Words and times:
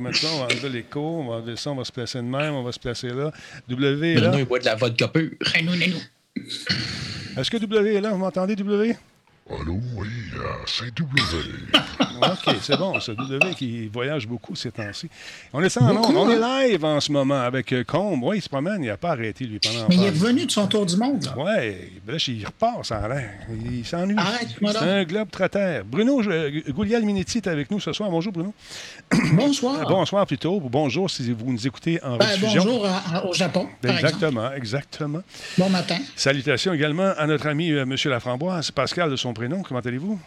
mettre 0.00 0.18
ça, 0.18 0.28
on 0.34 0.38
va 0.38 0.44
enlever 0.44 0.68
l'écho, 0.68 1.00
on 1.00 1.28
va 1.28 1.36
enlever 1.36 1.56
ça, 1.56 1.70
on 1.70 1.76
va 1.76 1.84
se 1.84 1.92
placer 1.92 2.18
de 2.18 2.24
même, 2.24 2.54
on 2.54 2.62
va 2.62 2.72
se 2.72 2.78
placer 2.78 3.08
là. 3.08 3.32
W 3.68 4.12
est 4.12 4.20
là. 4.20 4.32
Il 4.38 4.44
boit 4.44 4.58
de 4.58 4.64
la 4.64 4.74
vodka 4.74 5.08
pure. 5.08 5.32
Est-ce 7.36 7.50
que 7.50 7.56
W 7.56 7.94
est 7.94 8.00
là? 8.00 8.10
Vous 8.10 8.18
m'entendez, 8.18 8.56
W? 8.56 8.96
Allô, 9.50 9.80
oui, 9.94 10.08
euh, 10.36 10.40
c'est 10.66 10.94
W. 10.94 11.08
OK, 12.22 12.56
c'est 12.62 12.76
bon, 12.76 12.98
c'est 13.00 13.14
W 13.14 13.54
qui 13.54 13.86
voyage 13.88 14.26
beaucoup 14.26 14.54
ces 14.54 14.70
temps-ci. 14.70 15.08
On 15.52 15.62
est, 15.62 15.76
en 15.78 15.96
on 15.96 16.30
est 16.30 16.68
live 16.70 16.84
en 16.84 17.00
ce 17.00 17.10
moment 17.12 17.40
avec 17.40 17.72
euh, 17.72 17.84
Combe. 17.84 18.22
Oui, 18.22 18.38
il 18.38 18.42
se 18.42 18.48
promène, 18.48 18.82
il 18.82 18.88
n'a 18.88 18.96
pas 18.96 19.10
arrêté, 19.12 19.44
lui, 19.44 19.58
pendant 19.58 19.86
Mais 19.88 19.94
il 19.96 20.04
est 20.04 20.10
revenu 20.10 20.46
de 20.46 20.50
son 20.50 20.66
tour 20.66 20.84
du 20.86 20.96
monde. 20.96 21.26
Oui, 21.36 21.74
il 22.28 22.46
repart, 22.46 22.84
ça 22.84 22.98
a 22.98 23.08
l'air. 23.08 23.30
Il 23.70 23.84
s'ennuie. 23.84 24.16
Arrête-moi 24.18 24.72
C'est 24.72 24.78
un 24.78 25.04
globe 25.04 25.30
trotteur. 25.30 25.84
Bruno 25.84 26.22
je- 26.22 26.70
Gouliel 26.70 27.04
Minetti 27.04 27.38
est 27.38 27.46
avec 27.46 27.70
nous 27.70 27.80
ce 27.80 27.92
soir. 27.92 28.10
Bonjour, 28.10 28.32
Bruno. 28.32 28.52
Bonsoir. 29.32 29.86
Bonsoir 29.88 30.26
plutôt, 30.26 30.56
ou 30.56 30.68
bonjour 30.68 31.10
si 31.10 31.32
vous 31.32 31.52
nous 31.52 31.66
écoutez 31.66 32.02
en 32.02 32.16
Ben, 32.16 32.26
rediffusion. 32.26 32.64
bonjour 32.64 32.86
au 33.28 33.32
Japon. 33.34 33.68
Exactement, 33.82 34.52
exactement. 34.52 35.20
Bon 35.56 35.68
matin. 35.68 35.98
Salutations 36.16 36.72
également 36.72 37.12
à 37.16 37.26
notre 37.26 37.46
ami 37.46 37.70
euh, 37.72 37.82
M. 37.82 37.94
Laframboise, 38.06 38.70
Pascal 38.70 39.10
de 39.10 39.16
son 39.16 39.32
prénom. 39.32 39.62
Comment 39.62 39.80
allez-vous? 39.80 40.18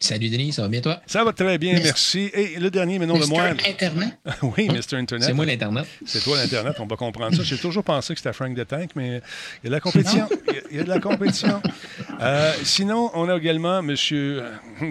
Salut 0.00 0.28
Denis, 0.28 0.52
ça 0.52 0.62
va 0.62 0.68
bien 0.68 0.80
toi? 0.82 1.00
Ça 1.06 1.24
va 1.24 1.32
très 1.32 1.56
bien, 1.56 1.74
Merci. 1.82 2.30
Et 2.34 2.58
le 2.58 2.70
dernier, 2.70 2.98
mais 2.98 3.06
non 3.06 3.16
le 3.18 3.26
moindre. 3.26 3.62
Internet. 3.66 4.18
oui, 4.42 4.68
Mr. 4.68 4.96
Internet. 4.98 5.26
C'est 5.28 5.32
moi 5.32 5.46
l'Internet. 5.46 5.86
C'est 6.04 6.20
toi 6.22 6.36
l'Internet, 6.36 6.74
on 6.80 6.86
va 6.86 6.96
comprendre 6.96 7.34
ça. 7.34 7.42
J'ai 7.42 7.56
toujours 7.56 7.84
pensé 7.84 8.12
que 8.12 8.18
c'était 8.20 8.32
Frank 8.34 8.54
the 8.54 8.66
Tank, 8.66 8.90
mais 8.96 9.22
il 9.62 9.64
y 9.64 9.66
a 9.66 9.68
de 9.68 9.70
la 9.70 9.80
compétition. 9.80 10.28
Il 10.70 10.76
y 10.76 10.80
a- 10.80 10.84
de 10.84 10.88
la 10.88 10.98
compétition. 11.00 11.62
Euh, 12.20 12.52
sinon, 12.64 13.10
on 13.14 13.28
a 13.30 13.36
également 13.36 13.82
monsieur. 13.82 14.42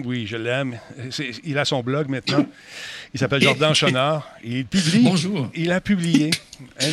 Oui, 0.04 0.26
je 0.26 0.36
l'aime. 0.36 0.80
Il 1.44 1.58
a 1.58 1.64
son 1.64 1.82
blog 1.82 2.08
maintenant. 2.08 2.46
Il 3.14 3.20
s'appelle 3.20 3.40
Jordan 3.42 3.72
Chonard. 3.74 4.28
Il 4.44 4.64
publie. 4.66 5.04
Bonjour. 5.04 5.48
Il 5.54 5.70
a 5.70 5.80
publié. 5.80 6.30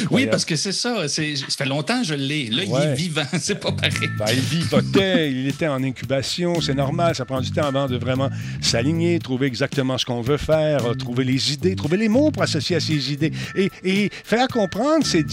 Oui, 0.10 0.26
parce 0.26 0.44
que 0.44 0.56
c'est 0.56 0.72
ça. 0.72 1.08
c'est- 1.08 1.36
Ça 1.36 1.46
fait 1.50 1.66
longtemps 1.66 2.02
que 2.02 2.08
je 2.08 2.14
l'ai. 2.16 2.46
Là, 2.50 2.64
il 2.64 2.74
est 2.74 2.94
vivant. 2.96 3.22
C'est 3.40 3.60
pas 3.60 3.72
pareil. 3.72 4.10
Ben, 4.18 4.26
il 4.34 4.40
vivotait, 4.40 5.32
il 5.32 5.48
était 5.48 5.68
en 5.68 5.84
incubation, 5.84 6.60
c'est 6.62 6.74
normal, 6.74 7.14
ça 7.16 7.26
prend 7.26 7.40
du 7.42 7.52
temps 7.52 7.66
avant 7.68 7.88
de 7.88 7.96
vraiment 7.96 8.30
s'aligner, 8.60 9.20
trouver 9.20 9.46
exactement 9.48 9.98
ce 10.00 10.06
qu'on 10.06 10.22
veut 10.22 10.38
faire, 10.38 10.86
euh, 10.88 10.94
trouver 10.96 11.24
les 11.24 11.54
idées, 11.54 11.76
trouver 11.76 11.98
les 11.98 12.10
mots 12.10 12.32
pour 12.32 12.42
associer 12.42 12.76
à 12.76 12.80
ces 12.80 13.14
idées 13.14 13.32
et, 13.56 13.70
et 13.84 14.10
faire 14.24 14.48
comprendre 14.48 15.06
ces 15.06 15.24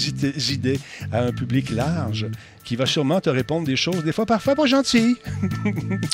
idées 0.53 0.79
à 1.11 1.23
un 1.25 1.33
public 1.33 1.71
large 1.71 2.27
qui 2.69 2.77
va 2.77 2.85
sûrement 2.85 3.19
te 3.19 3.31
répondre 3.31 3.67
des 3.67 3.77
choses, 3.77 4.05
des 4.05 4.13
fois 4.13 4.27
parfois 4.27 4.55
pas 4.55 4.67
gentilles. 4.67 5.17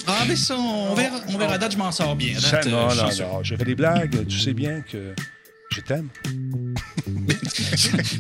Ah, 0.07 0.25
mais 0.29 0.37
ça, 0.37 0.57
on 0.57 0.95
verra. 0.95 1.17
On 1.29 1.39
verra. 1.39 1.55
À 1.55 1.59
date, 1.59 1.73
je 1.73 1.79
m'en 1.79 1.91
sors 1.91 2.15
bien. 2.15 2.39
Ça, 2.39 2.59
date, 2.59 2.67
euh, 2.67 2.71
non, 2.71 2.89
non, 2.89 3.33
non, 3.33 3.43
je 3.43 3.57
fais 3.57 3.65
des 3.65 3.75
blagues, 3.75 4.27
tu 4.27 4.39
sais 4.39 4.53
bien 4.53 4.81
que 4.81 5.15
je 5.73 5.81
t'aime. 5.81 6.09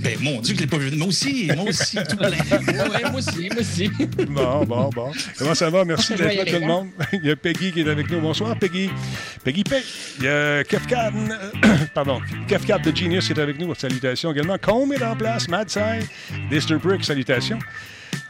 Ben, 0.02 0.18
mon 0.20 0.40
Dieu, 0.40 0.54
que 0.54 0.60
je 0.60 0.64
l'ai 0.64 0.70
pas 0.70 0.76
vu. 0.78 0.96
Moi 0.96 1.08
aussi, 1.08 1.50
moi 1.54 1.66
aussi, 1.68 1.96
tout 2.08 2.16
plein. 2.16 2.30
ouais, 2.30 3.02
moi 3.10 3.18
aussi, 3.18 3.48
moi 3.48 3.60
aussi. 3.60 3.88
Bon, 4.28 4.64
bon, 4.64 4.90
bon. 4.90 5.12
Comment 5.38 5.54
ça 5.54 5.70
va? 5.70 5.84
Merci 5.84 6.14
d'être 6.14 6.36
là, 6.36 6.44
tout 6.44 6.52
le 6.52 6.64
hein? 6.64 6.66
monde. 6.66 6.88
Il 7.12 7.24
y 7.24 7.30
a 7.30 7.36
Peggy 7.36 7.72
qui 7.72 7.80
est 7.80 7.88
avec 7.88 8.10
nous. 8.10 8.20
Bonsoir, 8.20 8.58
Peggy. 8.58 8.90
Peggy 9.44 9.64
P. 9.64 9.76
Il 10.18 10.24
y 10.24 10.28
a 10.28 10.64
Kefkat, 10.64 11.12
euh, 11.14 11.76
pardon, 11.94 12.20
Kefkat 12.48 12.78
de 12.78 12.94
Genius 12.94 13.26
qui 13.26 13.32
est 13.32 13.40
avec 13.40 13.58
nous. 13.58 13.74
Salutations 13.74 14.32
également. 14.32 14.58
Combe 14.58 14.92
est 14.92 15.02
en 15.02 15.16
place. 15.16 15.48
Mad 15.48 15.70
Side. 15.70 16.08
Dister 16.50 16.76
Brick, 16.76 17.04
salutations. 17.04 17.58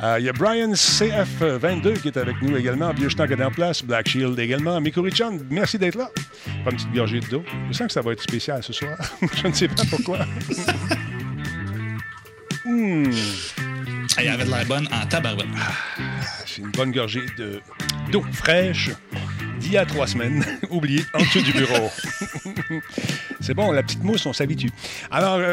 Euh, 0.03 0.17
il 0.19 0.27
y 0.27 0.29
a 0.29 0.33
Brian 0.33 0.73
CF22 0.73 2.01
qui 2.01 2.09
est 2.09 2.17
avec 2.17 2.41
nous 2.43 2.57
également. 2.57 2.93
Biochtank 2.93 3.31
est 3.31 3.43
en 3.43 3.51
place. 3.51 3.83
Black 3.83 4.09
Shield 4.09 4.39
également. 4.39 4.81
Mikuri-chan, 4.81 5.39
merci 5.51 5.79
d'être 5.79 5.97
là. 5.97 6.11
Pas 6.65 6.71
une 6.71 6.77
petite 6.77 6.93
gorgée 6.93 7.21
d'eau. 7.21 7.45
Je 7.69 7.77
sens 7.77 7.87
que 7.87 7.93
ça 7.93 8.01
va 8.03 8.13
être 8.13 8.23
spécial 8.23 8.63
ce 8.63 8.73
soir. 8.73 8.97
Je 9.43 9.47
ne 9.47 9.53
sais 9.53 9.69
pas 9.69 9.85
pourquoi. 9.91 10.19
Hmm. 12.67 13.11
Elle 14.17 14.29
avait 14.29 14.45
de 14.47 14.51
l'air 14.51 14.65
bonne 14.65 14.89
en 14.91 15.07
tabarouette. 15.07 15.47
C'est 16.47 16.63
une 16.63 16.71
bonne 16.71 16.93
gorgée 16.93 17.27
de 17.37 17.61
d'eau 18.11 18.25
fraîche 18.33 18.91
d'il 19.65 19.73
y 19.73 19.79
a 19.79 19.87
trois 19.87 20.07
semaines, 20.07 20.45
oubliée 20.71 21.05
en 21.15 21.21
dessous 21.21 21.41
du 21.41 21.53
bureau. 21.53 21.91
C'est 23.41 23.55
bon, 23.55 23.73
la 23.73 23.83
petite 23.83 24.03
mousse, 24.03 24.25
on 24.27 24.33
s'habitue. 24.33 24.71
Alors, 25.11 25.37
euh, 25.37 25.53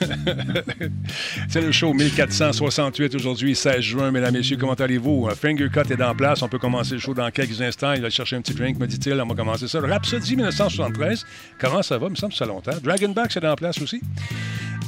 c'est 1.48 1.60
le 1.60 1.70
show 1.70 1.92
1468 1.92 3.14
aujourd'hui, 3.14 3.54
16 3.54 3.80
juin, 3.80 4.10
mesdames, 4.10 4.32
messieurs, 4.32 4.56
comment 4.56 4.74
allez-vous? 4.74 5.28
Finger 5.38 5.68
Cut 5.70 5.92
est 5.92 6.02
en 6.02 6.14
place, 6.14 6.40
on 6.40 6.48
peut 6.48 6.58
commencer 6.58 6.94
le 6.94 6.98
show 6.98 7.12
dans 7.12 7.30
quelques 7.30 7.60
instants. 7.60 7.92
Il 7.92 8.00
va 8.00 8.08
chercher 8.08 8.36
un 8.36 8.40
petit 8.40 8.54
drink, 8.54 8.78
me 8.78 8.86
dit-il, 8.86 9.20
on 9.20 9.26
va 9.26 9.34
commencer 9.34 9.68
ça. 9.68 9.80
Rhapsody 9.80 10.36
1973, 10.36 11.26
comment 11.58 11.82
ça 11.82 11.98
va? 11.98 12.06
Il 12.06 12.10
me 12.10 12.16
semble 12.16 12.32
que 12.32 12.38
ça 12.38 12.46
longtemps. 12.46 12.76
Dragonback, 12.82 13.32
c'est 13.32 13.44
en 13.44 13.54
place 13.54 13.80
aussi. 13.82 14.00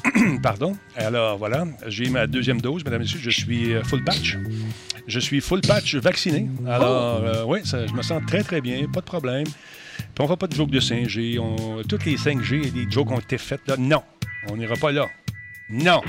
Pardon. 0.43 0.77
Alors 0.97 1.39
voilà, 1.39 1.65
j'ai 1.87 2.09
ma 2.11 2.27
deuxième 2.27 2.61
dose, 2.61 2.85
mesdames 2.85 3.01
et 3.01 3.05
messieurs. 3.05 3.21
Je 3.23 3.31
suis 3.31 3.73
euh, 3.73 3.83
full 3.85 4.03
patch. 4.05 4.37
Je 5.07 5.19
suis 5.21 5.41
full 5.41 5.61
patch 5.61 5.95
vacciné. 5.97 6.49
Alors, 6.67 7.23
euh, 7.25 7.45
oui, 7.47 7.61
ça- 7.65 7.87
je 7.87 7.93
me 7.93 8.03
sens 8.03 8.23
très, 8.27 8.43
très 8.43 8.61
bien, 8.61 8.87
pas 8.93 9.01
de 9.01 9.07
problème. 9.07 9.45
Puis 9.45 10.21
on 10.21 10.25
ne 10.25 10.29
va 10.29 10.37
pas 10.37 10.47
de 10.47 10.55
joke 10.55 10.71
de 10.71 10.81
5G. 10.81 11.39
On, 11.39 11.83
toutes 11.89 12.05
les 12.05 12.17
5G, 12.17 12.71
des 12.73 12.91
jokes 12.91 13.11
ont 13.11 13.19
été 13.21 13.39
faites 13.39 13.63
là. 13.67 13.77
Non, 13.79 14.03
on 14.49 14.57
n'ira 14.57 14.75
pas 14.77 14.93
là. 14.93 15.07
Non. 15.71 16.03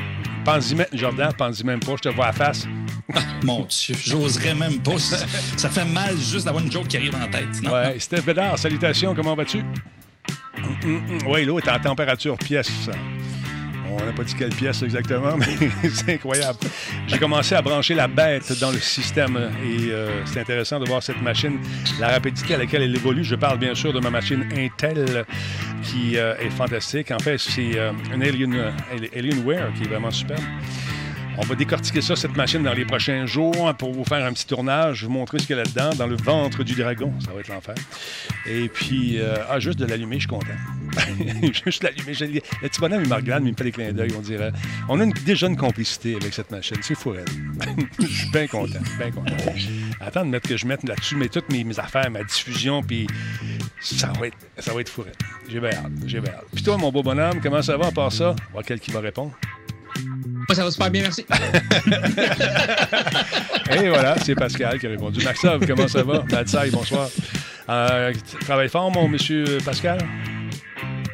Pense-y 0.44 0.76
même, 0.76 0.88
Jordan, 0.92 1.32
pense-y 1.38 1.64
même 1.64 1.80
pas, 1.80 1.94
je 1.96 2.02
te 2.02 2.10
vois 2.10 2.26
à 2.26 2.28
la 2.28 2.34
face. 2.34 2.68
Mon 3.44 3.62
Dieu, 3.66 3.96
j'oserais 4.04 4.56
même 4.56 4.80
pas. 4.80 4.98
Ça, 4.98 5.70
fait 5.70 5.86
mal 5.86 6.18
juste 6.18 6.46
d'avoir 6.46 6.64
une 6.64 6.72
joke 6.72 6.88
qui 6.88 6.98
arrive 6.98 7.16
en 7.16 7.28
tête. 7.30 7.62
Non? 7.62 7.72
Ouais, 7.72 7.98
Steph 8.00 8.22
Bédard, 8.22 8.58
salutations, 8.60 9.16
comment 9.16 9.36
vas-tu? 9.36 9.60
Oui, 11.28 11.46
l'eau 11.46 11.60
est 11.60 11.70
en 11.70 11.80
température 11.80 12.38
pièce. 12.38 12.90
On 14.02 14.06
n'a 14.06 14.12
pas 14.12 14.24
dit 14.24 14.34
quelle 14.36 14.54
pièce 14.54 14.82
exactement, 14.82 15.38
mais 15.38 15.90
c'est 15.94 16.14
incroyable. 16.14 16.60
J'ai 17.08 17.18
commencé 17.18 17.56
à 17.56 17.62
brancher 17.62 17.94
la 17.94 18.08
bête 18.08 18.58
dans 18.60 18.72
le 18.72 18.80
système 18.80 19.38
et 19.64 19.92
euh, 19.92 20.26
c'est 20.26 20.40
intéressant 20.40 20.80
de 20.80 20.86
voir 20.86 21.04
cette 21.04 21.22
machine, 21.22 21.60
la 22.00 22.10
rapidité 22.10 22.56
à 22.56 22.58
laquelle 22.58 22.82
elle 22.82 22.96
évolue. 22.96 23.24
Je 23.24 23.36
parle 23.36 23.60
bien 23.60 23.76
sûr 23.76 23.94
de 23.94 24.00
ma 24.00 24.10
machine 24.10 24.46
Intel 24.58 25.26
qui 25.84 26.18
euh, 26.18 26.36
est 26.40 26.50
fantastique. 26.50 27.12
En 27.12 27.20
fait, 27.20 27.38
c'est 27.38 27.78
euh, 27.78 27.92
une 28.14 28.24
Alien, 28.24 28.74
Alienware 29.16 29.74
qui 29.76 29.84
est 29.84 29.88
vraiment 29.88 30.12
superbe. 30.12 30.42
On 31.38 31.42
va 31.42 31.56
décortiquer 31.56 32.02
ça, 32.02 32.16
cette 32.16 32.36
machine, 32.36 32.62
dans 32.62 32.74
les 32.74 32.86
prochains 32.86 33.26
jours 33.26 33.74
pour 33.78 33.92
vous 33.92 34.04
faire 34.04 34.24
un 34.24 34.34
petit 34.34 34.46
tournage, 34.46 35.04
vous 35.04 35.10
montrer 35.10 35.40
ce 35.40 35.48
qu'il 35.48 35.56
y 35.56 35.60
a 35.60 35.64
là-dedans, 35.64 35.90
dans 35.96 36.08
le 36.08 36.16
ventre 36.16 36.64
du 36.64 36.76
dragon. 36.76 37.12
Ça 37.26 37.32
va 37.34 37.40
être 37.40 37.48
l'enfer. 37.48 37.76
Et 38.46 38.70
puis, 38.70 39.20
euh, 39.20 39.36
ah, 39.50 39.60
juste 39.60 39.80
de 39.80 39.86
l'allumer, 39.86 40.18
je 40.18 40.22
suis 40.22 40.28
content. 40.28 40.54
juste 41.66 41.84
l'allumer. 41.84 42.14
Le 42.62 42.70
petit 42.70 42.80
bonhomme, 42.80 43.04
il 43.04 43.10
me 43.10 43.40
il 43.40 43.52
me 43.52 43.58
fait 43.58 43.64
des 43.64 43.72
clins 43.72 43.92
d'œil, 43.94 44.12
on 44.18 44.22
dirait. 44.22 44.52
On 44.90 45.00
a 45.00 45.04
une- 45.04 45.14
déjà 45.26 45.48
une 45.48 45.58
complicité 45.58 46.16
avec 46.16 46.34
cette 46.34 46.52
machine. 46.52 46.78
C'est 46.82 46.96
fou, 46.96 47.14
elle. 47.16 47.26
Je 48.00 48.06
suis 48.06 48.30
bien 48.32 48.48
content, 48.48 48.80
bien 48.98 49.12
content. 49.12 49.36
Attends 50.02 50.26
de 50.26 50.30
mettre 50.30 50.48
que 50.48 50.58
je 50.58 50.68
mette 50.68 50.84
là-dessus 50.84 51.16
mais 51.16 51.30
toutes 51.30 51.52
mes, 51.52 51.80
affaires, 51.80 52.12
ma 52.12 52.24
diffusion, 52.24 52.84
puis 52.84 53.08
ça 53.80 54.12
va 54.20 54.28
être, 54.28 54.38
ça 54.60 54.74
va 54.74 54.82
être. 54.82 54.92
J'ai 55.50 55.60
bien 55.60 55.70
hâte, 55.70 55.92
j'ai 56.06 56.20
bien 56.20 56.34
hâte. 56.34 56.46
Puis 56.54 56.64
toi, 56.64 56.78
mon 56.78 56.92
beau 56.92 57.02
bonhomme, 57.02 57.40
comment 57.42 57.62
ça 57.62 57.78
va 57.78 57.88
à 57.88 57.92
part 57.92 58.12
ça? 58.12 58.36
On 58.54 58.58
va 58.58 58.64
voir 58.66 58.80
qui 58.80 58.92
va 58.92 59.00
répondre. 59.00 59.34
Moi, 60.00 60.56
ça 60.56 60.64
va 60.64 60.72
super 60.72 60.90
bien, 60.92 61.02
merci. 61.04 61.26
Et 63.72 63.90
voilà, 63.90 64.18
c'est 64.20 64.36
Pascal 64.36 64.80
qui 64.80 64.88
a 64.88 64.90
répondu. 64.90 65.24
Maxov, 65.24 65.66
comment 65.66 65.88
ça 65.88 66.04
va? 66.04 66.24
Madsai, 66.32 66.70
bonsoir. 66.72 67.08
Euh, 67.70 68.12
tu 68.30 68.38
travailles 68.46 68.70
fort, 68.70 68.92
mon 68.92 69.08
monsieur 69.08 69.58
Pascal? 69.64 70.00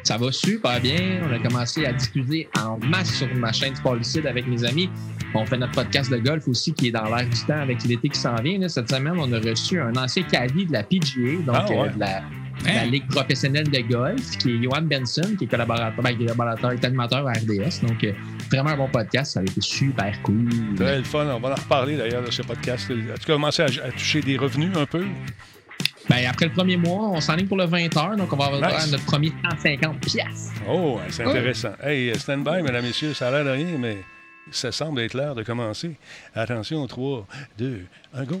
Ça 0.02 0.16
va 0.16 0.32
super 0.32 0.80
bien. 0.80 1.20
On 1.28 1.32
a 1.32 1.38
commencé 1.38 1.86
à 1.86 1.92
diffuser 1.92 2.48
en 2.58 2.78
masse 2.78 3.12
sur 3.14 3.32
ma 3.36 3.52
chaîne 3.52 3.76
Sport 3.76 3.94
Lucide 3.96 4.26
avec 4.26 4.46
mes 4.48 4.64
amis. 4.64 4.90
On 5.34 5.46
fait 5.46 5.58
notre 5.58 5.72
podcast 5.72 6.10
de 6.10 6.16
golf 6.16 6.48
aussi 6.48 6.72
qui 6.72 6.88
est 6.88 6.90
dans 6.90 7.04
l'air 7.04 7.24
du 7.28 7.38
temps 7.46 7.60
avec 7.60 7.84
l'été 7.84 8.08
qui 8.08 8.18
s'en 8.18 8.34
vient. 8.36 8.66
Cette 8.68 8.90
semaine, 8.90 9.14
on 9.16 9.32
a 9.32 9.38
reçu 9.38 9.80
un 9.80 9.94
ancien 9.94 10.24
caddie 10.24 10.66
de 10.66 10.72
la 10.72 10.82
PGA, 10.82 11.40
donc 11.46 11.54
Ah, 11.56 11.66
ouais. 11.70 11.78
euh, 11.78 11.88
de 11.90 12.00
la, 12.00 12.22
de 12.62 12.66
la 12.68 12.82
Hein? 12.82 12.86
Ligue 12.86 13.06
professionnelle 13.08 13.68
de 13.70 13.78
golf, 13.80 14.36
qui 14.38 14.50
est 14.56 14.62
Johan 14.62 14.82
Benson, 14.82 15.34
qui 15.38 15.44
est 15.44 15.46
collaborateur, 15.46 16.02
ben, 16.02 16.10
qui 16.16 16.22
est 16.22 16.26
collaborateur, 16.26 16.72
est 16.72 16.84
animateur 16.84 17.26
à 17.26 17.32
RDS. 17.32 17.86
Donc, 17.86 18.02
euh, 18.04 18.12
vraiment 18.50 18.70
un 18.70 18.76
bon 18.76 18.88
podcast. 18.88 19.32
Ça 19.34 19.40
a 19.40 19.42
été 19.42 19.60
super 19.60 20.20
cool. 20.22 20.48
Très 20.76 20.98
le 20.98 21.04
fun. 21.04 21.26
On 21.26 21.40
va 21.40 21.50
en 21.50 21.54
reparler 21.54 21.96
d'ailleurs 21.96 22.22
de 22.24 22.30
ce 22.30 22.42
podcast. 22.42 22.90
As-tu 23.14 23.26
commencé 23.26 23.62
à, 23.62 23.66
à 23.66 23.90
toucher 23.92 24.20
des 24.20 24.36
revenus 24.36 24.76
un 24.76 24.86
peu? 24.86 25.04
Ben, 26.08 26.26
après 26.28 26.46
le 26.46 26.52
premier 26.52 26.76
mois, 26.76 27.08
on 27.10 27.20
s'enligne 27.20 27.46
pour 27.46 27.56
le 27.56 27.66
20 27.66 27.96
heures, 27.96 28.16
donc 28.16 28.32
on 28.32 28.36
va 28.36 28.46
avoir 28.46 28.60
Nice. 28.72 28.90
notre 28.90 29.04
premier 29.04 29.32
150 29.50 30.00
piastres. 30.00 30.52
Oh, 30.68 30.98
c'est 31.08 31.24
intéressant. 31.24 31.72
Hey, 31.82 32.12
stand 32.18 32.42
by, 32.42 32.62
mesdames, 32.62 32.84
messieurs. 32.84 33.14
Ça 33.14 33.28
a 33.28 33.30
l'air 33.30 33.44
de 33.44 33.50
rien, 33.50 33.78
mais 33.78 33.98
ça 34.50 34.72
semble 34.72 35.00
être 35.02 35.14
l'heure 35.14 35.36
de 35.36 35.44
commencer. 35.44 35.92
Attention, 36.34 36.84
3, 36.86 37.26
2, 37.58 37.84
1, 38.14 38.24
go. 38.24 38.40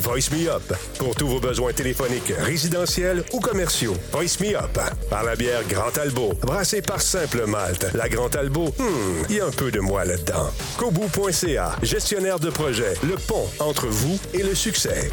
Voice 0.00 0.30
Me 0.30 0.48
Up 0.48 0.62
pour 0.98 1.14
tous 1.14 1.26
vos 1.26 1.40
besoins 1.40 1.72
téléphoniques, 1.72 2.32
résidentiels 2.38 3.24
ou 3.32 3.40
commerciaux. 3.40 3.96
Voice 4.12 4.38
Me 4.40 4.56
Up 4.56 4.78
par 5.10 5.24
la 5.24 5.34
bière 5.34 5.62
Grand 5.68 5.90
Talbot, 5.90 6.34
brassée 6.40 6.82
par 6.82 7.00
Simple 7.00 7.46
Malte. 7.46 7.86
La 7.94 8.08
Grand 8.08 8.28
Talbot, 8.28 8.68
hmm, 8.78 9.24
il 9.28 9.36
y 9.36 9.40
a 9.40 9.46
un 9.46 9.50
peu 9.50 9.70
de 9.70 9.80
moi 9.80 10.04
là-dedans. 10.04 10.50
Kobu.ca, 10.76 11.76
gestionnaire 11.82 12.38
de 12.38 12.50
projet, 12.50 12.94
le 13.02 13.16
pont 13.16 13.46
entre 13.58 13.86
vous 13.86 14.18
et 14.34 14.42
le 14.42 14.54
succès. 14.54 15.10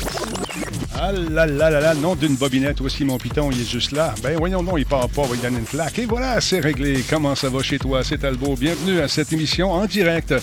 Ah 0.97 1.11
là 1.11 1.45
là 1.45 1.69
là 1.69 1.81
là, 1.81 1.93
nom 1.93 2.15
d'une 2.15 2.37
bobinette, 2.37 2.79
aussi 2.79 3.03
mon 3.03 3.17
piton, 3.17 3.51
il 3.51 3.61
est 3.61 3.69
juste 3.69 3.91
là. 3.91 4.15
Ben 4.23 4.37
voyons 4.37 4.63
non, 4.63 4.77
il 4.77 4.85
part 4.85 5.09
pas, 5.09 5.23
on 5.23 5.25
va 5.25 5.35
lui 5.35 5.41
donner 5.41 5.57
une 5.57 5.65
claque. 5.65 5.99
Et 5.99 6.05
voilà, 6.05 6.39
c'est 6.39 6.61
réglé. 6.61 7.03
Comment 7.09 7.35
ça 7.35 7.49
va 7.49 7.61
chez 7.61 7.77
toi, 7.77 8.01
c'est 8.01 8.19
Talbot? 8.19 8.55
Bienvenue 8.55 9.01
à 9.01 9.09
cette 9.09 9.33
émission 9.33 9.73
en 9.73 9.85
direct. 9.87 10.33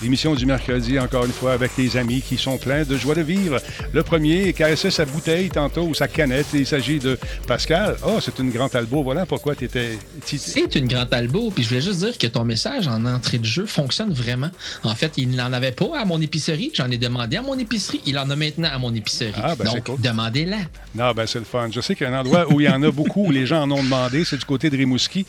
L'émission 0.00 0.34
du 0.34 0.46
mercredi, 0.46 0.98
encore 0.98 1.26
une 1.26 1.32
fois, 1.32 1.52
avec 1.52 1.72
des 1.76 1.98
amis 1.98 2.22
qui 2.22 2.38
sont 2.38 2.56
pleins 2.56 2.84
de 2.84 2.96
joie 2.96 3.14
de 3.14 3.20
vivre. 3.20 3.60
Le 3.92 4.02
premier 4.02 4.54
caressait 4.54 4.90
sa 4.90 5.04
bouteille 5.04 5.50
tantôt 5.50 5.82
ou 5.82 5.92
sa 5.92 6.08
canette. 6.08 6.46
Il 6.54 6.66
s'agit 6.66 7.00
de 7.00 7.18
Pascal. 7.46 7.96
Oh, 8.06 8.18
c'est 8.22 8.38
une 8.38 8.50
grande 8.50 8.70
Talbot. 8.70 9.02
Voilà 9.02 9.26
pourquoi 9.26 9.56
tu 9.56 9.64
étais. 9.64 9.98
C'est 10.24 10.74
une 10.74 10.88
grande 10.88 11.10
Talbot. 11.10 11.50
Puis 11.50 11.64
je 11.64 11.68
voulais 11.68 11.82
juste 11.82 11.98
dire 11.98 12.16
que 12.16 12.28
ton 12.28 12.44
message 12.44 12.88
en 12.88 13.04
entrée 13.04 13.38
de 13.38 13.44
jeu 13.44 13.66
fonctionne 13.66 14.12
vraiment. 14.12 14.50
En 14.84 14.94
fait, 14.94 15.12
il 15.18 15.30
n'en 15.32 15.52
avait 15.52 15.72
pas 15.72 16.00
à 16.00 16.06
mon 16.06 16.20
épicerie. 16.20 16.70
J'en 16.72 16.90
ai 16.90 16.96
demandé 16.96 17.36
à 17.36 17.42
mon 17.42 17.58
épicerie. 17.58 18.00
Il 18.06 18.18
en 18.18 18.30
a 18.30 18.36
maintenant 18.36 18.70
à 18.72 18.78
mon 18.78 18.94
épicerie. 18.94 19.32
Ah, 19.42 19.54
ben 19.54 19.68
c'est 19.70 19.84
cool. 19.84 19.97
Demandez-la. 19.98 20.58
Non, 20.94 21.12
ben 21.12 21.26
c'est 21.26 21.38
le 21.38 21.44
fun. 21.44 21.68
Je 21.70 21.80
sais 21.80 21.94
qu'il 21.94 22.06
y 22.06 22.10
a 22.10 22.14
un 22.14 22.20
endroit 22.20 22.50
où 22.52 22.60
il 22.60 22.64
y 22.64 22.68
en 22.68 22.82
a 22.82 22.90
beaucoup, 22.90 23.26
où 23.26 23.30
les 23.30 23.46
gens 23.46 23.62
en 23.62 23.70
ont 23.70 23.82
demandé. 23.82 24.24
C'est 24.24 24.38
du 24.38 24.44
côté 24.44 24.70
de 24.70 24.76
Rimouski. 24.76 25.26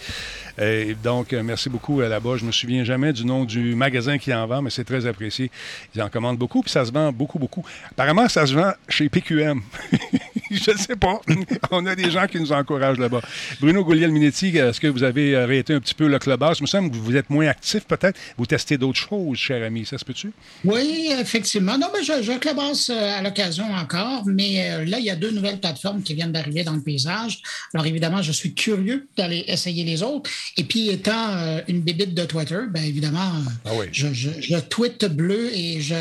Et 0.59 0.95
donc, 1.01 1.31
euh, 1.31 1.41
merci 1.41 1.69
beaucoup 1.69 2.01
euh, 2.01 2.09
là-bas. 2.09 2.35
Je 2.37 2.43
me 2.43 2.51
souviens 2.51 2.83
jamais 2.83 3.13
du 3.13 3.25
nom 3.25 3.45
du 3.45 3.75
magasin 3.75 4.17
qui 4.17 4.33
en 4.33 4.45
vend, 4.45 4.61
mais 4.61 4.69
c'est 4.69 4.83
très 4.83 5.05
apprécié. 5.05 5.49
Ils 5.95 6.01
en 6.01 6.09
commandent 6.09 6.37
beaucoup, 6.37 6.61
puis 6.61 6.71
ça 6.71 6.83
se 6.83 6.91
vend 6.91 7.13
beaucoup, 7.13 7.39
beaucoup. 7.39 7.63
Apparemment, 7.91 8.27
ça 8.27 8.45
se 8.45 8.53
vend 8.53 8.73
chez 8.89 9.07
PQM. 9.07 9.61
je 10.51 10.71
ne 10.71 10.77
sais 10.77 10.97
pas. 10.97 11.21
On 11.71 11.85
a 11.85 11.95
des 11.95 12.11
gens 12.11 12.27
qui 12.27 12.39
nous 12.39 12.51
encouragent 12.51 12.99
là-bas. 12.99 13.21
Bruno 13.61 13.85
Gouliel-Minetti, 13.85 14.57
est-ce 14.57 14.81
que 14.81 14.87
vous 14.87 15.03
avez 15.03 15.37
arrêté 15.37 15.73
un 15.73 15.79
petit 15.79 15.93
peu 15.93 16.07
le 16.07 16.19
clubhouse? 16.19 16.57
Il 16.59 16.63
me 16.63 16.67
semble 16.67 16.91
que 16.91 16.97
vous 16.97 17.15
êtes 17.15 17.29
moins 17.29 17.47
actif 17.47 17.85
peut-être. 17.85 18.19
Vous 18.37 18.45
testez 18.45 18.77
d'autres 18.77 18.99
choses, 18.99 19.37
cher 19.37 19.65
ami. 19.65 19.85
Ça 19.85 19.97
se 19.97 20.03
peut-tu? 20.03 20.33
Oui, 20.65 21.09
effectivement. 21.17 21.77
Non, 21.77 21.87
mais 21.93 22.03
je, 22.03 22.21
je 22.21 22.37
clubhouse 22.37 22.89
euh, 22.89 23.17
à 23.17 23.21
l'occasion 23.21 23.65
encore, 23.73 24.23
mais 24.25 24.85
là, 24.85 24.99
il 24.99 25.05
y 25.05 25.09
a 25.09 25.15
deux 25.15 25.31
nouvelles 25.31 25.59
plateformes 25.59 26.01
qui 26.01 26.15
viennent 26.15 26.33
d'arriver 26.33 26.63
dans 26.63 26.73
le 26.73 26.81
paysage. 26.81 27.41
Alors, 27.73 27.85
évidemment, 27.85 28.21
je 28.21 28.33
suis 28.33 28.53
curieux 28.53 29.07
d'aller 29.15 29.45
essayer 29.47 29.85
les 29.85 30.03
autres. 30.03 30.29
Et 30.57 30.63
puis, 30.63 30.89
étant 30.89 31.29
euh, 31.29 31.61
une 31.67 31.81
bébite 31.81 32.13
de 32.13 32.25
Twitter, 32.25 32.59
bien 32.69 32.83
évidemment, 32.83 33.31
ah 33.65 33.71
oui. 33.75 33.87
je, 33.91 34.13
je, 34.13 34.29
je, 34.39 34.57
tweete 34.57 35.05
bleu 35.05 35.49
et 35.53 35.81
je, 35.81 35.95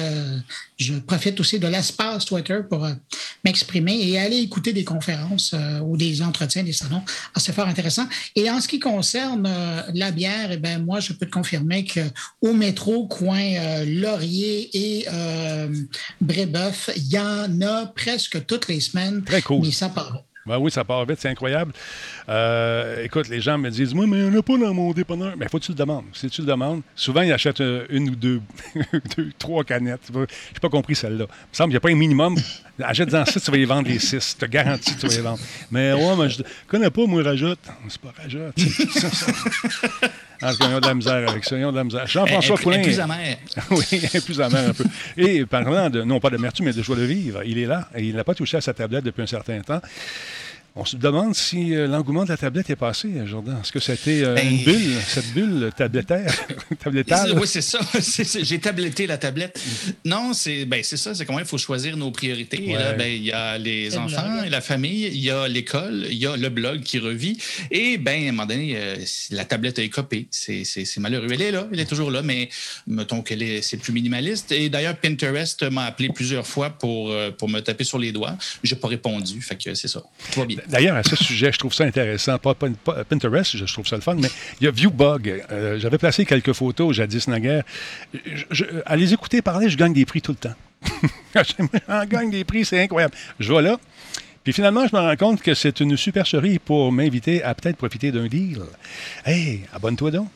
je 0.79 0.95
profite 0.95 1.41
aussi 1.41 1.59
de 1.59 1.67
l'espace 1.67 2.25
Twitter 2.25 2.61
pour 2.69 2.85
euh, 2.85 2.93
m'exprimer 3.45 3.99
et 4.09 4.19
aller 4.19 4.39
écouter 4.39 4.73
des 4.73 4.85
conférences 4.85 5.53
euh, 5.55 5.81
ou 5.81 5.97
des 5.97 6.23
entretiens, 6.23 6.63
des 6.63 6.73
salons. 6.73 7.03
Ah, 7.35 7.41
c'est 7.41 7.53
fort 7.53 7.67
intéressant. 7.67 8.07
Et 8.37 8.49
en 8.49 8.61
ce 8.61 8.69
qui 8.69 8.79
concerne 8.79 9.47
euh, 9.47 9.83
la 9.95 10.13
bière, 10.13 10.53
eh 10.53 10.57
ben, 10.57 10.85
moi, 10.85 11.01
je 11.01 11.13
peux 11.13 11.27
te 11.27 11.33
confirmer 11.33 11.85
qu'au 11.85 12.53
métro, 12.53 13.07
coin 13.09 13.85
Laurier 13.85 14.71
et 14.73 15.07
Brébeuf, 16.21 16.91
il 16.97 17.09
y 17.09 17.19
en 17.19 17.61
a 17.61 17.87
presque 17.87 18.47
toutes 18.47 18.69
les 18.69 18.81
semaines. 18.81 19.25
Très 19.25 19.43
cool. 19.43 19.63
Mais 19.63 19.73
ça 19.73 19.89
part 19.89 20.23
ben 20.49 20.59
oui, 20.59 20.71
ça 20.71 20.85
part 20.85 21.05
vite, 21.05 21.19
c'est 21.21 21.29
incroyable. 21.29 21.73
Euh, 22.29 23.05
écoute, 23.05 23.29
les 23.29 23.41
gens 23.41 23.59
me 23.59 23.71
disent 23.71 23.95
Moi, 23.95 24.07
mais 24.07 24.19
il 24.19 24.31
n'y 24.31 24.37
en 24.37 24.41
a 24.41 24.43
pas 24.43 24.57
dans 24.57 24.75
mon 24.75 24.93
dépanneur. 24.93 25.35
Mais 25.37 25.47
il 25.47 25.49
faut 25.49 25.59
que 25.59 25.65
tu 25.65 25.73
le 25.73 25.77
demandes. 25.77 26.05
Si 26.13 26.29
tu 26.31 26.41
le 26.41 26.47
demandes, 26.47 26.83
souvent, 26.95 27.23
ils 27.23 27.33
achètent 27.33 27.63
une 27.91 28.11
ou 28.11 28.17
deux, 28.17 28.41
deux 29.17 29.31
trois 29.39 29.65
canettes. 29.65 30.11
Je 30.13 30.19
n'ai 30.19 30.27
pas 30.61 30.69
compris 30.69 30.95
celle-là. 30.95 31.27
Il 31.29 31.51
me 31.51 31.55
semble 31.55 31.69
qu'il 31.69 31.75
n'y 31.75 31.77
a 31.77 31.81
pas 31.81 31.91
un 31.91 31.95
minimum. 31.95 32.37
Achète-en 32.81 33.25
six, 33.27 33.43
tu 33.43 33.51
vas 33.51 33.57
les 33.57 33.65
vendre 33.65 33.89
les 33.89 33.99
six. 33.99 34.37
Je 34.39 34.47
te 34.47 34.51
garantis 34.51 34.95
que 34.95 35.01
tu 35.01 35.07
vas 35.07 35.15
les 35.15 35.23
vendre. 35.23 35.41
Mais 35.71 35.93
ouais, 35.93 36.17
mais 36.19 36.31
je 36.31 36.39
ne 36.39 36.45
connais 36.67 36.91
pas, 36.91 37.07
moi, 37.07 37.23
rajoute. 37.23 37.61
C'est 37.89 38.01
pas 38.01 38.13
rajoute. 38.23 38.55
En 40.43 40.53
tout 40.53 40.59
cas, 40.59 40.69
ils 40.69 40.75
ont 40.75 40.81
de 40.81 40.87
la 40.87 40.95
misère 40.95 41.29
avec 41.29 41.45
ça. 41.45 41.57
Ils 41.57 41.65
ont 41.65 41.73
de 41.73 41.77
la 41.77 41.85
misère. 41.85 42.07
Jean-François 42.07 42.57
Poulin. 42.57 42.81
plus 42.81 43.01
amère. 43.01 43.37
oui, 43.71 44.21
plus 44.25 44.41
amère 44.41 44.71
un 44.71 44.73
peu. 44.73 44.85
Et 45.17 45.45
parlant 45.47 45.91
de, 45.91 46.03
non 46.03 46.21
pas 46.21 46.31
d'amertume, 46.31 46.67
mais 46.67 46.73
de 46.73 46.83
joie 46.83 46.97
de 46.97 47.03
vivre, 47.03 47.43
il 47.45 47.59
est 47.59 47.67
là 47.67 47.89
et 47.95 48.05
il 48.05 48.15
n'a 48.15 48.25
pas 48.25 48.35
touché 48.35 48.57
à 48.57 48.61
sa 48.61 48.75
tablette 48.75 49.05
depuis 49.05 49.23
un 49.23 49.27
certain 49.27 49.61
temps. 49.61 49.81
On 50.77 50.85
se 50.85 50.97
demande 50.97 51.35
si 51.35 51.75
euh, 51.75 51.89
l'engouement 51.89 52.23
de 52.25 52.29
la 52.29 52.37
tablette 52.37 52.71
est 52.71 52.77
passé, 52.77 53.09
euh, 53.17 53.27
Jordan. 53.27 53.59
Est-ce 53.61 53.73
que 53.73 53.81
c'était 53.81 54.23
euh, 54.23 54.35
Ben- 54.37 54.49
une 54.49 54.63
bulle, 54.65 54.95
cette 55.09 55.33
bulle 55.33 55.73
tablettaire, 55.77 56.33
tablettale? 56.79 57.37
Oui, 57.37 57.49
c'est 57.49 57.63
ça. 57.63 57.81
J'ai 58.43 58.61
tabletté 58.61 59.09
la 59.09 59.19
tablette. 59.19 59.61
Non, 60.05 60.33
c'est 60.35 60.67
ben, 60.67 60.81
c'est 60.85 60.97
ça. 60.97 61.17
C'est 61.17 61.25
comment 61.27 61.41
il 61.41 61.47
faut 61.47 61.59
choisir 61.59 61.97
nos 61.97 62.13
priorités. 62.13 62.59
Ouais. 62.61 62.95
ben, 62.97 63.09
il 63.13 63.25
y 63.25 63.33
a 63.33 63.59
les 63.59 63.91
Le 63.91 63.99
enfants, 63.99 64.45
et 64.45 64.51
la 64.51 64.61
famille, 64.61 65.07
il 65.07 65.19
y 65.19 65.31
a 65.31 65.49
l'école, 65.49 66.07
il 66.11 66.17
y 66.19 66.27
a 66.27 66.37
le 66.37 66.49
blog 66.49 66.83
qui 66.83 67.01
revit. 67.01 67.39
Et 67.73 67.99
ben, 67.99 68.27
à 68.27 68.29
un 68.29 68.33
moment 68.33 68.47
donné, 68.47 68.75
euh, 68.77 68.97
la 69.33 69.45
tablette 69.45 69.81
a 69.81 69.83
écopé. 69.83 70.29
C'est 70.31 70.65
malheureux. 70.99 71.27
Elle 71.33 71.43
est 71.43 71.51
là, 71.51 71.67
elle 71.73 71.81
est 71.81 71.87
toujours 71.87 72.13
là, 72.13 72.23
mais 72.23 72.49
mettons 72.87 73.23
qu'elle 73.23 73.43
est 73.43 73.63
c'est 73.63 73.79
plus 73.79 73.93
minimaliste. 73.93 74.53
Et 74.53 74.69
d'ailleurs, 74.69 74.97
Pinterest 74.97 75.65
m'a 75.73 75.87
appelé 75.87 76.11
plusieurs 76.11 76.47
fois 76.47 76.71
pour, 76.71 77.13
pour 77.37 77.49
me 77.49 77.59
taper 77.61 77.83
sur 77.83 77.99
les 77.99 78.13
doigts. 78.13 78.37
J'ai 78.63 78.77
pas 78.77 78.87
répondu. 78.89 79.41
Fait 79.43 79.57
que 79.57 79.75
c'est 79.75 79.89
ça. 79.89 80.05
Tout 80.33 80.39
va 80.41 80.47
bien. 80.47 80.58
D'ailleurs, 80.67 80.97
à 80.97 81.03
ce 81.03 81.17
sujet, 81.17 81.53
je 81.53 81.59
trouve 81.59 81.73
ça 81.73 81.85
intéressant. 81.85 82.39
Pas, 82.39 82.55
Pinterest, 82.55 83.57
je 83.57 83.73
trouve 83.73 83.87
ça 83.87 83.97
le 83.97 84.03
fun, 84.03 84.15
mais 84.15 84.29
il 84.61 84.65
y 84.65 84.69
a 84.69 84.71
Viewbug. 84.71 85.45
Euh, 85.51 85.79
J'avais 85.79 85.99
placé 85.99 86.25
quelques 86.25 86.53
photos 86.53 86.95
jadis 86.97 87.29
naguère. 87.29 87.65
À 88.87 88.97
les 88.97 89.13
écouter 89.13 89.43
parler, 89.43 89.69
je 89.69 89.77
gagne 89.77 89.93
des 89.93 90.05
prix 90.07 90.23
tout 90.23 90.33
le 90.33 90.39
temps. 90.39 90.55
J'en 91.89 92.05
gagne 92.05 92.31
des 92.31 92.45
prix, 92.45 92.65
c'est 92.65 92.83
incroyable. 92.83 93.15
Je 93.39 93.53
vais 93.53 93.63
là. 93.63 93.79
Puis 94.45 94.53
finalement, 94.53 94.87
je 94.87 94.97
me 94.97 95.01
rends 95.01 95.17
compte 95.17 95.43
que 95.43 95.55
c'est 95.55 95.81
une 95.81 95.97
supercherie 95.97 96.59
pour 96.59 96.91
m'inviter 96.91 97.43
à 97.43 97.55
peut-être 97.55 97.77
profiter 97.77 98.11
d'un 98.13 98.27
deal. 98.27 98.63
Hey, 99.27 99.63
abonne-toi 99.73 100.11
donc. 100.11 100.29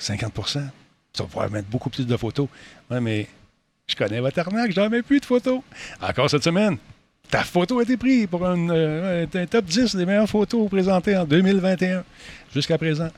50% 0.00 0.60
Tu 1.12 1.22
vas 1.22 1.28
pouvoir 1.28 1.50
mettre 1.50 1.68
beaucoup 1.68 1.88
plus 1.90 2.06
de 2.06 2.16
photos. 2.16 2.48
Ouais, 2.90 3.00
mais 3.00 3.28
je 3.86 3.94
connais 3.94 4.20
votre 4.20 4.38
arnaque, 4.38 4.72
j'en 4.72 4.88
mets 4.88 5.02
plus 5.02 5.20
de 5.20 5.26
photos. 5.26 5.60
Encore 6.02 6.28
cette 6.28 6.42
semaine, 6.42 6.78
ta 7.30 7.42
photo 7.44 7.78
a 7.78 7.82
été 7.82 7.96
prise 7.96 8.26
pour 8.28 8.46
un, 8.46 8.68
euh, 8.70 9.26
un 9.34 9.46
top 9.46 9.64
10 9.64 9.96
des 9.96 10.06
meilleures 10.06 10.28
photos 10.28 10.68
présentées 10.68 11.16
en 11.16 11.24
2021 11.24 12.04
jusqu'à 12.54 12.78
présent. 12.78 13.08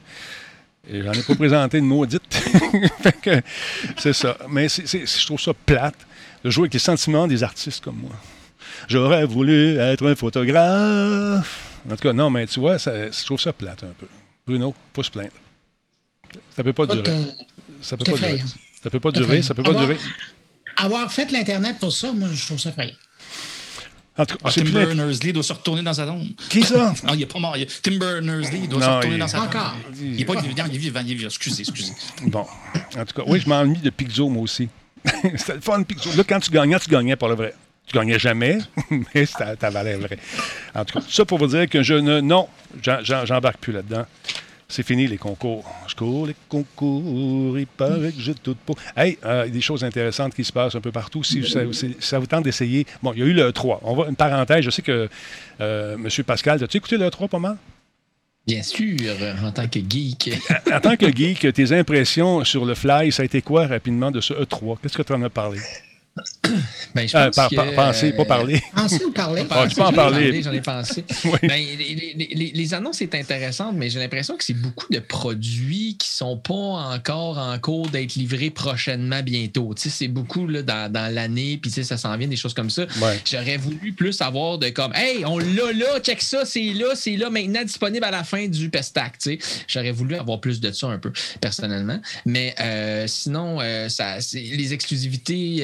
Et 0.89 1.03
j'en 1.03 1.13
ai 1.13 1.23
pas 1.23 1.35
présenté 1.35 1.79
une 1.79 1.87
maudite. 1.87 2.23
C'est 3.99 4.13
ça. 4.13 4.37
Mais 4.49 4.69
c'est- 4.69 4.87
c'est- 4.87 5.05
je 5.21 5.27
trouve 5.27 5.41
ça 5.41 5.53
plate 5.53 5.97
de 6.45 6.51
jouer 6.51 6.63
avec 6.65 6.75
les 6.75 6.79
sentiments 6.79 7.27
des 7.27 7.43
artistes 7.43 7.83
comme 7.83 7.97
moi. 7.99 8.13
J'aurais 8.89 9.25
voulu 9.27 9.77
être 9.79 10.07
un 10.09 10.15
photographe. 10.15 11.73
En 11.91 11.97
tout 11.97 12.03
cas, 12.03 12.13
non, 12.13 12.31
mais 12.31 12.47
tu 12.47 12.61
vois, 12.61 12.79
ça- 12.79 13.11
je 13.11 13.25
trouve 13.25 13.41
ça 13.41 13.53
plate 13.53 13.83
un 13.85 13.93
peu. 13.99 14.07
Bruno, 14.47 14.75
faut 14.95 15.03
se 15.03 15.11
plaindre. 15.11 15.31
Ça 16.55 16.63
peut 16.63 16.73
pas 16.73 16.87
durer. 16.87 17.03
Ça 17.81 17.97
peut 17.97 18.05
pas 18.05 18.13
durer. 18.17 18.43
Ça 18.83 18.91
peut 18.91 19.01
pas 19.01 19.11
durer. 19.11 19.43
Ça 19.43 19.55
peut 19.55 19.63
pas 19.63 19.75
durer. 19.75 19.97
Avoir 20.77 21.11
fait 21.13 21.31
l'Internet 21.33 21.77
pour 21.81 21.93
ça, 21.93 22.13
moi, 22.13 22.29
je 22.33 22.45
trouve 22.47 22.59
ça 22.61 22.69
effrayant. 22.71 22.95
En 24.19 24.25
tout 24.25 24.37
cas, 24.37 24.45
Ah, 24.45 24.51
Tim 24.53 24.65
Berners-Lee 24.71 25.33
doit 25.33 25.43
se 25.43 25.53
retourner 25.53 25.83
dans 25.83 25.93
sa 25.93 26.07
tombe. 26.07 26.27
Qui 26.49 26.63
ça? 26.63 26.95
Non, 27.05 27.13
il 27.15 27.19
n'est 27.21 27.27
pas 27.27 27.39
mort. 27.39 27.57
Tim 27.83 27.99
Berners-Lee 27.99 28.67
doit 28.69 28.81
Non, 28.81 28.87
se 28.87 28.91
retourner 28.91 29.17
il- 29.17 29.19
dans 29.21 29.29
sa 29.29 29.39
tombe. 29.39 29.47
Encore. 29.49 29.75
Il 30.01 30.17
n'est 30.17 30.25
pas 30.25 30.41
vivant, 30.41 30.65
il 30.69 30.75
est 30.75 30.79
vivant, 30.79 31.01
il 31.05 31.13
est 31.13 31.15
vivant. 31.15 31.29
Excusez, 31.29 31.61
excusez. 31.63 31.93
Bon. 32.23 32.47
En 32.97 33.05
tout 33.05 33.15
cas, 33.15 33.23
oui, 33.27 33.41
je 33.41 33.49
m'ennuie 33.49 33.79
de 33.79 33.91
Pixo, 33.91 34.29
moi 34.29 34.43
aussi. 34.43 34.69
C'était 35.37 35.55
le 35.55 35.61
fun, 35.61 35.83
Pixo. 35.83 36.11
Là, 36.17 36.25
quand 36.29 36.41
tu 36.41 36.51
gagnais, 36.51 36.79
tu 36.81 36.89
gagnais 36.91 37.17
pour 37.17 37.29
le 37.29 37.35
vrai. 37.35 37.55
Tu 37.87 37.95
gagnais 37.97 38.19
jamais, 38.19 38.59
mais 39.15 39.27
ça, 39.27 39.55
valait 39.71 39.95
vrai. 39.97 40.19
En 40.75 40.85
tout 40.85 40.99
cas, 40.99 41.05
ça 41.09 41.25
pour 41.25 41.39
vous 41.39 41.47
dire 41.47 41.69
que 41.69 41.83
je 41.85 41.95
ne. 41.95 42.21
Non, 42.21 42.49
j'embarque 42.83 43.59
plus 43.59 43.73
là-dedans. 43.73 44.07
C'est 44.69 44.83
fini 44.83 45.07
les 45.07 45.17
concours. 45.17 45.65
Je 45.87 45.95
cours 45.95 46.27
les 46.27 46.35
concours, 46.49 47.57
il 47.57 47.69
paraît 47.69 48.11
que 48.11 48.21
j'ai 48.21 48.35
tout 48.35 48.57
pour. 48.67 48.77
Hey, 48.97 49.17
euh, 49.25 49.45
il 49.45 49.49
y 49.49 49.51
a 49.51 49.55
des 49.55 49.61
choses 49.61 49.85
intéressantes 49.85 50.35
qui 50.35 50.43
se 50.43 50.53
passent 50.53 50.75
un 50.75 50.81
peu 50.81 50.91
partout. 50.91 51.23
Si 51.23 51.49
ça, 51.49 51.61
si 51.73 51.97
ça 52.01 52.19
vous 52.19 52.27
tente 52.27 52.45
d'essayer. 52.45 52.85
Bon, 53.01 53.13
il 53.13 53.21
y 53.21 53.23
a 53.23 53.27
eu 53.27 53.33
le 53.33 53.53
3. 53.53 53.81
On 53.85 53.95
va 53.95 54.09
une 54.09 54.17
parenthèse. 54.17 54.65
Je 54.65 54.71
sais 54.71 54.83
que 54.83 55.09
euh, 55.61 55.95
M. 55.95 56.09
Pascal, 56.25 56.63
as-tu 56.63 56.79
écouté 56.79 56.97
le 56.97 57.09
3 57.09 57.29
pas 57.29 57.39
mal? 57.39 57.57
Bien 58.45 58.63
sûr, 58.63 58.97
en 59.45 59.53
tant 59.53 59.69
que 59.69 59.81
geek. 59.81 60.31
En 60.73 60.81
tant 60.81 60.97
que 60.97 61.15
geek, 61.15 61.53
tes 61.53 61.73
impressions 61.73 62.45
sur 62.45 62.65
le 62.65 62.75
fly, 62.75 63.11
ça 63.11 63.23
a 63.23 63.25
été 63.25 63.43
quoi 63.43 63.67
rapidement 63.67 64.11
de 64.11 64.21
ce 64.21 64.35
E3? 64.35 64.79
Qu'est-ce 64.83 64.97
que 64.97 65.03
tu 65.03 65.13
en 65.13 65.23
as 65.23 65.31
parlé? 65.31 65.59
Ben, 66.95 67.07
je 67.07 67.17
Euh, 67.17 67.31
pense 67.31 67.49
que, 67.49 67.75
penser, 67.75 68.13
pas 68.13 68.23
euh, 68.23 68.25
parler. 68.25 68.63
Pensez 68.75 69.05
ou 69.05 69.13
parler? 69.13 69.45
Ah, 69.51 69.67
tu 69.69 69.75
peux 69.75 69.83
en 69.83 69.87
J'en 69.87 69.93
ai 69.93 69.97
parler. 69.97 70.43
J'en 70.43 70.53
ai 70.53 70.61
pensé. 70.63 71.05
Oui. 71.25 71.39
Ben, 71.43 71.51
les, 71.79 71.95
les- 72.17 72.29
les- 72.35 72.53
les 72.55 72.75
annonces 72.75 72.99
sont 72.99 73.15
intéressantes, 73.15 73.75
mais 73.77 73.91
j'ai 73.91 73.99
l'impression 73.99 74.37
que 74.37 74.45
c'est 74.45 74.55
beaucoup 74.55 74.87
de 74.91 74.99
produits 74.99 75.97
qui 75.99 76.09
sont 76.09 76.37
pas 76.39 76.55
encore 76.55 77.37
en 77.39 77.59
cours 77.59 77.89
d'être 77.91 78.15
livrés 78.15 78.51
prochainement 78.51 79.23
bientôt. 79.23 79.75
Tu 79.75 79.83
sais, 79.83 79.91
c'est 79.91 80.09
beaucoup 80.09 80.47
là, 80.47 80.63
dans, 80.63 80.91
dans 80.91 81.13
l'année, 81.13 81.59
puis 81.61 81.71
tu 81.71 81.77
sais, 81.77 81.85
ça 81.85 81.99
s'en 81.99 82.17
vient, 82.17 82.29
des 82.29 82.37
choses 82.37 82.55
comme 82.55 82.71
ça. 82.71 82.83
Ouais. 83.03 83.21
J'aurais 83.31 83.57
voulu 83.59 83.93
plus 83.93 84.21
avoir 84.23 84.59
de 84.59 84.69
comme 84.71 84.93
Hey, 84.95 85.25
on 85.27 85.39
l'a 85.39 85.73
là, 85.73 86.01
check 86.01 86.23
ça, 86.23 86.45
c'est 86.45 86.73
là, 86.73 86.95
c'est 86.95 87.17
là, 87.17 87.29
maintenant 87.29 87.63
disponible 87.63 88.05
à 88.05 88.11
la 88.11 88.25
fin 88.25 88.47
du 88.49 88.71
Pestac. 88.71 89.19
Tu 89.19 89.33
sais, 89.33 89.39
j'aurais 89.69 89.93
voulu 89.93 90.15
avoir 90.15 90.41
plus 90.41 90.61
de 90.61 90.71
ça 90.73 90.87
un 90.87 90.99
peu, 90.99 91.13
personnellement. 91.41 92.01
Mais 92.25 92.55
euh, 92.61 93.07
sinon, 93.07 93.59
euh, 93.61 93.89
ça, 93.91 94.21
c'est- 94.21 94.41
les 94.41 94.73
exclusivités, 94.73 95.59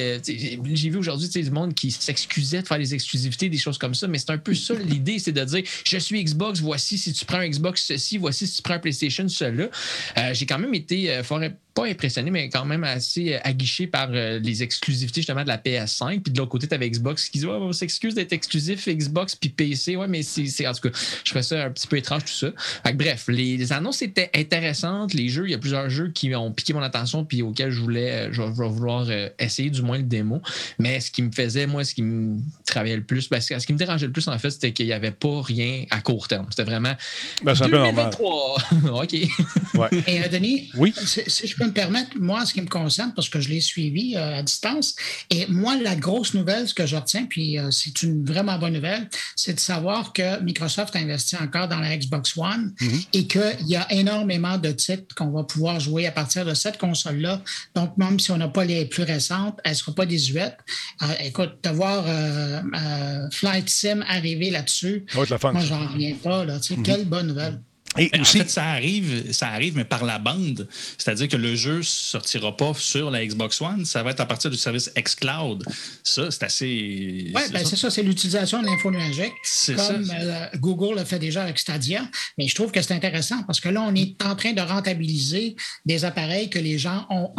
j'ai 0.75 0.89
vu 0.89 0.97
aujourd'hui 0.97 1.27
du 1.29 1.51
monde 1.51 1.73
qui 1.73 1.91
s'excusait 1.91 2.61
de 2.61 2.67
faire 2.67 2.77
les 2.77 2.93
exclusivités, 2.93 3.49
des 3.49 3.57
choses 3.57 3.77
comme 3.77 3.93
ça, 3.93 4.07
mais 4.07 4.17
c'est 4.17 4.31
un 4.31 4.37
peu 4.37 4.53
ça 4.53 4.73
l'idée, 4.73 5.19
c'est 5.19 5.31
de 5.31 5.43
dire 5.43 5.63
je 5.83 5.97
suis 5.97 6.23
Xbox, 6.23 6.59
voici 6.59 6.97
si 6.97 7.13
tu 7.13 7.25
prends 7.25 7.39
un 7.39 7.47
Xbox 7.47 7.85
ceci, 7.85 8.17
voici 8.17 8.47
si 8.47 8.57
tu 8.57 8.61
prends 8.61 8.75
un 8.75 8.79
PlayStation 8.79 9.27
cela. 9.27 9.69
Euh, 10.17 10.33
j'ai 10.33 10.45
quand 10.45 10.59
même 10.59 10.73
été 10.73 11.11
euh, 11.11 11.23
fort 11.23 11.39
pas 11.73 11.85
impressionné, 11.87 12.29
mais 12.31 12.49
quand 12.49 12.65
même 12.65 12.83
assez 12.83 13.33
euh, 13.33 13.39
aguiché 13.43 13.87
par 13.87 14.09
euh, 14.11 14.39
les 14.39 14.61
exclusivités 14.63 15.21
justement 15.21 15.43
de 15.43 15.47
la 15.47 15.57
PS5. 15.57 16.21
Puis 16.21 16.31
de 16.31 16.37
l'autre 16.37 16.51
côté, 16.51 16.67
tu 16.67 16.73
avais 16.75 16.89
Xbox 16.89 17.29
qui 17.29 17.39
dit 17.39 17.45
ouais, 17.45 17.53
on 17.53 17.71
s'excuse 17.73 18.13
d'être 18.15 18.33
exclusif 18.33 18.87
Xbox 18.87 19.35
puis 19.35 19.49
PC. 19.49 19.95
Ouais, 19.95 20.07
mais 20.07 20.21
c'est 20.23 20.67
en 20.67 20.73
tout 20.73 20.89
cas, 20.89 20.97
je 21.23 21.29
trouvais 21.29 21.43
ça 21.43 21.65
un 21.65 21.71
petit 21.71 21.87
peu 21.87 21.97
étrange 21.97 22.25
tout 22.25 22.33
ça. 22.33 22.51
Fait 22.85 22.91
que 22.91 22.97
bref, 22.97 23.25
les, 23.27 23.57
les 23.57 23.73
annonces 23.73 24.01
étaient 24.01 24.29
intéressantes. 24.35 25.13
Les 25.13 25.29
jeux, 25.29 25.47
il 25.47 25.51
y 25.51 25.55
a 25.55 25.57
plusieurs 25.57 25.89
jeux 25.89 26.09
qui 26.09 26.33
ont 26.35 26.51
piqué 26.51 26.73
mon 26.73 26.81
attention 26.81 27.25
puis 27.25 27.41
auxquels 27.41 27.71
je 27.71 27.81
voulais, 27.81 28.11
euh, 28.27 28.29
je 28.31 28.41
vais 28.41 28.49
vouloir 28.69 29.05
euh, 29.09 29.29
essayer 29.39 29.69
du 29.69 29.81
moins 29.81 29.97
le 29.97 30.03
démo. 30.03 30.41
Mais 30.79 30.99
ce 30.99 31.09
qui 31.11 31.23
me 31.23 31.31
faisait, 31.31 31.65
moi, 31.65 31.83
ce 31.83 31.93
qui 31.95 32.03
me 32.03 32.37
travaillait 32.65 32.97
le 32.97 33.03
plus, 33.03 33.29
ben, 33.29 33.41
ce 33.41 33.57
ce 33.59 33.65
qui 33.65 33.73
me 33.73 33.77
dérangeait 33.77 34.07
le 34.07 34.11
plus 34.11 34.27
en 34.27 34.37
fait, 34.37 34.51
c'était 34.51 34.73
qu'il 34.73 34.85
n'y 34.85 34.93
avait 34.93 35.11
pas 35.11 35.41
rien 35.41 35.85
à 35.89 36.01
court 36.01 36.27
terme. 36.27 36.45
C'était 36.49 36.63
vraiment 36.63 36.93
Ben, 37.43 37.55
c'est 37.55 37.63
un 37.63 37.69
peu 37.69 37.77
normal. 37.77 38.11
2023. 38.11 39.01
OK. 39.03 39.13
Et 39.13 39.27
euh, 40.23 40.27
Denis, 40.31 40.69
Oui. 40.77 40.93
si, 41.05 41.21
si 41.27 41.47
je 41.47 41.55
peux 41.55 41.62
me 41.65 41.71
permettre, 41.71 42.11
moi, 42.19 42.45
ce 42.45 42.53
qui 42.53 42.61
me 42.61 42.67
concerne, 42.67 43.13
parce 43.13 43.29
que 43.29 43.39
je 43.39 43.49
l'ai 43.49 43.61
suivi 43.61 44.15
euh, 44.15 44.39
à 44.39 44.43
distance, 44.43 44.95
et 45.29 45.45
moi, 45.47 45.75
la 45.77 45.95
grosse 45.95 46.33
nouvelle, 46.33 46.67
ce 46.67 46.73
que 46.73 46.85
je 46.85 46.95
retiens, 46.95 47.25
puis 47.25 47.59
euh, 47.59 47.71
c'est 47.71 48.03
une 48.03 48.25
vraiment 48.25 48.57
bonne 48.57 48.73
nouvelle, 48.73 49.09
c'est 49.35 49.53
de 49.53 49.59
savoir 49.59 50.13
que 50.13 50.41
Microsoft 50.41 50.95
investit 50.95 51.35
encore 51.37 51.67
dans 51.67 51.79
la 51.79 51.95
Xbox 51.95 52.37
One 52.37 52.73
et 53.13 53.27
qu'il 53.27 53.67
y 53.67 53.75
a 53.75 53.91
énormément 53.91 54.57
de 54.57 54.71
titres 54.71 55.15
qu'on 55.15 55.31
va 55.31 55.43
pouvoir 55.43 55.79
jouer 55.79 56.07
à 56.07 56.11
partir 56.11 56.45
de 56.45 56.53
cette 56.53 56.77
console-là. 56.77 57.41
Donc, 57.75 57.97
même 57.97 58.19
si 58.19 58.31
on 58.31 58.37
n'a 58.37 58.47
pas 58.47 58.65
les 58.65 58.85
plus 58.85 59.03
récentes, 59.03 59.59
elle 59.63 59.71
ne 59.71 59.77
sera 59.77 59.93
pas 59.93 60.05
désuète. 60.05 60.57
Euh, 61.01 61.05
écoute, 61.23 61.57
de 61.63 61.69
voir 61.69 62.05
Flight 63.31 63.69
Sim 63.69 64.03
arriver 64.07 64.49
là-dessus, 64.49 65.05
moi, 65.15 65.25
j'en 65.61 65.87
reviens 65.87 66.15
pas. 66.15 66.45
Là, 66.45 66.61
sais, 66.61 66.75
Quelle 66.83 67.05
bonne 67.05 67.27
nouvelle. 67.27 67.59
Et 67.97 68.09
Ben, 68.09 68.21
En 68.21 68.25
fait, 68.25 68.49
ça 68.49 68.65
arrive, 68.65 69.31
ça 69.31 69.49
arrive, 69.49 69.75
mais 69.75 69.85
par 69.85 70.03
la 70.03 70.19
bande. 70.19 70.67
C'est-à-dire 70.97 71.27
que 71.27 71.37
le 71.37 71.55
jeu 71.55 71.81
sortira 71.83 72.55
pas 72.55 72.73
sur 72.75 73.11
la 73.11 73.25
Xbox 73.25 73.61
One, 73.61 73.85
ça 73.85 74.03
va 74.03 74.11
être 74.11 74.19
à 74.19 74.25
partir 74.25 74.49
du 74.49 74.57
service 74.57 74.91
xCloud. 74.97 75.63
Ça, 76.03 76.31
c'est 76.31 76.43
assez. 76.43 76.65
Oui, 76.65 77.41
c'est 77.45 77.53
ben 77.53 77.63
ça. 77.63 77.69
c'est 77.69 77.75
ça, 77.75 77.89
c'est 77.89 78.03
l'utilisation 78.03 78.61
de 78.61 78.67
l'info 78.67 78.91
comme 78.91 79.01
ça. 79.43 79.93
euh, 79.93 80.45
Google 80.57 80.99
le 80.99 81.05
fait 81.05 81.19
déjà 81.19 81.43
avec 81.43 81.59
Stadia. 81.59 82.07
Mais 82.37 82.47
je 82.47 82.55
trouve 82.55 82.71
que 82.71 82.81
c'est 82.81 82.93
intéressant 82.93 83.43
parce 83.43 83.59
que 83.59 83.69
là, 83.69 83.81
on 83.81 83.93
est 83.95 84.21
en 84.23 84.35
train 84.35 84.53
de 84.53 84.61
rentabiliser 84.61 85.55
des 85.85 86.05
appareils 86.05 86.49
que 86.49 86.59
les 86.59 86.77
gens 86.77 87.05
ont, 87.09 87.33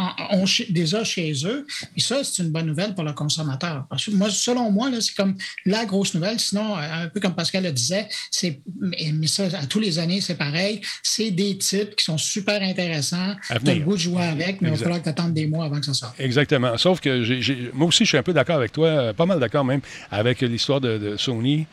déjà 0.71 1.05
chez 1.05 1.33
eux. 1.45 1.67
Et 1.97 2.01
ça, 2.01 2.23
c'est 2.23 2.43
une 2.43 2.51
bonne 2.51 2.67
nouvelle 2.67 2.95
pour 2.95 3.05
le 3.05 3.13
consommateur. 3.13 3.87
Parce 3.89 4.05
que 4.07 4.11
moi, 4.13 4.31
selon 4.31 4.71
moi, 4.71 4.91
là, 4.91 5.01
c'est 5.01 5.15
comme 5.15 5.37
la 5.65 5.85
grosse 5.85 6.15
nouvelle. 6.15 6.39
Sinon, 6.39 6.77
euh, 6.77 7.05
un 7.05 7.09
peu 7.09 7.21
comme 7.21 7.35
Pascal 7.35 7.65
le 7.65 7.73
disait, 7.73 8.09
c'est, 8.31 8.61
mais 8.81 9.13
mais 9.13 9.27
ça, 9.27 9.45
à 9.45 9.67
tous 9.67 9.81
les 9.81 9.99
années, 9.99 10.21
c'est 10.21 10.35
pareil. 10.45 10.81
C'est 11.03 11.31
des 11.31 11.57
titres 11.59 11.95
qui 11.97 12.05
sont 12.05 12.19
super 12.19 12.61
intéressants. 12.63 13.35
Tu 13.49 13.71
as 13.71 13.75
le 13.75 13.81
goût 13.81 13.95
de 13.95 13.99
jouer 14.01 14.23
avec, 14.23 14.61
mais 14.61 14.69
il 14.69 14.73
va 14.73 14.77
falloir 14.77 14.99
que 14.99 15.05
tu 15.05 15.11
attendes 15.11 15.35
des 15.35 15.47
mois 15.47 15.65
avant 15.67 15.79
que 15.81 15.87
ça 15.87 15.95
sorte. 15.95 16.19
Exactement. 16.19 16.77
Sauf 16.77 17.01
que 17.01 17.73
moi 17.75 17.89
aussi, 17.89 18.05
je 18.05 18.09
suis 18.11 18.19
un 18.19 18.23
peu 18.23 18.33
d'accord 18.33 18.57
avec 18.57 18.73
toi, 18.73 18.89
euh, 18.89 19.13
pas 19.13 19.27
mal 19.27 19.39
d'accord 19.41 19.65
même, 19.65 19.81
avec 20.11 20.41
l'histoire 20.41 20.81
de, 20.81 20.99
de 20.99 21.17
Sony. 21.17 21.67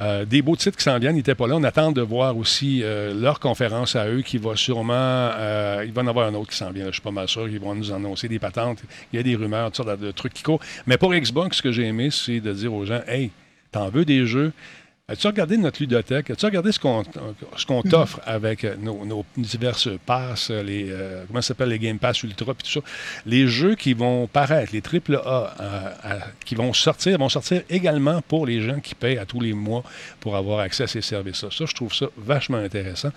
Euh, 0.00 0.24
des 0.24 0.40
beaux 0.40 0.56
titres 0.56 0.78
qui 0.78 0.84
s'en 0.84 0.98
viennent, 0.98 1.16
ils 1.16 1.18
n'étaient 1.18 1.34
pas 1.34 1.46
là. 1.46 1.56
On 1.56 1.62
attend 1.64 1.92
de 1.92 2.00
voir 2.00 2.34
aussi 2.34 2.80
euh, 2.82 3.12
leur 3.12 3.38
conférence 3.38 3.96
à 3.96 4.08
eux 4.08 4.22
qui 4.22 4.38
va 4.38 4.56
sûrement. 4.56 4.94
euh, 4.94 5.84
il 5.86 5.92
va 5.92 6.00
en 6.02 6.06
avoir 6.06 6.26
un 6.26 6.34
autre 6.34 6.50
qui 6.50 6.56
s'en 6.56 6.70
vient. 6.70 6.84
là, 6.84 6.90
Je 6.90 6.94
suis 6.94 7.02
pas 7.02 7.10
mal 7.10 7.28
sûr 7.28 7.46
qu'ils 7.50 7.60
vont 7.60 7.74
nous 7.74 7.92
annoncer 7.92 8.26
des 8.26 8.38
patentes. 8.38 8.78
Il 9.12 9.16
y 9.16 9.20
a 9.20 9.22
des 9.22 9.36
rumeurs, 9.36 9.66
toutes 9.66 9.84
sortes 9.84 10.00
de, 10.00 10.06
de 10.06 10.10
trucs 10.12 10.32
qui 10.32 10.42
courent. 10.42 10.60
Mais 10.86 10.96
pour 10.96 11.12
Xbox, 11.12 11.58
ce 11.58 11.62
que 11.62 11.70
j'ai 11.70 11.84
aimé, 11.84 12.08
c'est 12.10 12.40
de 12.40 12.50
dire 12.52 12.72
aux 12.72 12.86
gens 12.86 13.02
Hey, 13.06 13.30
t'en 13.72 13.90
veux 13.90 14.06
des 14.06 14.24
jeux? 14.26 14.52
As-tu 15.10 15.26
regardé 15.26 15.56
notre 15.56 15.80
ludothèque? 15.82 16.30
As-tu 16.30 16.46
regardé 16.46 16.70
ce 16.70 16.78
qu'on 16.78 17.02
ce 17.56 17.66
qu'on 17.66 17.82
t'offre 17.82 18.20
avec 18.24 18.62
euh, 18.64 18.76
nos, 18.80 19.04
nos 19.04 19.24
diverses 19.36 19.88
passes, 20.06 20.50
euh, 20.52 20.62
les, 20.62 20.86
euh, 20.88 21.24
comment 21.26 21.42
ça 21.42 21.48
s'appelle, 21.48 21.70
les 21.70 21.80
Game 21.80 21.98
Pass 21.98 22.22
Ultra, 22.22 22.54
puis 22.54 22.62
tout 22.72 22.80
ça? 22.80 22.86
Les 23.26 23.48
jeux 23.48 23.74
qui 23.74 23.92
vont 23.92 24.28
paraître, 24.28 24.72
les 24.72 24.80
AAA, 24.80 25.54
euh, 25.60 25.94
à- 26.04 26.18
qui 26.44 26.54
vont 26.54 26.72
sortir, 26.72 27.18
vont 27.18 27.28
sortir 27.28 27.62
également 27.68 28.22
pour 28.22 28.46
les 28.46 28.60
gens 28.62 28.78
qui 28.78 28.94
payent 28.94 29.18
à 29.18 29.24
tous 29.26 29.40
les 29.40 29.52
mois 29.52 29.82
pour 30.20 30.36
avoir 30.36 30.60
accès 30.60 30.84
à 30.84 30.86
ces 30.86 31.02
services-là. 31.02 31.48
Ça, 31.50 31.64
je 31.66 31.74
trouve 31.74 31.92
ça 31.92 32.06
vachement 32.16 32.58
intéressant. 32.58 33.10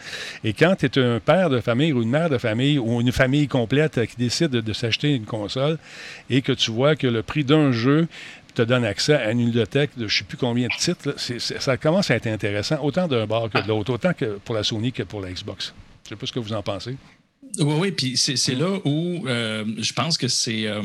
Et 0.43 0.53
quand 0.53 0.75
tu 0.75 0.87
es 0.87 0.97
un 1.03 1.19
père 1.19 1.51
de 1.51 1.59
famille 1.59 1.93
ou 1.93 2.01
une 2.01 2.09
mère 2.09 2.29
de 2.29 2.39
famille 2.39 2.79
ou 2.79 3.01
une 3.01 3.11
famille 3.11 3.47
complète 3.47 3.99
euh, 3.99 4.05
qui 4.07 4.15
décide 4.17 4.49
de, 4.49 4.61
de 4.61 4.73
s'acheter 4.73 5.13
une 5.13 5.25
console 5.25 5.77
et 6.29 6.41
que 6.41 6.53
tu 6.53 6.71
vois 6.71 6.95
que 6.95 7.05
le 7.05 7.21
prix 7.21 7.43
d'un 7.43 7.71
jeu 7.71 8.07
te 8.53 8.61
donne 8.61 8.85
accès 8.85 9.13
à 9.15 9.31
une 9.31 9.45
bibliothèque 9.45 9.91
de 9.97 10.07
je 10.07 10.15
ne 10.15 10.17
sais 10.19 10.23
plus 10.25 10.37
combien 10.37 10.67
de 10.67 10.73
titres, 10.79 11.15
ça 11.17 11.77
commence 11.77 12.11
à 12.11 12.15
être 12.15 12.27
intéressant, 12.27 12.77
autant 12.83 13.07
d'un 13.07 13.25
bar 13.25 13.49
que 13.49 13.61
de 13.61 13.67
l'autre, 13.67 13.93
autant 13.93 14.13
que 14.13 14.37
pour 14.45 14.55
la 14.55 14.63
Sony 14.63 14.91
que 14.91 15.03
pour 15.03 15.21
la 15.21 15.31
Xbox. 15.31 15.73
Je 16.03 16.07
ne 16.13 16.15
sais 16.15 16.19
pas 16.19 16.25
ce 16.27 16.31
que 16.33 16.39
vous 16.39 16.53
en 16.53 16.61
pensez. 16.61 16.95
Oui, 17.59 17.75
oui, 17.79 17.91
puis 17.91 18.17
c'est 18.17 18.55
là 18.55 18.79
où 18.83 19.27
euh, 19.27 19.63
je 19.77 19.93
pense 19.93 20.17
que 20.17 20.27
c'est 20.27 20.65
euh, 20.65 20.81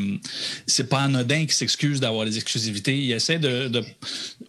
pas 0.90 1.00
anodin 1.00 1.46
qui 1.46 1.54
s'excuse 1.54 1.98
d'avoir 1.98 2.26
des 2.26 2.36
exclusivités. 2.36 2.94
Il 2.98 3.10
essaie 3.12 3.38
de- 3.38 3.82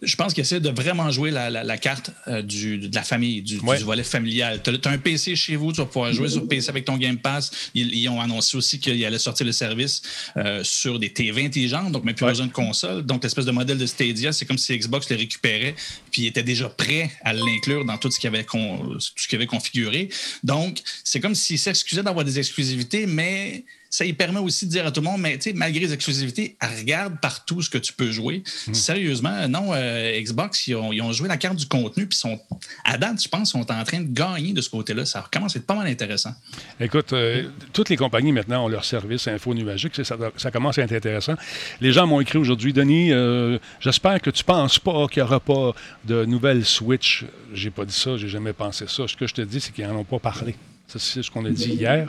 je 0.02 0.16
pense 0.16 0.32
qu'il 0.32 0.40
essaie 0.42 0.60
de 0.60 0.70
vraiment 0.70 1.10
jouer 1.10 1.30
la, 1.30 1.50
la- 1.50 1.62
la 1.62 1.76
carte 1.78 2.10
euh, 2.28 2.40
du, 2.42 2.78
de 2.78 2.94
la 2.94 3.02
famille, 3.02 3.42
du, 3.42 3.58
Ouais. 3.60 3.76
du 3.78 3.84
volet 3.84 4.02
familial. 4.02 4.62
Tu 4.62 4.70
as, 4.70 4.90
un 4.90 4.98
PC 4.98 5.36
chez 5.36 5.56
vous, 5.56 5.72
tu 5.72 5.78
vas 5.78 5.86
pouvoir 5.86 6.12
jouer 6.12 6.28
sur 6.28 6.46
PC 6.48 6.70
avec 6.70 6.84
ton 6.86 6.96
Game 6.96 7.18
Pass. 7.18 7.50
Ils, 7.74 7.94
ils 7.94 8.08
ont 8.08 8.20
annoncé 8.20 8.56
aussi 8.56 8.80
qu'ils 8.80 9.04
allaient 9.04 9.18
sortir 9.18 9.44
le 9.46 9.52
service 9.52 10.02
euh, 10.36 10.64
sur 10.64 10.98
des 10.98 11.10
TV 11.12 11.44
intelligentes, 11.44 11.92
donc 11.92 12.04
même 12.04 12.14
plus 12.14 12.24
Ouais. 12.24 12.30
besoin 12.32 12.46
de 12.46 12.52
console. 12.52 13.02
Donc 13.04 13.22
l'espèce 13.22 13.44
de 13.44 13.50
modèle 13.50 13.78
de 13.78 13.86
Stadia, 13.86 14.32
c'est 14.32 14.46
comme 14.46 14.58
si 14.58 14.76
Xbox 14.76 15.08
le 15.10 15.16
récupérait, 15.16 15.74
puis 16.10 16.22
il 16.22 16.26
était 16.28 16.42
déjà 16.42 16.68
prêt 16.68 17.10
à 17.22 17.32
l'inclure 17.32 17.84
dans 17.84 17.98
tout 17.98 18.10
ce 18.10 18.18
qu'il 18.18 18.28
avait, 18.28 18.44
con- 18.44 18.78
tout 18.94 19.00
ce 19.16 19.28
qu'il 19.28 19.36
avait 19.36 19.46
configuré. 19.46 20.08
Donc 20.42 20.80
c'est 21.04 21.20
comme 21.20 21.34
s'il 21.34 21.58
s'excusait 21.58 22.02
d'avoir 22.02 22.24
des 22.24 22.38
exclusivités, 22.38 23.06
mais 23.06 23.64
ça 23.90 24.04
lui 24.04 24.12
permet 24.12 24.38
aussi 24.38 24.66
de 24.66 24.70
dire 24.70 24.86
à 24.86 24.92
tout 24.92 25.00
le 25.00 25.06
monde, 25.06 25.20
mais 25.20 25.36
tu 25.36 25.50
sais, 25.50 25.52
malgré 25.52 25.80
les 25.80 25.92
exclusivités, 25.92 26.56
regarde 26.78 27.18
partout 27.20 27.60
ce 27.60 27.68
que 27.68 27.78
tu 27.78 27.92
peux 27.92 28.12
jouer. 28.12 28.44
Sérieusement, 28.72 29.48
non, 29.48 29.72
euh, 29.74 30.20
Xbox, 30.20 30.68
ils 30.68 30.76
ont, 30.76 30.92
ils 30.92 31.02
ont 31.02 31.12
joué 31.12 31.26
la 31.26 31.36
carte 31.36 31.56
du 31.56 31.66
contenu, 31.66 32.06
puis 32.06 32.16
sont, 32.16 32.40
à 32.84 32.96
date, 32.96 33.20
je 33.20 33.28
pense, 33.28 33.50
sont 33.50 33.68
en 33.70 33.84
train 33.84 34.00
de 34.00 34.12
gagner 34.12 34.52
de 34.52 34.60
ce 34.60 34.70
côté-là. 34.70 35.04
Ça 35.04 35.26
commence 35.32 35.56
à 35.56 35.58
être 35.58 35.66
pas 35.66 35.74
mal 35.74 35.88
intéressant. 35.88 36.32
Écoute, 36.78 37.12
euh, 37.12 37.48
toutes 37.72 37.88
les 37.88 37.96
compagnies 37.96 38.30
maintenant 38.30 38.64
ont 38.66 38.68
leur 38.68 38.84
service 38.84 39.26
info 39.26 39.54
nuagique. 39.54 40.00
Ça, 40.04 40.50
commence 40.52 40.78
à 40.78 40.82
être 40.82 40.92
intéressant. 40.92 41.34
Les 41.80 41.92
gens 41.92 42.06
m'ont 42.06 42.20
écrit 42.20 42.38
aujourd'hui, 42.38 42.72
Denis, 42.72 43.12
euh, 43.12 43.58
j'espère 43.80 44.20
que 44.20 44.30
tu 44.30 44.44
penses 44.44 44.78
pas 44.78 45.08
qu'il 45.08 45.20
n'y 45.20 45.28
aura 45.28 45.40
pas 45.40 45.72
de 46.04 46.24
nouvelle 46.26 46.64
Switch. 46.64 47.24
J'ai 47.52 47.70
pas 47.70 47.84
dit 47.84 47.94
ça, 47.94 48.16
j'ai 48.16 48.28
jamais 48.28 48.52
pensé 48.52 48.84
ça. 48.86 49.08
Ce 49.08 49.16
que 49.16 49.26
je 49.26 49.34
te 49.34 49.42
dis, 49.42 49.60
c'est 49.60 49.72
qu'ils 49.72 49.86
n'en 49.88 49.96
ont 49.96 50.04
pas 50.04 50.20
parlé. 50.20 50.54
C'est 50.86 51.22
ce 51.22 51.30
qu'on 51.30 51.44
a 51.44 51.50
dit 51.50 51.70
hier. 51.70 52.08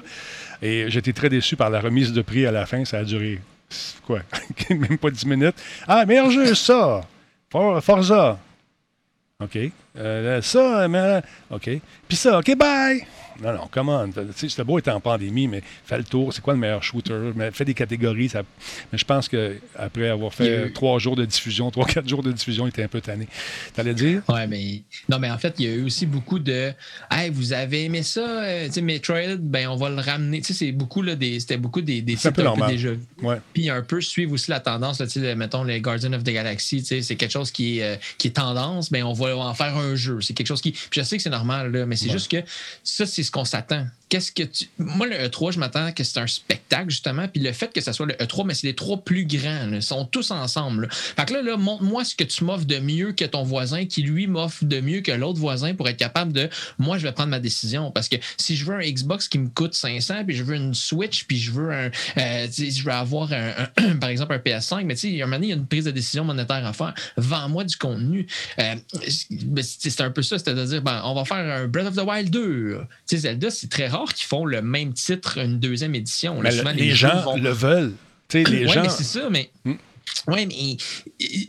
Et 0.61 0.85
j'étais 0.89 1.13
très 1.13 1.29
déçu 1.29 1.55
par 1.55 1.69
la 1.69 1.79
remise 1.79 2.13
de 2.13 2.21
prix 2.21 2.45
à 2.45 2.51
la 2.51 2.65
fin. 2.65 2.85
Ça 2.85 2.99
a 2.99 3.03
duré, 3.03 3.39
quoi, 4.05 4.21
même 4.69 4.97
pas 4.97 5.09
10 5.09 5.25
minutes. 5.25 5.55
Ah, 5.87 6.05
meilleur 6.05 6.29
jeu, 6.29 6.53
ça! 6.55 7.01
For- 7.51 7.83
Forza! 7.83 8.39
OK. 9.41 9.57
Euh, 9.97 10.41
ça, 10.41 10.87
mais. 10.87 11.21
OK. 11.49 11.69
Puis 12.07 12.17
ça, 12.17 12.39
OK, 12.39 12.55
bye! 12.55 13.05
Non, 13.41 13.53
non, 13.53 13.67
comment? 13.71 14.05
C'était 14.35 14.63
beau 14.63 14.77
être 14.77 14.89
en 14.89 14.99
pandémie, 14.99 15.47
mais 15.47 15.63
fais 15.85 15.97
le 15.97 16.03
tour. 16.03 16.33
C'est 16.33 16.41
quoi 16.41 16.53
le 16.53 16.59
meilleur 16.59 16.83
shooter? 16.83 17.31
Mais 17.35 17.51
fais 17.51 17.65
des 17.65 17.73
catégories. 17.73 18.29
Ça... 18.29 18.43
Mais 18.91 18.97
je 18.97 19.05
pense 19.05 19.27
qu'après 19.27 20.09
avoir 20.09 20.33
fait 20.33 20.67
eu- 20.67 20.73
trois 20.73 20.99
jours 20.99 21.15
de 21.15 21.25
diffusion, 21.25 21.71
trois, 21.71 21.85
quatre 21.85 22.07
jours 22.07 22.23
de 22.23 22.31
diffusion, 22.31 22.67
il 22.67 22.69
était 22.69 22.83
un 22.83 22.87
peu 22.87 23.01
tanné. 23.01 23.27
T'allais 23.73 23.93
dire? 23.93 24.21
Ouais, 24.29 24.47
mais 24.47 24.83
non, 25.09 25.19
mais 25.19 25.31
en 25.31 25.37
fait, 25.37 25.55
il 25.59 25.65
y 25.65 25.69
a 25.69 25.75
eu 25.75 25.83
aussi 25.83 26.05
beaucoup 26.05 26.39
de 26.39 26.71
Hey, 27.09 27.29
vous 27.29 27.53
avez 27.53 27.85
aimé 27.85 28.03
ça, 28.03 28.21
euh, 28.21 28.67
tu 28.67 28.73
sais, 28.73 28.81
Metroid, 28.81 29.37
ben 29.39 29.67
on 29.67 29.75
va 29.75 29.89
le 29.89 30.01
ramener. 30.01 30.41
Tu 30.41 30.53
sais, 30.53 30.65
c'est 30.65 30.71
beaucoup 30.71 31.01
là, 31.01 31.15
des. 31.15 31.39
C'était 31.39 31.57
beaucoup 31.57 31.81
des, 31.81 32.01
des 32.01 32.15
titres 32.15 32.45
un 32.45 32.55
peu 32.55 32.67
déjà. 32.67 32.89
Ouais. 33.21 33.37
Puis 33.53 33.69
un 33.69 33.81
peu 33.81 34.01
suivre 34.01 34.33
aussi 34.33 34.51
la 34.51 34.59
tendance, 34.59 34.99
là, 34.99 35.07
tu 35.07 35.19
sais, 35.19 35.35
mettons 35.35 35.63
les 35.63 35.81
Guardians 35.81 36.13
of 36.13 36.23
the 36.23 36.29
Galaxy, 36.29 36.81
tu 36.81 36.85
sais, 36.85 37.01
c'est 37.01 37.15
quelque 37.15 37.31
chose 37.31 37.51
qui 37.51 37.79
est, 37.79 37.83
euh, 37.83 37.95
qui 38.17 38.27
est 38.27 38.31
tendance, 38.31 38.91
mais 38.91 39.01
on 39.03 39.13
va 39.13 39.35
en 39.35 39.53
faire 39.53 39.75
un 39.77 39.95
jeu. 39.95 40.21
C'est 40.21 40.33
quelque 40.33 40.47
chose 40.47 40.61
qui. 40.61 40.71
Puis 40.71 41.01
je 41.01 41.01
sais 41.01 41.17
que 41.17 41.23
c'est 41.23 41.29
normal, 41.29 41.71
là, 41.71 41.85
mais 41.85 41.95
c'est 41.95 42.09
juste 42.09 42.29
que 42.29 42.37
ça, 42.83 43.05
c'est 43.05 43.23
ce 43.23 43.30
qu'on 43.31 43.45
s'attend. 43.45 43.85
Qu'est-ce 44.11 44.31
que 44.33 44.43
tu. 44.43 44.65
Moi, 44.77 45.07
le 45.07 45.15
E3, 45.15 45.53
je 45.53 45.59
m'attends 45.59 45.91
que 45.93 46.03
c'est 46.03 46.19
un 46.19 46.27
spectacle, 46.27 46.89
justement. 46.89 47.29
Puis 47.29 47.41
le 47.41 47.53
fait 47.53 47.73
que 47.73 47.79
ce 47.79 47.93
soit 47.93 48.05
le 48.05 48.13
E3, 48.15 48.45
mais 48.45 48.53
c'est 48.53 48.67
les 48.67 48.75
trois 48.75 48.97
plus 48.97 49.25
grands. 49.25 49.71
Ils 49.71 49.81
sont 49.81 50.05
tous 50.05 50.31
ensemble. 50.31 50.89
Fait 50.91 51.25
que 51.25 51.33
là, 51.33 51.41
là 51.41 51.55
montre-moi 51.55 52.03
ce 52.03 52.13
que 52.13 52.25
tu 52.25 52.43
m'offres 52.43 52.65
de 52.65 52.77
mieux 52.79 53.13
que 53.13 53.23
ton 53.23 53.43
voisin, 53.43 53.85
qui 53.85 54.03
lui 54.03 54.27
m'offre 54.27 54.65
de 54.65 54.81
mieux 54.81 54.99
que 54.99 55.13
l'autre 55.13 55.39
voisin 55.39 55.73
pour 55.73 55.87
être 55.87 55.97
capable 55.97 56.33
de. 56.33 56.49
Moi, 56.77 56.97
je 56.97 57.03
vais 57.03 57.13
prendre 57.13 57.29
ma 57.29 57.39
décision. 57.39 57.89
Parce 57.89 58.09
que 58.09 58.17
si 58.37 58.57
je 58.57 58.65
veux 58.65 58.75
un 58.75 58.81
Xbox 58.81 59.29
qui 59.29 59.39
me 59.39 59.47
coûte 59.47 59.73
500, 59.73 60.25
puis 60.25 60.35
je 60.35 60.43
veux 60.43 60.55
une 60.55 60.73
Switch, 60.73 61.23
puis 61.23 61.39
je 61.39 61.51
veux 61.51 61.71
un. 61.71 61.89
euh, 62.17 62.47
je 62.51 62.89
avoir 62.89 63.31
un, 63.31 63.95
par 64.01 64.09
exemple 64.09 64.33
un 64.33 64.39
PS5, 64.39 64.83
mais 64.83 64.95
tu 64.95 65.01
sais, 65.01 65.07
il 65.07 65.15
y 65.15 65.21
a 65.21 65.25
un 65.25 65.27
moment 65.29 65.41
il 65.41 65.49
y 65.49 65.53
a 65.53 65.55
une 65.55 65.65
prise 65.65 65.85
de 65.85 65.91
décision 65.91 66.25
monétaire 66.25 66.65
à 66.65 66.73
faire. 66.73 66.93
Vends-moi 67.15 67.63
du 67.63 67.77
contenu. 67.77 68.27
Euh, 68.59 68.75
c'est 69.07 70.01
un 70.01 70.11
peu 70.11 70.21
ça, 70.21 70.37
c'est-à-dire, 70.37 70.81
ben, 70.81 71.01
on 71.05 71.13
va 71.13 71.23
faire 71.23 71.37
un 71.37 71.67
Breath 71.67 71.87
of 71.87 71.95
the 71.95 72.05
Wild 72.05 72.29
2. 72.29 72.79
Tu 73.07 73.15
sais, 73.15 73.17
Zelda, 73.17 73.49
c'est 73.49 73.69
très 73.69 73.87
rare 73.87 74.00
qu'ils 74.05 74.27
font 74.27 74.45
le 74.45 74.61
même 74.61 74.93
titre, 74.93 75.37
une 75.37 75.59
deuxième 75.59 75.95
édition. 75.95 76.41
Là, 76.41 76.51
souvent, 76.51 76.71
les 76.71 76.91
gens 76.91 77.21
vont- 77.21 77.37
le 77.37 77.51
veulent. 77.51 77.93
Tu 78.27 78.43
sais, 78.43 78.49
les 78.49 78.65
Ouais, 78.65 78.73
gens. 78.73 78.81
mais 78.83 78.89
c'est 78.89 79.03
ça, 79.03 79.29
mais. 79.29 79.49
Hmm. 79.65 79.73
Ouais, 80.27 80.45
mais 80.45 80.77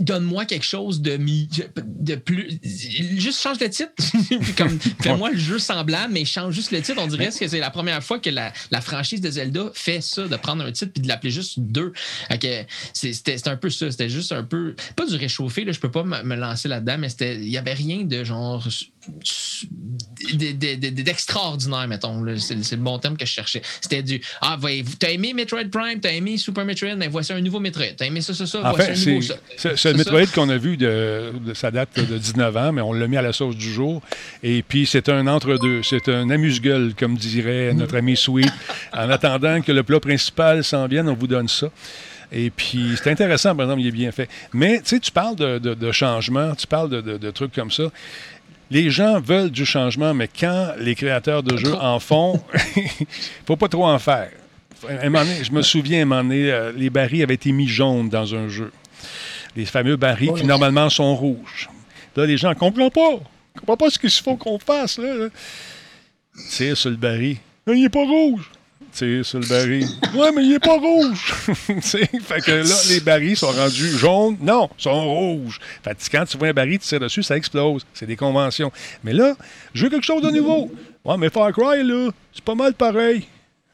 donne-moi 0.01 0.45
quelque 0.45 0.65
chose 0.65 1.01
de, 1.03 1.17
mi- 1.17 1.49
de 1.85 2.15
plus. 2.15 2.59
Juste 2.63 3.43
change 3.43 3.59
le 3.61 3.69
titre. 3.69 3.91
Comme, 4.57 4.79
fais-moi 5.03 5.31
le 5.31 5.39
jeu 5.39 5.59
semblable, 5.59 6.13
mais 6.13 6.25
change 6.25 6.55
juste 6.55 6.71
le 6.71 6.81
titre. 6.81 7.01
On 7.03 7.07
dirait 7.07 7.29
que 7.29 7.49
c'est 7.49 7.59
la 7.59 7.71
première 7.71 8.03
fois 8.05 8.19
que 8.19 8.31
la, 8.31 8.53
la 8.71 8.81
franchise 8.81 9.21
de 9.21 9.31
Zelda 9.31 9.71
fait 9.75 10.01
ça, 10.01 10.29
de 10.29 10.37
prendre 10.37 10.65
un 10.65 10.71
titre 10.71 10.93
puis 10.93 11.03
de 11.03 11.09
l'appeler 11.09 11.31
juste 11.33 11.59
2. 11.61 11.93
Fait 12.29 12.39
que 12.39 12.65
c'est- 12.93 13.13
C'était 13.13 13.49
un 13.49 13.57
peu 13.57 13.69
ça. 13.71 13.91
C'était 13.91 14.09
juste 14.11 14.33
un 14.33 14.45
peu. 14.45 14.75
Pas 14.97 15.07
du 15.07 15.17
réchauffé, 15.17 15.65
là, 15.65 15.73
je 15.73 15.81
peux 15.81 15.91
pas 15.91 16.05
me, 16.05 16.35
lancer 16.37 16.69
là-dedans, 16.69 16.99
mais 16.99 17.09
c'était- 17.09 17.37
il 17.37 17.49
y 17.49 17.59
avait 17.59 17.75
rien 17.75 18.05
de 18.05 18.23
genre. 18.25 18.67
De- 19.09 20.53
de- 20.53 20.91
de- 20.91 21.03
d'extraordinaire, 21.03 21.87
mettons. 21.89 22.25
C'est 22.39 22.55
le 22.77 22.77
bon 22.83 22.99
terme 22.99 23.17
que 23.17 23.27
je 23.27 23.33
cherchais. 23.33 23.63
C'était 23.81 24.03
du 24.03 24.21
Ah, 24.41 24.57
t'as 24.99 25.11
aimé 25.11 25.33
Metroid 25.35 25.65
Prime, 25.71 26.01
t'as 26.01 26.13
aimé 26.13 26.37
Super 26.37 26.65
Metroid, 26.65 26.95
mais 26.97 27.09
voici 27.09 27.33
un 27.33 27.41
nouveau 27.41 27.59
Metroid. 27.61 27.87
T'as 27.97 28.07
aimé 28.07 28.21
ça, 28.21 28.33
ça, 28.35 28.47
ça, 28.47 28.59
En 28.63 28.73
voici 28.73 28.95
fait, 29.05 29.11
un 29.11 29.15
nouveau 29.15 29.27
ça. 29.27 29.35
c'est- 29.77 29.91
le. 29.93 29.99
Metroid 29.99 30.27
qu'on 30.35 30.49
a 30.49 30.57
vu, 30.57 30.77
de, 30.77 31.33
de- 31.45 31.55
ça 31.55 31.71
date 31.71 31.99
de 31.99 32.17
19 32.19 32.57
ans, 32.57 32.73
mais 32.73 32.81
on 32.83 32.93
l'a 32.93 33.07
mis 33.09 33.17
à 33.17 33.23
la 33.23 33.33
sauce 33.33 33.57
du 33.57 33.73
jour. 33.73 34.03
Et 34.43 34.63
puis, 34.63 34.87
c'est 34.87 35.09
un 35.09 35.27
entre-deux. 35.27 35.83
C'est 35.83 36.09
un 36.09 36.31
amuse-gueule, 36.31 36.95
comme 36.99 37.17
dirait 37.17 37.73
notre 37.75 37.97
ami 37.97 38.17
Sweet. 38.17 38.53
En 38.93 39.11
attendant 39.11 39.61
que 39.63 39.73
le 39.73 39.83
plat 39.83 40.01
principal 40.01 40.63
s'en 40.65 40.87
vienne, 40.87 41.09
on 41.09 41.15
vous 41.15 41.27
donne 41.27 41.49
ça. 41.49 41.69
Et 42.35 42.49
puis, 42.51 42.95
c'est 42.97 43.11
intéressant, 43.11 43.55
par 43.55 43.67
exemple, 43.67 43.83
il 43.83 43.89
est 43.89 43.91
bien 43.91 44.11
fait. 44.11 44.29
Mais, 44.55 44.79
tu 44.81 44.91
sais, 44.91 45.01
tu 45.01 45.11
parles 45.11 45.37
de, 45.37 45.59
de- 45.59 45.75
de 45.75 45.93
changement, 45.93 46.55
tu 46.55 46.67
parles 46.67 46.89
de- 46.89 47.19
de 47.19 47.31
trucs 47.31 47.53
comme 47.53 47.71
ça. 47.71 47.85
Les 48.73 48.89
gens 48.89 49.21
veulent 49.21 49.51
du 49.51 49.67
changement, 49.67 50.15
mais 50.15 50.29
quand 50.29 50.73
les 50.79 50.95
créateurs 50.95 51.43
de 51.43 51.59
jeux 51.59 51.75
en 51.75 52.01
font, 52.01 52.43
il 52.75 53.07
faut 53.47 53.57
pas 53.57 53.69
trop 53.69 53.87
en 53.87 53.99
faire. 53.99 54.31
Donné, 54.81 55.45
je 55.45 55.53
me 55.53 55.61
souviens, 55.61 55.99
à 55.99 56.03
un 56.03 56.05
moment 56.07 56.23
donné, 56.23 56.51
euh, 56.51 56.73
les 56.75 56.89
barils 56.89 57.23
avaient 57.23 57.35
été 57.35 57.53
mis 57.53 57.69
jaunes 57.69 58.09
dans 58.09 58.35
un 58.35 58.49
jeu. 58.49 58.73
Les 59.57 59.67
fameux 59.67 59.97
barils 59.97 60.33
qui, 60.33 60.47
normalement, 60.47 60.89
sont 60.89 61.15
rouges. 61.15 61.69
Là, 62.17 62.25
les 62.25 62.39
gens 62.39 62.49
ne 62.49 62.55
comprennent 62.55 62.91
pas. 62.91 63.19
Ils 63.57 63.61
comprennent 63.61 63.77
pas 63.77 63.91
ce 63.91 63.99
qu'il 63.99 64.11
faut 64.11 64.37
qu'on 64.37 64.59
fasse. 64.59 64.97
Là. 64.97 65.29
Tire 66.49 66.75
sur 66.75 66.89
le 66.89 66.97
baril. 66.97 67.37
Il 67.67 67.83
n'est 67.83 67.91
pas 67.91 68.07
rouge. 68.07 68.51
Tire 68.93 69.25
sur 69.25 69.41
le 69.41 69.47
baril. 69.47 69.87
Ouais, 70.15 70.31
mais 70.33 70.43
il 70.45 70.51
n'est 70.51 70.59
pas 70.59 70.77
rouge. 70.77 71.33
Fait 71.81 72.41
que 72.45 72.51
là, 72.69 72.75
les 72.91 73.01
barils 73.01 73.37
sont 73.37 73.51
rendus 73.51 73.89
jaunes. 73.91 74.37
Non, 74.41 74.69
sont 74.77 75.05
rouges. 75.15 75.59
Fait 75.83 75.95
que 75.95 76.17
quand 76.17 76.27
tu 76.27 76.37
vois 76.37 76.49
un 76.49 76.53
baril, 76.53 76.79
tu 76.79 76.87
tires 76.87 77.01
dessus, 77.01 77.23
ça 77.23 77.37
explose. 77.37 77.87
C'est 77.95 78.07
des 78.07 78.17
conventions. 78.17 78.71
Mais 79.03 79.13
là, 79.15 79.35
je 79.73 79.85
veux 79.85 79.91
quelque 79.91 80.05
chose 80.05 80.23
de 80.23 80.31
nouveau. 80.31 80.71
Ouais, 81.05 81.17
mais 81.17 81.31
Far 81.31 81.53
Cry, 81.53 81.83
là, 81.83 82.11
c'est 82.35 82.45
pas 82.45 82.55
mal 82.55 82.75
pareil. 82.75 83.27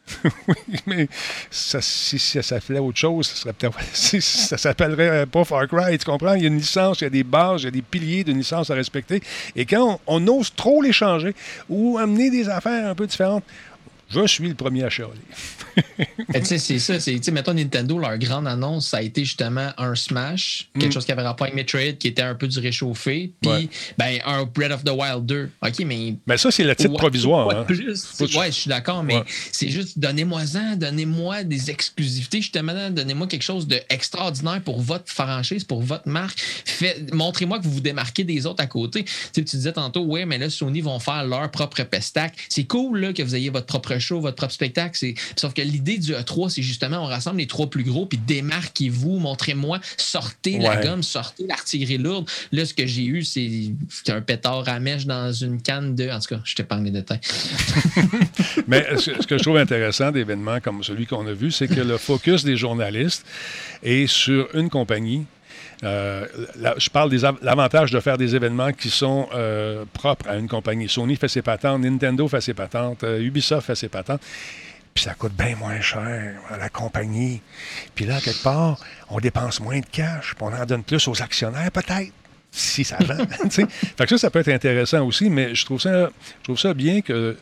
oui, 0.24 0.54
mais 0.86 1.08
ça, 1.50 1.80
si, 1.82 2.18
ça 2.18 2.40
s'appelait 2.42 2.78
autre 2.78 2.96
chose, 2.96 3.26
ça, 3.26 3.34
serait 3.34 3.52
peut-être- 3.52 3.78
ça 4.22 4.56
s'appellerait 4.56 5.26
pas 5.26 5.44
Far 5.44 5.66
Cry. 5.68 5.98
Tu 5.98 6.04
comprends? 6.06 6.34
Il 6.34 6.42
y 6.42 6.44
a 6.44 6.48
une 6.48 6.56
licence, 6.58 7.00
il 7.00 7.04
y 7.04 7.06
a 7.08 7.10
des 7.10 7.24
bases, 7.24 7.62
il 7.62 7.64
y 7.64 7.68
a 7.68 7.72
des 7.72 7.82
piliers 7.82 8.24
d'une 8.24 8.38
licence 8.38 8.70
à 8.70 8.74
respecter. 8.74 9.20
Et 9.56 9.66
quand 9.66 10.00
on 10.06 10.26
ose 10.28 10.54
trop 10.54 10.80
les 10.80 10.92
changer 10.92 11.34
ou 11.68 11.98
amener 11.98 12.30
des 12.30 12.48
affaires 12.48 12.88
un 12.88 12.94
peu 12.94 13.06
différentes, 13.06 13.44
je 14.10 14.26
suis 14.26 14.48
le 14.48 14.54
premier 14.54 14.84
à 14.84 14.90
chialer. 14.90 15.12
Sais, 16.42 16.58
c'est 16.58 16.78
ça. 16.78 16.98
c'est- 17.00 17.12
Tu 17.16 17.24
sais, 17.24 17.30
mettons, 17.30 17.54
Nintendo, 17.54 17.98
leur 17.98 18.16
grande 18.18 18.46
annonce, 18.46 18.88
ça 18.88 18.98
a 18.98 19.02
été 19.02 19.24
justement 19.24 19.70
un 19.76 19.94
Smash, 19.94 20.68
quelque 20.74 20.88
Mm. 20.88 20.92
chose 20.92 21.04
qui 21.04 21.12
avait 21.12 21.22
rapport 21.22 21.46
avec 21.46 21.54
Metroid, 21.54 21.92
qui 21.98 22.08
était 22.08 22.22
un 22.22 22.34
peu 22.34 22.46
du 22.48 22.58
réchauffé, 22.58 23.32
puis 23.40 23.50
Ouais. 23.50 23.68
ben, 23.96 24.18
un 24.26 24.44
Breath 24.44 24.72
of 24.72 24.84
the 24.84 24.90
Wild 24.90 25.26
2. 25.26 25.50
OK, 25.62 25.78
mais 25.84 26.14
Mais 26.26 26.36
ça, 26.38 26.50
c'est 26.50 26.64
le 26.64 26.74
titre 26.76 26.90
Ouais, 26.92 26.96
provisoire. 26.98 27.50
hein. 27.50 27.64
plus? 27.64 28.04
Ouais, 28.36 28.46
je 28.46 28.50
suis 28.52 28.68
d'accord, 28.68 29.02
mais 29.02 29.16
Ouais. 29.18 29.24
c'est 29.52 29.68
juste 29.68 29.98
donnez-moi-en, 29.98 30.76
donnez-moi 30.76 31.44
des 31.44 31.70
exclusivités, 31.70 32.40
justement, 32.40 32.90
donnez-moi 32.90 33.26
quelque 33.26 33.42
chose 33.42 33.66
d'extraordinaire 33.66 34.60
pour 34.62 34.80
votre 34.80 35.10
franchise, 35.12 35.64
pour 35.64 35.82
votre 35.82 36.08
marque. 36.08 36.38
Montrez-moi 37.12 37.58
que 37.58 37.64
vous 37.64 37.72
vous 37.72 37.80
démarquez 37.80 38.24
des 38.24 38.46
autres 38.46 38.62
à 38.62 38.66
côté. 38.66 39.04
Tu 39.32 39.42
disais 39.42 39.72
tantôt, 39.72 40.04
ouais, 40.04 40.24
mais 40.26 40.38
là, 40.38 40.50
Sony 40.50 40.80
vont 40.80 40.98
faire 40.98 41.24
leur 41.24 41.50
propre 41.50 41.82
pestac. 41.84 42.34
C'est 42.48 42.64
cool 42.64 43.00
là, 43.00 43.12
que 43.12 43.22
vous 43.22 43.34
ayez 43.34 43.50
votre 43.50 43.66
propre 43.66 43.97
show, 43.98 44.20
votre 44.20 44.36
propre 44.36 44.52
spectacle. 44.52 44.98
Sauf 45.36 45.54
que 45.54 45.62
l'idée 45.62 45.98
du 45.98 46.12
E3, 46.12 46.48
c'est 46.50 46.62
justement, 46.62 46.98
on 46.98 47.06
rassemble 47.06 47.38
les 47.38 47.46
trois 47.46 47.68
plus 47.68 47.84
gros, 47.84 48.06
puis 48.06 48.18
démarquez-vous, 48.18 49.18
montrez-moi, 49.18 49.80
sortez 49.96 50.58
la 50.58 50.76
gomme, 50.76 51.02
sortez 51.02 51.46
l'artillerie 51.46 51.98
lourde. 51.98 52.28
Là, 52.52 52.64
ce 52.64 52.74
que 52.74 52.86
j'ai 52.86 53.04
eu, 53.04 53.24
c'est 53.24 53.72
un 54.08 54.20
pétard 54.20 54.68
à 54.68 54.80
mèche 54.80 55.06
dans 55.06 55.32
une 55.32 55.60
canne 55.60 55.94
de. 55.94 56.08
En 56.10 56.20
tout 56.20 56.34
cas, 56.34 56.40
je 56.44 56.54
t'épargne 56.54 56.84
les 56.84 56.90
détails. 56.90 57.20
Mais 58.66 58.86
ce 58.96 59.26
que 59.26 59.38
je 59.38 59.42
trouve 59.42 59.56
intéressant 59.56 60.10
d'événements 60.10 60.60
comme 60.60 60.82
celui 60.82 61.06
qu'on 61.06 61.26
a 61.26 61.32
vu, 61.32 61.50
c'est 61.50 61.68
que 61.68 61.80
le 61.80 61.98
focus 61.98 62.44
des 62.44 62.56
journalistes 62.56 63.24
est 63.82 64.06
sur 64.06 64.48
une 64.54 64.70
compagnie. 64.70 65.26
Euh, 65.84 66.26
je 66.76 66.90
parle 66.90 67.08
des 67.10 67.24
av- 67.24 67.38
l'avantage 67.42 67.90
de 67.92 68.00
faire 68.00 68.18
des 68.18 68.34
événements 68.34 68.72
qui 68.72 68.90
sont 68.90 69.28
euh, 69.34 69.84
propres 69.92 70.28
à 70.28 70.36
une 70.36 70.48
compagnie. 70.48 70.88
Sony 70.88 71.16
fait 71.16 71.28
ses 71.28 71.42
patentes, 71.42 71.80
Nintendo 71.82 72.26
fait 72.26 72.40
ses 72.40 72.54
patentes, 72.54 73.04
euh, 73.04 73.20
Ubisoft 73.20 73.66
fait 73.66 73.74
ses 73.76 73.88
patentes. 73.88 74.20
Puis 74.94 75.04
ça 75.04 75.14
coûte 75.14 75.34
bien 75.34 75.54
moins 75.54 75.80
cher 75.80 76.34
à 76.50 76.56
la 76.56 76.68
compagnie. 76.68 77.40
Puis 77.94 78.04
là, 78.06 78.20
quelque 78.20 78.42
part, 78.42 78.80
on 79.08 79.20
dépense 79.20 79.60
moins 79.60 79.78
de 79.78 79.86
cash, 79.86 80.34
puis 80.34 80.44
on 80.44 80.52
en 80.52 80.66
donne 80.66 80.82
plus 80.82 81.06
aux 81.06 81.22
actionnaires, 81.22 81.70
peut-être 81.70 82.12
si 82.50 82.82
ça 82.82 82.96
vend. 83.00 83.16
fait 83.50 83.66
que 83.98 84.08
ça, 84.08 84.18
ça 84.18 84.30
peut 84.30 84.40
être 84.40 84.48
intéressant 84.48 85.06
aussi, 85.06 85.30
mais 85.30 85.54
je 85.54 85.64
trouve 85.64 85.80
ça, 85.80 86.10
je 86.40 86.44
trouve 86.44 86.58
ça 86.58 86.74
bien 86.74 87.00
que 87.02 87.36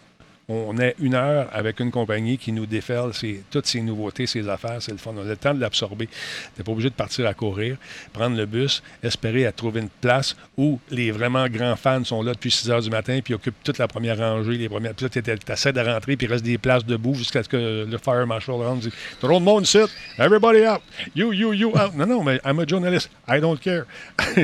on 0.48 0.78
ait 0.78 0.94
une 1.00 1.14
heure 1.14 1.48
avec 1.52 1.80
une 1.80 1.90
compagnie 1.90 2.38
qui 2.38 2.52
nous 2.52 2.66
déferle 2.66 3.12
ses- 3.12 3.42
toutes 3.50 3.66
ses 3.66 3.80
nouveautés, 3.80 4.26
ses 4.28 4.48
affaires, 4.48 4.80
c'est 4.80 4.92
le 4.92 4.98
fun. 4.98 5.12
On 5.16 5.20
a 5.22 5.24
le 5.24 5.36
temps 5.36 5.52
de 5.54 5.60
l'absorber. 5.60 6.06
Tu 6.06 6.12
n'es 6.58 6.64
pas 6.64 6.70
obligé 6.70 6.88
de 6.88 6.94
partir 6.94 7.26
à 7.26 7.34
courir, 7.34 7.76
prendre 8.12 8.36
le 8.36 8.46
bus, 8.46 8.80
espérer 9.02 9.44
à 9.46 9.50
trouver 9.52 9.80
une 9.80 9.88
place 9.88 10.36
où 10.56 10.78
les 10.90 11.10
vraiment 11.10 11.48
grands 11.48 11.74
fans 11.74 12.04
sont 12.04 12.22
là 12.22 12.32
depuis 12.32 12.52
6 12.52 12.70
heures 12.70 12.80
du 12.80 12.90
matin, 12.90 13.18
puis 13.24 13.34
occupent 13.34 13.60
toute 13.64 13.78
la 13.78 13.88
première 13.88 14.18
rangée, 14.18 14.52
les 14.56 14.68
premières. 14.68 14.94
Puis 14.94 15.06
là, 15.06 15.08
tu 15.10 15.52
essaies 15.52 15.72
de 15.72 15.80
rentrer, 15.80 16.16
puis 16.16 16.26
il 16.28 16.30
reste 16.32 16.44
des 16.44 16.58
places 16.58 16.84
debout 16.84 17.14
jusqu'à 17.14 17.42
ce 17.42 17.48
que 17.48 17.84
le 17.88 17.98
fire 17.98 18.26
marshal 18.26 18.54
rentre. 18.54 18.82
dit 18.82 18.92
Tout 19.20 19.26
le 19.26 19.40
monde 19.40 19.66
sit, 19.66 19.88
everybody 20.18 20.60
out, 20.66 20.80
you, 21.16 21.32
you, 21.32 21.52
you 21.54 21.70
out. 21.70 21.92
Non, 21.96 22.06
non, 22.06 22.22
mais 22.22 22.40
I'm 22.44 22.60
a 22.60 22.66
journalist, 22.66 23.10
I 23.28 23.40
don't 23.40 23.58
care. 23.58 23.84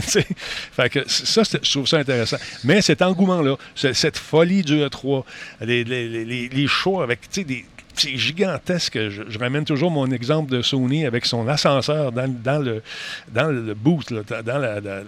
Fait 0.73 0.89
que 0.91 1.09
ça, 1.09 1.43
je 1.45 1.71
trouve 1.71 1.87
ça 1.87 1.99
intéressant. 1.99 2.39
Mais 2.65 2.83
cet 2.83 3.03
engouement-là, 3.03 3.57
ce- 3.75 3.93
cette 3.93 4.17
folie 4.19 4.63
du 4.63 4.81
E3, 4.81 5.25
les, 5.61 5.85
les, 5.93 6.49
les- 6.49 6.67
shows 6.67 7.01
avec, 7.03 7.21
des. 7.45 7.65
C'est 7.95 8.17
gigantesque. 8.17 8.99
Je, 9.11 9.39
ramène 9.39 9.67
toujours 9.67 9.91
mon 9.91 10.11
exemple 10.11 10.51
de 10.51 10.63
Sony 10.63 11.05
avec 11.05 11.27
son 11.27 11.47
ascenseur 11.47 12.11
dans, 12.11 12.25
le, 12.59 12.83
dans 13.31 14.59
là, 14.59 14.81
dans, 14.81 15.05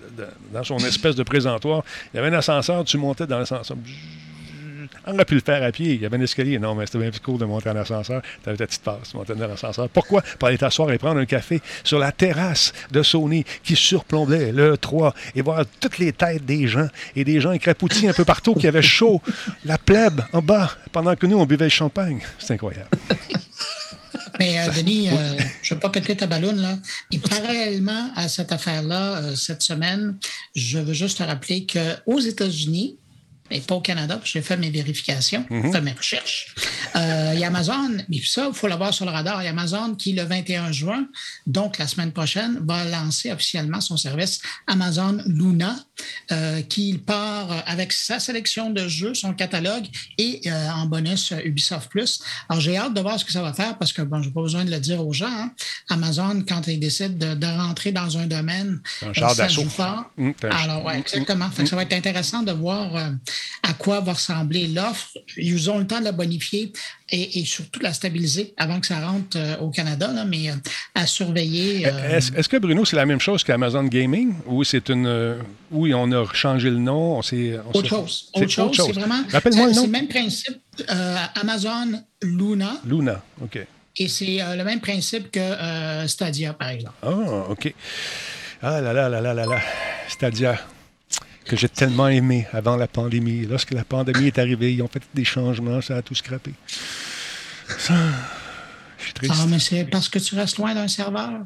dans 0.52 0.64
son 0.64 0.76
espèce 0.78 1.16
de 1.16 1.22
présentoir. 1.22 1.82
Il 2.12 2.18
y 2.18 2.20
avait 2.20 2.28
un 2.28 2.38
ascenseur, 2.38 2.84
tu 2.84 2.98
montais 2.98 3.26
dans 3.26 3.38
l'ascenseur. 3.38 3.78
On 5.06 5.14
aurait 5.14 5.24
pu 5.24 5.34
le 5.34 5.40
faire 5.40 5.62
à 5.62 5.70
pied. 5.70 5.94
Il 5.94 6.02
y 6.02 6.06
avait 6.06 6.16
un 6.16 6.20
escalier. 6.20 6.58
Non, 6.58 6.74
mais 6.74 6.86
c'était 6.86 6.98
bien 6.98 7.10
plus 7.10 7.20
court 7.20 7.38
de 7.38 7.44
monter 7.44 7.70
en 7.70 7.76
ascenseur. 7.76 8.22
Tu 8.42 8.48
avais 8.48 8.58
ta 8.58 8.66
petite 8.66 8.82
passe, 8.82 9.10
tu 9.10 9.16
montais 9.16 9.34
dans 9.34 9.46
l'ascenseur. 9.46 9.88
Pourquoi? 9.88 10.22
Pour 10.38 10.48
aller 10.48 10.58
t'asseoir 10.58 10.90
et 10.92 10.98
prendre 10.98 11.20
un 11.20 11.26
café 11.26 11.60
sur 11.82 11.98
la 11.98 12.12
terrasse 12.12 12.72
de 12.90 13.02
Sony 13.02 13.44
qui 13.62 13.76
surplombait 13.76 14.52
le 14.52 14.76
3 14.76 15.14
et 15.34 15.42
voir 15.42 15.64
toutes 15.80 15.98
les 15.98 16.12
têtes 16.12 16.44
des 16.44 16.66
gens 16.66 16.88
et 17.16 17.24
des 17.24 17.40
gens 17.40 17.52
écrapoutis 17.52 18.08
un 18.08 18.12
peu 18.12 18.24
partout 18.24 18.54
qui 18.54 18.66
avaient 18.66 18.82
chaud. 18.82 19.20
La 19.64 19.78
plèbe 19.78 20.22
en 20.32 20.42
bas 20.42 20.70
pendant 20.92 21.16
que 21.16 21.26
nous, 21.26 21.38
on 21.38 21.46
buvait 21.46 21.64
le 21.64 21.70
champagne. 21.70 22.20
C'est 22.38 22.54
incroyable. 22.54 22.88
Mais 24.38 24.58
euh, 24.58 24.70
Denis, 24.72 25.08
euh, 25.10 25.14
je 25.62 25.74
ne 25.74 25.76
vais 25.76 25.80
pas 25.80 25.90
péter 25.90 26.16
ta 26.16 26.26
ballonne, 26.26 26.60
là. 26.60 26.78
Et 27.12 27.18
parallèlement 27.18 28.10
à 28.16 28.28
cette 28.28 28.52
affaire-là, 28.52 29.18
euh, 29.18 29.34
cette 29.36 29.62
semaine, 29.62 30.16
je 30.54 30.78
veux 30.78 30.92
juste 30.92 31.18
te 31.18 31.22
rappeler 31.22 31.66
qu'aux 31.66 32.18
États-Unis, 32.18 32.96
et 33.50 33.60
pas 33.60 33.74
au 33.74 33.80
Canada, 33.80 34.16
parce 34.16 34.32
que 34.32 34.38
j'ai 34.38 34.42
fait 34.42 34.56
mes 34.56 34.70
vérifications, 34.70 35.44
fait 35.72 35.80
mes 35.80 35.92
recherches, 35.92 36.54
Euh, 36.96 37.32
il 37.34 37.40
y 37.40 37.44
a 37.44 37.48
Amazon, 37.48 37.96
mais 38.08 38.20
ça, 38.24 38.46
il 38.48 38.54
faut 38.54 38.68
l'avoir 38.68 38.94
sur 38.94 39.04
le 39.04 39.10
radar. 39.10 39.42
Il 39.42 39.46
y 39.46 39.48
a 39.48 39.50
Amazon 39.50 39.94
qui, 39.96 40.12
le 40.12 40.22
21 40.22 40.70
juin, 40.72 41.06
donc 41.46 41.78
la 41.78 41.86
semaine 41.88 42.12
prochaine, 42.12 42.60
va 42.64 42.84
lancer 42.84 43.32
officiellement 43.32 43.80
son 43.80 43.96
service 43.96 44.40
Amazon 44.68 45.18
Luna, 45.26 45.76
euh, 46.32 46.62
qui 46.62 46.94
part 46.98 47.62
avec 47.66 47.92
sa 47.92 48.18
sélection 48.20 48.70
de 48.70 48.86
jeux, 48.88 49.12
son 49.14 49.34
catalogue 49.34 49.84
et 50.18 50.40
euh, 50.46 50.68
en 50.70 50.86
bonus 50.86 51.32
Ubisoft 51.44 51.90
Plus. 51.90 52.20
Alors, 52.48 52.60
j'ai 52.60 52.76
hâte 52.76 52.94
de 52.94 53.00
voir 53.00 53.18
ce 53.18 53.24
que 53.24 53.32
ça 53.32 53.42
va 53.42 53.52
faire 53.52 53.76
parce 53.76 53.92
que, 53.92 54.02
bon, 54.02 54.22
je 54.22 54.28
n'ai 54.28 54.34
pas 54.34 54.42
besoin 54.42 54.64
de 54.64 54.70
le 54.70 54.78
dire 54.80 55.04
aux 55.04 55.12
gens. 55.12 55.26
hein. 55.26 55.52
Amazon, 55.90 56.44
quand 56.48 56.66
ils 56.68 56.78
décident 56.80 57.14
de, 57.14 57.34
de 57.34 57.46
rentrer 57.46 57.90
dans 57.92 58.16
un 58.18 58.26
domaine, 58.26 58.80
Un 59.02 59.08
euh, 59.08 59.12
char 59.14 59.34
ça 59.34 59.48
joue 59.48 59.68
fort. 59.68 60.04
Mm, 60.16 60.30
un 60.44 60.48
Alors, 60.48 60.84
ouais, 60.84 60.98
exactement. 60.98 61.50
Ça 61.66 61.76
va 61.76 61.82
être 61.82 61.92
intéressant 61.92 62.42
de 62.42 62.52
voir 62.52 62.94
euh, 62.96 63.10
à 63.62 63.72
quoi 63.74 64.00
va 64.00 64.12
ressembler 64.14 64.66
l'offre. 64.68 65.08
Ils 65.36 65.70
ont 65.70 65.78
le 65.78 65.86
temps 65.86 65.98
de 66.00 66.04
la 66.04 66.12
bonifier 66.12 66.72
et, 67.10 67.38
et 67.40 67.44
surtout 67.44 67.78
de 67.80 67.84
la 67.84 67.92
stabiliser 67.92 68.54
avant 68.56 68.80
que 68.80 68.86
ça 68.86 69.00
rentre 69.06 69.36
euh, 69.36 69.56
au 69.58 69.70
Canada, 69.70 70.10
là, 70.12 70.24
mais 70.24 70.50
euh, 70.50 70.54
à 70.94 71.06
surveiller. 71.06 71.86
euh, 71.86 72.18
Est-ce 72.18 72.48
que 72.48 72.56
Bruno, 72.56 72.84
c'est 72.84 72.96
la 72.96 73.06
même 73.06 73.20
chose 73.20 73.44
qu'Amazon 73.44 73.84
Gaming 73.84 74.34
ou 74.46 74.64
c'est 74.64 74.88
une. 74.88 75.36
oui, 75.70 75.92
on 75.94 76.10
a 76.12 76.24
changé 76.34 76.70
le 76.70 76.78
nom? 76.78 77.18
On 77.18 77.22
s'est- 77.22 77.58
autre 77.72 77.88
chose. 77.88 78.30
C'est 78.34 78.42
Autre 78.42 78.50
chose, 78.50 78.86
c'est 78.86 78.92
vraiment. 78.92 79.22
Rappelle-moi 79.30 79.66
le 79.66 79.72
nom. 79.72 79.80
C'est 79.80 79.86
le 79.86 79.92
même 79.92 80.08
principe. 80.08 80.56
Amazon 81.34 82.02
Luna, 82.22 82.80
Luna. 82.86 83.22
OK. 83.42 83.58
et 83.96 84.08
c'est 84.08 84.38
le 84.56 84.64
même 84.64 84.80
principe 84.80 85.30
que 85.30 86.06
Stadia, 86.06 86.52
par 86.54 86.68
exemple. 86.70 86.94
Ah, 87.02 87.46
OK. 87.50 87.72
Ah 88.62 88.80
là 88.80 88.92
là 88.92 89.08
là 89.08 89.20
là 89.20 89.34
là 89.34 89.46
là. 89.46 89.60
Stadia, 90.08 90.58
que 91.44 91.56
j'ai 91.56 91.68
tellement 91.68 92.08
aimé 92.08 92.46
avant 92.52 92.76
la 92.76 92.86
pandémie. 92.86 93.46
Lorsque 93.46 93.72
la 93.72 93.84
pandémie 93.84 94.26
est 94.26 94.38
arrivée, 94.38 94.72
ils 94.72 94.82
ont 94.82 94.88
fait 94.88 95.02
des 95.14 95.24
changements, 95.24 95.80
ça 95.80 95.96
a 95.96 96.02
tout 96.02 96.14
scrappé. 96.14 96.52
Ça, 97.78 97.94
je 98.98 99.04
suis 99.04 99.12
triste. 99.12 99.34
Ah, 99.36 99.46
mais 99.48 99.58
c'est 99.58 99.84
parce 99.84 100.08
que 100.08 100.18
tu 100.18 100.34
restes 100.34 100.58
loin 100.58 100.74
d'un 100.74 100.88
serveur. 100.88 101.44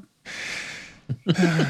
Euh, 1.29 1.65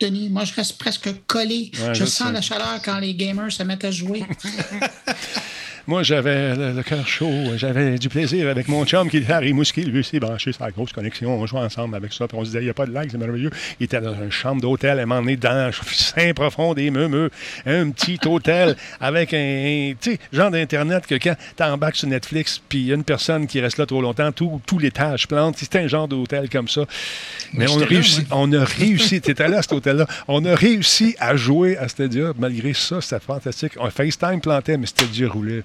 Denis, 0.00 0.28
moi, 0.28 0.44
je 0.44 0.54
reste 0.54 0.78
presque 0.78 1.08
collé. 1.26 1.70
Ouais, 1.78 1.94
je 1.94 2.00
je 2.00 2.04
sens 2.04 2.28
sais. 2.28 2.32
la 2.32 2.40
chaleur 2.40 2.80
quand 2.84 2.98
les 2.98 3.14
gamers 3.14 3.52
se 3.52 3.62
mettent 3.62 3.84
à 3.84 3.90
jouer. 3.90 4.24
Moi, 5.86 6.02
j'avais 6.02 6.54
le, 6.54 6.72
le 6.72 6.82
cœur 6.82 7.06
chaud. 7.06 7.30
J'avais 7.56 7.98
du 7.98 8.08
plaisir 8.08 8.48
avec 8.48 8.68
mon 8.68 8.84
chum 8.84 9.10
qui 9.10 9.18
était 9.18 9.32
à 9.32 9.38
Rimouski. 9.38 9.82
Lui 9.82 10.00
aussi, 10.00 10.18
branché 10.20 10.52
la 10.60 10.70
grosse 10.70 10.92
connexion. 10.92 11.40
On 11.40 11.46
jouait 11.46 11.60
ensemble 11.60 11.96
avec 11.96 12.12
ça. 12.12 12.28
Puis 12.28 12.38
on 12.38 12.42
se 12.42 12.50
disait, 12.50 12.60
il 12.60 12.64
n'y 12.64 12.70
a 12.70 12.74
pas 12.74 12.86
de 12.86 12.92
lag, 12.92 13.08
c'est 13.10 13.18
merveilleux. 13.18 13.50
Il 13.80 13.84
était 13.84 14.00
dans 14.00 14.14
une 14.14 14.30
chambre 14.30 14.60
d'hôtel, 14.60 14.98
un 14.98 15.06
moment 15.06 15.20
donné, 15.20 15.36
dans 15.36 15.50
un 15.50 15.70
sein 15.92 16.32
profond 16.34 16.74
des 16.74 16.90
meumeux. 16.90 17.30
Un 17.66 17.90
petit 17.90 18.18
hôtel 18.24 18.76
avec 19.00 19.34
un, 19.34 19.92
un, 20.06 20.14
genre 20.32 20.50
d'Internet 20.50 21.06
que 21.06 21.16
quand 21.16 21.34
tu 21.56 21.62
embarques 21.62 21.96
sur 21.96 22.08
Netflix, 22.08 22.60
puis 22.68 22.78
il 22.78 22.86
y 22.86 22.92
a 22.92 22.94
une 22.94 23.04
personne 23.04 23.46
qui 23.46 23.60
reste 23.60 23.78
là 23.78 23.86
trop 23.86 24.00
longtemps, 24.00 24.30
tout, 24.32 24.60
tout 24.66 24.78
l'étage 24.78 25.26
plante. 25.26 25.56
C'était 25.58 25.80
un 25.80 25.88
genre 25.88 26.08
d'hôtel 26.08 26.48
comme 26.48 26.68
ça. 26.68 26.82
Mais 27.52 27.68
on 27.68 27.76
a 27.76 27.80
là, 27.80 27.86
réussi. 27.86 28.26
on 28.30 28.52
a 28.52 28.64
réussi. 28.64 29.20
Tu 29.20 29.30
étais 29.32 29.48
là 29.48 29.58
à 29.58 29.62
cet 29.62 29.72
hôtel-là. 29.72 30.06
On 30.28 30.44
a 30.44 30.54
réussi 30.54 31.16
à 31.18 31.36
jouer 31.36 31.76
à 31.76 31.88
Stadia. 31.88 32.32
Malgré 32.38 32.72
ça, 32.72 33.00
c'était 33.00 33.20
fantastique. 33.20 33.72
On 33.78 33.90
FaceTime 33.90 34.40
plantait, 34.40 34.76
mais 34.76 34.86
Stadia 34.86 35.28
roulait. 35.28 35.62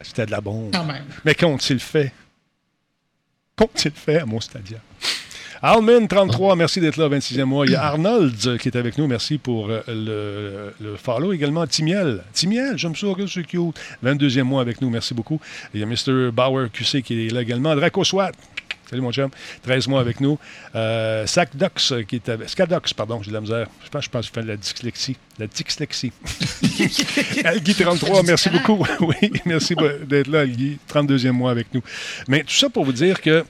C'était 0.00 0.26
de 0.26 0.30
la 0.30 0.40
bombe. 0.40 0.70
Quand 0.72 0.84
même. 0.84 1.04
Mais 1.24 1.34
qu'ont-ils 1.34 1.80
fait? 1.80 2.12
Qu'ont-ils 3.56 3.90
fait 3.92 4.20
à 4.20 4.26
mon 4.26 4.40
Stadia? 4.40 4.78
Almin, 5.62 6.06
33, 6.06 6.56
merci 6.56 6.80
d'être 6.80 6.96
là, 6.96 7.08
26e 7.10 7.44
mois. 7.44 7.66
Il 7.66 7.72
y 7.72 7.74
a 7.74 7.82
Arnold 7.84 8.56
qui 8.58 8.68
est 8.68 8.76
avec 8.76 8.96
nous, 8.96 9.06
merci 9.06 9.36
pour 9.36 9.68
euh, 9.68 9.82
le, 9.88 10.72
le 10.80 10.96
follow 10.96 11.34
également. 11.34 11.66
Timiel, 11.66 12.22
Timiel, 12.32 12.78
j'aime 12.78 12.96
ça, 12.96 13.08
que 13.14 13.26
c'est 13.26 13.42
cute. 13.44 13.78
22e 14.02 14.44
mois 14.44 14.62
avec 14.62 14.80
nous, 14.80 14.88
merci 14.88 15.12
beaucoup. 15.12 15.38
Il 15.74 15.80
y 15.80 15.82
a 15.82 15.86
Mr. 15.86 16.30
Bauer 16.32 16.70
QC 16.72 17.02
qui 17.02 17.26
est 17.26 17.30
là 17.30 17.42
également. 17.42 17.76
Draco 17.76 18.02
Swat, 18.04 18.32
salut 18.90 19.02
mon 19.02 19.12
chum, 19.12 19.30
13 19.62 19.86
mois 19.86 20.00
avec 20.00 20.20
nous. 20.20 20.36
Euh, 20.74 21.24
Sacdox 21.24 21.94
qui 22.08 22.16
est 22.16 22.28
avec. 22.28 22.48
Scadox, 22.48 22.92
pardon, 22.92 23.22
j'ai 23.22 23.30
de 23.30 23.34
la 23.34 23.40
misère. 23.40 23.68
Je 23.84 23.88
pense, 23.88 24.04
je 24.04 24.10
pense 24.10 24.22
que 24.22 24.26
je 24.28 24.32
fais 24.32 24.42
de 24.42 24.48
la 24.48 24.56
dyslexie. 24.56 25.16
La 25.38 25.46
dyslexie. 25.46 26.12
Guy 27.62 27.74
33, 27.74 28.24
merci 28.24 28.50
beaucoup. 28.50 28.84
oui, 29.00 29.30
merci 29.46 29.76
d'être 29.76 30.26
là, 30.26 30.44
Guy. 30.44 30.78
32e 30.92 31.30
mois 31.30 31.52
avec 31.52 31.72
nous. 31.72 31.82
Mais 32.26 32.40
tout 32.40 32.54
ça 32.54 32.68
pour 32.68 32.84
vous 32.84 32.92
dire 32.92 33.20
que 33.20 33.44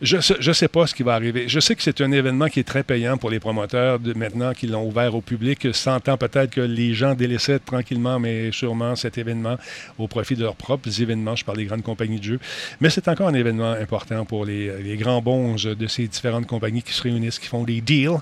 je 0.00 0.16
ne 0.16 0.52
sais 0.54 0.68
pas 0.68 0.86
ce 0.86 0.94
qui 0.94 1.02
va 1.02 1.14
arriver. 1.14 1.46
Je 1.46 1.60
sais 1.60 1.76
que 1.76 1.82
c'est 1.82 2.00
un 2.00 2.10
événement 2.10 2.48
qui 2.48 2.60
est 2.60 2.64
très 2.64 2.82
payant 2.82 3.18
pour 3.18 3.28
les 3.28 3.38
promoteurs 3.38 3.98
de 3.98 4.14
maintenant 4.14 4.54
qu'ils 4.54 4.70
l'ont 4.70 4.86
ouvert 4.86 5.14
au 5.14 5.20
public, 5.20 5.68
sentant 5.74 6.16
peut-être 6.16 6.50
que 6.50 6.62
les 6.62 6.94
gens 6.94 7.14
délaissaient 7.14 7.58
tranquillement, 7.58 8.18
mais 8.18 8.50
sûrement 8.50 8.96
cet 8.96 9.18
événement 9.18 9.56
au 9.98 10.08
profit 10.08 10.36
de 10.36 10.42
leurs 10.42 10.56
propres 10.56 11.02
événements. 11.02 11.36
Je 11.36 11.44
parle 11.44 11.58
des 11.58 11.66
grandes 11.66 11.82
compagnies 11.82 12.18
de 12.18 12.24
jeux. 12.24 12.40
Mais 12.80 12.88
c'est 12.88 13.08
encore 13.08 13.28
un 13.28 13.34
événement 13.34 13.72
important 13.72 14.24
pour 14.24 14.46
les, 14.46 14.69
les 14.82 14.96
grands 14.96 15.22
bons 15.22 15.56
de 15.56 15.86
ces 15.86 16.06
différentes 16.06 16.46
compagnies 16.46 16.82
qui 16.82 16.92
se 16.92 17.02
réunissent, 17.02 17.38
qui 17.38 17.48
font 17.48 17.64
des 17.64 17.80
deals 17.80 18.20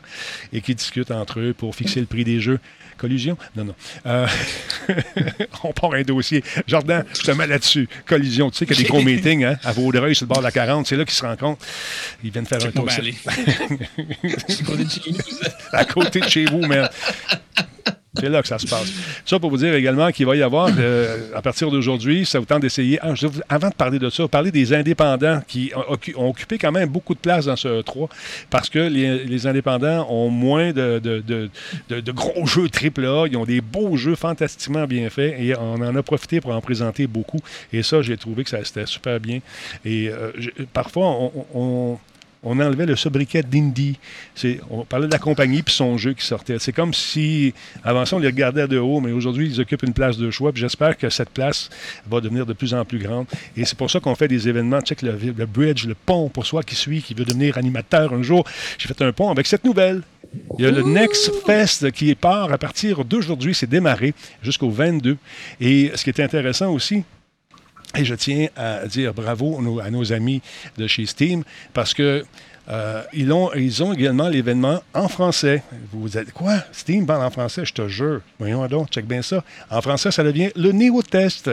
et 0.53 0.61
qui 0.61 0.75
discutent 0.75 1.11
entre 1.11 1.41
eux 1.41 1.55
pour 1.57 1.75
fixer 1.75 2.01
le 2.01 2.07
prix 2.07 2.25
des 2.25 2.41
jeux. 2.41 2.61
Collusion? 2.99 3.39
Non, 3.55 3.65
non. 3.65 3.75
Euh, 4.07 4.27
on 5.63 5.73
part 5.73 5.95
un 5.95 6.03
dossier. 6.03 6.43
Jordan, 6.67 7.05
je 7.15 7.23
te 7.23 7.31
mets 7.31 7.47
là-dessus. 7.47 7.89
Collision. 8.07 8.51
Tu 8.51 8.59
sais 8.59 8.67
qu'il 8.67 8.77
y 8.77 8.81
a 8.81 8.83
des 8.83 8.89
gros 8.89 9.03
meetings 9.03 9.45
hein, 9.45 9.57
à 9.63 9.73
Vaudreuil, 9.73 10.17
sur 10.17 10.25
le 10.25 10.29
bord 10.29 10.39
de 10.39 10.43
la 10.43 10.51
40. 10.51 10.87
C'est 10.87 10.97
là 10.97 11.05
qu'ils 11.05 11.15
se 11.15 11.25
rencontrent. 11.25 11.65
Ils 12.25 12.33
viennent 12.33 12.45
faire 12.45 12.65
un 12.65 12.73
tour. 12.73 12.91
C'est 12.91 13.03
côté 14.65 14.85
de 14.85 14.91
chez 14.91 15.13
nous, 15.13 15.19
à 15.73 15.85
côté 15.85 16.21
de 16.21 16.29
chez 16.29 16.45
vous, 16.47 16.61
man. 16.67 16.89
C'est 18.19 18.29
là 18.29 18.43
que 18.43 18.49
ça 18.49 18.59
se 18.59 18.67
passe. 18.67 18.93
Ça 19.25 19.39
pour 19.39 19.51
vous 19.51 19.57
dire 19.59 19.75
également 19.75 20.11
qu'il 20.11 20.27
va 20.27 20.37
y 20.37 20.43
avoir, 20.43 20.69
euh, 20.79 21.29
à 21.35 21.43
partir 21.43 21.71
d'aujourd'hui, 21.71 22.27
ça 22.27 22.39
vous 22.39 22.45
tente 22.45 22.63
d'essayer. 22.63 22.99
Ah, 23.03 23.13
avant 23.49 23.69
de 23.69 23.75
parler 23.75 23.99
de 23.99 24.11
ça, 24.11 24.27
parler 24.29 24.51
des 24.51 24.73
indépendants 24.73 25.41
qui 25.47 25.71
ont, 25.75 25.95
occu- 25.95 26.15
ont 26.17 26.29
occupé 26.29 26.59
quand 26.59 26.73
même 26.73 26.89
beaucoup 26.89 27.15
de 27.15 27.19
place 27.21 27.47
dans 27.47 27.57
ce 27.57 27.83
3 27.83 28.09
parce 28.51 28.69
que 28.69 28.79
les, 28.79 29.47
indépendants 29.47 30.07
ont 30.11 30.31
moins 30.31 30.73
de, 30.73 31.51
gros 32.13 32.47
jeux 32.47 32.69
AAA. 32.69 33.29
Ils 33.31 33.37
ont 33.37 33.45
des 33.45 33.61
beaux 33.61 33.97
jeux 33.97 34.15
fantastiquement 34.17 34.85
bien 34.87 35.09
faits 35.11 35.35
et 35.39 35.57
on 35.57 35.75
en 35.75 35.95
a 35.97 36.03
profité 36.03 36.41
pour 36.41 36.53
en 36.53 36.61
présenter 36.61 37.07
beaucoup. 37.07 37.39
Et 37.73 37.83
ça, 37.83 38.03
j'ai 38.03 38.17
trouvé 38.17 38.45
que 38.45 38.51
ça 38.51 38.59
c'était 38.65 38.87
super 38.87 39.21
bien. 39.21 39.39
Et 39.85 40.09
euh, 40.09 40.33
parfois, 40.73 41.07
on- 41.55 41.99
on 42.43 42.59
enlevait 42.61 42.87
le 42.87 42.97
sobriquet 42.97 43.43
d'Indie. 43.43 43.99
C'est- 44.35 44.61
On 44.71 44.85
parlait 44.85 45.07
de 45.07 45.13
la 45.13 45.19
compagnie 45.19 45.63
puis 45.63 45.75
son 45.75 45.99
jeu 45.99 46.13
qui 46.15 46.25
sortait. 46.25 46.59
C'est 46.59 46.73
comme 46.73 46.95
si, 46.95 47.53
avant 47.85 48.05
ça, 48.07 48.17
on 48.17 48.19
les 48.21 48.29
regardait 48.29 48.69
de 48.69 48.79
haut, 48.79 49.01
mais 49.01 49.13
aujourd'hui, 49.13 49.49
ils 49.49 49.61
occupent 49.61 49.83
une 49.83 49.93
place 49.93 50.17
de 50.19 50.31
choix. 50.31 50.53
J'espère 50.55 50.97
que 50.97 51.11
cette 51.11 51.31
place 51.31 51.69
va 52.09 52.21
devenir 52.21 52.47
de 52.47 52.53
plus 52.53 52.75
en 52.75 52.85
plus 52.85 52.99
grande. 52.99 53.27
Et 53.57 53.65
c'est 53.65 53.77
pour 53.77 53.91
ça 53.91 54.01
qu'on 54.01 54.15
fait 54.15 54.29
des 54.29 54.49
événements. 54.49 54.81
Check 54.81 55.03
le, 55.03 55.13
le 55.37 55.47
bridge, 55.47 55.87
le 55.87 55.95
pont 55.95 56.29
pour 56.29 56.47
soi 56.47 56.63
qui 56.63 56.75
suit, 56.75 57.03
qui 57.03 57.15
veut 57.15 57.25
devenir 57.25 57.59
animateur 57.59 58.13
un 58.13 58.23
jour. 58.23 58.45
J'ai 58.79 58.89
fait 58.89 59.03
un 59.03 59.13
pont 59.13 59.31
avec 59.31 59.47
cette 59.47 59.65
nouvelle. 59.65 60.03
Il 60.59 60.65
y 60.65 60.69
a 60.69 60.71
le 60.71 60.83
Next 60.83 61.33
Fest 61.47 61.91
qui 61.93 62.15
part 62.15 62.53
à 62.53 62.59
partir 62.59 63.05
d'aujourd'hui. 63.05 63.55
C'est 63.55 63.69
démarré 63.69 64.13
jusqu'au 64.43 64.71
22. 64.71 65.17
Et 65.61 65.91
ce 65.95 66.05
qui 66.05 66.11
est 66.11 66.21
intéressant 66.21 66.71
aussi, 66.71 67.03
et 67.97 68.05
je 68.05 68.15
tiens 68.15 68.49
à 68.57 68.87
dire 68.87 69.15
bravo 69.15 69.59
à 69.83 69.91
nos, 69.91 70.13
amis 70.13 70.43
de 70.77 70.87
chez 70.87 71.07
Steam 71.07 71.43
parce 71.73 71.95
que 71.95 72.25
euh, 72.71 73.03
ils, 73.15 73.33
ont, 73.33 73.51
ils 73.55 73.83
ont 73.83 73.95
également 73.95 74.29
l'événement 74.29 74.83
en 74.93 75.09
français. 75.09 75.63
Vous 75.91 76.07
vous 76.07 76.19
quoi? 76.35 76.57
Steam 76.73 77.07
parle 77.07 77.25
en 77.25 77.31
français? 77.31 77.65
Je 77.65 77.73
te 77.73 77.89
jure. 77.89 78.21
Voyons 78.39 78.67
donc, 78.67 78.91
check 78.91 79.07
bien 79.07 79.23
ça. 79.23 79.43
En 79.71 79.81
français, 79.81 80.11
ça 80.11 80.23
devient 80.23 80.51
le 80.55 80.73
Néo-Test. 80.73 81.51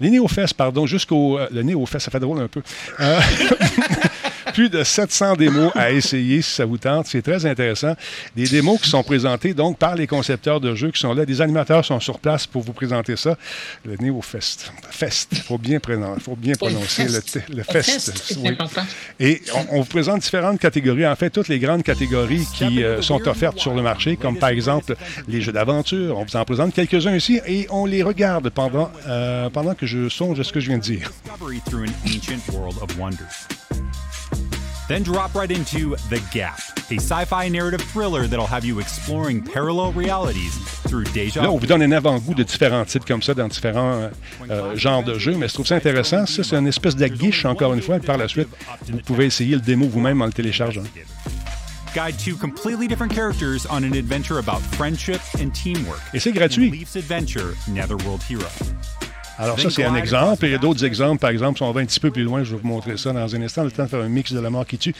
Les 0.00 0.10
Néo-Fest, 0.10 0.54
pardon, 0.54 0.86
jusqu'au... 0.86 1.38
euh, 1.38 1.48
le 1.52 1.62
Néo-Fest, 1.62 2.06
ça 2.06 2.10
fait 2.10 2.20
drôle 2.20 2.40
un 2.40 2.48
peu. 2.48 2.62
Euh, 3.00 3.20
plus 4.54 4.70
de 4.70 4.84
700 4.84 5.34
démos 5.34 5.72
à 5.74 5.90
essayer 5.90 6.40
si 6.40 6.50
ça 6.52 6.64
vous 6.64 6.78
tente. 6.78 7.06
C'est 7.08 7.22
très 7.22 7.44
intéressant. 7.44 7.94
Des 8.36 8.46
démos 8.46 8.80
qui 8.80 8.88
sont 8.88 9.02
présentées 9.02 9.52
donc 9.52 9.78
par 9.78 9.96
les 9.96 10.06
concepteurs 10.06 10.60
de 10.60 10.74
jeux 10.76 10.90
qui 10.92 11.00
sont 11.00 11.12
là. 11.12 11.26
Des 11.26 11.40
animateurs 11.40 11.84
sont 11.84 11.98
sur 12.00 12.18
place 12.20 12.46
pour 12.46 12.62
vous 12.62 12.72
présenter 12.72 13.16
ça. 13.16 13.36
Le 13.84 13.96
Neo 14.00 14.22
Fest. 14.22 14.72
Fest. 14.90 15.28
Il 15.32 15.38
faut 15.42 15.58
bien, 15.58 15.78
prénon- 15.80 16.16
faut 16.20 16.36
bien 16.36 16.54
prononcer 16.54 17.02
le, 17.04 17.08
fest. 17.20 17.32
t- 17.32 17.42
le 17.52 17.56
Le 17.56 17.62
Fest. 17.64 17.90
fest, 17.90 18.22
c'est 18.24 18.36
Oui. 18.38 18.48
important. 18.50 18.82
Et 19.18 19.42
on, 19.54 19.78
on 19.78 19.80
vous 19.80 19.86
présente 19.88 20.20
différentes 20.22 20.60
catégories. 20.60 21.06
En 21.06 21.16
fait, 21.16 21.30
toutes 21.30 21.48
les 21.48 21.58
grandes 21.58 21.82
catégories 21.82 22.46
qui 22.56 22.82
euh, 22.84 23.02
sont 23.02 23.26
offertes 23.28 23.58
sur 23.58 23.74
le 23.74 23.82
marché, 23.82 24.16
comme 24.16 24.38
par 24.38 24.50
exemple 24.50 24.94
les 25.28 25.40
jeux 25.40 25.52
d'aventure. 25.52 26.16
On 26.18 26.24
vous 26.24 26.36
en 26.36 26.44
présente 26.44 26.72
quelques-uns 26.72 27.16
ici 27.16 27.40
et 27.46 27.66
on 27.70 27.86
les 27.86 28.02
regarde 28.04 28.50
pendant, 28.50 28.90
euh, 29.08 29.50
pendant 29.50 29.74
que 29.74 29.86
je 29.86 30.08
songe 30.08 30.38
à 30.38 30.44
ce 30.44 30.52
que 30.52 30.60
je 30.60 30.68
viens 30.68 30.78
de 30.78 30.82
dire. 30.82 31.10
Then 34.86 35.02
drop 35.02 35.34
right 35.34 35.50
into 35.50 35.96
The 36.10 36.20
Gap, 36.30 36.58
a 36.90 36.96
sci-fi 36.96 37.48
narrative 37.48 37.80
thriller 37.80 38.26
that'll 38.26 38.46
have 38.46 38.66
you 38.66 38.80
exploring 38.80 39.42
parallel 39.42 39.92
realities 39.94 40.54
through 40.86 41.04
deja 41.14 41.40
Là, 41.42 41.50
on 41.50 41.56
vous 41.56 41.66
donne 41.66 41.82
un 41.82 41.92
avant-goût 41.92 42.34
de 42.34 42.42
différents 42.42 42.84
titres 42.84 43.06
comme 43.06 43.22
ça 43.22 43.32
dans 43.32 43.48
différents 43.48 43.94
euh, 43.94 44.08
euh, 44.50 44.76
genres 44.76 45.02
de 45.02 45.18
jeux, 45.18 45.36
mais 45.38 45.48
je 45.48 45.54
trouve 45.54 45.66
ça 45.66 45.76
intéressant. 45.76 46.26
Ça, 46.26 46.44
c'est 46.44 46.56
une 46.56 46.66
espèce 46.66 46.96
de 46.96 47.06
guiche, 47.06 47.46
encore 47.46 47.72
une 47.72 47.80
fois. 47.80 47.96
et 47.96 48.00
Par 48.00 48.18
la 48.18 48.28
suite, 48.28 48.48
vous 48.90 48.98
pouvez 48.98 49.24
essayer 49.24 49.54
le 49.54 49.62
démo 49.62 49.88
vous-même 49.88 50.20
en 50.20 50.26
le 50.26 50.32
téléchargeant. 50.32 50.82
Guide 51.94 52.18
two 52.18 52.36
completely 52.36 52.86
different 52.86 53.12
characters 53.14 53.66
on 53.70 53.84
an 53.84 53.94
adventure 53.94 54.38
about 54.38 54.60
friendship 54.76 55.20
and 55.40 55.50
teamwork. 55.54 56.00
Et 56.12 56.18
c'est 56.18 56.32
gratuit. 56.32 56.70
Leaf's 56.70 56.96
Adventure, 56.96 57.54
Netherworld 57.68 58.20
Hero. 58.28 58.48
Alors 59.38 59.58
ça, 59.58 59.70
c'est 59.70 59.84
un 59.84 59.94
exemple. 59.94 60.44
Et 60.44 60.48
il 60.48 60.52
y 60.52 60.54
a 60.54 60.58
d'autres 60.58 60.84
exemples. 60.84 61.20
Par 61.20 61.30
exemple, 61.30 61.58
si 61.58 61.62
on 61.62 61.72
va 61.72 61.80
un 61.80 61.86
petit 61.86 62.00
peu 62.00 62.10
plus 62.10 62.22
loin, 62.22 62.44
je 62.44 62.54
vais 62.54 62.60
vous 62.60 62.68
montrer 62.68 62.96
ça 62.96 63.12
dans 63.12 63.34
un 63.34 63.42
instant. 63.42 63.64
Le 63.64 63.70
temps 63.70 63.84
de 63.84 63.88
faire 63.88 64.00
un 64.00 64.08
mix 64.08 64.32
de 64.32 64.40
la 64.40 64.50
mort 64.50 64.66
qui 64.66 64.78
tue. 64.78 64.94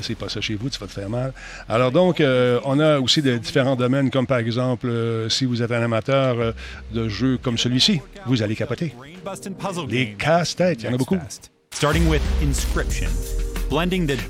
C'est 0.00 0.14
pas 0.14 0.28
ça 0.28 0.40
chez 0.40 0.54
vous, 0.54 0.68
tu 0.70 0.78
vas 0.78 0.86
te 0.86 0.92
faire 0.92 1.08
mal. 1.08 1.32
Alors 1.68 1.92
donc, 1.92 2.20
euh, 2.20 2.60
on 2.64 2.78
a 2.80 2.98
aussi 2.98 3.22
de 3.22 3.36
différents 3.36 3.76
domaines, 3.76 4.10
comme 4.10 4.26
par 4.26 4.38
exemple, 4.38 4.88
euh, 4.88 5.28
si 5.28 5.44
vous 5.44 5.62
êtes 5.62 5.70
un 5.70 5.82
amateur 5.82 6.38
euh, 6.38 6.52
de 6.92 7.08
jeux 7.08 7.38
comme 7.40 7.58
celui-ci, 7.58 8.00
vous 8.26 8.42
allez 8.42 8.56
capoter. 8.56 8.94
Les 9.88 10.12
casse-têtes, 10.14 10.82
il 10.82 10.86
y 10.86 10.88
en 10.88 10.94
a 10.94 10.98
beaucoup. 10.98 11.18
Starting 11.74 12.08
with 12.08 12.22
Inscription. 12.42 13.08
Il 13.70 13.76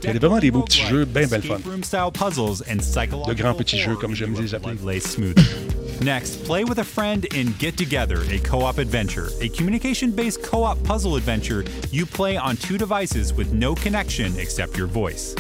y 0.05 0.09
a 0.09 0.19
vraiment 0.19 0.39
des 0.39 0.51
beaux 0.51 0.63
petits 0.63 0.83
jeux 0.83 1.05
bien 1.05 1.27
belle 1.27 1.43
fun. 1.43 1.59
De 1.59 3.35
grands 3.35 3.55
petits 3.55 3.79
jeux, 3.79 3.95
comme 3.95 4.15
j'aime 4.15 4.35
les 4.39 4.55
appeler. 4.55 4.77
Next, 6.01 6.45
play 6.45 6.63
with 6.63 6.79
a 6.79 6.85
friend 6.85 7.25
in 7.35 7.53
Get 7.59 7.77
Together, 7.77 8.23
a 8.31 8.39
co-op 8.39 8.79
adventure, 8.79 9.31
a 9.41 9.49
communication-based 9.49 10.45
co-op 10.45 10.81
puzzle 10.85 11.17
adventure. 11.17 11.65
You 11.91 12.07
play 12.07 12.37
on 12.37 12.57
two 12.57 12.79
devices 12.79 13.35
with 13.35 13.53
no 13.53 13.75
connection 13.75 14.39
except 14.39 14.79
your 14.79 14.87
voice. 14.87 15.35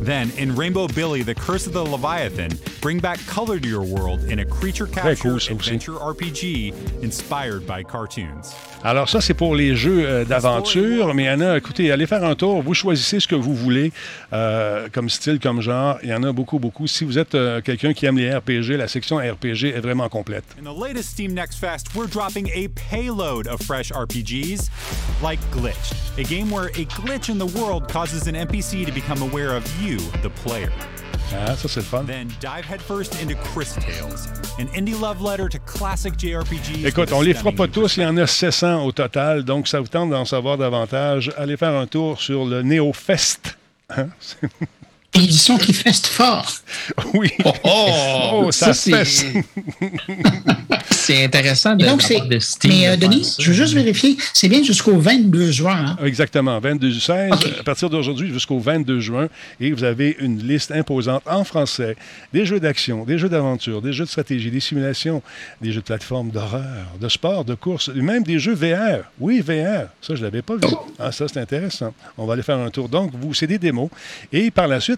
Then, 0.00 0.30
in 0.36 0.54
Rainbow 0.54 0.86
Billy, 0.88 1.22
The 1.22 1.34
Curse 1.34 1.66
of 1.66 1.72
the 1.72 1.84
Leviathan, 1.84 2.50
bring 2.80 3.00
back 3.00 3.18
color 3.26 3.58
to 3.58 3.68
your 3.68 3.82
world 3.82 4.24
in 4.24 4.38
a 4.38 4.44
creature 4.44 4.86
capture 4.86 5.38
cool, 5.38 5.56
adventure 5.56 5.92
RPG 5.92 7.02
inspired 7.02 7.66
by 7.66 7.82
cartoons. 7.82 8.54
Alors 8.84 9.08
ça, 9.08 9.20
c'est 9.20 9.34
pour 9.34 9.56
les 9.56 9.74
jeux 9.74 10.04
euh, 10.06 10.24
d'aventure, 10.24 11.12
mais 11.12 11.24
il 11.24 11.26
y 11.26 11.30
en 11.30 11.40
a, 11.40 11.56
écoutez, 11.56 11.90
allez 11.90 12.06
faire 12.06 12.24
un 12.24 12.36
tour, 12.36 12.62
vous 12.62 12.74
choisissez 12.74 13.18
ce 13.18 13.26
que 13.26 13.34
vous 13.34 13.54
voulez, 13.54 13.92
euh, 14.32 14.88
comme 14.92 15.08
style, 15.08 15.40
comme 15.40 15.60
genre, 15.60 15.98
il 16.04 16.10
y 16.10 16.14
en 16.14 16.22
a 16.22 16.30
beaucoup, 16.32 16.60
beaucoup. 16.60 16.86
Si 16.86 17.04
vous 17.04 17.18
êtes 17.18 17.34
euh, 17.34 17.60
quelqu'un 17.60 17.92
qui 17.92 18.06
aime 18.06 18.18
les 18.18 18.32
RPG, 18.32 18.76
la 18.76 18.86
section 18.86 19.16
RPG 19.16 19.74
est 19.74 19.80
vraiment 19.80 20.08
complète. 20.08 20.44
In 20.60 20.62
the 20.62 20.80
latest 20.80 21.10
Steam 21.10 21.34
Next 21.34 21.58
Fest, 21.58 21.88
we're 21.96 22.08
dropping 22.08 22.48
a 22.54 22.68
payload 22.68 23.48
of 23.48 23.60
fresh 23.62 23.90
RPGs, 23.90 24.70
like 25.24 25.40
Glitch, 25.50 25.92
a 26.16 26.22
game 26.22 26.48
where 26.50 26.68
a 26.68 26.84
glitch 26.84 27.30
in 27.30 27.38
the 27.38 27.58
world 27.58 27.90
causes 27.90 28.28
an 28.28 28.34
NPC 28.36 28.86
to 28.86 28.92
become 28.92 29.22
aware 29.22 29.56
of 29.56 29.64
you, 29.82 29.87
the 29.96 30.28
player. 30.44 30.70
Ah, 31.34 31.54
ça, 31.56 31.68
c'est 31.68 31.80
le 31.80 31.86
fun. 31.86 32.04
Then 32.04 32.28
dive 32.40 32.64
headfirst 32.64 33.20
into 33.22 33.34
Chris 33.52 33.74
Tales, 33.74 34.28
an 34.58 34.66
indie 34.74 34.98
love 34.98 35.22
letter 35.22 35.48
to 35.48 35.58
classic 35.66 36.14
JRPGs. 36.18 36.86
Écoute, 36.86 37.12
on 37.12 37.20
les 37.20 37.34
fera 37.34 37.52
pas 37.52 37.68
tous, 37.68 37.96
il 37.96 38.02
y 38.02 38.06
en 38.06 38.16
a 38.16 38.26
700 38.26 38.84
au 38.84 38.92
total, 38.92 39.44
donc 39.44 39.68
ça 39.68 39.80
vous 39.80 39.88
tente 39.88 40.10
d'en 40.10 40.24
savoir 40.24 40.56
davantage. 40.56 41.32
Allez 41.36 41.56
faire 41.56 41.74
un 41.74 41.86
tour 41.86 42.20
sur 42.20 42.46
le 42.46 42.62
NeoFest. 42.62 43.58
Hein? 43.90 44.08
Édition 45.14 45.58
qui 45.58 45.72
feste 45.72 46.06
fort. 46.06 46.52
oui. 47.14 47.30
Oh, 47.64 48.48
ça, 48.50 48.66
ça, 48.66 48.74
se 48.74 48.90
fesse. 48.90 49.24
C'est 51.08 51.24
intéressant 51.24 51.74
de, 51.74 51.84
Et 51.84 51.88
donc, 51.88 52.28
de 52.28 52.38
Steam. 52.38 52.70
Mais 52.70 52.88
euh, 52.88 52.96
Denis, 52.96 53.24
ça. 53.24 53.36
je 53.42 53.48
veux 53.48 53.54
juste 53.56 53.72
vérifier, 53.72 54.18
c'est 54.34 54.48
bien 54.48 54.62
jusqu'au 54.62 54.98
22 54.98 55.50
juin. 55.50 55.96
Hein? 55.98 56.04
Exactement, 56.04 56.60
22 56.60 56.90
du 56.90 57.00
16, 57.00 57.32
OK. 57.32 57.46
à 57.60 57.62
partir 57.62 57.88
d'aujourd'hui 57.88 58.30
jusqu'au 58.30 58.58
22 58.58 59.00
juin. 59.00 59.28
Et 59.58 59.72
vous 59.72 59.84
avez 59.84 60.16
une 60.20 60.38
liste 60.46 60.70
imposante 60.70 61.22
en 61.26 61.44
français 61.44 61.96
des 62.34 62.44
jeux 62.44 62.60
d'action, 62.60 63.04
des 63.06 63.16
jeux 63.16 63.30
d'aventure, 63.30 63.80
des 63.80 63.94
jeux 63.94 64.04
de 64.04 64.10
stratégie, 64.10 64.50
des 64.50 64.60
simulations, 64.60 65.22
des 65.62 65.72
jeux 65.72 65.80
de 65.80 65.86
plateforme, 65.86 66.30
d'horreur, 66.30 66.86
de 67.00 67.08
sport, 67.08 67.46
de 67.46 67.54
course, 67.54 67.90
et 67.96 68.02
même 68.02 68.22
des 68.22 68.38
jeux 68.38 68.54
VR. 68.54 69.04
Oui, 69.18 69.40
VR. 69.40 69.88
Ça, 70.02 70.14
je 70.14 70.20
ne 70.20 70.24
l'avais 70.24 70.42
pas 70.42 70.56
vu. 70.56 70.74
Ah, 70.98 71.10
ça, 71.10 71.26
c'est 71.26 71.40
intéressant. 71.40 71.94
On 72.18 72.26
va 72.26 72.34
aller 72.34 72.42
faire 72.42 72.58
un 72.58 72.68
tour. 72.68 72.90
Donc, 72.90 73.12
vous, 73.18 73.32
c'est 73.32 73.46
des 73.46 73.58
démos. 73.58 73.88
Et 74.30 74.50
par 74.50 74.68
la 74.68 74.78
suite, 74.78 74.97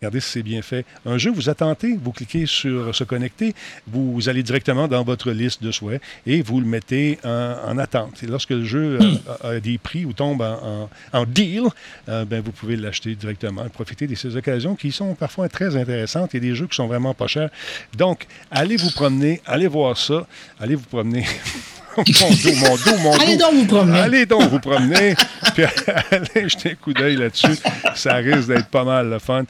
Regardez 0.00 0.20
si 0.20 0.30
c'est 0.30 0.42
bien 0.42 0.60
fait. 0.60 0.84
Un 1.06 1.16
jeu, 1.16 1.30
vous 1.30 1.48
attendez, 1.48 1.98
vous 2.02 2.12
cliquez 2.12 2.44
sur 2.46 2.94
se 2.94 3.04
connecter, 3.04 3.54
vous 3.86 4.28
allez 4.28 4.42
directement 4.42 4.86
dans 4.86 5.02
votre 5.02 5.30
liste 5.30 5.62
de 5.62 5.70
souhaits 5.72 6.02
et 6.26 6.42
vous 6.42 6.60
le 6.60 6.66
mettez 6.66 7.18
en, 7.24 7.54
en 7.68 7.78
attente. 7.78 8.22
Et 8.22 8.26
lorsque 8.26 8.50
le 8.50 8.64
jeu 8.64 8.98
euh, 9.00 9.14
a, 9.42 9.48
a 9.48 9.60
des 9.60 9.78
prix 9.78 10.04
ou 10.04 10.12
tombe 10.12 10.42
en, 10.42 10.88
en- 11.14 11.18
en 11.20 11.24
deal, 11.24 11.62
euh, 12.10 12.24
ben, 12.26 12.42
vous 12.44 12.52
pouvez 12.52 12.76
l'acheter 12.76 13.14
directement 13.14 13.64
et 13.64 13.70
profiter 13.70 14.06
de 14.06 14.14
ces 14.14 14.36
occasions 14.36 14.74
qui 14.74 14.92
sont 14.92 15.14
parfois 15.14 15.48
très 15.48 15.74
intéressantes 15.76 16.34
et 16.34 16.40
des 16.40 16.54
jeux 16.54 16.66
qui 16.66 16.76
sont 16.76 16.86
vraiment 16.86 17.14
pas 17.14 17.26
chers. 17.26 17.48
Donc, 17.96 18.26
allez 18.50 18.76
vous 18.76 18.90
promener, 18.90 19.40
allez 19.46 19.68
voir 19.68 19.96
ça, 19.96 20.26
allez 20.60 20.74
vous 20.74 20.84
promener. 20.84 21.24
mon 21.96 22.02
dos, 22.02 22.54
mon 22.56 22.76
dos, 22.76 22.98
mon 23.04 23.12
Allez 23.20 23.36
dos. 23.36 23.44
donc 23.46 23.54
vous 23.54 23.66
promener. 23.66 23.98
Allez 24.00 24.26
donc 24.26 24.42
vous 24.50 24.58
promener, 24.58 25.14
puis 25.54 25.62
allez 26.10 26.48
jeter 26.48 26.72
un 26.72 26.74
coup 26.74 26.92
d'œil 26.92 27.14
là-dessus. 27.16 27.56
Ça 27.94 28.14
risque 28.16 28.48
d'être 28.48 28.66
pas 28.66 28.82
mal 28.82 29.08
le 29.10 29.20
fun 29.20 29.44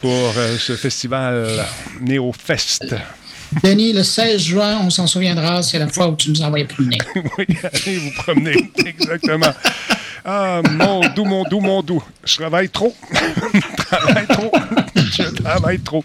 pour 0.00 0.10
euh, 0.36 0.56
ce 0.58 0.76
festival 0.76 1.64
NeoFest. 2.00 2.94
Denis, 3.64 3.92
le 3.92 4.04
16 4.04 4.40
juin, 4.40 4.78
on 4.84 4.90
s'en 4.90 5.06
souviendra, 5.08 5.62
c'est 5.62 5.78
la 5.80 5.88
fois 5.88 6.08
où 6.08 6.16
tu 6.16 6.30
nous 6.30 6.40
envoyais 6.42 6.64
promener. 6.66 6.98
oui, 7.36 7.46
allez 7.64 7.96
vous 7.98 8.12
promener, 8.22 8.70
exactement. 8.86 9.52
Ah, 10.24 10.60
mon 10.72 11.00
doux, 11.16 11.24
mon 11.24 11.44
doux, 11.44 11.60
mon 11.60 11.82
doux. 11.82 12.02
Je 12.24 12.36
travaille 12.36 12.68
trop. 12.68 12.94
je 13.54 13.84
travaille 13.86 14.26
trop. 14.26 14.52
je 14.94 15.22
travaille 15.42 15.80
trop. 15.80 16.04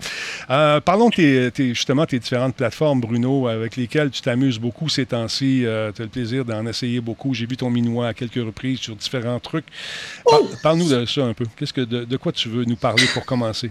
Euh, 0.49 0.79
parlons 0.79 1.09
de 1.09 1.15
tes, 1.15 1.51
tes- 1.51 1.69
justement 1.75 2.05
tes 2.05 2.17
différentes 2.17 2.55
plateformes, 2.55 3.01
Bruno, 3.01 3.47
avec 3.47 3.75
lesquelles 3.75 4.09
tu 4.11 4.21
t'amuses 4.21 4.57
beaucoup 4.57 4.87
ces 4.87 5.05
temps-ci. 5.05 5.63
tu 5.63 5.67
as 5.67 5.91
le 6.05 6.07
plaisir 6.07 6.45
d'en 6.45 6.65
essayer 6.65 7.01
beaucoup. 7.01 7.33
J'ai 7.33 7.45
vu 7.45 7.57
ton 7.57 7.69
minois 7.69 8.07
à 8.07 8.13
quelques 8.13 8.35
reprises 8.35 8.79
sur 8.79 8.95
différents 8.95 9.39
trucs. 9.41 9.65
Par- 10.23 10.39
Parle-nous 10.63 10.89
de 10.89 11.05
ça 11.05 11.21
un 11.25 11.33
peu. 11.33 11.45
Qu'est-ce 11.57 11.73
que 11.73 11.81
de, 11.81 12.05
de 12.05 12.17
quoi 12.17 12.31
tu 12.31 12.47
veux 12.47 12.63
nous 12.63 12.77
parler 12.77 13.05
pour 13.13 13.25
commencer? 13.25 13.69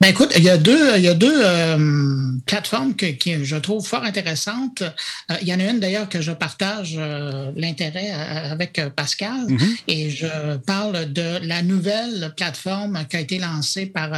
Ben 0.00 0.08
écoute, 0.08 0.32
il 0.36 0.42
y 0.42 0.50
a 0.50 0.58
deux, 0.58 0.96
il 0.96 1.02
y 1.04 1.08
a 1.08 1.14
deux 1.14 1.32
euh, 1.34 2.32
plateformes 2.46 2.94
que, 2.94 3.06
je 3.42 3.56
trouve 3.56 3.86
fort 3.86 4.02
intéressantes. 4.02 4.82
Euh, 4.82 5.34
il 5.40 5.48
y 5.48 5.54
en 5.54 5.60
a 5.60 5.70
une 5.70 5.78
d'ailleurs 5.78 6.08
que 6.08 6.20
je 6.20 6.32
partage 6.32 6.96
euh, 6.98 7.52
l'intérêt 7.56 8.10
avec 8.10 8.80
Pascal 8.96 9.46
et 9.88 10.10
je 10.10 10.56
parle 10.66 11.12
de 11.12 11.46
la 11.46 11.62
nouvelle 11.62 12.32
plateforme 12.36 13.06
qui 13.08 13.16
a 13.16 13.20
été 13.20 13.38
lancée 13.38 13.86
par 13.86 14.10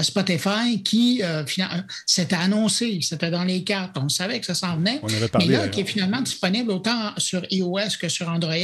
Spotify 0.00 0.82
qui 0.84 1.20
euh, 1.22 1.44
fina- 1.44 1.84
c'était 2.06 3.30
dans 3.30 3.44
les 3.44 3.64
cartes, 3.64 3.96
on 3.98 4.08
savait 4.08 4.38
que 4.38 4.46
ça 4.46 4.54
s'en 4.54 4.76
venait. 4.76 5.00
On 5.02 5.08
avait 5.08 5.28
parlé, 5.28 5.48
mais 5.48 5.56
là, 5.56 5.68
qui 5.68 5.80
est 5.80 5.84
finalement 5.84 6.20
disponible 6.20 6.70
autant 6.70 7.12
sur 7.18 7.42
iOS 7.50 7.98
que 8.00 8.08
sur 8.08 8.28
Android, 8.28 8.54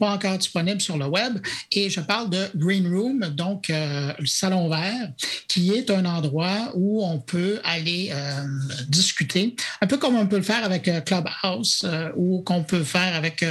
pas 0.00 0.10
encore 0.10 0.38
disponible 0.38 0.80
sur 0.80 0.96
le 0.96 1.06
web. 1.06 1.38
Et 1.70 1.90
je 1.90 2.00
parle 2.00 2.30
de 2.30 2.48
Green 2.56 2.88
Room, 2.92 3.20
donc 3.36 3.66
le 3.68 4.26
salon 4.26 4.68
vert, 4.68 5.10
qui 5.48 5.72
est 5.74 5.81
un 5.90 6.04
endroit 6.04 6.72
où 6.74 7.04
on 7.04 7.18
peut 7.18 7.60
aller 7.64 8.10
euh, 8.12 8.44
discuter, 8.88 9.54
un 9.80 9.86
peu 9.86 9.96
comme 9.96 10.16
on 10.16 10.26
peut 10.26 10.36
le 10.36 10.42
faire 10.42 10.64
avec 10.64 10.88
euh, 10.88 11.00
Clubhouse 11.00 11.82
euh, 11.84 12.10
ou 12.16 12.42
qu'on 12.42 12.62
peut 12.62 12.84
faire 12.84 13.14
avec 13.14 13.44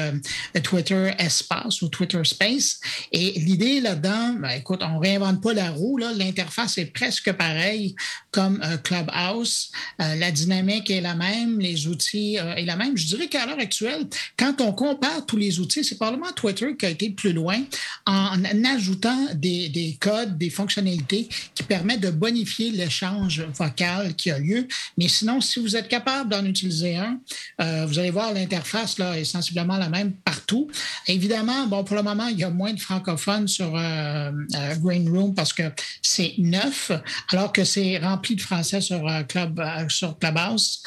Twitter 0.64 1.12
Espace 1.18 1.82
ou 1.82 1.90
Twitter 1.90 2.22
Space. 2.24 2.80
Et 3.12 3.32
l'idée 3.40 3.82
là-dedans, 3.82 4.36
ben, 4.40 4.50
écoute, 4.50 4.82
on 4.84 5.00
réinvente 5.00 5.42
pas 5.42 5.54
la 5.54 5.72
roue. 5.72 5.98
L'interface 5.98 6.78
est 6.78 6.86
presque 6.86 7.32
pareille 7.34 7.96
comme 8.32 8.62
Clubhouse. 8.84 9.72
La 10.00 10.32
dynamique 10.32 10.90
est 10.90 11.02
la 11.02 11.16
même, 11.16 11.60
les 11.60 11.88
outils 11.88 12.36
est 12.36 12.66
la 12.66 12.76
même. 12.76 12.98
Je 12.98 13.08
dirais 13.08 13.28
qu'à 13.28 13.46
l'heure 13.46 13.60
actuelle, 13.60 14.08
quand 14.38 14.62
on 14.62 14.72
compare 14.72 15.26
tous 15.26 15.38
les 15.38 15.60
outils, 15.60 15.84
c'est 15.84 15.96
probablement 15.96 16.32
Twitter 16.32 16.76
qui 16.78 16.86
a 16.86 16.90
été 16.90 17.10
plus 17.10 17.34
loin 17.34 17.62
en 18.06 18.44
ajoutant 18.64 19.28
des, 19.34 19.70
des 19.70 19.98
codes, 20.00 20.38
des 20.38 20.50
fonctionnalités 20.50 21.28
qui 21.56 21.64
permettent 21.64 22.02
de 22.02 22.12
bonifier 22.22 22.70
l'échange 22.70 23.42
vocal 23.54 24.16
qui 24.16 24.30
a 24.30 24.38
lieu. 24.38 24.68
Mais 24.98 25.08
sinon, 25.08 25.42
si 25.42 25.60
vous 25.60 25.76
êtes 25.76 25.88
capable 25.88 26.30
d'en 26.30 26.46
utiliser 26.46 26.96
un, 26.96 27.20
euh, 27.60 27.86
vous 27.88 27.98
allez 27.98 28.12
voir 28.12 28.32
l'interface 28.32 29.00
là 29.00 29.18
est 29.18 29.24
sensiblement 29.24 29.78
la 29.78 29.90
même 29.90 30.14
partout. 30.14 30.70
Évidemment, 31.08 31.66
bon 31.66 31.84
pour 31.84 31.96
le 31.96 32.04
moment, 32.04 32.28
il 32.28 32.38
y 32.38 32.44
a 32.44 32.52
moins 32.52 32.74
de 32.74 32.80
francophones 32.80 33.48
sur 33.48 33.76
euh, 33.76 34.32
euh, 34.56 34.76
Green 34.76 35.10
Room 35.10 35.34
parce 35.34 35.52
que 35.52 35.64
c'est 36.04 36.36
neuf, 36.38 36.92
alors 37.32 37.52
que 37.52 37.64
c'est 37.64 37.98
rempli 37.98 38.36
de 38.36 38.42
français 38.42 38.82
sur 38.82 39.02
Club 39.28 39.60
sur 39.90 40.20
Clubhouse. 40.20 40.84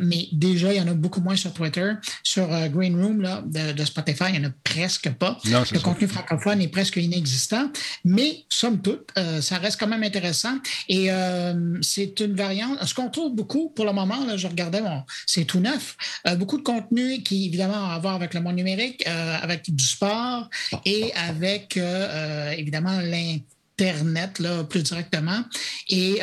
Mais 0.00 0.28
déjà, 0.32 0.72
il 0.72 0.78
y 0.78 0.80
en 0.80 0.88
a 0.88 0.94
beaucoup 0.94 1.20
moins 1.20 1.36
sur 1.36 1.52
Twitter. 1.52 1.92
Sur 2.22 2.46
Green 2.68 2.94
Room 3.02 3.20
là, 3.22 3.42
de, 3.44 3.72
de 3.72 3.84
Spotify, 3.84 4.24
il 4.28 4.40
n'y 4.40 4.46
en 4.46 4.50
a 4.50 4.52
presque 4.62 5.10
pas. 5.10 5.36
Non, 5.46 5.60
Le 5.60 5.78
ça. 5.78 5.78
contenu 5.80 6.06
francophone 6.06 6.60
est 6.62 6.68
presque 6.68 6.96
inexistant, 6.96 7.70
mais 8.04 8.44
somme 8.48 8.80
toute, 8.80 9.10
ça 9.40 9.58
reste 9.58 9.80
quand 9.80 9.88
même 9.88 10.04
intéressant. 10.04 10.59
Et 10.88 11.10
euh, 11.10 11.78
c'est 11.82 12.20
une 12.20 12.34
variante. 12.34 12.82
Ce 12.84 12.94
qu'on 12.94 13.10
trouve 13.10 13.34
beaucoup 13.34 13.70
pour 13.70 13.84
le 13.84 13.92
moment, 13.92 14.24
là, 14.24 14.36
je 14.36 14.46
regardais, 14.46 14.82
c'est 15.26 15.44
tout 15.44 15.60
neuf. 15.60 15.96
Euh, 16.26 16.36
beaucoup 16.36 16.56
de 16.56 16.62
contenu 16.62 17.22
qui, 17.22 17.46
évidemment, 17.46 17.90
a 17.90 17.94
à 17.94 17.98
voir 17.98 18.14
avec 18.14 18.34
le 18.34 18.40
monde 18.40 18.56
numérique, 18.56 19.04
euh, 19.06 19.36
avec 19.40 19.74
du 19.74 19.84
sport 19.84 20.48
et 20.84 21.12
avec, 21.14 21.78
évidemment, 22.56 23.00
l'Internet, 23.00 24.38
là, 24.38 24.64
plus 24.64 24.82
directement. 24.82 25.42
Et 25.88 26.20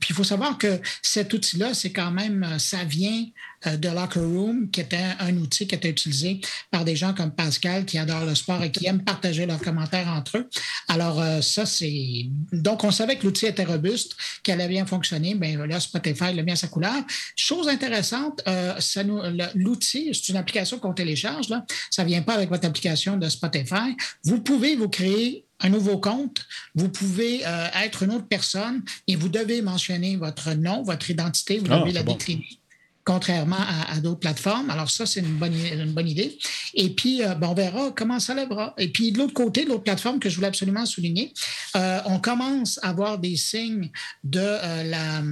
puis 0.00 0.10
il 0.10 0.14
faut 0.14 0.24
savoir 0.24 0.58
que 0.58 0.80
cet 1.02 1.32
outil-là, 1.32 1.74
c'est 1.74 1.92
quand 1.92 2.10
même, 2.10 2.58
ça 2.58 2.84
vient 2.84 3.24
de 3.66 3.88
Locker 3.88 4.20
Room, 4.20 4.70
qui 4.70 4.80
était 4.80 4.96
un 5.18 5.36
outil 5.36 5.66
qui 5.66 5.74
était 5.74 5.90
utilisé 5.90 6.40
par 6.70 6.84
des 6.84 6.96
gens 6.96 7.12
comme 7.14 7.30
Pascal 7.30 7.84
qui 7.84 7.98
adorent 7.98 8.24
le 8.24 8.34
sport 8.34 8.62
et 8.62 8.70
qui 8.70 8.86
aiment 8.86 9.04
partager 9.04 9.46
leurs 9.46 9.60
commentaires 9.60 10.08
entre 10.08 10.38
eux. 10.38 10.48
Alors, 10.88 11.20
euh, 11.20 11.40
ça, 11.40 11.66
c'est. 11.66 12.26
Donc, 12.52 12.84
on 12.84 12.90
savait 12.90 13.16
que 13.16 13.24
l'outil 13.26 13.46
était 13.46 13.64
robuste, 13.64 14.16
qu'elle 14.42 14.60
allait 14.60 14.70
bien 14.70 14.86
fonctionner. 14.86 15.34
Bien, 15.34 15.66
là, 15.66 15.80
Spotify 15.80 16.32
mis 16.42 16.52
à 16.52 16.56
sa 16.56 16.68
couleur. 16.68 17.02
Chose 17.36 17.68
intéressante, 17.68 18.42
euh, 18.48 18.74
ça 18.80 19.04
nous... 19.04 19.20
l'outil, 19.54 20.10
c'est 20.12 20.30
une 20.30 20.36
application 20.36 20.78
qu'on 20.78 20.94
télécharge. 20.94 21.48
Là. 21.48 21.64
Ça 21.90 22.02
ne 22.02 22.08
vient 22.08 22.22
pas 22.22 22.34
avec 22.34 22.48
votre 22.48 22.66
application 22.66 23.16
de 23.16 23.28
Spotify. 23.28 23.96
Vous 24.24 24.40
pouvez 24.40 24.76
vous 24.76 24.88
créer 24.88 25.44
un 25.62 25.68
nouveau 25.68 25.98
compte, 25.98 26.46
vous 26.74 26.88
pouvez 26.88 27.46
euh, 27.46 27.68
être 27.82 28.02
une 28.04 28.12
autre 28.12 28.26
personne 28.26 28.82
et 29.06 29.16
vous 29.16 29.28
devez 29.28 29.60
mentionner 29.60 30.16
votre 30.16 30.54
nom, 30.54 30.82
votre 30.82 31.10
identité, 31.10 31.58
vous 31.58 31.66
Ah, 31.70 31.80
devez 31.80 31.92
la 31.92 32.02
bon. 32.02 32.14
décliner 32.14 32.59
contrairement 33.04 33.56
à, 33.58 33.94
à 33.94 34.00
d'autres 34.00 34.20
plateformes. 34.20 34.70
Alors 34.70 34.90
ça, 34.90 35.06
c'est 35.06 35.20
une 35.20 35.36
bonne, 35.36 35.54
une 35.54 35.92
bonne 35.92 36.08
idée. 36.08 36.38
Et 36.74 36.90
puis, 36.90 37.22
euh, 37.22 37.34
ben, 37.34 37.48
on 37.48 37.54
verra 37.54 37.90
comment 37.96 38.20
ça 38.20 38.34
lèvera. 38.34 38.74
Et 38.78 38.88
puis, 38.88 39.12
de 39.12 39.18
l'autre 39.18 39.32
côté, 39.32 39.64
de 39.64 39.70
l'autre 39.70 39.84
plateforme 39.84 40.18
que 40.18 40.28
je 40.28 40.36
voulais 40.36 40.48
absolument 40.48 40.86
souligner, 40.86 41.32
euh, 41.76 42.00
on 42.06 42.18
commence 42.18 42.78
à 42.82 42.92
voir 42.92 43.18
des 43.18 43.36
signes 43.36 43.90
de 44.24 44.40
euh, 44.40 44.82
la... 44.84 45.22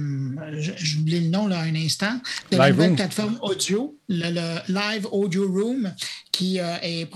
J'oublie 0.77 1.19
le 1.21 1.29
nom 1.29 1.47
là 1.47 1.59
un 1.59 1.75
instant, 1.75 2.19
de 2.51 2.57
la 2.57 2.69
nouvelle 2.69 2.87
Room. 2.87 2.95
plateforme 2.95 3.37
audio, 3.41 3.98
le, 4.09 4.59
Live 4.67 5.07
Audio 5.11 5.47
Room, 5.49 5.93
qui, 6.31 6.59
euh, 6.59 6.77
est 6.81 7.09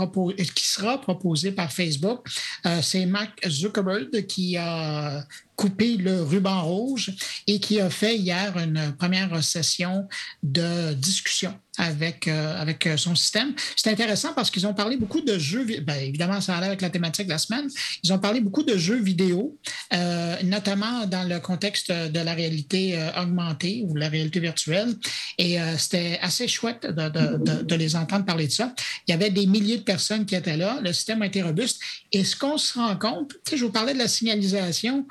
qui 0.54 0.68
sera 0.68 1.02
proposé 1.02 1.52
par 1.52 1.72
Facebook. 1.72 2.28
Euh, 2.66 2.82
c'est 2.82 3.06
Mark 3.06 3.40
Zuckerberg 3.48 4.26
qui 4.28 4.58
a 4.58 5.26
coupé 5.56 5.98
le 5.98 6.24
ruban 6.24 6.64
rouge 6.64 7.12
et 7.48 7.60
qui 7.60 7.80
a 7.80 7.90
fait 7.90 8.18
hier 8.18 8.58
une 8.58 8.96
première 8.98 9.44
session 9.44 10.08
de 10.42 10.94
discussion 10.94 11.54
avec, 11.78 12.28
euh, 12.28 12.62
avec 12.62 12.86
euh, 12.86 12.98
son 12.98 13.16
système. 13.16 13.54
C'est 13.76 13.90
intéressant 13.90 14.34
parce 14.34 14.52
qu'ils 14.52 14.68
ont 14.68 14.74
parlé 14.74 14.96
beaucoup 14.98 15.22
de 15.22 15.40
jeux, 15.40 15.66
ben, 15.82 15.96
évidemment, 15.96 16.40
ça 16.40 16.56
allait 16.56 16.68
avec 16.68 16.82
la 16.82 16.90
thématique 16.90 17.26
de 17.26 17.32
la 17.32 17.38
semaine. 17.40 17.68
Ils 18.04 18.14
ont 18.14 18.20
parlé 18.20 18.42
beaucoup 18.42 18.64
de 18.64 18.78
jeux 18.78 19.02
vidéo, 19.02 19.58
euh, 19.94 20.36
notamment 20.44 21.06
dans 21.08 21.28
le 21.28 21.40
contexte 21.40 21.92
de 21.92 22.20
la 22.20 22.34
réalité 22.34 23.00
augmentée 23.20 23.84
ou 23.88 23.96
la 23.96 24.10
réalité 24.10 24.40
virtuelle. 24.40 24.94
Et 25.38 25.58
c'était 25.78 26.20
assez 26.22 26.48
chouette 26.48 26.86
de, 26.86 27.64
de- 27.64 27.76
les 27.76 27.96
entendre 27.96 28.26
parler 28.26 28.48
de 28.48 28.52
ça. 28.52 28.74
Il 29.08 29.12
y 29.12 29.14
avait 29.14 29.32
des 29.32 29.48
milliers 29.48 29.78
de 29.78 29.84
personnes 29.84 30.26
qui 30.26 30.36
étaient 30.36 30.58
là. 30.58 30.80
Le 30.84 30.94
système 30.94 31.22
a 31.24 31.26
été 31.26 31.42
robuste. 31.42 31.80
Et 32.12 32.24
ce 32.24 32.36
qu'on 32.36 32.58
se 32.58 32.78
rend 32.78 32.96
compte, 32.98 33.34
je 33.52 33.64
vous 33.66 33.72
parlais 33.72 33.94
de 33.94 33.98
la 34.00 34.08
signalisation. 34.08 35.08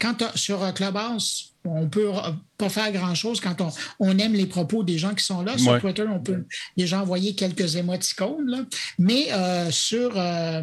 quand 0.00 0.24
sur 0.36 0.74
Clubhouse, 0.74 1.49
on 1.64 1.88
peut 1.88 2.10
pas 2.56 2.68
faire 2.70 2.90
grand-chose 2.92 3.40
quand 3.40 3.60
on, 3.60 3.70
on 3.98 4.18
aime 4.18 4.32
les 4.32 4.46
propos 4.46 4.82
des 4.82 4.96
gens 4.98 5.14
qui 5.14 5.24
sont 5.24 5.42
là. 5.42 5.56
Sur 5.58 5.72
Ouais. 5.72 5.80
Twitter, 5.80 6.04
on 6.10 6.20
peut 6.20 6.44
déjà 6.76 7.00
envoyer 7.02 7.34
quelques 7.34 7.76
émoticônes. 7.76 8.46
là. 8.48 8.64
Mais 8.98 9.32
euh, 9.32 9.70
sur 9.70 10.12
euh, 10.16 10.62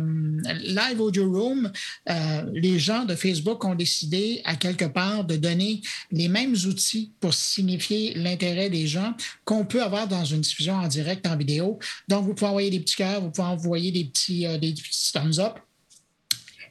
Live 0.63 0.99
Audio 0.99 1.31
Room, 1.31 1.71
euh, 2.09 2.43
les 2.53 2.79
gens 2.79 3.05
de 3.05 3.15
Facebook 3.15 3.63
ont 3.63 3.75
décidé 3.75 4.41
à 4.43 4.55
quelque 4.55 4.85
part 4.85 5.23
de 5.23 5.35
donner 5.35 5.81
les 6.11 6.27
mêmes 6.29 6.53
outils 6.65 7.11
pour 7.19 7.33
signifier 7.33 8.13
l'intérêt 8.15 8.69
des 8.69 8.87
gens 8.87 9.13
qu'on 9.45 9.65
peut 9.65 9.83
avoir 9.83 10.07
dans 10.07 10.25
une 10.25 10.41
diffusion 10.41 10.73
en 10.75 10.87
direct 10.87 11.27
en 11.27 11.37
vidéo. 11.37 11.77
Donc, 12.07 12.25
vous 12.25 12.33
pouvez 12.33 12.49
envoyer 12.49 12.69
des 12.71 12.79
petits 12.79 12.95
cœurs, 12.95 13.21
vous 13.21 13.31
pouvez 13.31 13.47
envoyer 13.47 13.91
des 13.91 14.05
petits, 14.05 14.47
des 14.59 14.73
petits 14.73 15.11
thumbs 15.13 15.39
up. 15.39 15.53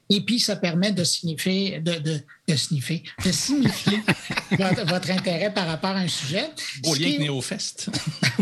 Et 0.08 0.20
puis, 0.20 0.38
ça 0.38 0.54
permet 0.56 0.92
de 0.92 1.02
signifier, 1.02 1.80
de, 1.80 1.94
de, 1.98 2.20
de 2.48 2.54
signifier, 2.56 3.02
de 3.24 3.32
signifier 3.32 3.98
votre, 4.52 4.86
votre 4.86 5.10
intérêt 5.10 5.52
par 5.52 5.66
rapport 5.66 5.90
à 5.90 5.98
un 5.98 6.08
sujet. 6.08 6.44
Ce 6.84 6.90
lien 6.98 7.06
avec 7.08 7.20
est- 7.20 7.24
NeoFest. 7.28 7.90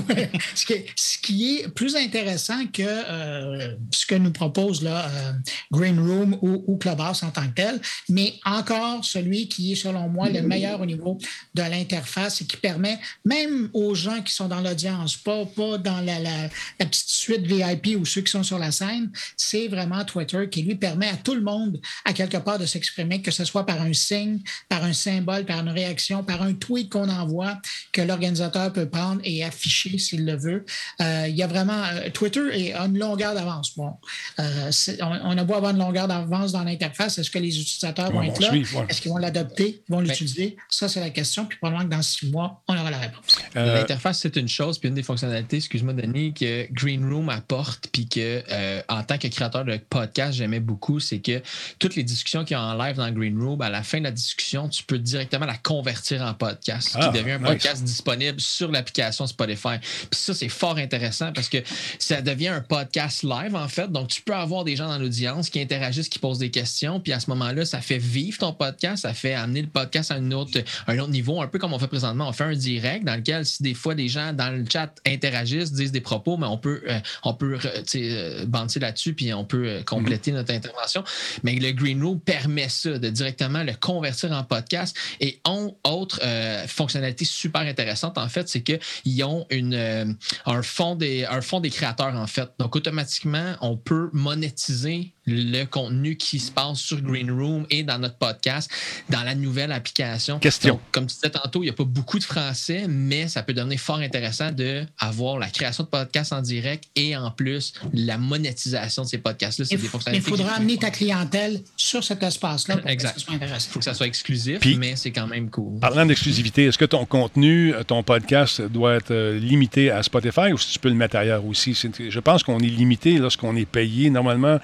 Ouais. 0.09 0.29
ce, 0.57 0.67
qui, 0.67 0.75
ce 0.97 1.19
qui 1.19 1.57
est 1.59 1.69
plus 1.69 1.95
intéressant 1.95 2.67
que 2.67 2.83
euh, 2.83 3.75
ce 3.93 4.05
que 4.05 4.17
nous 4.17 4.33
propose 4.33 4.83
là, 4.83 5.09
euh, 5.09 5.33
Green 5.71 5.99
Room 6.01 6.37
ou, 6.43 6.65
ou 6.67 6.77
Clubhouse 6.77 7.23
en 7.23 7.31
tant 7.31 7.47
que 7.47 7.55
tel, 7.55 7.81
mais 8.09 8.35
encore 8.45 9.05
celui 9.05 9.49
qui 9.49 9.73
est, 9.73 9.77
selon 9.77 10.09
moi, 10.09 10.29
le 10.29 10.43
meilleur 10.43 10.81
au 10.81 10.87
niveau 10.87 11.17
de 11.55 11.63
l'interface 11.63 12.43
et 12.43 12.45
qui 12.45 12.57
permet, 12.57 12.99
même 13.25 13.71
aux 13.73 13.95
gens 13.95 14.21
qui 14.21 14.35
sont 14.35 14.49
dans 14.49 14.61
l'audience, 14.61 15.17
pas, 15.17 15.47
pas 15.47 15.79
dans 15.79 16.01
la, 16.01 16.19
la- 16.19 16.49
la 16.81 16.87
petite 16.87 17.09
suite 17.09 17.47
VIP 17.47 17.97
ou 17.99 18.05
ceux 18.05 18.23
qui 18.23 18.33
sont 18.33 18.43
sur 18.43 18.59
la 18.59 18.73
scène, 18.73 19.11
c'est 19.37 19.69
vraiment 19.69 20.05
Twitter 20.05 20.49
qui 20.51 20.63
lui 20.63 20.75
permet 20.75 21.09
à 21.09 21.17
tout 21.17 21.35
le 21.37 21.43
monde, 21.43 21.81
à 22.05 22.13
quelque 22.13 22.39
part, 22.39 22.59
de 22.59 22.67
s'exprimer, 22.67 23.23
que 23.23 23.31
ce 23.31 23.45
soit 23.45 23.65
par 23.65 23.81
un 23.81 23.93
signe, 23.95 24.41
par 24.69 24.85
un 24.85 24.93
symbole, 24.93 25.45
par 25.45 25.61
une 25.61 25.69
réaction, 25.71 26.23
par 26.23 26.43
un 26.43 26.53
tweet 26.55 26.91
qu'on 26.91 27.09
envoie, 27.09 27.59
que 27.93 28.03
l'organisateur 28.03 28.73
peut 28.73 28.89
prendre 28.89 29.21
et 29.25 29.45
afficher 29.45 29.97
s'il 29.99 30.25
le 30.25 30.37
veut. 30.37 30.65
Euh, 31.01 31.27
il 31.29 31.35
y 31.37 31.43
a 31.43 31.47
vraiment. 31.47 31.83
euh, 31.85 32.11
Twitter 32.11 32.43
est 32.53 32.73
à 32.73 32.85
une 32.87 32.99
longueur 32.99 33.35
d'avance. 33.35 33.77
Bon, 33.77 33.93
euh, 34.39 34.71
on, 35.01 35.07
on 35.25 35.39
a 35.39 35.45
beau 35.45 35.55
avoir 35.55 35.73
une 35.73 35.79
longueur 35.79 36.09
d'avance 36.09 36.53
dans 36.53 36.65
l'interface. 36.65 37.19
Est-ce 37.19 37.31
que 37.31 37.39
les 37.39 37.59
utilisateurs 37.61 38.11
vont 38.13 38.23
être 38.23 38.41
là? 38.41 38.51
ouais. 38.53 38.63
Est-ce 38.89 39.01
qu'ils 39.01 39.11
vont 39.11 39.19
l'adopter? 39.19 39.83
Ils 39.89 39.93
vont 39.93 40.01
l'utiliser? 40.01 40.57
Ça, 40.69 40.89
c'est 40.89 41.01
la 41.01 41.11
question. 41.11 41.47
Puis 41.47 41.59
probablement 41.59 41.89
que 41.89 41.95
dans 41.95 42.03
six 42.03 42.31
mois, 42.31 42.63
on 42.69 42.77
aura 42.77 42.91
la 42.91 42.99
réponse. 42.99 43.39
Euh, 43.57 43.75
L'interface, 43.75 44.21
c'est 44.21 44.37
une 44.37 44.49
chose, 44.49 44.79
puis 44.79 44.89
une 44.89 44.95
des 44.95 45.03
fonctionnalités, 45.03 45.57
excuse-moi, 45.59 45.93
Denis, 45.95 46.35
que 46.35 46.67
Green 46.73 47.05
Room 47.05 47.29
apporte, 47.29 47.89
puis 47.93 48.09
que 48.09 48.43
euh, 48.51 48.83
en 48.89 49.03
tant 49.05 49.19
que 49.19 49.29
créateur 49.29 49.65
de 49.65 49.77
podcast, 49.77 50.35
j'aimais 50.39 50.61
beaucoup, 50.61 51.01
c'est 51.01 51.21
que 51.21 51.41
toutes 51.79 51.95
les 51.95 52.03
discussions 52.03 52.45
qu'il 52.45 52.57
y 52.57 52.59
a 52.59 52.63
en 52.63 52.75
live 52.75 52.97
dans 52.97 53.11
Green 53.13 53.41
Room, 53.41 53.61
à 53.61 53.71
la 53.71 53.83
fin 53.85 53.99
de 53.99 54.05
la 54.05 54.11
discussion, 54.11 54.69
tu 54.69 54.83
peux 54.83 54.99
directement 54.99 55.47
la 55.47 55.57
convertir 55.57 56.23
en 56.23 56.35
podcast, 56.35 56.91
Ah, 56.95 57.07
qui 57.13 57.19
devient 57.19 57.33
un 57.33 57.39
nice. 57.39 57.49
podcast 57.49 57.85
disponible 57.85 58.41
sur 58.41 58.71
l'application 58.71 59.27
Spotify. 59.27 59.79
Puis 59.81 60.21
ça, 60.21 60.35
c'est 60.35 60.49
fort 60.49 60.77
intéressant 60.79 61.33
parce 61.33 61.49
que 61.49 61.59
ça 61.99 62.21
devient 62.23 62.49
un 62.49 62.61
podcast 62.61 63.23
live, 63.23 63.55
en 63.55 63.69
fait. 63.69 63.91
Donc, 63.91 64.09
tu 64.09 64.23
peux 64.23 64.35
avoir 64.35 64.65
des 64.65 64.77
gens 64.77 64.89
dans 64.89 64.99
l'audience 64.99 65.51
qui 65.51 65.61
interagissent, 65.61 66.09
qui 66.09 66.19
posent 66.19 66.39
des 66.39 66.51
questions, 66.51 67.01
puis 67.01 67.13
à 67.13 67.21
ce 67.21 67.31
moment-là, 67.31 67.65
ça 67.65 67.81
fait 67.81 67.99
vivre 67.99 68.39
ton 68.39 68.53
podcast, 68.53 69.03
ça 69.03 69.15
fait 69.15 69.35
amener 69.35 69.63
le 69.63 69.69
podcast 69.69 70.11
à 70.11 70.15
un 70.15 70.31
autre, 70.33 70.59
un 70.87 70.99
autre 70.99 71.11
niveau, 71.11 71.41
un 71.43 71.47
peu 71.47 71.59
comme 71.59 71.73
on 71.73 71.79
fait 71.79 71.87
présentement. 71.89 72.29
On 72.29 72.33
fait 72.33 72.45
un 72.45 72.55
direct 72.55 73.05
dans 73.05 73.17
lequel, 73.17 73.45
si 73.47 73.63
des 73.63 73.75
fois 73.75 73.95
des 73.95 74.09
gens 74.09 74.33
dans 74.33 74.51
le 74.51 74.65
chat 74.71 74.93
interagissent, 75.07 75.73
disent 75.73 75.93
des 75.93 76.01
propos, 76.01 76.37
mais 76.37 76.47
on 76.47 76.59
peut, 76.59 76.83
euh, 76.89 76.99
on 77.23 77.35
peut 77.35 77.59
euh, 77.65 77.83
euh, 77.97 78.47
banter 78.47 78.81
là-dessus, 78.81 79.15
puis 79.15 79.33
on 79.35 79.45
peut 79.45 79.69
euh, 79.69 79.83
compléter 79.83 80.33
notre 80.33 80.53
intervention. 80.53 81.05
Mais 81.43 81.55
le 81.55 81.73
Green 81.73 82.03
Room 82.03 82.21
permet 82.21 82.69
ça, 82.69 82.99
de 82.99 83.09
directement 83.11 83.63
le 83.63 83.74
convertir 83.81 84.33
en 84.33 84.45
podcast. 84.45 84.97
Et 85.21 85.41
on, 85.47 85.77
autre 85.85 86.21
euh, 86.23 86.67
fonctionnalité 86.67 87.25
super 87.25 87.63
intéressante, 87.63 88.19
en 88.19 88.29
fait, 88.29 88.49
c'est 88.49 88.63
qu'ils 88.63 89.25
ont 89.25 89.47
une, 89.51 89.75
euh, 89.75 90.05
un, 90.47 90.63
fond 90.63 90.95
des, 90.95 91.25
un 91.25 91.41
fond 91.41 91.61
des 91.61 91.71
créateurs, 91.71 92.15
en 92.15 92.27
fait. 92.27 92.51
Donc, 92.59 92.77
automatiquement, 92.77 93.55
on 93.61 93.77
peut 93.77 94.11
monétiser 94.13 95.15
le 95.27 95.65
contenu 95.65 96.17
qui 96.17 96.39
se 96.39 96.51
passe 96.51 96.79
sur 96.79 97.01
Green 97.01 97.31
Room 97.31 97.67
et 97.71 97.83
dans 97.83 97.99
notre 97.99 98.17
podcast, 98.17 98.71
dans 99.09 99.23
la 99.23 99.35
nouvelle 99.35 99.73
application. 99.73 100.39
Question. 100.39 100.75
Donc, 100.75 100.81
comme 100.93 101.07
tu 101.07 101.15
disais 101.15 101.31
tantôt, 101.31 101.63
il 101.63 101.67
n'y 101.67 101.71
a 101.71 101.75
pas 101.75 101.85
beaucoup 101.85 102.19
de 102.19 102.25
français, 102.25 102.87
mais 102.89 103.29
ça 103.29 103.43
peut 103.43 103.55
devenir 103.55 103.79
fort 103.79 103.99
intéressant 103.99 104.51
d'avoir 104.53 105.39
la 105.39 105.49
création 105.49 105.85
de 105.85 105.89
podcasts 105.89 106.33
en 106.33 106.43
direct 106.43 106.85
et 106.97 107.17
en 107.17 107.31
plus 107.31 107.73
la 107.93 108.19
monétisation 108.19 109.03
de 109.03 109.09
ces 109.09 109.19
podcasts-là. 109.19 109.67
Il 110.13 110.21
faudra 110.21 110.53
amener 110.55 110.77
ta 110.77 110.91
clientèle 110.91 111.61
sur 111.77 112.05
cet 112.05 112.23
espace-là 112.23 112.77
pour 112.79 112.91
Exact. 112.91 113.15
que 113.15 113.21
ce 113.21 113.27
soit 113.27 113.35
intéressant. 113.35 113.67
Il 113.69 113.73
faut 113.73 113.79
que 113.79 113.85
ça 113.85 113.95
soit 113.95 114.07
exclusif, 114.07 114.61
Puis- 114.61 114.77
mais 114.77 114.97
c'est 114.97 115.11
quand 115.11 115.27
même 115.27 115.51
cool. 115.51 115.79
Parlant 115.81 116.07
d'exclusivité, 116.07 116.67
est-ce 116.67 116.79
que 116.79 116.85
ton 116.85 117.05
contenu, 117.07 117.75
euh, 117.75 117.83
ton 117.83 118.03
podcast 118.03 118.61
doit 118.63 118.95
être 118.95 119.11
euh, 119.11 119.39
limité 119.39 119.91
à 119.91 120.03
Spotify 120.03 120.53
ou 120.53 120.59
si 120.59 120.73
tu 120.73 120.79
peux 120.79 120.89
le 120.89 120.95
mettre 120.95 121.17
ailleurs 121.17 121.45
aussi? 121.47 121.75
Je 121.75 122.21
pense 122.21 122.43
qu'on 122.43 122.59
est 122.61 122.67
limité 122.69 123.19
lorsqu'on 123.19 123.57
est 123.57 123.65
payé. 123.67 124.11
Normalement, 124.11 124.59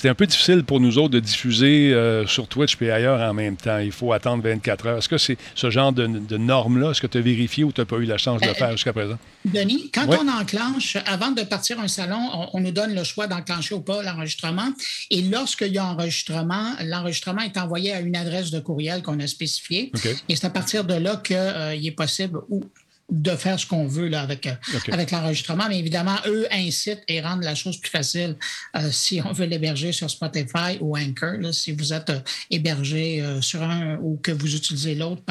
c'est 0.00 0.08
un 0.08 0.14
peu 0.14 0.26
difficile 0.26 0.64
pour 0.64 0.80
nous 0.80 0.96
autres 0.98 1.10
de 1.10 1.20
diffuser 1.20 1.92
euh, 1.92 2.26
sur 2.26 2.48
Twitch 2.48 2.76
et 2.80 2.90
ailleurs 2.90 3.20
en 3.20 3.34
même 3.34 3.56
temps. 3.56 3.78
Il 3.78 3.92
faut 3.92 4.12
attendre 4.12 4.42
24 4.42 4.86
heures. 4.86 4.98
Est-ce 4.98 5.08
que 5.08 5.18
c'est 5.18 5.36
ce 5.54 5.68
genre 5.70 5.92
de, 5.92 6.06
de 6.06 6.36
normes-là? 6.38 6.90
Est-ce 6.92 7.02
que 7.02 7.06
tu 7.06 7.18
as 7.18 7.20
vérifié 7.20 7.64
ou 7.64 7.72
tu 7.72 7.80
n'as 7.80 7.84
pas 7.84 7.96
eu 7.96 8.04
la 8.04 8.16
chance 8.16 8.40
de 8.40 8.46
le 8.46 8.52
Euh, 8.52 8.54
faire 8.54 8.72
jusqu'à 8.72 8.92
présent? 8.94 9.18
Denis, 9.44 9.90
quand 9.92 10.06
Ouais. 10.06 10.16
on 10.22 10.28
enclenche, 10.28 10.96
avant 11.06 11.30
de 11.32 11.42
partir 11.42 11.78
un 11.80 11.88
salon, 11.88 12.18
on, 12.32 12.48
on 12.54 12.60
nous 12.60 12.70
donne 12.72 12.94
le 12.94 13.04
choix 13.04 13.26
d'enclencher 13.26 13.74
ou 13.74 13.80
pas 13.80 14.02
l'enregistrement. 14.02 14.68
Et 15.10 15.22
lorsqu'il 15.22 15.72
y 15.72 15.78
a 15.78 15.84
enregistrement, 15.84 16.72
l'enregistrement 16.84 17.42
est 17.42 17.58
envoyé 17.58 17.92
à 17.92 18.00
une 18.00 18.16
adresse 18.16 18.50
de 18.50 18.60
courriel 18.60 19.02
qu'on 19.02 19.20
a 19.20 19.26
spécifiée. 19.26 19.92
Et 20.28 20.36
c'est 20.36 20.46
à 20.46 20.50
partir 20.50 20.84
de 20.84 20.94
là 20.94 21.16
qu'il 21.22 21.86
est 21.86 21.90
possible 21.96 22.38
ou 22.48 22.64
de 23.10 23.30
faire 23.36 23.58
ce 23.58 23.66
qu'on 23.66 23.86
veut 23.86 24.08
là, 24.08 24.20
avec, 24.22 24.46
euh, 24.46 24.54
avec 24.92 25.10
l'enregistrement. 25.10 25.64
Mais 25.68 25.78
évidemment, 25.78 26.16
eux 26.26 26.46
incitent 26.52 27.02
et 27.08 27.20
rendent 27.20 27.42
la 27.44 27.54
chose 27.54 27.78
plus 27.80 27.90
facile 27.90 28.36
euh, 28.76 28.90
si 28.92 29.20
on 29.24 29.32
veut 29.32 29.46
l'héberger 29.46 29.92
sur 29.92 30.08
Spotify 30.10 30.78
ou 30.80 30.96
Anchor. 30.96 31.34
là, 31.40 31.52
si 31.52 31.72
vous 31.72 31.92
êtes 31.92 32.10
euh, 32.10 32.20
hébergé 32.50 33.20
euh, 33.22 33.40
sur 33.40 33.62
un 33.62 33.96
ou 34.02 34.18
que 34.22 34.30
vous 34.32 34.54
utilisez 34.54 34.94
l'autre 34.94 35.22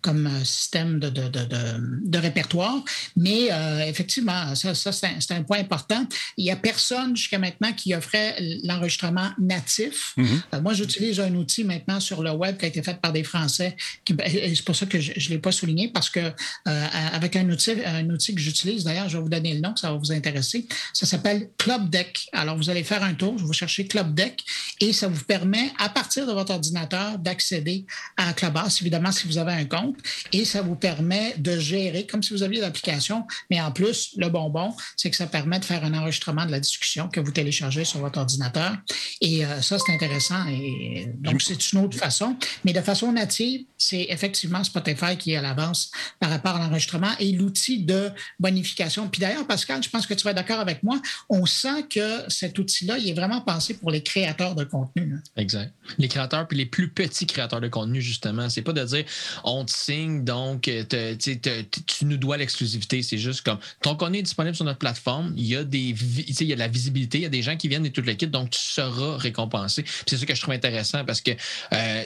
comme 0.00 0.28
système 0.44 0.98
de, 1.00 1.08
de, 1.08 1.22
de, 1.28 1.44
de- 1.44 2.00
de 2.04 2.18
répertoire. 2.18 2.82
Mais 3.16 3.48
effectivement, 3.86 4.54
ça, 4.54 4.74
ça 4.74 4.92
c'est 4.92 5.32
un, 5.32 5.42
point 5.42 5.58
important. 5.58 6.06
Il 6.36 6.44
n'y 6.44 6.50
a 6.50 6.56
personne 6.56 7.16
jusqu'à 7.16 7.38
maintenant 7.38 7.72
qui 7.72 7.94
offrait 7.94 8.36
l'enregistrement 8.64 9.30
natif. 9.40 10.14
Euh, 10.18 10.60
moi, 10.60 10.74
j'utilise 10.74 11.20
un 11.20 11.34
outil 11.34 11.64
maintenant 11.64 12.00
sur 12.00 12.22
le 12.22 12.30
web 12.32 12.56
qui 12.58 12.64
a 12.64 12.68
été 12.68 12.82
fait 12.82 13.00
par 13.00 13.12
des 13.12 13.24
Français. 13.24 13.76
qui- 14.04 14.14
et 14.24 14.54
c'est 14.54 14.64
pour 14.64 14.76
ça 14.76 14.86
que 14.86 15.00
je 15.00 15.12
ne 15.12 15.34
l'ai 15.34 15.38
pas 15.38 15.52
souligné 15.52 15.88
parce 15.88 16.10
que 16.10 16.32
à- 16.64 17.16
avec 17.22 17.36
un 17.36 17.48
outil, 17.48 17.72
un 17.84 18.08
outil 18.10 18.34
que 18.34 18.40
j'utilise. 18.40 18.84
D'ailleurs, 18.84 19.08
je 19.08 19.16
vais 19.16 19.22
vous 19.22 19.28
donner 19.28 19.54
le 19.54 19.60
nom, 19.60 19.74
ça 19.76 19.92
va 19.92 19.96
vous 19.96 20.12
intéresser. 20.12 20.66
Ça 20.92 21.06
s'appelle 21.06 21.50
Club 21.56 21.88
Deck. 21.88 22.28
Alors, 22.32 22.56
vous 22.56 22.68
allez 22.68 22.82
faire 22.82 23.02
un 23.02 23.14
tour, 23.14 23.36
vous 23.36 23.52
cherchez 23.52 23.86
Club 23.86 24.14
Deck 24.14 24.44
et 24.80 24.92
ça 24.92 25.06
vous 25.06 25.22
permet, 25.24 25.70
à 25.78 25.88
partir 25.88 26.26
de 26.26 26.32
votre 26.32 26.52
ordinateur, 26.52 27.18
d'accéder 27.18 27.86
à 28.16 28.32
Clubhouse, 28.32 28.78
évidemment, 28.80 29.12
si 29.12 29.28
vous 29.28 29.38
avez 29.38 29.52
un 29.52 29.64
compte. 29.64 29.96
Et 30.32 30.44
ça 30.44 30.62
vous 30.62 30.74
permet 30.74 31.34
de 31.38 31.58
gérer, 31.58 32.06
comme 32.06 32.22
si 32.22 32.34
vous 32.34 32.42
aviez 32.42 32.60
l'application, 32.60 33.24
mais 33.50 33.60
en 33.60 33.70
plus, 33.70 34.10
le 34.16 34.28
bonbon, 34.28 34.74
c'est 34.96 35.10
que 35.10 35.16
ça 35.16 35.26
permet 35.26 35.60
de 35.60 35.64
faire 35.64 35.84
un 35.84 35.94
enregistrement 35.94 36.44
de 36.44 36.50
la 36.50 36.60
discussion 36.60 37.08
que 37.08 37.20
vous 37.20 37.30
téléchargez 37.30 37.84
sur 37.84 38.00
votre 38.00 38.18
ordinateur. 38.18 38.76
Et 39.20 39.44
euh, 39.44 39.62
ça, 39.62 39.78
c'est 39.78 39.92
intéressant. 39.92 40.46
Et 40.48 41.06
donc, 41.18 41.40
c'est 41.40 41.72
une 41.72 41.84
autre 41.84 41.96
façon. 41.96 42.36
Mais 42.64 42.72
de 42.72 42.80
façon 42.80 43.12
native, 43.12 43.64
c'est 43.78 44.06
effectivement 44.08 44.64
Spotify 44.64 45.16
qui 45.16 45.32
est 45.32 45.36
à 45.36 45.42
l'avance 45.42 45.90
par 46.18 46.30
rapport 46.30 46.56
à 46.56 46.58
l'enregistrement 46.58 47.11
et 47.18 47.32
l'outil 47.32 47.82
de 47.84 48.10
bonification. 48.38 49.08
Puis 49.08 49.20
d'ailleurs, 49.20 49.46
Pascal, 49.46 49.82
je 49.82 49.88
pense 49.88 50.06
que 50.06 50.14
tu 50.14 50.24
vas 50.24 50.30
être 50.30 50.36
d'accord 50.36 50.60
avec 50.60 50.82
moi, 50.82 51.00
on 51.28 51.46
sent 51.46 51.86
que 51.90 52.22
cet 52.28 52.58
outil-là, 52.58 52.98
il 52.98 53.08
est 53.08 53.14
vraiment 53.14 53.40
pensé 53.40 53.74
pour 53.74 53.90
les 53.90 54.02
créateurs 54.02 54.54
de 54.54 54.64
contenu. 54.64 55.14
hein. 55.14 55.22
Exact. 55.36 55.72
Les 55.98 56.08
créateurs, 56.08 56.46
puis 56.48 56.56
les 56.58 56.66
plus 56.66 56.88
petits 56.88 57.26
créateurs 57.26 57.60
de 57.60 57.68
contenu, 57.68 58.00
justement. 58.00 58.48
C'est 58.48 58.62
pas 58.62 58.72
de 58.72 58.84
dire 58.84 59.04
on 59.44 59.64
te 59.64 59.72
signe, 59.72 60.24
donc 60.24 60.68
euh, 60.68 60.84
tu 61.16 62.04
nous 62.04 62.16
dois 62.16 62.36
l'exclusivité. 62.36 63.02
C'est 63.02 63.18
juste 63.18 63.42
comme 63.42 63.58
ton 63.82 63.96
contenu 63.96 64.18
est 64.18 64.22
disponible 64.22 64.54
sur 64.54 64.64
notre 64.64 64.78
plateforme, 64.78 65.32
il 65.36 65.46
y 65.46 65.56
a 65.56 65.64
des 65.64 65.94
il 66.28 66.42
y 66.46 66.52
a 66.52 66.54
de 66.54 66.60
la 66.60 66.68
visibilité, 66.68 67.18
il 67.18 67.22
y 67.22 67.26
a 67.26 67.30
des 67.30 67.42
gens 67.42 67.56
qui 67.56 67.68
viennent 67.68 67.86
et 67.86 67.92
toute 67.92 68.06
l'équipe, 68.06 68.30
donc 68.30 68.50
tu 68.50 68.60
seras 68.60 69.16
récompensé. 69.16 69.84
C'est 70.06 70.16
ça 70.16 70.26
que 70.26 70.34
je 70.34 70.40
trouve 70.40 70.54
intéressant 70.54 71.04
parce 71.04 71.20
que 71.20 71.32
euh, 71.72 72.04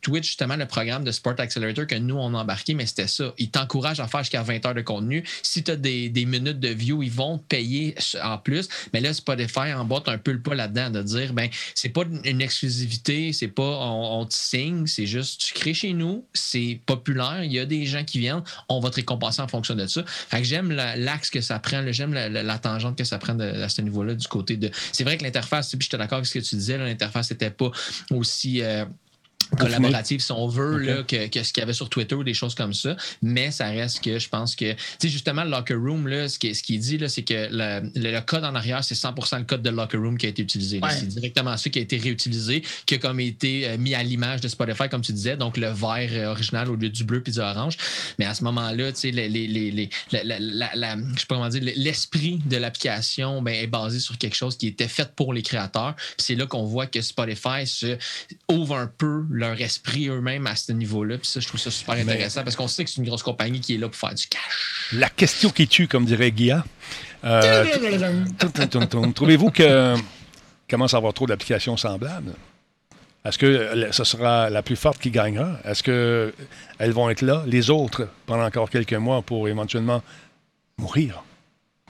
Twitch, 0.00 0.26
justement, 0.26 0.56
le 0.56 0.66
programme 0.66 1.04
de 1.04 1.12
Sport 1.12 1.34
Accelerator 1.38 1.86
que 1.86 1.94
nous, 1.94 2.16
on 2.16 2.34
a 2.34 2.38
embarqué, 2.38 2.74
mais 2.74 2.86
c'était 2.86 3.06
ça. 3.06 3.32
Il 3.38 3.50
t'encourage 3.50 4.00
à 4.00 4.08
faire 4.08 4.20
jusqu'à 4.20 4.42
20 4.48 4.66
heures 4.66 4.74
de 4.74 4.82
contenu. 4.82 5.24
Si 5.42 5.62
tu 5.62 5.70
as 5.70 5.76
des, 5.76 6.10
minutes 6.26 6.60
de 6.60 6.68
view, 6.68 7.02
ils 7.02 7.10
vont 7.10 7.38
payer 7.38 7.94
en 8.22 8.38
plus. 8.38 8.68
Mais 8.92 9.00
là, 9.00 9.12
Spotify 9.12 9.72
emboîte 9.74 10.08
un 10.08 10.18
peu 10.18 10.32
le 10.32 10.40
pas 10.40 10.54
là-dedans 10.54 10.90
de 10.90 11.02
dire, 11.02 11.32
ben, 11.32 11.48
c'est 11.74 11.88
pas 11.90 12.02
une 12.24 12.40
exclusivité, 12.40 13.32
c'est 13.32 13.48
pas 13.48 13.62
on, 13.62 14.24
te 14.26 14.34
signe, 14.34 14.86
c'est 14.86 15.06
juste 15.06 15.40
tu 15.40 15.54
crées 15.54 15.74
chez 15.74 15.92
nous, 15.92 16.24
c'est 16.34 16.80
populaire, 16.86 17.44
il 17.44 17.52
y 17.52 17.58
a 17.58 17.66
des 17.66 17.86
gens 17.86 18.04
qui 18.04 18.18
viennent, 18.18 18.42
on 18.68 18.80
va 18.80 18.90
te 18.90 18.96
récompenser 18.96 19.40
en 19.40 19.48
fonction 19.48 19.74
de 19.74 19.86
ça. 19.86 20.02
Fait 20.06 20.38
que 20.38 20.44
j'aime 20.44 20.72
la- 20.72 20.96
l'axe 20.96 21.30
que 21.30 21.40
ça 21.40 21.58
prend, 21.58 21.84
j'aime 21.92 22.12
la, 22.12 22.58
tangente 22.58 22.96
que 22.98 23.04
ça 23.04 23.18
prend 23.18 23.38
à 23.38 23.68
ce 23.68 23.80
niveau-là 23.82 24.14
du 24.14 24.26
côté 24.26 24.56
de. 24.56 24.70
C'est 24.92 25.04
vrai 25.04 25.16
que 25.16 25.24
l'interface, 25.24 25.70
puis 25.70 25.78
j'étais 25.82 25.98
d'accord 25.98 26.18
avec 26.18 26.26
ce 26.26 26.34
que 26.34 26.44
tu 26.44 26.56
disais, 26.56 26.78
l'interface 26.78 27.30
n'était 27.30 27.50
pas 27.50 27.70
aussi. 28.10 28.62
euh, 28.62 28.84
collaborative, 29.56 30.20
si 30.20 30.32
on 30.32 30.46
veut, 30.48 30.78
là, 30.78 31.02
que, 31.02 31.28
que 31.28 31.42
ce 31.42 31.52
qu'il 31.52 31.60
y 31.60 31.64
avait 31.64 31.72
sur 31.72 31.88
Twitter 31.88 32.14
ou 32.14 32.24
des 32.24 32.34
choses 32.34 32.54
comme 32.54 32.74
ça. 32.74 32.96
Mais 33.22 33.50
ça 33.50 33.66
reste 33.68 34.02
que 34.02 34.18
je 34.18 34.28
pense 34.28 34.54
que, 34.56 34.72
tu 34.72 34.78
sais, 34.98 35.08
justement, 35.08 35.44
le 35.44 35.50
Locker 35.50 35.74
Room, 35.74 36.06
là, 36.08 36.28
ce 36.28 36.38
qui 36.38 36.48
est, 36.48 36.54
ce 36.54 36.62
qui 36.62 36.78
dit, 36.78 36.98
là, 36.98 37.08
c'est 37.08 37.22
que 37.22 37.48
le, 37.50 37.90
le- 37.94 38.10
le 38.12 38.20
code 38.20 38.44
en 38.44 38.54
arrière, 38.54 38.82
c'est 38.84 38.94
100% 38.94 39.38
le 39.38 39.44
code 39.44 39.62
de 39.62 39.70
Locker 39.70 39.98
Room 39.98 40.18
qui 40.18 40.26
a 40.26 40.28
été 40.30 40.42
utilisé. 40.42 40.80
Ouais. 40.82 40.90
C'est 40.90 41.06
directement 41.08 41.56
ça 41.56 41.70
qui 41.70 41.78
a 41.78 41.82
été 41.82 41.96
réutilisé, 41.98 42.62
qui 42.86 42.94
a 42.94 42.98
comme 42.98 43.20
été 43.20 43.68
euh, 43.68 43.78
mis 43.78 43.94
à 43.94 44.02
l'image 44.02 44.40
de 44.40 44.48
Spotify, 44.48 44.88
comme 44.88 45.02
tu 45.02 45.12
disais, 45.12 45.36
donc 45.36 45.56
le 45.56 45.68
vert 45.68 46.08
euh, 46.12 46.30
original 46.30 46.68
au 46.70 46.74
lieu 46.76 46.88
du 46.90 47.04
bleu 47.04 47.22
puis 47.22 47.32
du 47.32 47.38
orange. 47.38 47.76
Mais 48.18 48.24
à 48.24 48.34
ce 48.34 48.42
moment-là, 48.44 48.92
tu 48.92 48.98
sais, 49.00 49.10
les, 49.10 49.28
les, 49.28 49.46
les, 49.46 49.70
les- 49.70 49.90
la- 50.12 50.24
la- 50.24 50.38
la- 50.40 50.70
la- 50.74 50.96
je 51.14 51.20
sais 51.20 51.26
pas 51.26 51.36
comment 51.36 51.48
dire, 51.48 51.62
l'esprit 51.76 52.40
de 52.46 52.56
l'application 52.56 53.42
ben, 53.42 53.54
est 53.54 53.66
basé 53.66 54.00
sur 54.00 54.18
quelque 54.18 54.36
chose 54.36 54.56
qui 54.56 54.66
était 54.66 54.88
fait 54.88 55.10
pour 55.14 55.32
les 55.32 55.42
créateurs. 55.42 55.94
C'est 56.18 56.34
là 56.34 56.46
qu'on 56.46 56.64
voit 56.64 56.86
que 56.86 57.00
Spotify 57.00 57.66
se 57.66 57.96
ouvre 58.50 58.76
un 58.76 58.86
peu 58.86 59.24
leur 59.38 59.60
esprit 59.60 60.08
eux-mêmes 60.08 60.46
à 60.46 60.56
ce 60.56 60.72
niveau-là. 60.72 61.18
Puis 61.18 61.28
ça, 61.28 61.40
je 61.40 61.48
trouve 61.48 61.60
ça 61.60 61.70
super 61.70 61.94
intéressant 61.94 62.44
parce 62.44 62.56
qu'on 62.56 62.68
sait 62.68 62.84
que 62.84 62.90
c'est 62.90 62.98
une 62.98 63.06
grosse 63.06 63.22
compagnie 63.22 63.60
qui 63.60 63.74
est 63.74 63.78
là 63.78 63.88
pour 63.88 63.96
faire 63.96 64.14
du 64.14 64.26
cash. 64.26 64.90
La 64.92 65.08
question 65.08 65.50
qui 65.50 65.66
tue, 65.66 65.88
comme 65.88 66.04
dirait 66.04 66.30
Guilla. 66.30 66.64
Euh. 67.24 67.64
Trouvez-vous 69.14 69.50
que 69.50 69.94
commence 70.68 70.94
à 70.94 70.98
avoir 70.98 71.14
trop 71.14 71.26
d'applications 71.26 71.76
semblables? 71.76 72.34
Est-ce 73.24 73.38
que 73.38 73.46
euh, 73.46 73.92
ce 73.92 74.04
sera 74.04 74.48
la 74.50 74.62
plus 74.62 74.76
forte 74.76 75.00
qui 75.00 75.10
gagnera? 75.10 75.58
Est-ce 75.64 75.82
qu'elles 75.82 76.92
vont 76.92 77.10
être 77.10 77.22
là, 77.22 77.42
les 77.46 77.70
autres, 77.70 78.08
pendant 78.26 78.44
encore 78.44 78.70
quelques 78.70 78.94
mois 78.94 79.22
pour 79.22 79.48
éventuellement 79.48 80.02
mourir? 80.78 81.22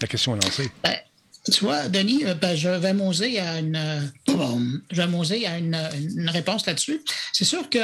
La 0.00 0.08
question 0.08 0.36
est 0.36 0.44
lancée. 0.44 0.70
Ben, 0.82 0.96
tu 1.44 1.64
vois, 1.64 1.88
Denis, 1.88 2.24
euh, 2.24 2.34
ben, 2.34 2.54
je 2.54 2.68
vais 2.68 2.92
m'oser 2.92 3.38
à 3.38 3.58
une, 3.58 4.12
euh, 4.40 4.80
je 4.90 4.96
vais 5.02 5.06
m'oser 5.08 5.46
à 5.46 5.58
une, 5.58 5.76
une 6.16 6.28
réponse 6.30 6.66
là-dessus. 6.66 7.00
C'est 7.32 7.44
sûr 7.44 7.68
que 7.70 7.78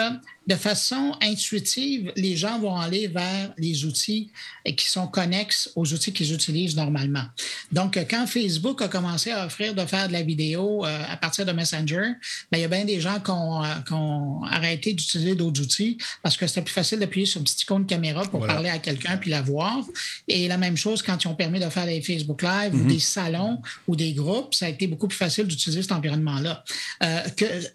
de 0.47 0.57
façon 0.57 1.17
intuitive, 1.23 2.13
les 2.17 2.37
gens 2.37 2.59
vont 2.59 2.77
aller 2.77 3.09
vers 3.09 3.51
les 3.57 3.87
outils 3.87 4.31
qui 4.77 4.87
sont 4.87 5.07
connexes 5.07 5.71
aux 5.75 5.91
outils 5.95 6.13
qu'ils 6.13 6.35
utilisent 6.35 6.77
normalement. 6.77 7.25
Donc, 7.73 7.97
quand 8.11 8.27
Facebook 8.27 8.83
a 8.83 8.89
commencé 8.89 9.31
à 9.31 9.47
offrir 9.47 9.75
de 9.75 9.85
faire 9.87 10.09
de 10.09 10.13
la 10.13 10.23
vidéo 10.23 10.85
euh, 10.85 11.03
à 11.09 11.17
partir 11.17 11.47
de 11.47 11.53
Messenger, 11.53 12.13
ben, 12.53 12.59
il 12.59 12.61
y 12.61 12.65
a 12.65 12.69
bien 12.69 12.85
des 12.85 13.01
gens 13.01 13.21
qui 13.21 13.31
ont, 13.31 13.65
euh, 13.65 13.69
qui 13.87 13.93
ont 13.95 14.43
arrêté 14.45 14.93
d'utiliser 14.93 15.35
d'autres 15.35 15.63
outils 15.63 15.97
parce 16.23 16.37
que 16.37 16.47
c'était 16.47 16.61
plus 16.63 16.75
facile 16.75 16.99
d'appuyer 16.99 17.25
sur 17.25 17.41
un 17.41 17.45
petit 17.45 17.63
icône 17.63 17.85
de 17.85 17.89
caméra 17.89 18.23
pour 18.25 18.41
Voilà. 18.41 18.55
parler 18.55 18.69
à 18.69 18.79
quelqu'un 18.79 19.17
puis 19.17 19.31
la 19.31 19.41
voir. 19.41 19.79
Et 20.29 20.47
la 20.47 20.59
même 20.59 20.77
chose 20.77 21.01
quand 21.03 21.25
ils 21.25 21.29
ont 21.29 21.35
permis 21.35 21.59
de 21.59 21.69
faire 21.71 21.87
des 21.87 22.03
Facebook 22.03 22.43
Live 22.43 22.75
ou 22.75 22.85
des 22.87 22.99
salons 22.99 23.63
ou 23.89 23.97
des 23.97 24.13
groupes, 24.13 24.55
ça 24.55 24.67
a 24.67 24.69
été 24.69 24.87
beaucoup 24.89 25.09
plus 25.09 25.17
facile 25.17 25.47
d'utiliser 25.47 25.81
cet 25.81 25.93
environnement-là. 25.93 26.44
Euh, 27.03 27.21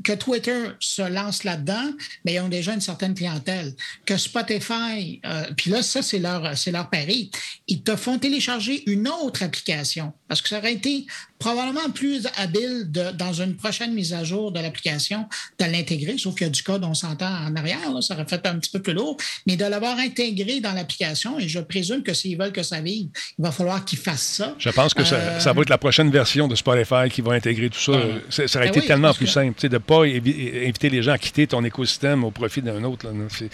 que, 0.03 0.13
Twitter 0.13 0.69
se 0.79 1.01
lance 1.01 1.43
là-dedans, 1.43 1.91
mais 2.25 2.33
ils 2.33 2.39
ont 2.39 2.49
déjà 2.49 2.73
une 2.73 2.81
certaine 2.81 3.13
clientèle. 3.13 3.73
Que 4.05 4.17
Spotify, 4.17 5.21
euh, 5.25 5.51
puis 5.55 5.71
là, 5.71 5.81
ça, 5.81 6.01
c'est 6.01 6.19
leur, 6.19 6.57
c'est 6.57 6.71
leur 6.71 6.89
pari. 6.89 7.31
Ils 7.67 7.83
te 7.83 7.95
font 7.95 8.17
télécharger 8.19 8.89
une 8.89 9.07
autre 9.07 9.43
application 9.43 10.13
parce 10.29 10.41
que 10.41 10.47
ça 10.47 10.59
aurait 10.59 10.73
été 10.73 11.05
probablement 11.39 11.89
plus 11.93 12.27
habile 12.37 12.85
de, 12.89 13.11
dans 13.11 13.33
une 13.33 13.55
prochaine 13.55 13.93
mise 13.93 14.13
à 14.13 14.23
jour 14.23 14.51
de 14.51 14.59
l'application 14.59 15.25
de 15.59 15.65
l'intégrer, 15.65 16.17
sauf 16.17 16.35
qu'il 16.35 16.47
y 16.47 16.49
a 16.49 16.51
du 16.51 16.63
code, 16.63 16.83
on 16.85 16.93
s'entend 16.93 17.27
en 17.47 17.55
arrière, 17.55 17.91
là, 17.93 18.01
ça 18.01 18.13
aurait 18.13 18.25
fait 18.27 18.45
un 18.45 18.57
petit 18.59 18.69
peu 18.71 18.81
plus 18.81 18.93
lourd, 18.93 19.17
mais 19.47 19.57
de 19.57 19.65
l'avoir 19.65 19.97
intégré 19.99 20.59
dans 20.61 20.71
l'application, 20.73 21.39
et 21.39 21.47
je 21.49 21.59
présume 21.59 22.03
que 22.03 22.13
s'ils 22.13 22.37
veulent 22.37 22.51
que 22.53 22.63
ça 22.63 22.79
vive, 22.79 23.07
il 23.37 23.41
va 23.41 23.51
falloir 23.51 23.83
qu'ils 23.83 23.99
fassent 23.99 24.21
ça. 24.21 24.55
Je 24.59 24.69
pense 24.69 24.93
que 24.93 25.03
ça, 25.03 25.15
Euh, 25.15 25.39
ça 25.39 25.51
va 25.53 25.61
être 25.63 25.69
la 25.69 25.77
prochaine 25.77 26.11
version 26.11 26.47
de 26.47 26.55
Spotify 26.55 27.09
qui 27.11 27.21
va 27.21 27.33
intégrer 27.33 27.69
tout 27.69 27.79
ça. 27.79 27.93
Ça, 28.29 28.47
ça 28.47 28.59
aurait 28.59 28.67
Ben 28.67 28.71
été 28.73 28.79
oui, 28.81 28.87
tellement 28.87 29.13
plus 29.13 29.25
que- 29.25 29.31
simple 29.31 29.59
de 29.67 29.73
ne 29.73 29.77
pas 29.79 30.03
inviter 30.03 30.89
les 30.89 31.01
gens 31.01 31.13
à 31.13 31.17
quitter 31.17 31.47
ton 31.47 31.63
écosystème 31.65 32.23
au 32.23 32.31
profit 32.31 32.61
d'un 32.61 32.83
autre. 32.83 33.07
là. 33.07 33.11
C'est- 33.29 33.49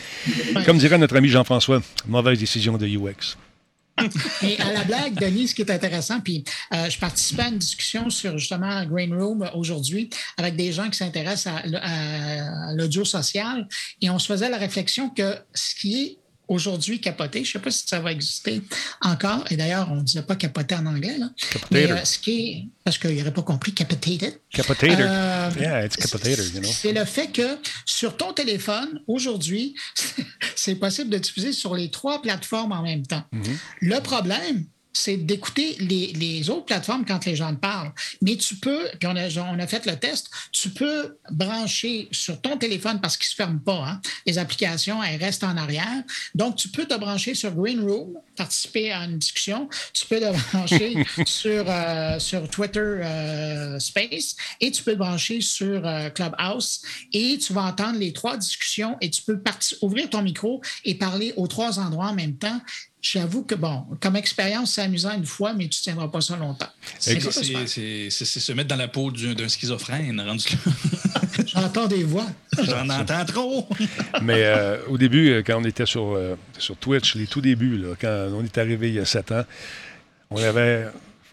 Comme 0.65 0.77
dirait 0.77 0.97
notre 0.97 1.15
ami 1.15 1.29
Jean-François, 1.29 1.81
mauvaise 2.07 2.37
décision 2.39 2.77
de 2.77 2.85
UX. 2.87 3.37
Et 4.43 4.59
à 4.59 4.73
la 4.73 4.83
blague, 4.83 5.13
Denis, 5.19 5.49
ce 5.49 5.55
qui 5.55 5.61
est 5.61 5.71
intéressant, 5.71 6.19
puis 6.19 6.43
euh, 6.73 6.89
je 6.89 6.99
participais 6.99 7.43
à 7.43 7.47
une 7.47 7.57
discussion 7.57 8.09
sur 8.09 8.37
justement 8.37 8.83
Green 8.85 9.13
Room 9.13 9.49
aujourd'hui 9.53 10.09
avec 10.37 10.55
des 10.55 10.71
gens 10.71 10.89
qui 10.89 10.97
s'intéressent 10.97 11.53
à, 11.53 11.79
à 11.81 12.73
l'audio 12.73 13.05
social 13.05 13.67
et 14.01 14.09
on 14.09 14.19
se 14.19 14.27
faisait 14.27 14.49
la 14.49 14.57
réflexion 14.57 15.09
que 15.09 15.35
ce 15.53 15.75
qui 15.75 16.03
est 16.03 16.17
aujourd'hui 16.47 17.01
capoté, 17.01 17.43
je 17.43 17.49
ne 17.49 17.51
sais 17.53 17.59
pas 17.59 17.71
si 17.71 17.87
ça 17.87 17.99
va 17.99 18.11
exister 18.11 18.61
encore, 19.01 19.43
et 19.49 19.57
d'ailleurs, 19.57 19.91
on 19.91 19.95
ne 19.95 20.01
disait 20.01 20.21
pas 20.21 20.35
capoté 20.35 20.75
en 20.75 20.85
anglais, 20.85 21.17
là, 21.17 21.29
mais 21.71 21.91
euh, 21.91 22.03
ce 22.05 22.19
qui 22.19 22.31
est, 22.31 22.67
parce 22.83 22.97
qu'il 22.97 23.15
n'aurait 23.15 23.33
pas 23.33 23.41
compris, 23.41 23.73
capitated. 23.73 24.39
Capotator. 24.51 24.97
Euh, 24.99 25.49
yeah, 25.59 25.85
it's 25.85 25.95
capotator, 25.95 26.45
you 26.45 26.61
know. 26.61 26.69
C'est 26.71 26.93
le 26.93 27.05
fait 27.05 27.27
que 27.27 27.57
sur 27.85 28.17
ton 28.17 28.33
téléphone, 28.33 29.01
aujourd'hui, 29.07 29.75
c'est 30.55 30.75
possible 30.75 31.09
d'utiliser 31.09 31.53
sur 31.53 31.75
les 31.75 31.89
trois 31.91 32.21
plateformes 32.21 32.71
en 32.71 32.81
même 32.81 33.05
temps. 33.05 33.23
Le 33.81 33.99
problème, 33.99 34.65
c'est 34.97 35.17
d'écouter 35.17 35.75
les, 35.79 36.07
les 36.13 36.49
autres 36.49 36.65
plateformes 36.65 37.05
quand 37.05 37.25
les 37.25 37.35
gens 37.35 37.53
te 37.53 37.59
parlent. 37.59 37.91
Mais 38.21 38.35
tu 38.37 38.55
peux, 38.55 38.87
puis 38.99 39.07
on 39.07 39.15
a, 39.15 39.27
on 39.53 39.59
a 39.59 39.67
fait 39.67 39.85
le 39.85 39.95
test, 39.97 40.29
tu 40.51 40.69
peux 40.69 41.17
brancher 41.31 42.07
sur 42.11 42.39
ton 42.41 42.57
téléphone 42.57 42.99
parce 43.01 43.17
qu'il 43.17 43.25
ne 43.25 43.29
se 43.29 43.35
ferme 43.35 43.59
pas. 43.59 43.83
hein. 43.87 44.01
Les 44.25 44.37
applications, 44.37 45.03
elles 45.03 45.21
restent 45.21 45.43
en 45.43 45.57
arrière. 45.57 46.03
Donc, 46.33 46.55
tu 46.55 46.69
peux 46.69 46.85
te 46.85 46.95
brancher 46.95 47.35
sur 47.35 47.51
Green 47.51 47.81
Room, 47.81 48.13
participer 48.35 48.91
à 48.91 49.03
une 49.05 49.19
discussion. 49.19 49.69
Tu 49.93 50.05
peux 50.05 50.19
te 50.19 50.51
brancher 50.51 51.05
sur, 51.25 51.65
euh, 51.67 52.19
sur 52.19 52.47
Twitter 52.49 52.79
euh, 52.79 53.79
Space 53.79 54.35
et 54.61 54.71
tu 54.71 54.83
peux 54.83 54.93
te 54.93 54.97
brancher 54.97 55.41
sur 55.41 55.85
euh, 55.85 56.09
Clubhouse 56.09 56.81
et 57.13 57.37
tu 57.37 57.53
vas 57.53 57.63
entendre 57.63 57.99
les 57.99 58.13
trois 58.13 58.37
discussions 58.37 58.97
et 59.01 59.09
tu 59.09 59.21
peux 59.23 59.41
ouvrir 59.81 60.09
ton 60.09 60.21
micro 60.21 60.61
et 60.83 60.95
parler 60.95 61.33
aux 61.35 61.47
trois 61.47 61.79
endroits 61.79 62.07
en 62.07 62.13
même 62.15 62.37
temps. 62.37 62.59
J'avoue 63.05 63.43
que, 63.43 63.53
bon, 63.53 63.85
comme 63.99 64.15
expérience, 64.15 64.73
c'est 64.73 64.81
amusant 64.81 65.13
une 65.15 65.27
fois, 65.27 65.53
mais 65.53 65.67
tu 65.67 65.79
ne 65.79 65.83
tiendras 65.83 66.07
pas 66.07 66.21
ça 66.21 66.35
longtemps. 66.37 66.65
C'est 66.97 67.19
se 67.19 68.51
mettre 68.51 68.69
dans 68.69 68.75
la 68.75 68.87
peau 68.87 69.11
du- 69.11 69.35
d'un 69.35 69.47
schizophrène. 69.47 70.19
rendu. 70.19 70.45
J'entends 71.45 71.85
des 71.85 72.03
voix. 72.03 72.25
J'en 72.63 72.89
entends 72.89 73.23
trop. 73.25 73.69
Mais 74.23 74.43
euh, 74.45 74.79
au 74.87 74.97
début, 74.97 75.29
euh, 75.29 75.43
quand 75.45 75.61
on 75.61 75.65
était 75.65 75.85
sur, 75.85 76.15
euh, 76.15 76.35
sur 76.57 76.77
Twitch, 76.77 77.15
les 77.15 77.27
tout 77.27 77.41
débuts, 77.41 77.77
là, 77.77 77.89
quand 77.99 78.29
on 78.33 78.43
est 78.43 78.57
arrivé 78.57 78.87
il 78.87 78.95
y 78.95 78.99
a 78.99 79.05
sept 79.05 79.31
ans, 79.31 79.43
on 80.31 80.41
avait. 80.41 80.87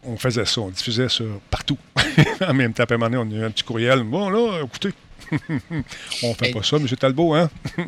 On 0.05 0.19
faisait 0.19 0.45
ça, 0.45 0.61
on 0.61 0.69
diffusait 0.69 1.09
ça 1.09 1.25
partout. 1.49 1.79
en 2.47 2.53
même 2.53 2.75
temps, 2.75 2.83
à 2.83 2.93
un 2.93 2.99
moment 2.99 3.23
donné, 3.25 3.35
on 3.35 3.39
a 3.39 3.43
eu 3.43 3.47
un 3.47 3.51
petit 3.51 3.65
courriel. 3.65 4.03
Bon, 4.03 4.29
là, 4.29 4.61
écoutez, 4.63 4.93
On 6.23 6.35
fait 6.35 6.51
pas 6.53 6.63
ça, 6.63 6.77
M. 6.77 6.87
Talbot, 6.89 7.35
hein? 7.35 7.51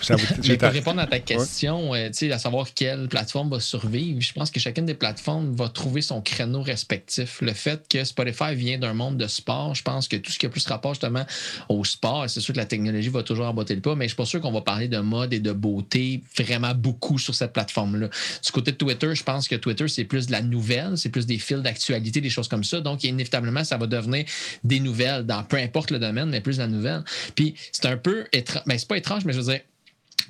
Ça 0.00 0.16
vous- 0.16 0.26
Mais 0.48 0.56
pour 0.56 0.68
répondre 0.70 1.00
à 1.00 1.06
ta 1.06 1.18
question, 1.20 1.94
euh, 1.94 2.08
à 2.30 2.38
savoir 2.38 2.72
quelle 2.74 3.08
plateforme 3.08 3.50
va 3.50 3.60
survivre, 3.60 4.20
je 4.20 4.32
pense 4.32 4.50
que 4.50 4.60
chacune 4.60 4.86
des 4.86 4.94
plateformes 4.94 5.54
va 5.54 5.68
trouver 5.68 6.02
son 6.02 6.20
créneau 6.20 6.62
respectif. 6.62 7.40
Le 7.42 7.52
fait 7.52 7.86
que 7.88 8.04
Spotify 8.04 8.54
vient 8.54 8.78
d'un 8.78 8.94
monde 8.94 9.16
de 9.16 9.26
sport, 9.26 9.74
je 9.74 9.82
pense 9.82 10.08
que 10.08 10.16
tout 10.16 10.32
ce 10.32 10.38
qui 10.38 10.46
a 10.46 10.48
plus 10.48 10.66
rapport 10.66 10.94
justement 10.94 11.24
au 11.68 11.84
sport, 11.84 12.28
c'est 12.28 12.40
sûr 12.40 12.54
que 12.54 12.58
la 12.58 12.66
technologie 12.66 13.08
va 13.08 13.22
toujours 13.22 13.46
emboîter 13.46 13.74
le 13.74 13.80
pas, 13.80 13.94
mais 13.94 14.04
je 14.06 14.10
suis 14.10 14.16
pas 14.16 14.24
sûr 14.26 14.40
qu'on 14.40 14.52
va 14.52 14.60
parler 14.60 14.88
de 14.88 14.98
mode 14.98 15.32
et 15.32 15.40
de 15.40 15.52
beauté 15.52 16.22
vraiment 16.36 16.74
beaucoup 16.74 17.18
sur 17.18 17.34
cette 17.34 17.52
plateforme-là. 17.52 18.08
Du 18.44 18.52
côté 18.52 18.72
de 18.72 18.76
Twitter, 18.76 19.14
je 19.14 19.22
pense 19.22 19.48
que 19.48 19.56
Twitter, 19.56 19.88
c'est 19.88 20.04
plus 20.04 20.26
de 20.26 20.32
la 20.32 20.42
nouvelle, 20.42 20.96
c'est 20.96 21.08
plus 21.10 21.26
des 21.26 21.38
fils 21.38 21.58
d'actualité, 21.58 22.20
des 22.20 22.30
choses 22.30 22.48
comme 22.48 22.64
ça. 22.64 22.80
Donc, 22.80 23.04
inévitablement, 23.04 23.64
ça 23.64 23.76
va 23.76 23.86
devenir 23.86 24.24
des 24.64 24.80
nouvelles 24.80 25.24
dans 25.24 25.42
peu 25.42 25.56
importe 25.56 25.90
le 25.90 25.98
domaine, 25.98 26.28
mais 26.30 26.40
plus 26.40 26.59
la 26.60 26.68
nouvelle. 26.68 27.02
Puis, 27.34 27.54
c'est 27.72 27.86
un 27.86 27.96
peu 27.96 28.26
étrange. 28.32 28.62
Ben, 28.66 28.78
c'est 28.78 28.88
pas 28.88 28.96
étrange, 28.96 29.24
mais 29.24 29.32
je 29.32 29.40
veux 29.40 29.52
dire, 29.52 29.60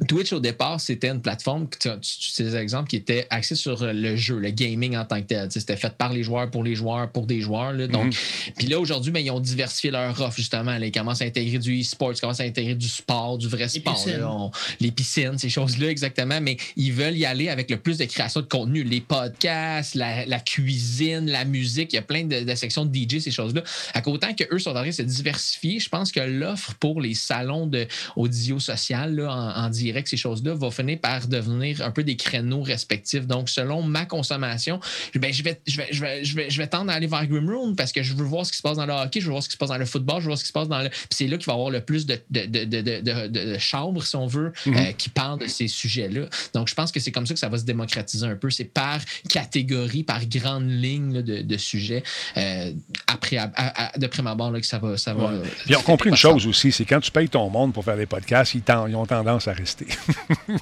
Twitch, 0.09 0.33
au 0.33 0.41
départ, 0.41 0.81
c'était 0.81 1.09
une 1.09 1.21
plateforme, 1.21 1.69
tu- 1.79 1.89
c'est 2.03 2.45
des 2.45 2.57
exemples 2.57 2.89
qui 2.89 2.97
étaient 2.97 3.27
axés 3.31 3.55
sur 3.55 3.85
le 3.85 4.17
jeu, 4.17 4.39
le 4.39 4.51
gaming 4.51 4.97
en 4.97 5.05
tant 5.05 5.21
que 5.21 5.27
tel. 5.27 5.49
Tu 5.49 5.55
sais, 5.55 5.61
C'était 5.61 5.77
fait 5.77 5.93
par 5.97 6.13
les 6.13 6.23
joueurs, 6.23 6.51
pour 6.51 6.65
les 6.65 6.75
joueurs, 6.75 7.11
pour 7.11 7.27
des 7.27 7.41
joueurs. 7.41 7.73
là. 7.73 7.87
Donc, 7.87 8.15
Puis 8.57 8.67
là, 8.67 8.79
aujourd'hui, 8.81 9.13
ben, 9.13 9.21
ils 9.21 9.31
ont 9.31 9.41
diversifié 9.41 9.91
leur 9.91 10.19
offre, 10.21 10.37
justement. 10.37 10.79
là. 10.79 10.87
Ils 10.87 10.93
commencent 10.93 11.23
à 11.23 11.27
intégrer 11.27 11.59
du 11.59 11.81
e-sport, 11.81 12.13
ils 12.13 12.21
commencent 12.21 12.41
à 12.41 12.45
intégrer 12.45 12.75
du 12.75 12.89
sport, 12.89 13.37
du 13.39 13.49
vrai 13.49 13.69
sport. 13.69 13.95
piscines. 13.95 14.19
là. 14.19 14.31
On- 14.31 14.51
les 14.81 14.91
piscines, 14.91 15.37
ces 15.39 15.51
choses-là, 15.51 15.89
exactement. 15.89 16.41
Mais 16.41 16.57
ils 16.77 16.93
veulent 16.93 17.17
y 17.17 17.27
aller 17.27 17.49
avec 17.49 17.71
le 17.71 17.77
plus 17.77 17.99
de 17.99 18.05
création 18.07 18.41
de 18.41 18.47
contenu. 18.47 18.83
Les 18.85 19.01
podcasts, 19.01 19.95
la, 19.95 20.25
la 20.27 20.41
cuisine, 20.41 21.31
la 21.31 21.45
musique, 21.45 21.93
il 21.93 21.97
y 21.97 21.99
a 21.99 22.03
plein 22.03 22.25
de, 22.25 22.41
de 22.41 22.55
sections 22.55 22.85
de 22.85 22.95
DJ, 22.95 23.19
ces 23.21 23.31
choses-là. 23.31 23.63
À 23.95 24.01
qu'autant 24.03 24.33
qu'eux 24.35 24.59
sont 24.59 24.71
en 24.71 24.75
train 24.75 24.87
de 24.87 24.91
se 24.93 25.03
diversifier, 25.03 25.79
je 25.79 25.89
pense 25.89 26.11
que 26.13 26.21
l'offre 26.21 26.75
pour 26.81 27.01
les 27.01 27.15
salons 27.15 27.67
de 27.67 27.87
audio 28.17 28.59
social 28.59 29.15
là, 29.15 29.31
en, 29.33 29.65
en 29.67 29.69
direct, 29.83 30.09
ces 30.09 30.17
choses-là, 30.17 30.55
va 30.55 30.71
finir 30.71 30.99
par 31.01 31.27
devenir 31.27 31.83
un 31.83 31.91
peu 31.91 32.03
des 32.05 32.17
créneaux 32.17 32.63
respectifs. 32.63 33.27
Donc, 33.27 33.49
selon 33.49 33.83
ma 33.83 34.05
consommation, 34.05 34.81
ben, 35.15 35.33
je, 35.33 35.43
vais, 35.43 35.61
je, 35.67 35.77
vais, 35.77 35.89
je, 35.91 36.01
vais, 36.01 36.25
je, 36.25 36.37
vais, 36.37 36.51
je 36.51 36.59
vais 36.59 36.67
tendre 36.67 36.91
à 36.91 36.95
aller 36.95 37.07
vers 37.07 37.27
Grimroom 37.27 37.77
parce 37.77 37.93
que 37.93 38.03
je 38.03 38.15
veux 38.15 38.25
voir 38.25 38.47
ce 38.47 38.53
qui 38.53 38.59
se 38.59 38.63
passe 38.63 38.77
dans 38.77 38.87
le 38.87 38.93
hockey, 38.93 39.21
je 39.21 39.27
veux 39.27 39.33
voir 39.33 39.43
ce 39.43 39.49
qui 39.49 39.53
se 39.55 39.59
passe 39.59 39.69
dans 39.71 39.79
le 39.79 39.85
football, 39.87 40.17
je 40.17 40.23
veux 40.23 40.29
voir 40.29 40.39
ce 40.39 40.45
qui 40.45 40.49
se 40.49 40.53
passe 40.53 40.69
dans 40.69 40.83
le. 40.83 40.89
Puis 40.89 41.09
c'est 41.11 41.27
là 41.27 41.37
qu'il 41.37 41.47
va 41.47 41.53
y 41.53 41.57
avoir 41.57 41.71
le 41.71 41.81
plus 41.81 42.07
de, 42.07 42.19
de, 42.31 42.47
de, 42.47 42.65
de, 42.65 43.27
de, 43.29 43.59
chambres, 43.59 44.03
si 44.03 44.17
on 44.17 44.27
veut, 44.27 44.53
euh, 44.67 44.93
qui 44.97 45.09
parlent 45.09 45.39
de 45.41 45.47
ces 45.47 45.69
sujets-là. 45.69 46.27
Donc, 46.55 46.69
je 46.69 46.75
pense 46.75 46.93
que 46.93 47.01
c'est 47.01 47.13
comme 47.13 47.27
ça 47.27 47.35
que 47.35 47.41
ça 47.41 47.49
va 47.49 47.59
se 47.59 47.65
démocratiser 47.65 48.27
un 48.27 48.37
peu. 48.37 48.51
C'est 48.51 48.65
par 48.65 49.01
catégorie, 49.29 50.03
par 50.03 50.25
grande 50.27 50.69
ligne 50.69 51.15
là, 51.15 51.23
de, 51.23 51.43
de 51.43 51.57
sujets. 51.57 52.03
Euh, 52.37 52.73
après, 53.07 53.37
à, 53.37 53.51
à- 53.55 53.99
de 53.99 54.07
prime 54.07 54.27
abord, 54.27 54.51
là, 54.51 54.61
que 54.61 54.67
ça 54.67 54.79
va. 54.79 54.97
Ça 54.97 55.15
va 55.15 55.21
Ouais. 55.21 55.41
Puis 55.43 55.71
ils 55.71 55.77
ont 55.77 55.83
compris 55.83 56.09
une 56.11 56.17
chose 56.17 56.47
aussi, 56.47 56.73
c'est 56.73 56.85
quand 56.85 57.01
tu 57.01 57.11
payes 57.11 57.29
ton 57.29 57.49
monde 57.51 57.73
pour 57.73 57.85
faire 57.85 57.97
des 57.97 58.07
podcasts, 58.07 58.55
ils, 58.55 58.63
ils 58.89 58.97
ont 58.97 59.07
tendance 59.07 59.49
à 59.49 59.53
rester. 59.53 59.70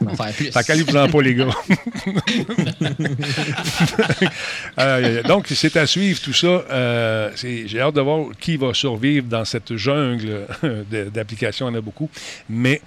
Va 0.00 0.16
faire 0.24 0.34
plus. 0.34 0.50
Fait 0.52 0.66
pas, 1.09 1.22
les 1.22 1.34
gars. 1.34 1.48
Euh, 4.78 5.22
donc, 5.24 5.46
c'est 5.48 5.76
à 5.76 5.86
suivre 5.86 6.20
tout 6.20 6.32
ça. 6.32 6.46
Euh, 6.70 7.30
J'ai 7.36 7.80
hâte 7.80 7.94
de 7.94 8.00
voir 8.00 8.26
qui 8.38 8.56
va 8.56 8.72
survivre 8.74 9.26
dans 9.26 9.44
cette 9.44 9.76
jungle 9.76 10.46
de- 10.62 11.04
d'applications. 11.09 11.68
Il 11.68 11.72
y 11.72 11.74
en 11.74 11.78
a 11.78 11.80
beaucoup. 11.80 12.09
Mais, 12.48 12.80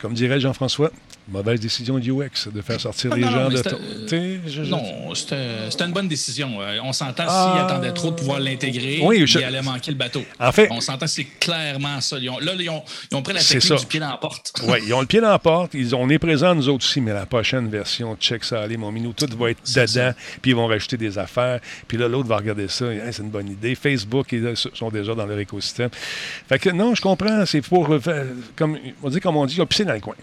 comme 0.00 0.12
dirait 0.14 0.40
Jean-François, 0.40 0.90
mauvaise 1.28 1.58
décision 1.60 1.98
de 1.98 2.04
UX 2.10 2.48
de 2.52 2.60
faire 2.60 2.78
sortir 2.78 3.10
Ah, 3.12 3.16
les 3.16 3.22
non, 3.22 3.30
gens 3.30 3.48
de. 3.48 3.56
sais, 4.08 4.40
je- 4.46 4.64
je- 4.64 4.70
Non, 4.70 5.14
c'était 5.14 5.84
une 5.84 5.92
bonne 5.92 6.08
décision. 6.08 6.60
Euh, 6.60 6.78
On 6.84 6.92
s'entend 6.92 7.24
Ah. 7.26 7.52
s'ils 7.54 7.62
attendaient 7.64 7.92
trop 7.94 8.10
de 8.10 8.16
pouvoir 8.16 8.40
l'intégrer, 8.40 9.00
Oui, 9.02 9.26
je- 9.26 9.38
il 9.38 9.44
allait 9.44 9.62
manquer 9.62 9.90
le 9.92 9.96
bateau. 9.96 10.22
En 10.38 10.52
fait- 10.52 10.68
On 10.70 10.80
s'entend, 10.82 11.06
c'est 11.06 11.24
clairement 11.24 11.98
ça. 12.02 12.18
Ils 12.18 12.28
ont- 12.28 12.38
là, 12.40 12.52
ils 12.58 12.68
ont, 12.68 12.82
ils 13.10 13.16
ont 13.16 13.22
pris 13.22 13.32
la 13.32 13.40
technique 13.40 13.78
du 13.80 13.86
pied 13.86 14.00
dans 14.00 14.10
la 14.10 14.18
porte. 14.18 14.52
Oui, 14.68 14.78
ils 14.86 14.92
ont 14.92 15.00
le 15.00 15.06
pied 15.06 15.20
dans 15.22 15.30
la 15.30 15.38
porte. 15.38 15.72
Ils 15.72 15.94
on 15.94 16.10
est 16.10 16.18
présents, 16.18 16.54
nous 16.54 16.68
autres 16.68 16.84
aussi, 16.84 17.00
mais 17.00 17.14
la 17.14 17.24
prochaine 17.24 17.68
version, 17.70 18.14
check 18.16 18.44
ça, 18.44 18.60
allez, 18.62 18.76
mon 18.76 18.92
minou, 18.92 19.14
tout 19.14 19.26
va 19.38 19.50
être 19.50 19.62
dedans. 19.64 20.12
Puis 20.42 20.50
ils 20.50 20.54
vont 20.54 20.66
rajouter 20.66 20.98
des 20.98 21.16
affaires. 21.16 21.60
Puis 21.88 21.96
là, 21.96 22.08
l'autre 22.08 22.28
va 22.28 22.36
regarder 22.36 22.68
ça. 22.68 22.86
Hey, 22.92 23.00
c'est 23.12 23.22
une 23.22 23.30
bonne 23.30 23.48
idée. 23.48 23.74
Facebook, 23.74 24.26
ils 24.32 24.52
sont 24.74 24.90
déjà 24.90 25.14
dans 25.14 25.24
leur 25.24 25.38
écosystème. 25.38 25.88
Fait 26.48 26.58
que 26.58 26.68
non, 26.70 26.94
je 26.94 27.00
comprends. 27.00 27.46
C'est 27.46 27.62
pour, 27.62 27.90
euh, 27.90 28.00
comme, 28.56 28.76
on 29.02 29.08
dit, 29.08 29.20
comme 29.20 29.36
on 29.36 29.46
dit, 29.46 29.58
ils 29.84 29.90
ont 29.90 29.90
pissé 29.90 29.90
dans 29.90 29.94
le 29.94 30.00
coin. 30.00 30.14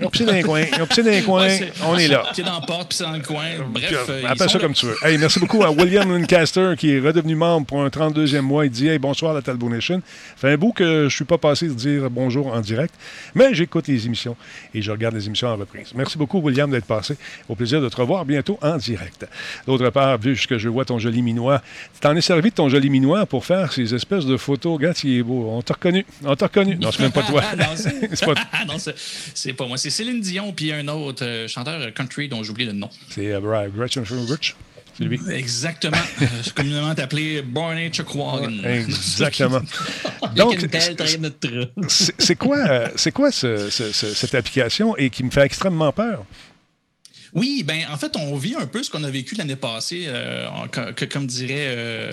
Ils 0.00 0.06
ont 0.06 0.10
pissé 0.10 0.24
dans 0.24 0.32
les 0.32 0.42
coins. 0.42 0.62
Ils 0.76 0.82
ont 0.82 0.86
pissé 0.86 1.02
dans 1.04 1.10
les 1.10 1.22
coins. 1.22 1.46
Ouais, 1.46 1.72
on 1.86 1.96
est 1.96 2.08
là. 2.08 2.24
Pied 2.34 2.42
dans 2.42 2.58
la 2.58 2.66
porte, 2.66 2.88
puis 2.88 2.98
c'est 2.98 3.04
dans 3.04 3.12
le 3.12 3.20
coin. 3.22 3.44
Bref, 3.68 3.92
euh, 4.08 4.20
ils 4.22 4.26
appelle 4.26 4.48
ça 4.50 4.58
là. 4.58 4.64
comme 4.64 4.74
tu 4.74 4.86
veux. 4.86 4.96
Hey, 5.04 5.18
merci 5.18 5.38
beaucoup 5.38 5.62
à 5.62 5.70
William 5.70 6.10
Lancaster 6.10 6.72
qui 6.76 6.90
est 6.92 6.98
redevenu 7.00 7.36
membre 7.36 7.66
pour 7.66 7.80
un 7.82 7.88
32e 7.88 8.40
mois. 8.40 8.64
Il 8.66 8.70
dit 8.72 8.88
hey, 8.88 8.98
bonsoir 8.98 9.30
à 9.30 9.34
la 9.34 9.42
Talbot 9.42 9.68
Nation. 9.68 10.02
fait 10.36 10.52
un 10.52 10.56
bout 10.56 10.72
que 10.72 11.08
je 11.08 11.14
suis 11.14 11.24
pas 11.24 11.38
passé 11.38 11.68
de 11.68 11.74
dire 11.74 12.10
bonjour 12.10 12.48
en 12.48 12.60
direct, 12.60 12.92
mais 13.36 13.54
j'écoute 13.54 13.86
les 13.86 14.06
émissions 14.06 14.36
et 14.74 14.82
je 14.82 14.90
regarde 14.90 15.14
les 15.14 15.26
émissions 15.26 15.48
en 15.48 15.56
reprise. 15.56 15.92
Merci 15.94 16.18
beaucoup, 16.18 16.40
William, 16.40 16.68
d'être 16.70 16.86
passé. 16.86 17.16
Au 17.48 17.54
plaisir 17.54 17.80
de 17.80 17.88
te 17.88 17.96
revoir 17.96 18.24
bientôt 18.24 18.58
en 18.62 18.76
direct. 18.76 19.26
D'autre 19.66 19.90
part, 19.90 20.18
vu 20.18 20.36
que 20.48 20.58
je 20.58 20.68
vois 20.68 20.84
ton 20.84 20.98
joli 20.98 21.22
minois, 21.22 21.62
tu 21.94 22.00
t'en 22.00 22.16
es 22.16 22.20
servi 22.20 22.50
de 22.50 22.54
ton 22.56 22.68
joli 22.68 22.90
minois 22.90 23.26
pour 23.26 23.44
faire 23.44 23.72
ces 23.72 23.94
espèces 23.94 24.26
de 24.26 24.36
photos. 24.36 24.74
Regarde, 24.74 24.96
il 25.04 25.18
est 25.18 25.22
beau. 25.22 25.46
On 25.50 25.62
t'a 25.62 25.74
reconnu. 25.74 26.04
On 26.24 26.34
t'a 26.34 26.46
reconnu. 26.46 26.76
Non, 26.76 26.90
c'est 26.90 27.02
même 27.02 27.12
pas 27.12 27.22
toi. 27.22 27.42
Non, 27.56 27.64
c'est 27.76 28.24
pas- 28.26 28.34
pas 29.56 29.66
moi. 29.66 29.76
C'est 29.84 29.90
Céline 29.90 30.22
Dion, 30.22 30.50
puis 30.54 30.72
un 30.72 30.88
autre 30.88 31.22
euh, 31.26 31.46
chanteur 31.46 31.92
country 31.92 32.26
dont 32.26 32.42
j'ai 32.42 32.50
oublié 32.52 32.68
le 32.70 32.74
nom. 32.74 32.88
C'est 33.10 33.34
euh, 33.34 33.38
Brian 33.38 33.68
Gretchen 33.68 34.02
Rich. 34.02 34.56
C'est 34.96 35.04
lui. 35.04 35.20
Exactement. 35.30 35.98
Euh, 36.22 36.26
c'est 36.42 36.54
communément 36.54 36.88
appelé 36.92 37.42
Barney 37.42 37.90
Chuckwagon. 37.92 38.62
Exactement. 38.64 39.60
Donc, 40.36 40.58
c'est 41.88 42.34
quoi, 42.36 42.56
euh, 42.56 42.88
c'est 42.96 43.12
quoi 43.12 43.30
ce- 43.30 43.68
ce- 43.68 43.92
ce- 43.92 44.14
cette 44.14 44.34
application 44.34 44.96
et 44.96 45.10
qui 45.10 45.22
me 45.22 45.30
fait 45.30 45.42
extrêmement 45.42 45.92
peur? 45.92 46.24
Oui, 47.34 47.64
ben 47.66 47.80
en 47.90 47.96
fait, 47.98 48.16
on 48.16 48.36
vit 48.36 48.54
un 48.54 48.66
peu 48.66 48.82
ce 48.82 48.90
qu'on 48.90 49.02
a 49.04 49.10
vécu 49.10 49.34
l'année 49.34 49.56
passée. 49.56 50.04
euh, 50.06 50.46
que- 50.68 51.04
comme 51.04 51.26
dirait 51.26 51.66
euh, 51.68 52.12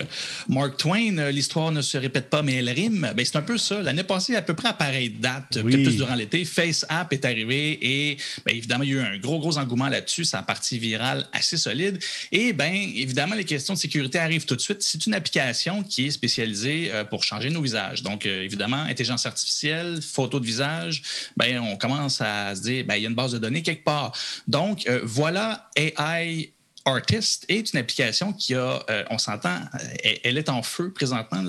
Mark 0.50 0.78
Twain, 0.78 1.18
euh, 1.20 1.32
l'histoire 1.32 1.72
ne 1.72 1.82
se 1.82 1.98
répète 1.98 2.30
pas, 2.30 2.42
mais 2.42 2.56
elle 2.56 2.70
rime. 2.70 3.12
Ben, 3.16 3.24
c'est 3.26 3.36
un 3.36 3.42
peu 3.42 3.58
ça. 3.58 3.82
L'année 3.82 4.04
passée, 4.04 4.36
à 4.36 4.42
peu 4.42 4.54
près 4.56 4.70
à 4.70 4.74
pareille 4.74 5.10
date, 5.12 5.60
Oui. 5.64 5.72
peut-être 5.74 5.84
plus 5.84 5.96
durant 5.98 6.16
l'été, 6.16 6.44
Face 6.46 6.86
App 6.90 7.14
est 7.14 7.24
arrivé 7.26 7.78
et 7.82 8.18
ben, 8.46 8.56
évidemment, 8.56 8.84
il 8.84 8.90
y 8.90 8.94
a 8.94 8.96
eu 8.96 9.00
un 9.02 9.18
gros, 9.18 9.40
gros 9.40 9.58
engouement 9.58 9.90
là-dessus. 9.90 10.26
Ça 10.26 10.40
a 10.40 10.44
parti 10.44 10.80
virale 10.80 11.28
assez 11.34 11.58
solide. 11.58 12.00
Et 12.32 12.54
ben 12.54 12.74
évidemment, 12.74 13.36
les 13.36 13.46
questions 13.46 13.74
de 13.76 13.80
sécurité 13.80 14.18
arrivent 14.18 14.46
tout 14.46 14.56
de 14.56 14.62
suite. 14.62 14.82
C'est 14.82 15.06
une 15.06 15.14
application 15.14 15.84
qui 15.84 16.08
est 16.08 16.12
spécialisée 16.12 16.92
pour 17.10 17.24
changer 17.24 17.50
nos 17.50 17.62
visages. 17.62 18.02
Donc, 18.02 18.26
évidemment, 18.26 18.82
intelligence 18.84 19.26
artificielle, 19.26 20.00
photo 20.02 20.40
de 20.40 20.46
visage, 20.46 21.04
ben, 21.38 21.60
on 21.60 21.78
commence 21.78 22.22
à 22.22 22.56
se 22.56 22.62
dire, 22.62 22.86
ben, 22.86 22.96
il 22.96 23.04
y 23.04 23.06
a 23.06 23.10
une 23.10 23.16
base 23.16 23.34
de 23.34 23.38
données 23.38 23.62
quelque 23.62 23.84
part. 23.84 24.14
Donc, 24.48 24.88
euh, 24.88 25.02
voilà 25.12 25.70
AI 25.76 26.54
Artist 26.86 27.46
est 27.48 27.74
une 27.74 27.80
application 27.80 28.34
qui 28.34 28.56
a, 28.56 28.84
euh, 28.90 29.04
on 29.10 29.18
s'entend, 29.18 29.56
elle, 30.04 30.20
elle 30.24 30.38
est 30.38 30.50
en 30.50 30.64
feu 30.64 30.92
présentement. 30.92 31.44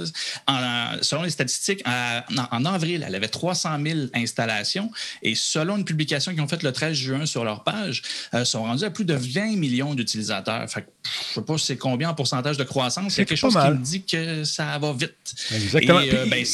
En- 0.47 0.97
selon 1.01 1.23
les 1.23 1.31
statistiques, 1.31 1.83
en, 1.87 2.21
en 2.51 2.65
avril, 2.65 3.05
elle 3.07 3.15
avait 3.15 3.29
300 3.29 3.79
000 3.83 3.99
installations 4.15 4.91
et 5.23 5.35
selon 5.35 5.79
une 5.79 5.85
publication 5.85 6.33
qu'ils 6.33 6.43
ont 6.43 6.49
faite 6.49 6.63
le 6.63 6.73
13 6.73 6.95
juin 6.95 7.27
sur 7.27 7.45
leur 7.45 7.65
page, 7.65 8.03
euh, 8.35 8.45
sont 8.45 8.63
rendus 8.63 8.85
à 8.85 8.91
plus 8.91 9.05
de 9.05 9.15
20 9.15 9.57
millions 9.57 9.95
d'utilisateurs. 9.95 10.69
Fait 10.69 10.83
que, 10.83 10.87
pff, 11.03 11.27
je 11.31 11.35
sais 11.35 11.43
pas 11.43 11.59
c'est 11.59 11.77
combien 11.77 12.11
en 12.11 12.15
pourcentage 12.15 12.57
de 12.57 12.65
croissance. 12.65 13.15
C'est 13.15 13.25
quelque 13.25 13.39
chose 13.39 13.55
mal. 13.55 13.73
qui 13.73 13.79
me 13.79 13.85
dit 13.85 14.03
que 14.03 14.45
ça 14.45 14.79
va 14.79 14.93
vite. 14.93 15.35
Exactement. 15.55 16.01
Et, 16.01 16.15
euh, 16.15 16.27
ben, 16.27 16.45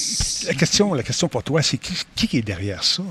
la, 0.47 0.55
question, 0.55 0.95
la 0.95 1.03
question 1.03 1.29
pour 1.29 1.43
toi, 1.43 1.63
c'est 1.63 1.79
qui, 1.79 2.29
qui 2.29 2.37
est 2.37 2.43
derrière 2.43 2.85
ça? 2.85 3.03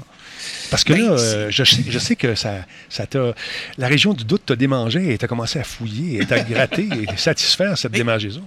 Parce 0.70 0.84
que 0.84 0.93
Ben, 0.93 1.01
là, 1.01 1.11
euh, 1.11 1.47
je, 1.49 1.63
sais, 1.63 1.84
je 1.88 1.99
sais 1.99 2.15
que 2.15 2.36
ça, 2.36 2.65
ça 2.89 3.05
t'a. 3.05 3.34
La 3.78 3.88
région 3.88 4.13
du 4.13 4.24
doute 4.26 4.43
t'a 4.45 4.55
démangé 4.55 5.13
et 5.13 5.18
t'as 5.18 5.28
commencé 5.28 5.59
à 5.59 5.63
fouiller 5.63 6.22
et 6.22 6.26
t'as 6.26 6.43
gratté 6.43 6.88
et 7.01 7.18
satisfaire 7.18 7.78
cette 7.78 7.91
Ben, 7.91 7.99
démangeaison. 7.99 8.43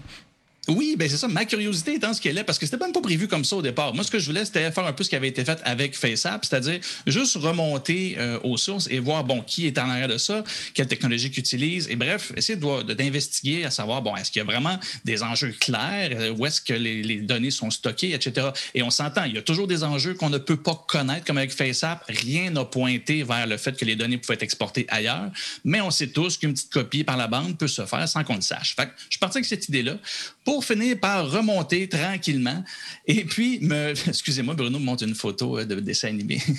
Oui, 0.71 0.95
ben 0.97 1.09
c'est 1.09 1.17
ça. 1.17 1.27
Ma 1.27 1.45
curiosité 1.45 1.95
étant 1.95 2.15
ce 2.15 2.21
qu'elle 2.21 2.39
est, 2.39 2.45
parce 2.45 2.59
que 2.59 2.65
c'était 2.65 2.79
même 2.79 2.93
pas 2.93 3.01
prévu 3.01 3.27
comme 3.27 3.45
ça 3.45 3.57
au 3.57 3.63
départ. 3.63 3.93
Moi, 3.93 4.05
ce 4.05 4.11
que 4.11 4.19
je 4.19 4.27
voulais, 4.27 4.45
c'était 4.45 4.71
faire 4.71 4.87
un 4.87 4.93
peu 4.93 5.03
ce 5.03 5.11
qui 5.11 5.17
avait 5.17 5.29
été 5.29 5.45
fait 5.45 5.59
avec 5.65 5.97
FaceApp, 5.97 6.45
c'est-à-dire 6.45 6.81
juste 7.07 7.37
remonter 7.37 8.17
euh, 8.19 8.39
aux 8.45 8.57
sources 8.57 8.89
et 8.91 9.01
voir, 9.01 9.25
bon, 9.25 9.43
qui 9.43 9.67
est 9.67 9.79
en 9.79 9.89
arrière 9.89 10.09
de 10.09 10.19
ça, 10.19 10.45
quelle 10.75 10.87
technologie 10.87 11.31
qu'ils 11.31 11.41
utilisent, 11.41 11.89
et 11.91 11.97
bref, 11.97 12.33
essayer 12.37 12.57
d'investiguer 12.57 13.65
à 13.65 13.71
savoir, 13.71 14.01
bon, 14.01 14.15
est-ce 14.17 14.31
qu'il 14.31 14.41
y 14.41 14.43
a 14.43 14.45
vraiment 14.45 14.79
des 15.05 15.23
enjeux 15.23 15.55
clairs, 15.59 16.11
euh, 16.13 16.31
où 16.31 16.47
est-ce 16.47 16.61
que 16.61 16.75
les, 16.75 17.03
les 17.03 17.17
données 17.17 17.51
sont 17.51 17.71
stockées, 17.71 18.15
etc. 18.15 18.49
Et 18.75 18.83
on 18.83 18.91
s'entend, 18.91 19.25
il 19.25 19.35
y 19.35 19.39
a 19.39 19.43
toujours 19.43 19.67
des 19.67 19.83
enjeux 19.83 20.15
qu'on 20.15 20.31
ne 20.31 20.39
peut 20.39 20.57
pas 20.57 20.85
connaître, 20.87 21.27
comme 21.27 21.39
avec 21.39 21.53
FaceApp. 21.53 22.05
Rien 22.09 22.51
n'a 22.51 22.65
pointé 22.65 23.25
vers 23.25 23.47
le 23.47 23.57
fait 23.57 23.77
que 23.77 23.85
les 23.85 23.97
données 23.97 24.19
pouvaient 24.19 24.35
être 24.35 24.43
exportées 24.45 24.87
ailleurs, 24.89 25.31
mais 25.65 25.81
on 25.81 25.91
sait 25.91 26.09
tous 26.09 26.37
qu'une 26.37 26.53
petite 26.53 26.73
copie 26.73 27.03
par 27.03 27.17
la 27.17 27.27
bande 27.27 27.59
peut 27.59 27.69
se 27.69 27.85
faire 27.87 28.09
sans 28.09 28.23
qu'on 28.23 28.37
le 28.37 28.41
sache. 28.41 28.77
Fait 28.77 28.87
que 28.87 28.93
je 29.09 29.13
suis 29.15 29.19
parti 29.19 29.39
avec 29.39 29.47
cette 29.47 29.69
idée-là 29.69 29.97
pour 30.45 30.65
finir 30.65 30.99
par 30.99 31.31
remonter 31.31 31.89
tranquillement. 31.89 32.65
Et 33.07 33.25
puis, 33.25 33.59
me... 33.61 33.91
excusez-moi, 34.09 34.55
Bruno 34.55 34.79
me 34.79 34.85
montre 34.85 35.05
une 35.05 35.15
photo 35.15 35.59
euh, 35.59 35.65
de 35.65 35.81
dessin 35.81 36.09
animé. 36.09 36.41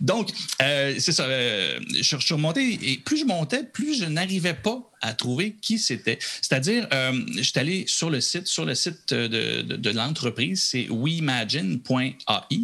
Donc, 0.00 0.30
euh, 0.62 0.94
c'est 0.98 1.12
ça. 1.12 1.24
euh, 1.24 1.78
je, 1.94 2.02
je 2.02 2.24
suis 2.24 2.34
remonté 2.34 2.78
et 2.82 2.98
plus 2.98 3.18
je 3.18 3.24
montais, 3.24 3.64
plus 3.64 4.00
je 4.00 4.06
n'arrivais 4.06 4.54
pas 4.54 4.89
à 5.00 5.14
trouver 5.14 5.56
qui 5.60 5.78
c'était. 5.78 6.18
C'est-à-dire, 6.42 6.86
euh, 6.92 7.12
je 7.36 7.42
suis 7.42 7.58
allé 7.58 7.84
sur 7.86 8.10
le 8.10 8.20
site, 8.20 8.46
sur 8.46 8.64
le 8.64 8.74
site 8.74 9.12
de, 9.14 9.62
de- 9.62 9.76
de 9.76 9.90
l'entreprise, 9.90 10.62
c'est 10.62 10.86
weimagine.ai 10.90 12.16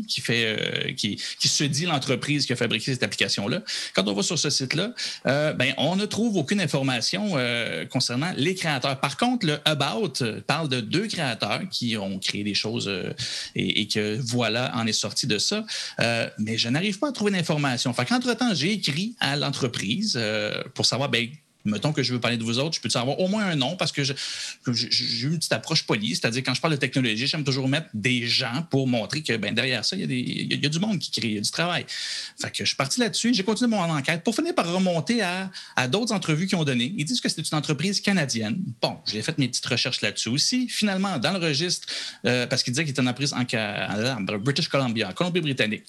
qui 0.09 0.21
fait, 0.21 0.45
euh, 0.47 0.93
qui, 0.93 1.21
qui 1.41 1.49
se 1.49 1.65
dit 1.65 1.85
l'entreprise 1.87 2.47
qui 2.47 2.53
a 2.53 2.57
fabriqué 2.57 2.93
cette 2.93 3.03
application-là. 3.03 3.63
Quand 3.95 4.07
on 4.09 4.13
va 4.15 4.23
sur 4.23 4.39
ce 4.39 4.51
site-là, 4.51 4.93
euh, 5.27 5.53
ben, 5.53 5.75
on 5.79 5.97
ne 5.97 6.05
trouve 6.05 6.37
aucune 6.37 6.61
information 6.61 7.33
euh, 7.37 7.85
concernant 7.87 8.33
les 8.37 8.55
créateurs. 8.55 9.01
Par 9.01 9.17
contre, 9.17 9.47
le 9.47 9.59
About 9.65 10.23
euh, 10.23 10.41
parle 10.47 10.69
de 10.69 10.81
deux 10.81 11.07
créateurs 11.07 11.63
qui 11.71 11.97
ont 11.97 12.19
créé 12.19 12.45
des 12.45 12.55
choses 12.55 12.89
euh, 12.89 13.13
et, 13.55 13.87
que 13.89 14.19
voilà 14.21 14.73
en 14.77 14.87
est 14.87 14.93
sorti 14.93 15.27
de 15.27 15.39
ça. 15.39 15.65
Euh, 16.01 16.29
mais 16.39 16.59
je 16.59 16.69
n'arrive 16.69 16.99
pas 16.99 17.09
à 17.09 17.13
trouver 17.13 17.31
d'informations. 17.33 17.93
Fait 17.93 18.05
qu'entre-temps, 18.05 18.55
j'ai 18.55 18.73
écrit 18.73 19.15
à 19.21 19.37
l'entreprise 19.37 20.15
euh, 20.21 20.63
pour 20.75 20.87
savoir, 20.87 21.09
ben, 21.09 21.29
mettons 21.67 21.93
que 21.93 22.03
je 22.03 22.13
veux 22.13 22.21
parler 22.21 22.37
de 22.37 22.45
vous 22.45 22.59
autres, 22.59 22.77
je 22.77 22.81
peux 22.81 22.89
avoir 22.99 23.19
au 23.21 23.29
moins 23.29 23.47
un 23.47 23.57
nom 23.57 23.77
parce 23.77 23.93
que 23.93 24.03
j'ai 24.05 24.15
eu 24.15 25.27
une 25.27 25.39
petite 25.39 25.53
approche 25.53 25.85
polie. 25.85 26.17
C'est-à-dire, 26.17 26.43
quand 26.45 26.55
je 26.55 26.61
parle 26.61 26.75
de 26.75 26.79
technologie, 26.79 27.27
j'aime 27.27 27.45
toujours 27.45 27.69
mettre 27.69 27.89
des 27.95 28.27
gens 28.27 28.63
pour 28.71 28.87
montrer 28.87 29.23
que 29.23 29.37
ben, 29.37 29.55
derrière 29.55 29.85
ça, 29.85 29.97
il 29.97 30.11
y, 30.11 30.67
a 30.67 30.69
du 30.69 30.79
monde 30.79 30.99
qui 30.99 31.11
crée, 31.11 31.29
il 31.29 31.35
y 31.35 31.39
a 31.39 31.41
du 31.41 31.51
travail. 31.51 31.85
Fait 32.41 32.53
je 32.55 32.65
suis 32.65 32.77
parti 32.77 33.01
là-dessus, 33.01 33.35
j'ai 33.35 33.43
continué 33.43 33.71
mon 33.71 33.83
enquête 33.83 34.23
pour 34.23 34.35
finir 34.35 34.55
par 34.55 34.73
remonter 34.73 35.23
à, 35.23 35.51
d'autres 35.89 36.13
entrevues 36.13 36.47
qui 36.47 36.55
ont 36.55 36.65
donné. 36.65 36.95
Ils 36.97 37.05
disent 37.05 37.21
que 37.21 37.29
c'était 37.29 37.43
une 37.43 37.59
entreprise 37.59 38.01
canadienne. 38.01 38.63
Bon, 38.81 38.99
j'ai 39.07 39.23
fait 39.23 39.37
mes 39.39 39.49
petites 39.49 39.67
recherches 39.67 40.01
là-dessus 40.01 40.29
aussi. 40.29 40.69
Finalement, 40.69 41.19
dans 41.19 41.33
le 41.33 41.39
registre, 41.39 41.87
euh, 42.25 42.47
parce 42.47 42.63
qu'ils 42.63 42.73
disaient 42.73 42.85
qu'il 42.85 42.93
était 42.93 43.03
une 43.03 43.09
entreprise 43.09 43.35
en 43.35 44.23
British 44.39 44.69
Columbia, 44.69 45.09
en 45.11 45.13
Colombie-Britannique. 45.13 45.85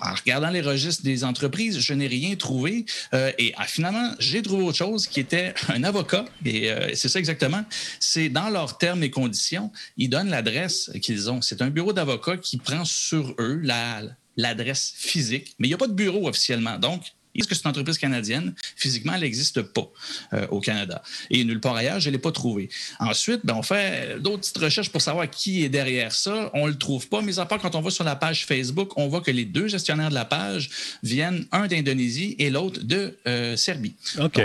En 0.00 0.14
regardant 0.14 0.50
les 0.50 0.60
registres 0.60 1.02
des 1.02 1.24
entreprises, 1.24 1.78
je 1.78 1.94
n'ai 1.94 2.06
rien 2.06 2.36
trouvé. 2.36 2.84
Euh, 3.14 3.32
et 3.38 3.52
ah, 3.56 3.64
finalement, 3.64 4.12
j'ai 4.18 4.42
trouvé 4.42 4.62
autre 4.64 4.76
chose 4.78 5.06
qui 5.06 5.20
était 5.20 5.54
un 5.68 5.82
avocat. 5.84 6.24
Et 6.44 6.70
euh, 6.70 6.94
c'est 6.94 7.08
ça 7.08 7.18
exactement. 7.18 7.64
C'est 8.00 8.28
dans 8.28 8.50
leurs 8.50 8.78
termes 8.78 9.02
et 9.02 9.10
conditions, 9.10 9.72
ils 9.96 10.08
donnent 10.08 10.30
l'adresse 10.30 10.90
qu'ils 11.02 11.30
ont. 11.30 11.40
C'est 11.40 11.62
un 11.62 11.70
bureau 11.70 11.92
d'avocats 11.92 12.36
qui 12.36 12.58
prend 12.58 12.84
sur 12.84 13.34
eux 13.38 13.60
la- 13.62 14.02
l'adresse 14.36 14.92
physique, 14.96 15.54
mais 15.58 15.66
il 15.66 15.70
n'y 15.70 15.74
a 15.74 15.78
pas 15.78 15.86
de 15.88 15.94
bureau 15.94 16.28
officiellement. 16.28 16.78
Donc, 16.78 17.02
est-ce 17.38 17.48
que 17.48 17.54
c'est 17.54 17.64
une 17.64 17.70
entreprise 17.70 17.98
canadienne? 17.98 18.54
Physiquement, 18.76 19.14
elle 19.14 19.20
n'existe 19.20 19.62
pas 19.62 19.88
euh, 20.32 20.46
au 20.48 20.60
Canada. 20.60 21.02
Et 21.30 21.44
nulle 21.44 21.60
part 21.60 21.76
ailleurs, 21.76 22.00
je 22.00 22.08
ne 22.08 22.12
l'ai 22.12 22.18
pas 22.18 22.32
trouvé. 22.32 22.68
Ensuite, 22.98 23.40
ben, 23.44 23.54
on 23.54 23.62
fait 23.62 24.20
d'autres 24.20 24.40
petites 24.40 24.58
recherches 24.58 24.90
pour 24.90 25.02
savoir 25.02 25.28
qui 25.28 25.64
est 25.64 25.68
derrière 25.68 26.12
ça. 26.12 26.50
On 26.54 26.66
ne 26.66 26.72
le 26.72 26.78
trouve 26.78 27.08
pas. 27.08 27.22
Mais 27.22 27.38
à 27.38 27.46
part 27.46 27.58
quand 27.58 27.74
on 27.74 27.80
va 27.80 27.90
sur 27.90 28.04
la 28.04 28.16
page 28.16 28.46
Facebook, 28.46 28.96
on 28.96 29.08
voit 29.08 29.20
que 29.20 29.30
les 29.30 29.44
deux 29.44 29.68
gestionnaires 29.68 30.10
de 30.10 30.14
la 30.14 30.24
page 30.24 30.70
viennent, 31.02 31.46
un 31.52 31.66
d'Indonésie 31.66 32.36
et 32.38 32.50
l'autre 32.50 32.80
de 32.82 33.16
euh, 33.26 33.56
Serbie. 33.56 33.94
OK. 34.18 34.40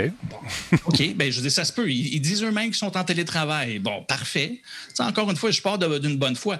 OK, 0.86 1.14
ben 1.14 1.30
je 1.30 1.40
dire, 1.40 1.52
ça 1.52 1.64
se 1.64 1.72
peut. 1.72 1.90
Ils, 1.90 2.14
ils 2.14 2.20
disent 2.20 2.42
eux-mêmes 2.42 2.66
qu'ils 2.66 2.74
sont 2.74 2.96
en 2.96 3.04
télétravail. 3.04 3.78
Bon, 3.78 4.02
parfait. 4.04 4.60
Encore 4.98 5.30
une 5.30 5.36
fois, 5.36 5.50
je 5.50 5.60
pars 5.60 5.78
d'une 5.78 6.16
bonne 6.16 6.36
foi. 6.36 6.58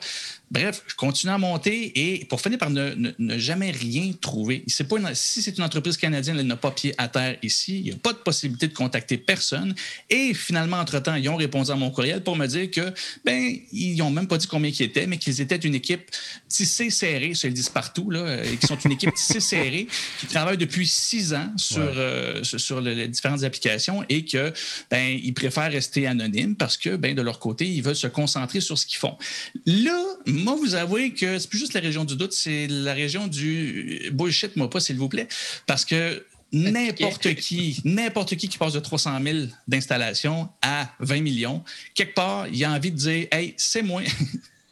Bref, 0.53 0.82
je 0.86 0.94
continue 0.94 1.32
à 1.32 1.38
monter 1.38 1.92
et 1.98 2.26
pour 2.26 2.38
finir 2.42 2.59
par 2.59 2.68
ne, 2.68 2.90
ne- 2.94 3.11
ne 3.18 3.38
jamais 3.38 3.70
rien 3.70 4.12
trouver. 4.20 4.64
Pas 4.88 4.98
une- 4.98 5.14
si 5.14 5.40
c'est 5.40 5.57
une 5.57 5.64
entreprise 5.64 5.96
canadienne, 5.96 6.38
elle 6.38 6.46
n'a 6.46 6.57
pas 6.57 6.70
pied 6.70 6.94
à 6.98 7.09
terre 7.09 7.38
ici. 7.42 7.78
Il 7.78 7.84
n'y 7.84 7.92
a 7.92 7.96
pas 7.96 8.12
de 8.12 8.18
possibilité 8.18 8.68
de 8.68 8.74
contacter 8.74 9.16
personne. 9.16 9.74
Et 10.11 10.34
finalement, 10.34 10.76
entre-temps, 10.78 11.14
ils 11.14 11.26
ont 11.30 11.36
répondu 11.36 11.70
à 11.70 11.74
mon 11.74 11.90
courriel 11.90 12.22
pour 12.22 12.36
me 12.36 12.46
dire 12.46 12.70
que, 12.70 12.92
ben, 13.24 13.57
ils 13.72 13.96
n'ont 13.96 14.11
même 14.11 14.26
pas 14.28 14.36
dit 14.36 14.46
combien 14.46 14.70
ils 14.70 14.82
étaient, 14.82 15.07
mais 15.07 15.16
qu'ils 15.16 15.40
étaient 15.40 15.57
une 15.57 15.74
équipe 15.74 16.11
tissée 16.48 16.90
serrée, 16.90 17.34
ça 17.34 17.48
ils 17.48 17.53
le 17.53 17.55
disent 17.55 17.70
partout, 17.70 18.11
là, 18.11 18.44
et 18.44 18.57
qu'ils 18.59 18.68
sont 18.68 18.78
une 18.84 18.92
équipe 18.92 19.14
tissée 19.14 19.40
serrée 19.55 19.86
qui 20.20 20.26
travaille 20.26 20.59
depuis 20.59 20.86
six 20.86 21.32
ans 21.32 21.50
sur, 21.57 21.78
Ouais. 21.78 21.92
euh, 21.96 22.44
sur, 22.44 22.61
sur 22.61 22.80
le- 22.82 22.92
les 22.92 23.09
différentes 23.09 23.42
applications 23.44 24.05
et 24.11 24.24
que 24.26 24.53
ben 24.90 25.18
ils 25.22 25.32
préfèrent 25.32 25.72
rester 25.72 26.07
anonymes 26.07 26.57
parce 26.57 26.76
que 26.76 26.96
ben 26.96 27.14
de 27.14 27.22
leur 27.22 27.38
côté 27.38 27.66
ils 27.66 27.82
veulent 27.82 27.96
se 27.96 28.07
concentrer 28.09 28.61
sur 28.61 28.76
ce 28.78 28.84
qu'ils 28.84 28.98
font. 28.98 29.16
Là, 29.64 29.98
moi 30.43 30.57
vous 30.57 30.74
avouez 30.74 31.12
que 31.12 31.38
c'est 31.38 31.49
plus 31.49 31.59
juste 31.59 31.74
la 31.74 31.80
région 31.80 32.05
du 32.05 32.16
doute, 32.16 32.32
c'est 32.32 32.66
la 32.68 32.93
région 32.93 33.26
du 33.26 34.11
bullshit 34.12 34.57
moi 34.57 34.68
pas 34.68 34.80
s'il 34.80 34.97
vous 34.97 35.09
plaît 35.09 35.28
parce 35.66 35.84
que 35.84 36.24
N'importe 36.55 37.34
qui, 37.36 37.80
n'importe 37.84 38.36
qui 38.36 38.47
qui 38.47 38.59
passe 38.59 38.74
de 38.74 38.80
300 38.80 39.18
000 39.22 39.38
d'installation 39.66 40.51
à 40.61 40.95
20 41.01 41.22
millions, 41.22 41.64
quelque 41.95 42.14
part, 42.14 42.47
il 42.49 42.62
a 42.62 42.70
envie 42.70 42.90
de 42.90 42.97
dire 42.97 43.26
Hey, 43.32 43.55
c'est 43.57 43.82
moi. 43.82 44.03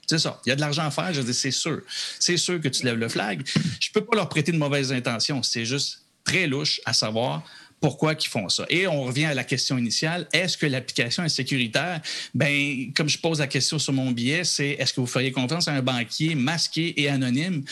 C'est 0.07 0.19
ça. 0.19 0.41
Il 0.45 0.49
y 0.49 0.53
a 0.53 0.57
de 0.57 0.61
l'argent 0.61 0.85
à 0.85 0.91
faire. 0.91 1.15
Je 1.15 1.23
dis, 1.23 1.33
c'est 1.33 1.53
sûr. 1.53 1.83
C'est 2.19 2.37
sûr 2.37 2.61
que 2.61 2.67
tu 2.67 2.85
lèves 2.85 2.99
le 2.99 3.09
flag. 3.09 3.47
Je 3.79 3.93
peux 3.93 4.01
pas 4.01 4.17
leur 4.17 4.29
prêter 4.29 4.51
de 4.51 4.57
mauvaises 4.57 4.91
intentions. 4.91 5.41
C'est 5.45 5.65
juste 5.65 6.03
très 6.25 6.49
louche 6.49 6.81
à 6.85 6.93
savoir 6.93 7.45
pourquoi 7.81 8.13
ils 8.13 8.29
font 8.29 8.49
ça. 8.49 8.67
Et 8.69 8.87
on 8.87 9.03
revient 9.05 9.25
à 9.25 9.35
la 9.35 9.45
question 9.45 9.79
initiale. 9.79 10.29
Est-ce 10.33 10.59
que 10.59 10.67
l'application 10.67 11.25
est 11.25 11.31
sécuritaire? 11.31 12.01
Ben, 12.35 12.93
comme 12.95 13.09
je 13.09 13.19
pose 13.19 13.39
la 13.39 13.47
question 13.47 13.79
sur 13.79 13.93
mon 13.93 14.11
billet, 14.11 14.45
c'est 14.45 14.71
est-ce 14.71 14.93
que 14.93 15.01
vous 15.01 15.07
feriez 15.07 15.33
confiance 15.33 15.67
à 15.67 15.73
un 15.73 15.83
banquier 15.83 16.35
masqué 16.35 17.01
et 17.01 17.09
anonyme? 17.09 17.65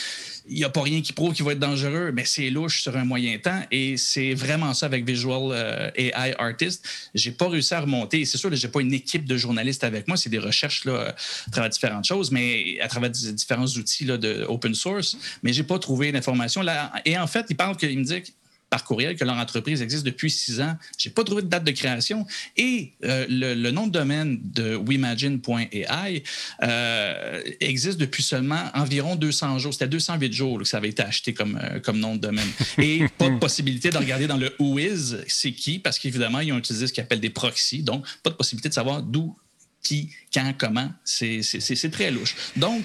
Il 0.48 0.56
n'y 0.56 0.64
a 0.64 0.70
pas 0.70 0.80
rien 0.80 1.02
qui 1.02 1.12
prouve 1.12 1.34
qu'il 1.34 1.44
va 1.44 1.52
être 1.52 1.58
dangereux, 1.58 2.10
mais 2.14 2.24
c'est 2.24 2.48
louche 2.48 2.80
sur 2.80 2.96
un 2.96 3.04
moyen 3.04 3.36
temps. 3.38 3.60
Et 3.70 3.98
c'est 3.98 4.32
vraiment 4.32 4.72
ça 4.72 4.86
avec 4.86 5.04
Visual 5.04 5.50
euh, 5.52 5.90
AI 5.94 6.34
Artist. 6.38 6.88
J'ai 7.14 7.32
pas 7.32 7.48
réussi 7.48 7.74
à 7.74 7.80
remonter. 7.80 8.24
C'est 8.24 8.38
sûr, 8.38 8.54
j'ai 8.54 8.68
pas 8.68 8.80
une 8.80 8.94
équipe 8.94 9.26
de 9.26 9.36
journalistes 9.36 9.84
avec 9.84 10.08
moi. 10.08 10.16
C'est 10.16 10.30
des 10.30 10.38
recherches 10.38 10.86
là, 10.86 11.14
à 11.46 11.50
travers 11.50 11.68
différentes 11.68 12.06
choses, 12.06 12.30
mais 12.30 12.80
à 12.80 12.88
travers 12.88 13.10
différents 13.10 13.66
outils 13.66 14.06
là, 14.06 14.16
de 14.16 14.46
open 14.48 14.74
source. 14.74 15.18
Mais 15.42 15.52
j'ai 15.52 15.64
pas 15.64 15.78
trouvé 15.78 16.12
d'informations. 16.12 16.62
Là, 16.62 16.92
et 17.04 17.18
en 17.18 17.26
fait, 17.26 17.44
il 17.50 17.56
parle 17.56 17.76
qu'il 17.76 17.98
me 17.98 18.04
dit 18.04 18.22
que- 18.22 18.28
par 18.70 18.84
courriel 18.84 19.16
que 19.16 19.24
leur 19.24 19.36
entreprise 19.36 19.80
existe 19.82 20.04
depuis 20.04 20.30
six 20.30 20.60
ans. 20.60 20.76
J'ai 20.98 21.10
pas 21.10 21.24
trouvé 21.24 21.42
de 21.42 21.48
date 21.48 21.64
de 21.64 21.70
création. 21.70 22.26
Et 22.56 22.92
euh, 23.04 23.26
le, 23.28 23.54
le 23.54 23.70
nom 23.70 23.86
de 23.86 23.92
domaine 23.92 24.38
de 24.42 24.76
weimagine.ai 24.76 26.22
euh, 26.62 27.42
existe 27.60 27.98
depuis 27.98 28.22
seulement 28.22 28.70
environ 28.74 29.16
200 29.16 29.58
jours. 29.58 29.72
C'était 29.72 29.88
208 29.88 30.32
jours 30.32 30.58
là, 30.58 30.64
que 30.64 30.68
ça 30.68 30.76
avait 30.78 30.90
été 30.90 31.02
acheté 31.02 31.32
comme, 31.32 31.58
euh, 31.62 31.80
comme 31.80 31.98
nom 31.98 32.16
de 32.16 32.20
domaine. 32.20 32.48
Et 32.78 33.04
pas 33.16 33.30
de 33.30 33.38
possibilité 33.38 33.90
de 33.90 33.96
regarder 33.98 34.26
dans 34.26 34.36
le 34.36 34.54
whois, 34.58 35.16
c'est 35.28 35.52
qui, 35.52 35.78
parce 35.78 35.98
qu'évidemment, 35.98 36.40
ils 36.40 36.52
ont 36.52 36.58
utilisé 36.58 36.86
ce 36.86 36.92
qu'ils 36.92 37.02
appellent 37.02 37.20
des 37.20 37.30
proxys. 37.30 37.82
Donc, 37.82 38.04
pas 38.22 38.30
de 38.30 38.36
possibilité 38.36 38.68
de 38.68 38.74
savoir 38.74 39.02
d'où 39.02 39.36
qui, 39.82 40.10
quand, 40.34 40.52
comment. 40.58 40.90
C'est 41.04 41.90
très 41.90 42.10
louche. 42.10 42.34
Donc, 42.56 42.84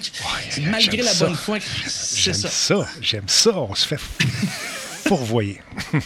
malgré 0.60 0.96
j'aime 0.98 1.04
la 1.06 1.12
ça. 1.12 1.26
bonne 1.26 1.36
foi, 1.36 1.58
c'est 1.60 2.18
J'aime 2.20 2.34
ça. 2.34 2.48
ça. 2.48 2.88
J'aime 3.00 3.28
ça. 3.28 3.58
On 3.58 3.74
se 3.74 3.86
fait 3.86 3.98
fourvoyer. 5.04 5.60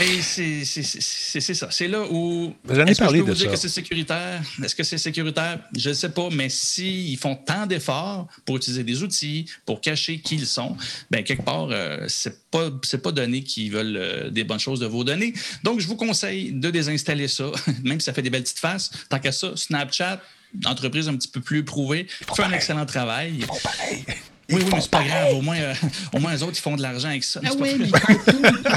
Et 0.00 0.22
c'est 0.22 1.54
ça. 1.54 1.68
C'est 1.70 1.88
là 1.88 2.04
où. 2.10 2.54
Vous 2.64 2.74
en 2.76 2.80
avez 2.80 2.90
Est-ce 2.90 3.00
que 3.00 3.04
parlé 3.04 3.18
je 3.20 3.24
peux 3.24 3.30
de 3.30 3.34
vous 3.34 3.38
dire 3.38 3.50
ça. 3.50 3.54
que 3.54 3.60
c'est 3.60 3.68
sécuritaire? 3.68 4.42
Est-ce 4.62 4.74
que 4.74 4.82
c'est 4.82 4.98
sécuritaire? 4.98 5.60
Je 5.76 5.90
ne 5.90 5.94
sais 5.94 6.10
pas, 6.10 6.28
mais 6.32 6.48
s'ils 6.48 7.18
font 7.18 7.36
tant 7.36 7.66
d'efforts 7.66 8.28
pour 8.44 8.56
utiliser 8.56 8.84
des 8.84 9.02
outils, 9.02 9.46
pour 9.66 9.80
cacher 9.80 10.18
qui 10.18 10.34
ils 10.34 10.46
sont, 10.46 10.76
ben 11.10 11.22
quelque 11.22 11.42
part, 11.42 11.68
euh, 11.70 12.04
c'est 12.08 12.50
pas, 12.50 12.70
pas 12.70 13.12
donné 13.12 13.42
qu'ils 13.42 13.70
veulent 13.70 13.96
euh, 13.96 14.30
des 14.30 14.44
bonnes 14.44 14.58
choses 14.58 14.80
de 14.80 14.86
vos 14.86 15.04
données. 15.04 15.32
Donc, 15.62 15.80
je 15.80 15.86
vous 15.86 15.96
conseille 15.96 16.52
de 16.52 16.70
désinstaller 16.70 17.28
ça, 17.28 17.50
même 17.84 18.00
si 18.00 18.06
ça 18.06 18.12
fait 18.12 18.22
des 18.22 18.30
belles 18.30 18.42
petites 18.42 18.58
faces. 18.58 18.90
Tant 19.08 19.18
qu'à 19.18 19.32
ça, 19.32 19.52
Snapchat, 19.56 20.20
entreprise 20.66 21.08
un 21.08 21.16
petit 21.16 21.28
peu 21.28 21.40
plus 21.40 21.64
prouvée, 21.64 22.06
fait 22.08 22.42
un 22.42 22.52
excellent 22.52 22.86
travail. 22.86 23.40
Font 23.42 23.58
pareil. 23.62 24.04
Oui, 24.50 24.56
oui, 24.62 24.64
mais 24.72 24.80
c'est 24.80 24.90
pas 24.90 25.02
grave. 25.02 25.34
Au 25.34 25.40
moins, 25.42 25.56
euh, 25.56 25.74
au 26.12 26.18
moins, 26.18 26.32
les 26.32 26.42
autres, 26.42 26.54
ils 26.56 26.60
font 26.62 26.76
de 26.76 26.82
l'argent 26.82 27.08
avec 27.08 27.24
ça. 27.24 27.40
Ah 27.44 27.50
oui, 27.58 27.76
mais 27.78 27.88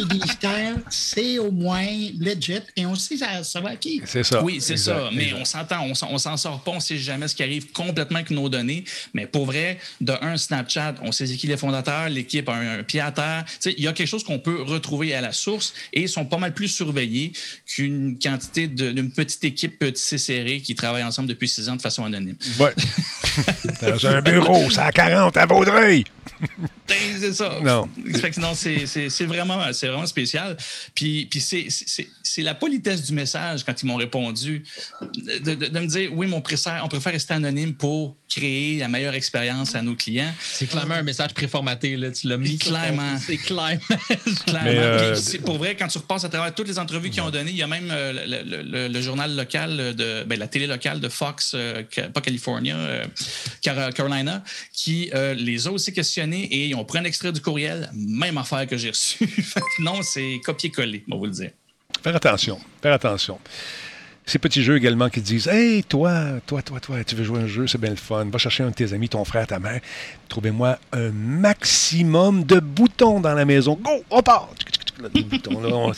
éditeur, 0.01 0.77
c'est 0.89 1.39
au 1.39 1.51
moins 1.51 1.85
legit 2.19 2.59
et 2.75 2.85
on 2.85 2.95
sait 2.95 3.17
ça, 3.17 3.43
ça 3.43 3.59
va 3.59 3.69
à 3.71 3.75
qui. 3.75 4.01
C'est 4.05 4.23
ça. 4.23 4.43
Oui, 4.43 4.59
c'est 4.61 4.77
ça. 4.77 5.09
Mais 5.13 5.25
exact. 5.25 5.37
on 5.41 5.45
s'entend, 5.45 5.83
on 5.85 5.93
s'en- 5.95 6.09
on 6.11 6.17
s'en 6.17 6.37
sort 6.37 6.61
pas, 6.61 6.71
on 6.71 6.79
sait 6.79 6.97
jamais 6.97 7.27
ce 7.27 7.35
qui 7.35 7.43
arrive 7.43 7.71
complètement 7.71 8.17
avec 8.19 8.31
nos 8.31 8.49
données. 8.49 8.83
Mais 9.13 9.25
pour 9.27 9.45
vrai, 9.45 9.77
de 10.01 10.13
un 10.21 10.37
Snapchat, 10.37 10.95
on 11.01 11.11
sait 11.11 11.25
qui 11.25 11.47
les 11.47 11.57
fondateurs, 11.57 12.09
l'équipe 12.09 12.47
a 12.49 12.53
un, 12.53 12.79
un 12.79 12.83
pied 12.83 13.01
à 13.01 13.11
terre. 13.11 13.43
Tu 13.47 13.55
sais, 13.59 13.75
Il 13.77 13.83
y 13.83 13.87
a 13.87 13.93
quelque 13.93 14.07
chose 14.07 14.23
qu'on 14.23 14.39
peut 14.39 14.61
retrouver 14.61 15.13
à 15.13 15.21
la 15.21 15.31
source 15.33 15.73
et 15.93 16.01
ils 16.03 16.09
sont 16.09 16.25
pas 16.25 16.37
mal 16.37 16.53
plus 16.53 16.69
surveillés 16.69 17.33
qu'une 17.65 18.17
quantité 18.17 18.67
d'une 18.67 19.11
petite 19.11 19.43
équipe 19.43 19.79
petite 19.79 19.97
serrée 20.17 20.61
qui 20.61 20.75
travaille 20.75 21.03
ensemble 21.03 21.27
depuis 21.27 21.47
six 21.49 21.67
ans 21.69 21.75
de 21.75 21.81
façon 21.81 22.05
anonyme. 22.05 22.35
Ouais. 22.59 22.73
Dans 23.81 24.07
un 24.07 24.21
bureau, 24.21 24.69
c'est 24.71 24.79
à 24.79 24.91
40 24.91 25.35
à 25.37 25.45
Vaudreuil. 25.45 25.56
Ben, 25.65 26.03
C'est 26.87 27.33
ça. 27.33 27.59
Non. 27.63 27.89
C'est 28.15 29.25
vraiment, 29.25 29.61
c'est 29.73 29.87
vraiment 29.87 30.05
spécial. 30.05 30.55
Puis, 30.95 31.25
puis 31.29 31.39
c'est- 31.41 31.67
c'est 31.69 32.07
c'est 32.23 32.41
la 32.43 32.53
politesse 32.55 33.03
du 33.03 33.13
message 33.13 33.63
quand 33.63 33.81
ils 33.81 33.85
m'ont 33.85 33.95
répondu 33.95 34.63
de, 35.01 35.55
de- 35.55 35.67
de 35.69 35.79
me 35.79 35.87
dire 35.87 36.11
oui, 36.13 36.27
mais 36.27 36.35
on 36.35 36.41
préfère, 36.41 36.81
on 36.83 36.87
préfère 36.87 37.13
rester 37.13 37.33
anonyme 37.33 37.73
pour 37.73 38.15
créer 38.29 38.77
la 38.77 38.87
meilleure 38.89 39.13
expérience 39.15 39.73
à 39.75 39.81
nos 39.81 39.95
clients. 39.95 40.31
C'est 40.41 40.67
clairement 40.67 40.95
un 40.95 41.03
message 41.03 41.33
préformaté. 41.33 41.95
Là. 41.95 42.11
Tu 42.11 42.27
l'as 42.27 42.37
mis 42.37 42.57
Clairement. 42.57 43.17
C'est 43.25 43.37
clairement. 43.37 43.79
Clairement. 44.45 44.61
Mais, 44.63 44.77
euh, 44.77 45.15
Puis 45.29 45.39
pour 45.39 45.57
vrai, 45.57 45.75
quand 45.75 45.87
tu 45.87 45.97
repasses 45.97 46.25
à 46.25 46.29
travers 46.29 46.53
toutes 46.53 46.67
les 46.67 46.77
entrevues 46.79 47.09
qu'ils 47.09 47.21
ont 47.23 47.29
données, 47.31 47.51
il 47.51 47.57
y 47.57 47.63
a 47.63 47.67
même 47.67 47.89
euh, 47.91 48.13
le, 48.13 48.43
le- 48.43 48.61
le- 48.63 48.87
le 48.87 49.01
journal 49.01 49.35
local 49.35 49.95
de 49.95 50.23
ben, 50.25 50.37
la 50.37 50.47
télé 50.47 50.67
locale 50.67 50.99
de 50.99 51.09
Fox, 51.09 51.53
euh, 51.55 51.83
pas 52.13 52.21
California, 52.21 52.75
euh, 52.75 53.05
Car- 53.61 53.93
Carolina, 53.93 54.43
qui 54.73 55.09
euh, 55.15 55.33
les 55.33 55.67
a 55.67 55.71
aussi 55.71 55.93
questionnés 55.93 56.26
et 56.33 56.73
ont 56.75 56.85
pris 56.85 56.99
un 56.99 57.03
extrait 57.03 57.31
du 57.31 57.41
courriel, 57.41 57.89
même 57.93 58.37
affaire 58.37 58.65
que 58.67 58.77
j'ai 58.77 58.89
reçu. 58.89 59.25
Fait 59.27 59.59
que 59.59 59.81
non, 59.83 60.01
c'est 60.01 60.39
copier-coller, 60.45 61.03
on 61.09 61.15
va 61.15 61.19
vous 61.19 61.25
le 61.25 61.31
dire. 61.31 61.51
Faire 62.03 62.15
attention. 62.15 62.59
Faire 62.81 62.93
attention. 62.93 63.39
Ces 64.25 64.39
petits 64.39 64.61
jeux 64.61 64.75
également 64.75 65.09
qui 65.09 65.21
disent 65.21 65.47
Hey, 65.47 65.83
toi, 65.85 66.25
toi, 66.45 66.61
toi, 66.61 66.79
toi, 66.81 67.01
tu 67.05 67.15
veux 67.15 67.23
jouer 67.23 67.39
un 67.39 67.47
jeu, 67.47 67.65
c'est 67.65 67.77
bien 67.79 67.91
le 67.91 67.95
fun. 67.95 68.25
Va 68.25 68.37
chercher 68.37 68.63
un 68.63 68.69
de 68.71 68.75
tes 68.75 68.91
amis, 68.91 69.07
ton 69.07 69.23
frère, 69.23 69.47
ta 69.47 69.57
mère. 69.57 69.79
Trouvez-moi 70.27 70.77
un 70.91 71.11
maximum 71.11 72.43
de 72.43 72.59
boutons 72.59 73.21
dans 73.21 73.33
la 73.33 73.45
maison. 73.45 73.75
Go, 73.81 73.89
on 74.09 74.21
part! 74.21 74.49
On- 75.49 75.91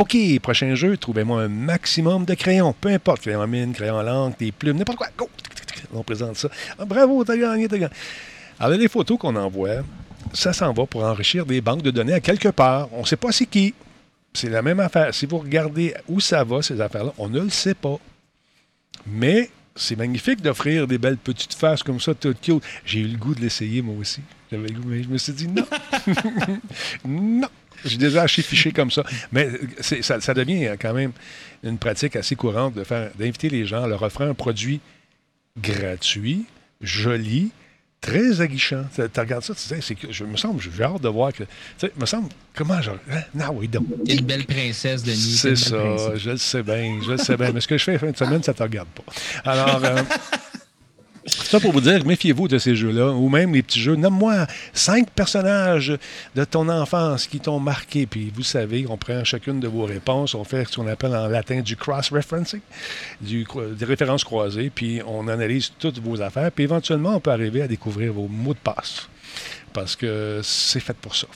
OK, 0.00 0.16
prochain 0.40 0.74
jeu, 0.74 0.96
trouvez-moi 0.96 1.42
un 1.42 1.48
maximum 1.48 2.24
de 2.24 2.34
crayons. 2.34 2.74
Peu 2.80 2.90
importe, 2.90 3.22
crayon 3.22 3.40
à 3.42 3.46
mine, 3.46 3.72
crayon 3.72 3.98
à 3.98 4.02
l'encre, 4.02 4.36
des 4.38 4.52
plumes, 4.52 4.76
n'importe 4.76 4.98
quoi. 4.98 5.08
Go! 5.16 5.28
On 5.92 6.02
présente 6.02 6.36
ça. 6.36 6.48
Ah, 6.78 6.84
bravo, 6.84 7.24
t'as 7.24 7.36
gagné, 7.36 7.66
t'as 7.68 7.78
gagné. 7.78 7.92
Alors, 8.60 8.78
les 8.78 8.88
photos 8.88 9.18
qu'on 9.18 9.36
envoie, 9.36 9.82
ça 10.32 10.52
s'en 10.52 10.72
va 10.72 10.86
pour 10.86 11.04
enrichir 11.04 11.44
des 11.46 11.60
banques 11.60 11.82
de 11.82 11.90
données 11.90 12.12
à 12.14 12.20
quelque 12.20 12.48
part. 12.48 12.88
On 12.92 13.00
ne 13.02 13.06
sait 13.06 13.16
pas 13.16 13.32
c'est 13.32 13.46
qui. 13.46 13.74
C'est 14.32 14.48
la 14.50 14.62
même 14.62 14.80
affaire. 14.80 15.14
Si 15.14 15.26
vous 15.26 15.38
regardez 15.38 15.94
où 16.08 16.20
ça 16.20 16.42
va, 16.44 16.62
ces 16.62 16.80
affaires-là, 16.80 17.12
on 17.18 17.28
ne 17.28 17.40
le 17.40 17.50
sait 17.50 17.74
pas. 17.74 17.96
Mais 19.06 19.50
c'est 19.76 19.96
magnifique 19.96 20.40
d'offrir 20.40 20.86
des 20.86 20.98
belles 20.98 21.16
petites 21.18 21.54
faces 21.54 21.82
comme 21.82 22.00
ça, 22.00 22.14
toutes 22.14 22.40
cute. 22.40 22.62
J'ai 22.84 23.00
eu 23.00 23.08
le 23.08 23.16
goût 23.18 23.34
de 23.34 23.40
l'essayer, 23.40 23.82
moi 23.82 23.94
aussi. 23.98 24.22
J'avais 24.50 24.68
le 24.68 24.80
goût, 24.80 24.88
mais 24.88 25.02
je 25.02 25.08
me 25.08 25.18
suis 25.18 25.32
dit 25.32 25.48
non. 25.48 25.66
non. 27.04 27.48
J'ai 27.84 27.98
déjà 27.98 28.22
acheté 28.22 28.42
fiché 28.42 28.72
comme 28.72 28.90
ça. 28.90 29.04
Mais 29.30 29.48
c'est- 29.80 30.00
ça, 30.02 30.32
devient 30.34 30.70
quand 30.80 30.94
même 30.94 31.12
une 31.62 31.76
pratique 31.78 32.16
assez 32.16 32.34
courante 32.34 32.74
d'inviter 33.18 33.50
les 33.50 33.66
gens, 33.66 33.86
leur 33.86 34.02
offrir 34.02 34.28
un 34.28 34.34
produit 34.34 34.80
gratuit, 35.60 36.46
joli, 36.80 37.50
très 38.04 38.40
aguichant. 38.40 38.84
Tu 38.94 39.02
regardes 39.20 39.42
ça, 39.42 39.54
tu 39.54 39.60
sais, 39.60 39.80
c'est 39.80 39.94
que 39.94 40.12
je 40.12 40.24
me 40.24 40.36
semble, 40.36 40.60
j'ai 40.60 40.82
hâte 40.82 41.00
de 41.00 41.08
voir 41.08 41.32
que. 41.32 41.44
Tu 41.44 41.48
sais, 41.78 41.92
me 41.96 42.06
semble, 42.06 42.28
comment 42.54 42.80
genre. 42.80 42.98
Hein? 43.10 43.22
Non, 43.34 43.46
oui, 43.54 43.68
donc. 43.68 43.86
Une 44.06 44.20
belle 44.20 44.44
princesse, 44.44 45.02
Denis. 45.02 45.16
C'est 45.16 45.56
ça, 45.56 45.76
princesse. 45.76 46.18
je 46.18 46.30
le 46.30 46.36
sais 46.36 46.62
bien, 46.62 47.00
je 47.04 47.10
le 47.12 47.16
sais 47.16 47.36
bien. 47.36 47.50
Mais 47.52 47.60
ce 47.60 47.68
que 47.68 47.78
je 47.78 47.84
fais 47.84 47.92
la 47.92 47.98
fin 47.98 48.10
de 48.10 48.16
semaine, 48.16 48.42
ça 48.42 48.52
ne 48.52 48.56
te 48.56 48.62
regarde 48.62 48.88
pas. 48.88 49.04
Alors, 49.44 49.84
euh, 49.84 50.02
ça 51.26 51.58
pour 51.60 51.72
vous 51.72 51.80
dire, 51.80 52.04
méfiez-vous 52.04 52.48
de 52.48 52.58
ces 52.58 52.76
jeux-là, 52.76 53.12
ou 53.12 53.28
même 53.28 53.54
les 53.54 53.62
petits 53.62 53.80
jeux. 53.80 53.96
Nomme-moi 53.96 54.46
cinq 54.72 55.10
personnages 55.10 55.96
de 56.34 56.44
ton 56.44 56.68
enfance 56.68 57.26
qui 57.26 57.40
t'ont 57.40 57.60
marqué. 57.60 58.06
Puis 58.06 58.32
vous 58.34 58.42
savez, 58.42 58.86
on 58.88 58.96
prend 58.96 59.24
chacune 59.24 59.60
de 59.60 59.68
vos 59.68 59.84
réponses, 59.84 60.34
on 60.34 60.44
fait 60.44 60.66
ce 60.68 60.76
qu'on 60.76 60.86
appelle 60.86 61.14
en 61.14 61.28
latin 61.28 61.60
du 61.60 61.76
cross-referencing, 61.76 62.60
des 63.20 63.84
références 63.84 64.24
croisées, 64.24 64.70
puis 64.74 65.00
on 65.06 65.28
analyse 65.28 65.72
toutes 65.78 65.98
vos 66.00 66.20
affaires. 66.20 66.52
Puis 66.52 66.64
éventuellement, 66.64 67.16
on 67.16 67.20
peut 67.20 67.32
arriver 67.32 67.62
à 67.62 67.68
découvrir 67.68 68.12
vos 68.12 68.28
mots 68.28 68.54
de 68.54 68.58
passe. 68.58 69.08
Parce 69.72 69.96
que 69.96 70.40
c'est 70.42 70.80
fait 70.80 70.96
pour 70.96 71.16
ça. 71.16 71.26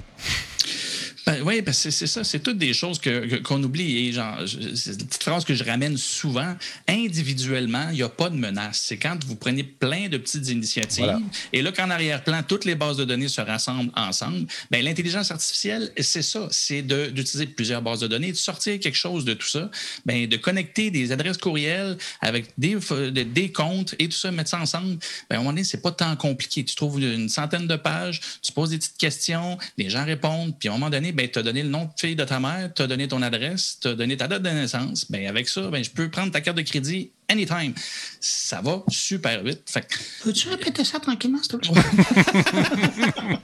Ben, 1.28 1.42
oui, 1.44 1.62
que 1.62 1.72
c'est 1.72 1.90
ça, 1.90 2.24
c'est 2.24 2.38
toutes 2.40 2.56
des 2.56 2.72
choses 2.72 2.98
que- 2.98 3.36
qu'on 3.42 3.62
oublie. 3.62 4.08
Et 4.08 4.12
genre, 4.12 4.38
c'est 4.46 4.92
une 4.92 4.96
petite 5.06 5.22
phrase 5.22 5.44
que 5.44 5.54
je 5.54 5.62
ramène 5.62 5.98
souvent. 5.98 6.56
Individuellement, 6.88 7.88
il 7.90 7.96
n'y 7.96 8.02
a 8.02 8.08
pas 8.08 8.30
de 8.30 8.36
menace. 8.36 8.82
C'est 8.86 8.96
quand 8.96 9.22
vous 9.26 9.36
prenez 9.36 9.62
plein 9.62 10.08
de 10.08 10.16
petites 10.16 10.48
initiatives. 10.48 11.04
Voilà. 11.04 11.20
Et 11.52 11.60
là, 11.60 11.70
qu'en 11.70 11.90
arrière-plan, 11.90 12.42
toutes 12.48 12.64
les 12.64 12.74
bases 12.74 12.96
de 12.96 13.04
données 13.04 13.28
se 13.28 13.42
rassemblent 13.42 13.92
ensemble, 13.94 14.46
ben, 14.70 14.82
l'intelligence 14.82 15.30
artificielle, 15.30 15.92
c'est 16.00 16.22
ça. 16.22 16.48
C'est 16.50 16.80
d'utiliser 16.80 17.46
plusieurs 17.46 17.82
bases 17.82 18.00
de 18.00 18.06
données, 18.06 18.32
de 18.32 18.36
sortir 18.36 18.80
quelque 18.80 18.96
chose 18.96 19.26
de 19.26 19.34
tout 19.34 19.46
ça, 19.48 19.70
ben, 20.06 20.26
de 20.26 20.36
connecter 20.38 20.90
des 20.90 21.12
adresses 21.12 21.36
courriels 21.36 21.98
avec 22.22 22.46
des 22.56 23.52
comptes 23.52 23.94
et 23.98 24.08
tout 24.08 24.16
ça, 24.16 24.30
mettre 24.30 24.48
ça 24.48 24.60
ensemble. 24.60 24.96
Ben, 25.28 25.36
à 25.36 25.38
un 25.38 25.38
moment 25.38 25.50
donné, 25.50 25.64
c'est 25.64 25.82
pas 25.82 25.92
tant 25.92 26.16
compliqué. 26.16 26.64
Tu 26.64 26.74
trouves 26.74 27.02
une 27.02 27.28
centaine 27.28 27.66
de 27.66 27.76
pages, 27.76 28.20
tu 28.42 28.50
poses 28.52 28.70
des 28.70 28.78
petites 28.78 28.96
questions, 28.96 29.58
les 29.76 29.90
gens 29.90 30.06
répondent, 30.06 30.54
puis 30.58 30.70
à 30.70 30.72
un 30.72 30.78
moment 30.78 30.88
donné, 30.90 31.12
ben, 31.18 31.28
tu 31.28 31.38
as 31.38 31.42
donné 31.42 31.62
le 31.64 31.68
nom 31.68 31.84
de 31.84 31.90
fille 31.98 32.14
de 32.16 32.24
ta 32.24 32.38
mère, 32.40 32.70
tu 32.74 32.80
as 32.82 32.86
donné 32.86 33.08
ton 33.08 33.20
adresse, 33.22 33.78
tu 33.82 33.88
as 33.88 33.94
donné 33.94 34.16
ta 34.16 34.28
date 34.28 34.42
de 34.42 34.48
naissance. 34.50 35.10
Ben, 35.10 35.26
avec 35.26 35.48
ça, 35.48 35.62
ben, 35.68 35.82
je 35.82 35.90
peux 35.90 36.08
prendre 36.08 36.30
ta 36.32 36.40
carte 36.40 36.56
de 36.56 36.62
crédit 36.62 37.10
anytime. 37.28 37.74
Ça 38.20 38.60
va 38.62 38.82
super 38.88 39.42
vite. 39.42 39.62
Fait 39.66 39.82
que- 39.82 39.94
Peux-tu 40.24 40.48
répéter 40.48 40.84
ça 40.84 41.00
tranquillement, 41.00 41.38
s'il 41.42 41.58
te 41.58 41.68
plaît? 41.68 41.82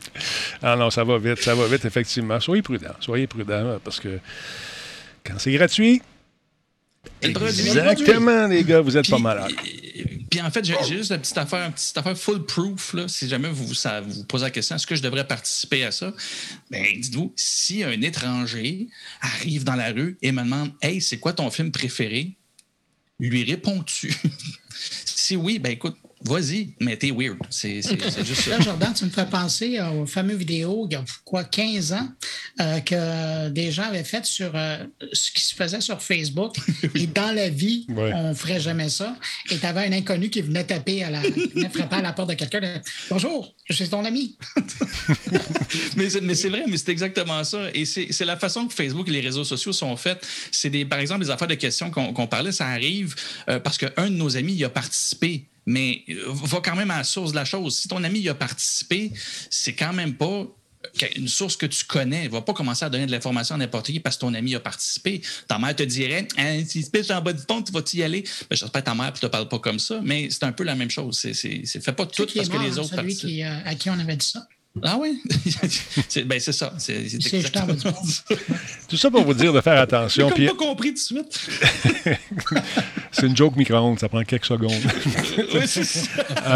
Ah 0.63 0.77
non, 0.77 0.91
ça 0.91 1.05
va 1.05 1.19
vite, 1.19 1.43
ça 1.43 1.55
va 1.55 1.67
vite, 1.67 1.85
effectivement. 1.85 2.41
Soyez 2.41 2.63
prudents, 2.63 2.95
soyez 3.01 3.27
prudents, 3.27 3.79
parce 3.85 4.01
que 4.01 4.19
quand 5.25 5.35
c'est 5.39 5.53
gratuit, 5.53 6.01
exactement, 7.23 8.47
les 8.47 8.65
gars, 8.65 8.81
vous 8.81 8.97
êtes 8.97 9.09
pas 9.09 9.19
malades. 9.19 9.53
Puis 10.31 10.41
en 10.41 10.51
fait, 10.51 10.65
j'ai 10.65 10.77
juste 10.83 11.13
une 11.13 11.21
petite 11.21 11.39
affaire, 11.39 11.67
une 11.67 11.73
petite 11.73 11.97
affaire 11.97 12.19
full 12.19 12.45
proof. 12.45 12.95
Là, 12.95 13.07
si 13.07 13.29
jamais 13.29 13.51
vous, 13.51 13.73
ça, 13.73 14.01
vous 14.01 14.13
vous 14.13 14.25
posez 14.25 14.45
la 14.45 14.51
question, 14.51 14.75
est-ce 14.75 14.87
que 14.87 14.97
je 14.97 15.03
devrais 15.03 15.27
participer 15.27 15.85
à 15.85 15.93
ça? 15.93 16.13
Ben, 16.71 16.85
dites-vous, 16.99 17.33
si 17.37 17.85
un 17.85 18.01
étranger 18.03 18.89
arrive 19.21 19.63
dans 19.63 19.77
la 19.77 19.93
rue 19.93 20.19
et 20.23 20.33
me 20.33 20.43
demande 20.43 20.73
Hey, 20.83 21.01
c'est 21.01 21.19
quoi 21.19 21.33
ton 21.33 21.51
film 21.51 21.71
préféré? 21.71 22.37
Lui 23.21 23.45
réponds-tu? 23.45 24.13
si 25.05 25.37
oui, 25.37 25.61
ben 25.61 25.71
écoute, 25.71 25.97
vas-y, 26.25 26.75
mais 26.81 26.97
t'es 26.97 27.11
weird. 27.11 27.39
C'est 27.51 27.83
juste 28.25 28.41
ça. 28.43 28.51
Là, 28.51 28.61
Jordan, 28.61 28.93
tu 28.95 29.05
me 29.05 29.11
fais 29.11 29.27
penser 29.27 29.79
aux 29.81 30.07
fameuses 30.07 30.39
vidéos, 30.39 30.87
il 30.91 30.95
y 30.95 30.97
a 30.97 31.05
quoi, 31.25 31.45
15 31.45 31.93
ans, 31.93 32.09
euh, 32.61 32.81
que 32.81 33.49
des 33.51 33.71
gens 33.71 33.85
avaient 33.85 34.05
fait 34.05 34.25
sur 34.25 34.53
euh, 34.55 34.79
ce 35.13 35.31
qui 35.33 35.43
se 35.43 35.55
faisait 35.55 35.81
sur 35.81 36.01
Facebook. 36.03 36.57
Et 36.95 37.07
dans 37.07 37.35
la 37.35 37.49
vie, 37.49 37.87
Ouais. 37.89 38.13
on 38.15 38.31
ne 38.31 38.35
ferait 38.35 38.61
jamais 38.61 38.89
ça. 38.89 39.17
Et 39.51 39.59
tu 39.59 39.67
avais 39.67 39.87
un 39.87 39.93
inconnu 39.93 40.31
qui 40.31 40.41
venait 40.43 40.65
taper 40.65 41.05
à 41.05 41.11
la, 41.11 41.21
qui 41.23 41.49
venait 41.55 41.69
frapper 41.69 41.97
à 41.97 42.03
la 42.03 42.13
porte 42.13 42.31
de 42.31 42.35
quelqu'un. 42.35 42.81
Bonjour, 43.11 43.55
je 43.69 43.73
suis 43.75 43.89
ton 43.89 44.05
ami. 44.05 44.37
mais 45.97 46.09
c'est 46.35 46.49
vrai, 46.49 46.65
mais 46.69 46.77
c'est 46.77 46.91
exactement 46.91 47.43
ça. 47.45 47.69
Et 47.75 47.85
c'est 47.85 48.25
la 48.25 48.37
façon 48.37 48.67
que 48.67 48.75
Facebook 48.75 49.09
et 49.09 49.13
les 49.13 49.21
réseaux 49.21 49.45
sociaux 49.45 49.73
sont 49.73 49.97
faits. 49.97 50.25
C'est 50.51 50.71
des, 50.71 50.85
par 50.85 50.99
exemple, 50.99 51.23
les 51.23 51.31
affaires 51.31 51.49
de 51.49 51.55
questions 51.55 51.91
qu'on 51.91 52.13
qu'on 52.13 52.27
parlait, 52.27 52.53
ça 52.53 52.67
arrive 52.69 53.15
euh, 53.49 53.59
parce 53.59 53.79
qu'un 53.79 54.09
de 54.11 54.15
nos 54.17 54.37
amis 54.37 54.55
y 54.55 54.65
a 54.65 54.69
participé. 54.69 55.47
Mais 55.67 56.03
euh, 56.11 56.25
va 56.29 56.61
quand 56.61 56.77
même 56.77 56.91
à 56.91 56.99
la 56.99 57.05
source 57.05 57.33
de 57.33 57.37
la 57.37 57.45
chose. 57.45 57.79
Si 57.79 57.89
ton 57.89 58.03
ami 58.05 58.21
y 58.21 58.29
a 58.29 58.35
participé, 58.35 59.13
c'est 59.51 59.75
quand 59.75 59.93
même 59.93 60.15
pas 60.15 60.47
une 61.17 61.29
source 61.29 61.57
que 61.57 61.67
tu 61.67 61.85
connais. 61.85 62.25
Il 62.25 62.31
va 62.31 62.43
pas 62.43 62.53
commencer 62.53 62.85
à 62.85 62.91
donner 62.91 63.07
de 63.07 63.11
l'information 63.11 63.55
à 63.55 63.59
n'importe 63.59 63.87
qui 63.87 64.01
parce 64.01 64.17
que 64.17 64.21
ton 64.21 64.35
ami 64.35 64.55
a 64.55 64.61
participé. 64.61 65.23
Ta 65.49 65.59
mère 65.59 65.75
te 65.75 65.83
dirait 65.83 66.29
hein, 66.39 66.63
Si 66.67 66.89
tu 66.91 67.13
en 67.13 67.21
bas 67.21 67.33
du 67.33 67.43
pont, 67.45 67.63
tu 67.63 67.73
vas-y 67.73 68.03
aller? 68.03 68.23
Ben, 68.51 68.57
J'espère 68.57 68.83
que 68.83 68.87
ta 68.87 68.95
mère 68.95 69.13
ne 69.13 69.19
te 69.19 69.27
parle 69.27 69.49
pas 69.49 69.59
comme 69.59 69.79
ça, 69.79 70.01
mais 70.03 70.29
c'est 70.31 70.45
un 70.45 70.53
peu 70.53 70.65
la 70.65 70.75
même 70.75 70.91
chose. 70.91 71.19
C'est, 71.19 71.35
c'est, 71.35 71.63
c'est- 71.65 71.81
fais 71.81 71.93
pas 71.93 72.07
tout 72.07 72.27
parce 72.35 72.49
que 72.49 72.59
les 72.59 72.79
autres 72.79 72.95
celui 72.95 73.17
qui, 73.17 73.43
euh, 73.43 73.59
à 73.65 73.75
qui 73.75 73.91
on 73.91 73.99
avait 73.99 74.17
dit 74.17 74.27
ça. 74.27 74.47
Ah 74.83 74.97
oui? 74.99 75.23
c'est, 76.09 76.25
ben, 76.25 76.41
c'est 76.41 76.53
ça. 76.53 76.75
C'est, 76.79 77.05
exactement 77.05 77.79
ça. 77.79 77.95
Tout 78.89 78.97
ça 78.97 79.09
pour 79.09 79.23
vous 79.23 79.35
dire 79.35 79.53
de 79.53 79.61
faire 79.61 79.81
attention. 79.81 80.29
comme 80.29 80.37
Puis, 80.37 80.47
pas 80.49 80.55
compris 80.55 80.95
tout 80.95 81.15
de 81.15 81.33
suite. 81.33 81.49
c'est 83.15 83.27
une 83.27 83.37
joke 83.37 83.57
micro-ondes, 83.57 83.99
ça 83.99 84.09
prend 84.09 84.23
quelques 84.25 84.45
secondes. 84.45 84.73
oui, 85.55 85.61
c'est 85.67 85.85
ça. 85.85 86.09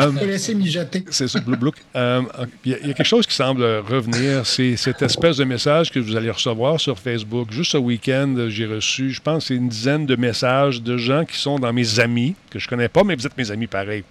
Je 0.03 0.09
vais 0.19 0.27
laisser 0.27 0.55
mijoter. 0.55 1.05
C'est 1.11 1.29
ça, 1.29 1.41
Blue 1.41 1.57
Blook. 1.57 1.77
Euh, 1.97 2.23
Il 2.65 2.73
y, 2.73 2.75
a- 2.75 2.79
il 2.83 2.89
y 2.89 2.91
a 2.91 2.95
quelque 2.95 3.07
chose 3.07 3.27
qui 3.27 3.35
semble 3.35 3.63
revenir, 3.65 4.45
c'est 4.47 4.77
cette 4.77 5.01
espèce 5.03 5.37
de 5.39 5.45
message 5.45 5.91
que 5.91 5.99
vous 5.99 6.17
allez 6.17 6.31
recevoir 6.31 6.79
sur 6.81 6.99
Facebook. 6.99 7.51
Juste 7.51 7.73
ce 7.73 7.79
week-end, 7.79 8.35
j'ai 8.49 8.67
reçu, 8.67 9.11
je 9.11 9.21
pense, 9.23 9.51
une 9.51 9.69
dizaine 9.69 10.05
de 10.07 10.17
messages 10.17 10.83
de 10.83 10.97
gens 10.97 11.25
qui 11.25 11.37
sont 11.39 11.59
dans 11.59 11.73
mes 11.73 12.01
amis, 12.01 12.35
que 12.51 12.59
je 12.59 12.69
connais 12.69 12.89
pas, 12.89 13.05
mais 13.05 13.15
vous 13.15 13.27
êtes 13.27 13.37
mes 13.39 13.51
amis 13.51 13.67
pareil. 13.69 14.05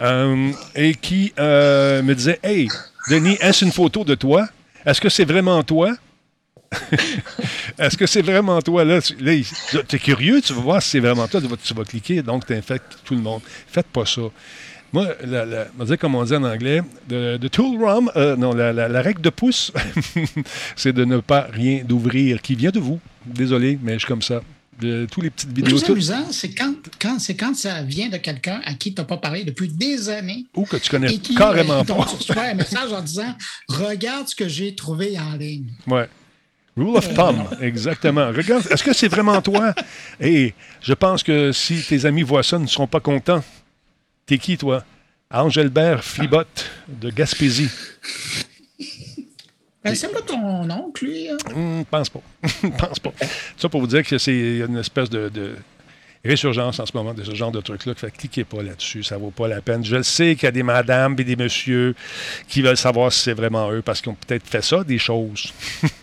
Euh, 0.00 0.50
et 0.74 0.94
qui 0.94 1.32
euh, 1.38 2.02
me 2.02 2.14
disaient 2.14 2.38
Hey, 2.42 2.68
Denis, 3.10 3.36
est-ce 3.40 3.64
une 3.64 3.72
photo 3.72 4.04
de 4.04 4.14
toi? 4.14 4.46
Est-ce 4.86 5.00
que 5.00 5.08
c'est 5.08 5.24
vraiment 5.24 5.62
toi? 5.64 5.94
Est-ce 7.78 7.96
que 7.96 8.06
c'est 8.06 8.22
vraiment 8.22 8.60
toi? 8.62 8.84
Là, 8.84 9.00
tu 9.00 9.16
es 9.26 9.98
curieux, 9.98 10.40
tu 10.40 10.52
vas 10.52 10.60
voir 10.60 10.82
si 10.82 10.90
c'est 10.90 11.00
vraiment 11.00 11.26
toi, 11.28 11.40
tu 11.40 11.46
vas, 11.46 11.56
tu 11.56 11.74
vas 11.74 11.84
cliquer, 11.84 12.22
donc 12.22 12.46
tu 12.46 12.54
infectes 12.54 12.98
tout 13.04 13.14
le 13.14 13.20
monde. 13.20 13.40
Faites 13.66 13.86
pas 13.86 14.04
ça. 14.06 14.22
Moi, 14.92 15.06
la, 15.24 15.44
la, 15.44 15.66
on 15.76 15.80
va 15.80 15.84
dire 15.84 15.98
comme 15.98 16.14
on 16.14 16.24
dit 16.24 16.34
en 16.34 16.44
anglais, 16.44 16.80
de, 17.08 17.36
de 17.36 17.48
tool 17.48 17.82
rum, 17.82 18.10
euh, 18.16 18.36
non, 18.36 18.54
la, 18.54 19.02
règle 19.02 19.20
de 19.20 19.30
pouce, 19.30 19.70
c'est 20.76 20.94
de 20.94 21.04
ne 21.04 21.18
pas 21.18 21.46
rien 21.52 21.82
d'ouvrir 21.84 22.40
qui 22.40 22.54
vient 22.54 22.70
de 22.70 22.80
vous. 22.80 22.98
Désolé, 23.26 23.78
mais 23.82 23.94
je 23.94 23.98
suis 23.98 24.08
comme 24.08 24.22
ça. 24.22 24.40
De 24.80 25.08
tous 25.10 25.20
les 25.20 25.30
petites 25.30 25.48
Le 25.50 25.56
vidéos. 25.56 25.76
plus 25.78 25.86
tout- 25.86 25.92
amusant, 25.92 26.26
c'est 26.30 26.50
quand, 26.54 26.72
quand, 27.00 27.18
quand 27.36 27.56
ça 27.56 27.82
vient 27.82 28.08
de 28.08 28.16
quelqu'un 28.16 28.60
à 28.64 28.74
qui 28.74 28.94
tu 28.94 29.00
n'as 29.00 29.04
pas 29.06 29.16
parlé 29.16 29.42
depuis 29.42 29.66
des 29.68 30.08
années. 30.08 30.46
ou 30.54 30.64
que 30.64 30.76
tu 30.76 30.88
connais 30.88 31.12
Et 31.12 31.18
qui, 31.18 31.34
carrément 31.34 31.80
euh, 31.80 31.84
pas. 31.84 31.94
tu 32.08 32.14
reçois 32.14 32.42
un 32.44 32.54
message 32.54 32.92
en 32.92 33.00
disant 33.02 33.34
Regarde 33.68 34.28
ce 34.28 34.36
que 34.36 34.48
j'ai 34.48 34.76
trouvé 34.76 35.18
en 35.18 35.34
ligne. 35.36 35.66
Ouais. 35.88 36.08
Rule 36.78 36.96
of 36.96 37.12
thumb, 37.14 37.44
exactement. 37.60 38.28
Regarde, 38.28 38.64
est-ce 38.70 38.84
que 38.84 38.92
c'est 38.92 39.08
vraiment 39.08 39.42
toi? 39.42 39.74
Et 40.20 40.54
je 40.80 40.94
pense 40.94 41.22
que 41.24 41.50
si 41.52 41.82
tes 41.82 42.04
amis 42.06 42.22
voient 42.22 42.42
ça, 42.44 42.56
ils 42.56 42.62
ne 42.62 42.66
seront 42.68 42.86
pas 42.86 43.00
contents. 43.00 43.42
T'es 44.26 44.38
qui, 44.38 44.56
toi? 44.56 44.84
Angelbert 45.30 46.04
Flibot 46.04 46.44
de 46.88 47.10
Gaspésie. 47.10 47.68
Ben, 49.84 49.94
c'est 49.94 50.12
pas 50.12 50.20
ton 50.22 50.68
oncle, 50.70 51.04
lui. 51.06 51.28
hein? 51.28 51.36
Hum, 51.54 51.84
pense 51.90 52.08
pas. 52.10 52.20
pense 52.78 52.98
pas. 52.98 53.12
Ça 53.56 53.68
pour 53.68 53.80
vous 53.80 53.86
dire 53.86 54.02
que 54.04 54.18
c'est 54.18 54.58
une 54.58 54.76
espèce 54.78 55.08
de. 55.10 55.28
de- 55.28 55.56
résurgence 56.28 56.78
en 56.78 56.86
ce 56.86 56.92
moment 56.94 57.14
de 57.14 57.24
ce 57.24 57.34
genre 57.34 57.50
de 57.50 57.60
truc-là. 57.60 57.94
Fait 57.94 58.10
que 58.10 58.18
cliquez 58.18 58.44
pas 58.44 58.62
là-dessus, 58.62 59.02
ça 59.02 59.16
vaut 59.16 59.30
pas 59.30 59.48
la 59.48 59.60
peine. 59.60 59.84
Je 59.84 59.96
le 59.96 60.02
sais 60.02 60.34
qu'il 60.34 60.44
y 60.44 60.46
a 60.46 60.52
des 60.52 60.62
madames 60.62 61.16
et 61.18 61.24
des 61.24 61.36
messieurs 61.36 61.94
qui 62.48 62.62
veulent 62.62 62.76
savoir 62.76 63.12
si 63.12 63.20
c'est 63.20 63.34
vraiment 63.34 63.70
eux 63.72 63.82
parce 63.82 64.00
qu'ils 64.00 64.12
ont 64.12 64.16
peut-être 64.26 64.46
fait 64.46 64.62
ça, 64.62 64.84
des 64.84 64.98
choses. 64.98 65.52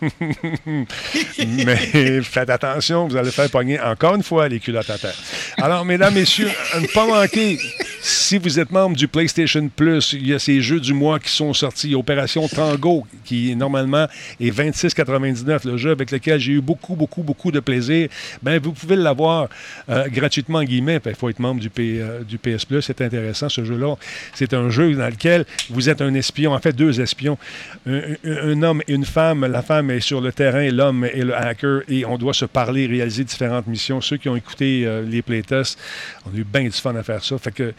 Mais 1.38 2.22
faites 2.22 2.50
attention, 2.50 3.08
vous 3.08 3.16
allez 3.16 3.30
faire 3.30 3.50
pogner 3.50 3.80
encore 3.80 4.14
une 4.16 4.22
fois 4.22 4.48
les 4.48 4.60
culottes 4.60 4.90
à 4.90 4.98
terre. 4.98 5.16
Alors, 5.58 5.84
mesdames, 5.84 6.14
messieurs, 6.14 6.50
ne 6.80 6.86
pas 6.88 7.06
manquer, 7.06 7.58
si 8.00 8.38
vous 8.38 8.60
êtes 8.60 8.70
membre 8.70 8.96
du 8.96 9.08
PlayStation 9.08 9.68
Plus, 9.74 10.12
il 10.12 10.28
y 10.28 10.34
a 10.34 10.38
ces 10.38 10.60
jeux 10.60 10.80
du 10.80 10.92
mois 10.92 11.18
qui 11.18 11.30
sont 11.30 11.52
sortis. 11.54 11.94
Opération 11.94 12.46
Tango, 12.48 13.06
qui 13.24 13.54
normalement 13.56 14.06
est 14.40 14.50
26,99, 14.50 15.66
le 15.66 15.76
jeu 15.76 15.90
avec 15.90 16.10
lequel 16.10 16.38
j'ai 16.38 16.52
eu 16.52 16.60
beaucoup, 16.60 16.94
beaucoup, 16.94 17.22
beaucoup 17.22 17.50
de 17.50 17.60
plaisir. 17.60 18.08
Ben, 18.42 18.60
vous 18.60 18.72
pouvez 18.72 18.96
l'avoir 18.96 19.48
euh, 19.88 20.08
gratuitement, 20.16 20.58
en 20.58 20.64
guillemets. 20.64 21.00
Il 21.04 21.14
faut 21.14 21.28
être 21.28 21.38
membre 21.38 21.60
du, 21.60 21.70
euh, 21.78 22.22
PS 22.42 22.64
Plus. 22.64 22.82
C'est 22.82 23.00
intéressant, 23.00 23.48
ce 23.48 23.64
jeu-là. 23.64 23.94
C'est 24.34 24.54
un 24.54 24.70
jeu 24.70 24.94
dans 24.94 25.08
lequel 25.08 25.44
vous 25.70 25.88
êtes 25.88 26.00
un 26.00 26.14
espion, 26.14 26.52
en 26.52 26.58
fait, 26.58 26.72
deux 26.72 27.00
espions. 27.00 27.38
Un 27.86 28.62
homme 28.62 28.82
et 28.86 28.92
une 28.92 29.04
femme. 29.04 29.46
La 29.46 29.62
femme 29.62 29.90
est 29.90 30.00
sur 30.00 30.20
le 30.20 30.32
terrain, 30.32 30.68
l'homme 30.70 31.04
est 31.04 31.24
le 31.24 31.36
hacker, 31.36 31.82
et 31.88 32.04
on 32.04 32.18
doit 32.18 32.34
se 32.34 32.44
parler, 32.44 32.86
réaliser 32.86 33.24
différentes 33.24 33.66
missions. 33.66 34.00
Ceux 34.00 34.16
qui 34.16 34.28
ont 34.28 34.36
écouté 34.36 34.84
euh, 34.84 35.02
les 35.02 35.22
playtests, 35.22 35.78
on 36.24 36.34
a 36.34 36.38
eu 36.38 36.44
bien 36.44 36.64
du 36.64 36.70
fun 36.70 36.94
à 36.96 37.02
faire 37.02 37.22
ça. 37.22 37.38
Fait 37.38 37.52
que 37.52 37.74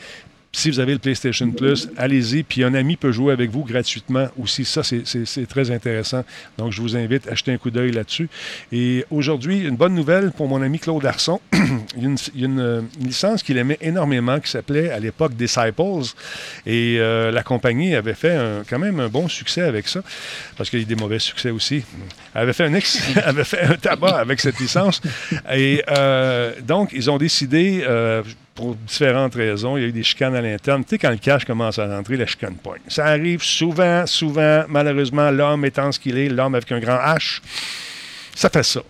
si 0.58 0.72
vous 0.72 0.80
avez 0.80 0.93
le 0.93 0.99
PlayStation 0.99 1.51
Plus, 1.51 1.88
allez-y. 1.97 2.41
Puis 2.41 2.64
un 2.64 2.74
ami 2.74 2.95
peut 2.95 3.12
jouer 3.12 3.32
avec 3.32 3.51
vous 3.51 3.64
gratuitement 3.64 4.28
aussi. 4.41 4.66
Ça, 4.66 4.82
c'est- 4.82 5.47
très 5.47 5.70
intéressant. 5.70 6.26
Donc, 6.58 6.72
je 6.72 6.82
vous 6.82 6.97
invite 6.97 7.28
à 7.28 7.36
jeter 7.36 7.53
un 7.53 7.58
coup 7.58 7.70
d'œil 7.70 7.91
là-dessus. 7.91 8.28
Et 8.72 9.05
aujourd'hui, 9.12 9.60
une 9.60 9.76
bonne 9.76 9.93
nouvelle 9.93 10.32
pour 10.32 10.47
mon 10.47 10.64
ami 10.64 10.80
Claude 10.80 11.05
Arson. 11.05 11.39
il 11.95 12.16
y 12.36 12.45
a 12.45 12.49
euh, 12.49 12.82
une 12.99 13.08
licence 13.08 13.43
qu'il 13.43 13.58
aimait 13.58 13.78
énormément 13.82 14.39
qui 14.39 14.49
s'appelait 14.49 14.89
à 14.89 14.99
l'époque 14.99 15.36
Disciples. 15.36 16.16
Et 16.66 16.97
euh, 16.99 17.30
la 17.32 17.43
compagnie 17.43 17.93
avait 17.93 18.16
fait 18.16 18.36
quand 18.68 18.80
même 18.80 18.99
un 18.99 19.10
bon 19.10 19.28
succès 19.28 19.62
avec 19.62 19.88
ça, 19.88 20.01
parce 20.58 20.72
qu'il 20.72 20.80
y 20.80 20.82
a 20.82 20.86
des 20.86 20.95
mauvais 20.95 21.20
succès 21.20 21.51
aussi. 21.51 21.84
Elle 22.34 22.41
avait 22.41 22.53
fait 23.43 23.62
un, 23.64 23.76
tabac 23.76 24.18
avec 24.18 24.39
cette 24.39 24.60
licence. 24.60 25.01
Et 25.53 25.84
euh, 25.89 26.53
donc, 26.62 26.89
ils 26.93 27.12
ont 27.12 27.20
décidé, 27.20 27.84
pour 28.58 28.76
différentes 28.76 29.36
raisons, 29.36 29.78
il 29.78 29.82
y 29.82 29.86
a 29.86 29.88
eu 29.88 29.91
des 29.91 30.03
chicanes 30.03 30.36
à 30.36 30.41
l'interne. 30.41 30.84
Tu 30.84 30.89
sais, 30.89 30.97
quand 30.97 31.12
le 31.12 31.18
cash 31.18 31.45
commence 31.45 31.78
à 31.78 31.86
rentrer, 31.86 32.18
la 32.18 32.26
chicane 32.26 32.55
pointe. 32.55 32.82
Ça 32.88 33.05
arrive 33.05 33.43
souvent, 33.43 34.05
souvent, 34.08 34.66
malheureusement, 34.68 35.30
l'homme 35.30 35.64
étant 35.64 35.91
ce 35.91 35.99
qu'il 35.99 36.18
est, 36.18 36.28
l'homme 36.28 36.55
avec 36.55 36.72
un 36.72 36.80
grand 36.80 36.97
H, 36.97 37.39
ça 38.36 38.49
fait 38.49 38.64
ça. 38.64 38.82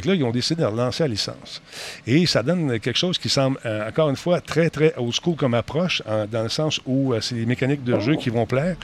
Fait 0.00 0.08
là, 0.08 0.14
ils 0.14 0.22
ont 0.24 0.30
décidé 0.30 0.62
de 0.62 0.66
relancer 0.66 1.02
la 1.02 1.08
licence. 1.08 1.60
Et 2.06 2.24
ça 2.26 2.42
donne 2.42 2.78
quelque 2.78 2.96
chose 2.98 3.18
qui 3.18 3.28
semble, 3.28 3.58
euh, 3.66 3.88
encore 3.88 4.10
une 4.10 4.16
fois, 4.16 4.40
très, 4.40 4.70
très 4.70 4.94
old 4.96 5.12
school 5.12 5.34
comme 5.34 5.54
approche, 5.54 6.02
dans 6.30 6.42
le 6.42 6.48
sens 6.48 6.80
où 6.86 7.12
euh, 7.12 7.20
c'est 7.20 7.34
les 7.34 7.46
mécaniques 7.46 7.82
de 7.82 7.98
jeu 7.98 8.14
qui 8.16 8.30
vont 8.30 8.46
plaire. 8.46 8.76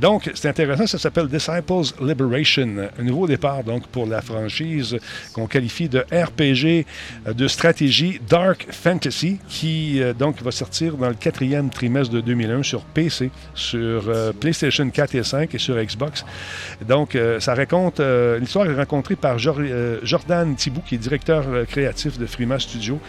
Donc, 0.00 0.30
c'est 0.34 0.48
intéressant, 0.48 0.86
ça 0.86 0.98
s'appelle 0.98 1.28
Disciples 1.28 1.82
Liberation, 2.00 2.88
un 2.98 3.02
nouveau 3.02 3.26
départ 3.26 3.64
donc 3.64 3.86
pour 3.86 4.06
la 4.06 4.20
franchise 4.20 4.96
qu'on 5.32 5.46
qualifie 5.46 5.88
de 5.88 6.00
RPG 6.12 6.84
euh, 7.26 7.32
de 7.32 7.48
stratégie 7.48 8.20
Dark 8.28 8.66
Fantasy, 8.70 9.38
qui 9.48 10.00
donc 10.18 10.42
va 10.42 10.50
sortir 10.50 10.96
dans 10.96 11.08
le 11.08 11.14
quatrième 11.14 11.70
trimestre 11.70 12.12
de 12.12 12.20
2001 12.20 12.62
sur 12.62 12.82
PC, 12.82 13.30
sur 13.54 14.10
PlayStation 14.40 14.88
4 14.90 15.14
et 15.14 15.22
5 15.22 15.54
et 15.54 15.58
sur 15.58 15.76
Xbox. 15.76 16.24
Donc, 16.86 17.16
ça 17.38 17.54
raconte, 17.54 18.00
l'histoire 18.40 18.66
rencontrée 18.76 19.16
par 19.16 19.38
Jor- 19.38 19.56
euh, 19.60 19.98
Thibault, 20.54 20.82
qui 20.86 20.94
est 20.94 20.98
directeur 20.98 21.44
euh, 21.48 21.64
créatif 21.64 22.18
de 22.18 22.26
Frima 22.26 22.58
Studio, 22.58 23.00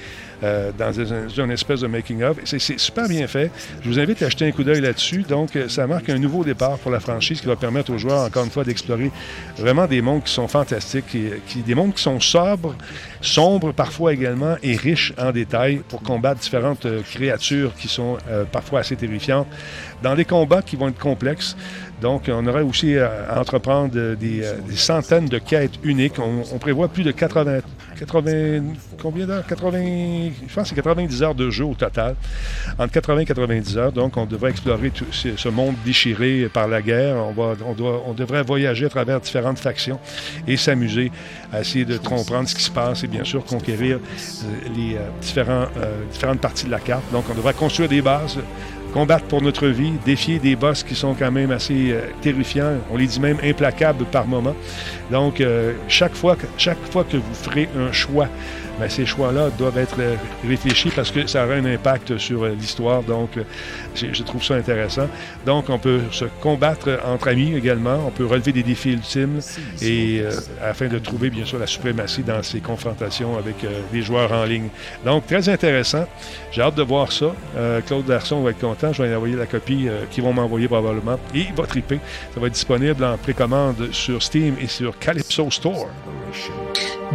euh, 0.43 0.71
dans 0.77 0.99
un- 0.99 1.27
une 1.45 1.51
espèce 1.51 1.81
de 1.81 1.87
making-of. 1.87 2.37
C'est 2.45 2.59
super 2.79 3.07
bien 3.07 3.27
fait. 3.27 3.51
Je 3.83 3.89
vous 3.89 3.99
invite 3.99 4.21
à 4.23 4.29
jeter 4.29 4.47
un 4.47 4.51
coup 4.51 4.63
d'œil 4.63 4.81
là-dessus. 4.81 5.23
Donc, 5.23 5.55
euh, 5.55 5.69
ça 5.69 5.85
marque 5.87 6.09
un 6.09 6.17
nouveau 6.17 6.43
départ 6.43 6.77
pour 6.79 6.91
la 6.91 6.99
franchise 6.99 7.41
qui 7.41 7.47
va 7.47 7.55
permettre 7.55 7.91
aux 7.93 7.97
joueurs, 7.97 8.25
encore 8.25 8.43
une 8.43 8.49
fois, 8.51 8.63
d'explorer 8.63 9.11
vraiment 9.57 9.85
des 9.87 10.01
mondes 10.01 10.23
qui 10.23 10.33
sont 10.33 10.47
fantastiques, 10.47 11.05
qui, 11.47 11.59
des 11.61 11.75
mondes 11.75 11.93
qui 11.93 12.01
sont 12.01 12.19
sobres, 12.19 12.75
sombres 13.21 13.71
parfois 13.73 14.13
également, 14.13 14.55
et 14.63 14.75
riches 14.75 15.13
en 15.17 15.31
détails 15.31 15.81
pour 15.87 16.01
combattre 16.01 16.39
différentes 16.41 16.87
créatures 17.03 17.75
qui 17.75 17.87
sont 17.87 18.17
parfois 18.51 18.79
assez 18.79 18.95
terrifiantes, 18.95 19.47
dans 20.01 20.15
des 20.15 20.25
combats 20.25 20.61
qui 20.63 20.75
vont 20.75 20.87
être 20.87 20.97
complexes. 20.99 21.55
Donc, 22.01 22.23
on 22.29 22.45
aurait 22.47 22.63
aussi 22.63 22.95
euh, 22.95 23.07
à 23.29 23.39
entreprendre 23.39 23.93
euh, 23.95 24.15
des, 24.15 24.43
euh, 24.43 24.55
des 24.67 24.75
centaines 24.75 25.27
de 25.27 25.37
quêtes 25.37 25.73
uniques. 25.83 26.15
On, 26.19 26.57
prévoit 26.57 26.87
plus 26.87 27.03
de 27.03 27.11
80, 27.11 27.59
80 27.99 28.63
combien 28.99 29.27
d'heures? 29.27 29.45
80, 29.45 30.31
je 30.47 30.53
pense 30.53 30.63
que 30.63 30.69
c'est 30.69 30.75
90 30.75 31.23
heures 31.23 31.35
de 31.35 31.49
jeu 31.51 31.65
au 31.65 31.75
total. 31.75 32.15
Entre 32.79 32.91
80 32.91 33.19
et 33.19 33.25
90 33.25 33.77
heures. 33.77 33.91
Donc, 33.91 34.17
on 34.17 34.25
devrait 34.25 34.49
explorer 34.49 34.89
tout 34.89 35.05
ce, 35.11 35.49
monde 35.49 35.75
déchiré 35.85 36.49
par 36.51 36.67
la 36.67 36.81
guerre. 36.81 37.17
On, 37.17 37.33
va, 37.33 37.53
on, 37.65 37.73
doit, 37.73 38.03
on 38.07 38.13
devrait 38.13 38.41
voyager 38.41 38.87
à 38.87 38.89
travers 38.89 39.19
différentes 39.19 39.59
factions 39.59 39.99
et 40.47 40.57
s'amuser 40.57 41.11
à 41.53 41.61
essayer 41.61 41.85
de 41.85 41.97
comprendre 41.97 42.49
ce 42.49 42.55
qui 42.55 42.63
se 42.63 42.71
passe 42.71 43.03
et 43.03 43.07
bien 43.07 43.23
sûr 43.23 43.45
conquérir 43.45 43.99
les 44.75 44.97
différentes 45.21 46.41
parties 46.41 46.65
de 46.65 46.71
la 46.71 46.79
carte. 46.79 47.03
Donc, 47.11 47.25
on 47.29 47.35
devrait 47.35 47.53
construire 47.53 47.89
des 47.89 48.01
bases 48.01 48.39
combattre 48.91 49.25
pour 49.25 49.41
notre 49.41 49.67
vie, 49.67 49.93
défier 50.05 50.39
des 50.39 50.55
boss 50.55 50.83
qui 50.83 50.95
sont 50.95 51.13
quand 51.13 51.31
même 51.31 51.51
assez 51.51 51.91
euh, 51.91 52.01
terrifiants, 52.21 52.73
on 52.91 52.97
les 52.97 53.07
dit 53.07 53.19
même 53.19 53.37
implacables 53.43 54.05
par 54.05 54.27
moment. 54.27 54.55
Donc, 55.09 55.41
euh, 55.41 55.73
chaque, 55.87 56.13
fois 56.13 56.35
que, 56.35 56.45
chaque 56.57 56.81
fois 56.91 57.03
que 57.03 57.17
vous 57.17 57.33
ferez 57.33 57.69
un 57.77 57.91
choix, 57.91 58.27
ben, 58.79 58.89
ces 58.89 59.05
choix-là 59.05 59.49
doivent 59.57 59.77
être 59.77 59.97
euh, 59.99 60.15
réfléchis 60.47 60.91
parce 60.95 61.11
que 61.11 61.27
ça 61.27 61.45
aura 61.45 61.55
un 61.55 61.65
impact 61.65 62.17
sur 62.17 62.45
l'histoire. 62.45 63.03
Donc, 63.03 63.31
je 63.95 64.23
trouve 64.23 64.43
ça 64.43 64.55
intéressant. 64.55 65.07
Donc, 65.45 65.69
on 65.69 65.79
peut 65.79 66.01
se 66.11 66.25
combattre 66.41 66.99
entre 67.05 67.27
amis 67.29 67.55
également. 67.55 68.03
On 68.07 68.11
peut 68.11 68.25
relever 68.25 68.51
des 68.51 68.63
défis 68.63 68.91
ultimes 68.91 69.39
et 69.81 70.19
euh, 70.21 70.31
afin 70.63 70.87
de 70.87 70.97
trouver, 70.99 71.29
bien 71.29 71.45
sûr, 71.45 71.59
la 71.59 71.67
suprématie 71.67 72.23
dans 72.23 72.41
ces 72.43 72.59
confrontations 72.59 73.37
avec 73.37 73.63
euh, 73.63 73.81
des 73.91 74.01
joueurs 74.01 74.31
en 74.31 74.45
ligne. 74.45 74.69
Donc, 75.05 75.27
très 75.27 75.47
intéressant. 75.49 76.05
J'ai 76.51 76.61
hâte 76.61 76.75
de 76.75 76.83
voir 76.83 77.11
ça. 77.11 77.33
Euh, 77.57 77.81
Claude 77.81 78.05
Darson 78.05 78.41
va 78.41 78.51
être 78.51 78.59
content. 78.59 78.93
Je 78.93 79.01
vais 79.03 79.09
lui 79.09 79.15
envoyer 79.15 79.35
la 79.35 79.45
copie 79.45 79.87
euh, 79.87 80.05
qu'ils 80.09 80.23
vont 80.23 80.33
m'envoyer 80.33 80.67
probablement. 80.67 81.19
Et 81.33 81.41
il 81.49 81.53
va 81.53 81.65
triper. 81.65 81.99
Ça 82.33 82.39
va 82.39 82.47
être 82.47 82.53
disponible 82.53 83.03
en 83.03 83.17
précommande 83.17 83.89
sur 83.91 84.21
Steam 84.23 84.55
et 84.61 84.67
sur 84.67 84.97
Calypso 84.99 85.49
Store. 85.51 85.87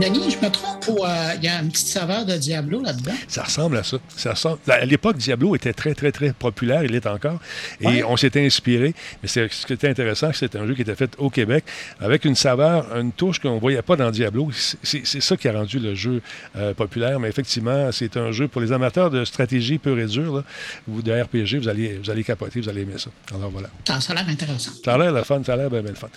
Denis, 0.01 0.31
je 0.39 0.45
me 0.45 0.51
trompe 0.51 0.87
ou 0.89 0.99
il 1.39 1.43
y 1.45 1.49
a 1.49 1.61
une 1.62 1.70
petite 1.70 1.87
saveur 1.89 2.27
de 2.27 2.35
Diablo 2.37 2.83
là-dedans? 2.83 3.14
Ça 3.29 3.45
ressemble 3.45 3.79
à 3.79 3.83
ça. 3.83 3.97
ça 4.14 4.33
ressemble- 4.33 4.59
À 4.68 4.85
l'époque, 4.85 5.16
Diablo 5.16 5.57
était 5.57 5.72
très, 5.72 5.95
très, 5.95 6.12
très 6.12 6.33
populaire. 6.33 6.66
Il 6.85 6.93
l'est 6.93 7.07
encore. 7.07 7.39
Et 7.81 7.87
Ouais. 7.87 8.03
on 8.05 8.17
s'était 8.17 8.45
inspiré. 8.45 8.95
Mais 9.23 9.29
c'est- 9.29 9.53
ce 9.53 9.67
qui 9.67 9.73
était 9.73 9.89
intéressant, 9.89 10.27
c'est 10.29 10.33
que 10.33 10.39
c'était 10.39 10.59
un 10.59 10.67
jeu 10.67 10.75
qui 10.75 10.83
était 10.83 10.95
fait 10.95 11.11
au 11.19 11.31
Québec 11.31 11.64
avec 12.01 12.25
une 12.25 12.35
saveur, 12.35 12.95
une 12.97 13.12
touche 13.12 13.39
qu'on 13.39 13.55
ne 13.57 13.61
voyait 13.61 13.83
pas 13.83 13.97
dans 13.97 14.11
Diablo. 14.11 14.51
C'est- 14.83 15.07
ça 15.21 15.37
qui 15.37 15.49
a 15.49 15.53
rendu 15.53 15.79
le 15.79 15.95
jeu 15.95 16.21
euh, 16.57 16.75
populaire. 16.75 17.19
Mais 17.21 17.29
effectivement, 17.29 17.91
c'est 17.93 18.17
un 18.17 18.33
jeu 18.33 18.49
pour 18.49 18.61
les 18.61 18.73
amateurs 18.73 19.11
de 19.11 19.25
stratégie 19.25 19.79
pure 19.79 19.99
et 19.99 20.07
dure, 20.07 20.37
là, 20.37 20.45
ou 20.89 21.03
de 21.03 21.12
RPG. 21.12 21.59
Vous 21.59 21.69
allez, 21.69 21.99
vous 22.03 22.11
allez 22.11 22.25
capoter, 22.25 22.61
vous 22.61 22.69
allez 22.69 22.83
aimer 22.83 22.99
ça. 22.99 23.11
Alors 23.35 23.51
voilà. 23.51 23.69
Ça, 23.87 24.01
ça 24.01 24.12
a 24.12 24.17
l'air 24.17 24.29
intéressant. 24.29 24.73
Ça 24.85 24.95
a 24.95 24.99
l'air 24.99 25.12
le 25.12 25.23
fun, 25.23 25.43
ça 25.45 25.55
a 25.55 25.57
l'air 25.57 25.71
bien, 25.71 25.81
bien 25.83 25.91
le 25.93 25.97
fun. 25.97 26.09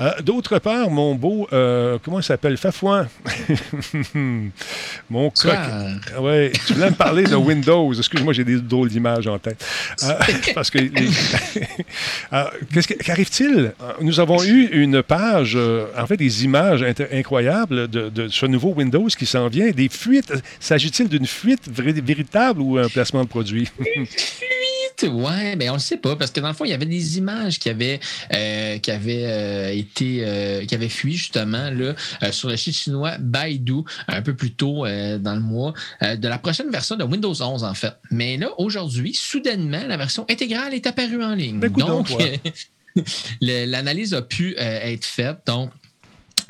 Euh, 0.00 0.10
D'autre 0.22 0.58
part, 0.58 0.90
mon 0.90 1.14
beau, 1.14 1.46
euh, 1.52 1.98
comment 2.04 2.20
il 2.20 2.24
s'appelle? 2.24 2.56
Fafouin. 2.56 3.06
mon 5.10 5.30
coq. 5.30 5.56
Oui, 6.20 6.52
tu 6.66 6.74
voulais 6.74 6.90
me 6.90 6.94
parler 6.96 7.24
de 7.24 7.34
Windows. 7.36 7.92
Excuse-moi, 7.92 8.32
j'ai 8.32 8.44
des 8.44 8.60
drôles 8.60 8.88
d'images 8.88 9.26
en 9.26 9.38
tête. 9.38 9.64
Euh, 10.04 10.12
parce 10.54 10.70
Qu'est-ce 10.70 10.88
que- 12.88 12.94
qu'arrive-t-il? 13.02 13.72
Nous 14.00 14.20
avons 14.20 14.42
eu 14.44 14.68
une 14.72 15.02
page, 15.02 15.54
euh, 15.56 15.86
en 15.98 16.06
fait, 16.06 16.16
des 16.16 16.44
images 16.44 16.84
incroyables 17.12 17.88
de, 17.88 18.08
de 18.08 18.28
ce 18.28 18.46
nouveau 18.46 18.72
Windows 18.74 19.08
qui 19.08 19.26
s'en 19.26 19.48
vient. 19.48 19.70
Des 19.70 19.88
fuites. 19.88 20.32
S'agit-il 20.60 21.08
d'une 21.08 21.26
fuite 21.26 21.68
véritable 21.68 22.60
ou 22.60 22.78
un 22.78 22.88
placement 22.88 23.24
de 23.24 23.28
produit? 23.28 23.68
Fuite, 24.98 25.10
ouais, 25.12 25.56
mais 25.56 25.68
on 25.70 25.74
le 25.74 25.78
sait 25.78 25.96
pas, 25.96 26.16
parce 26.16 26.30
que 26.30 26.40
dans 26.40 26.48
le 26.48 26.54
fond, 26.54 26.64
il 26.64 26.70
y 26.70 26.74
avait 26.74 26.86
des 26.86 27.18
images 27.18 27.58
qui 27.58 27.68
avaient, 27.68 28.00
euh, 28.32 28.78
qui 28.78 28.90
avaient 28.90 29.24
euh, 29.26 29.72
été, 29.72 30.20
euh, 30.24 30.64
qui 30.64 30.74
avaient 30.74 30.88
fui 30.88 31.14
justement 31.14 31.70
là, 31.70 31.94
sur 32.32 32.48
le 32.48 32.56
site 32.56 32.74
chinois 32.74 33.16
Baidu 33.18 33.80
un 34.08 34.22
peu 34.22 34.34
plus 34.34 34.52
tôt 34.52 34.86
dans 34.86 35.34
le 35.34 35.40
mois 35.40 35.72
de 36.02 36.28
la 36.28 36.38
prochaine 36.38 36.70
version 36.70 36.96
de 36.96 37.04
Windows 37.04 37.34
11 37.40 37.64
en 37.64 37.74
fait. 37.74 37.94
Mais 38.10 38.36
là, 38.36 38.50
aujourd'hui, 38.58 39.14
soudainement, 39.14 39.82
la 39.86 39.96
version 39.96 40.24
intégrale 40.30 40.74
est 40.74 40.86
apparue 40.86 41.22
en 41.22 41.34
ligne. 41.34 41.60
Ben, 41.60 41.70
Donc, 41.72 42.08
le- 43.40 43.64
l'analyse 43.66 44.14
a 44.14 44.22
pu 44.22 44.54
être 44.58 45.04
faite. 45.04 45.38
Donc, 45.46 45.70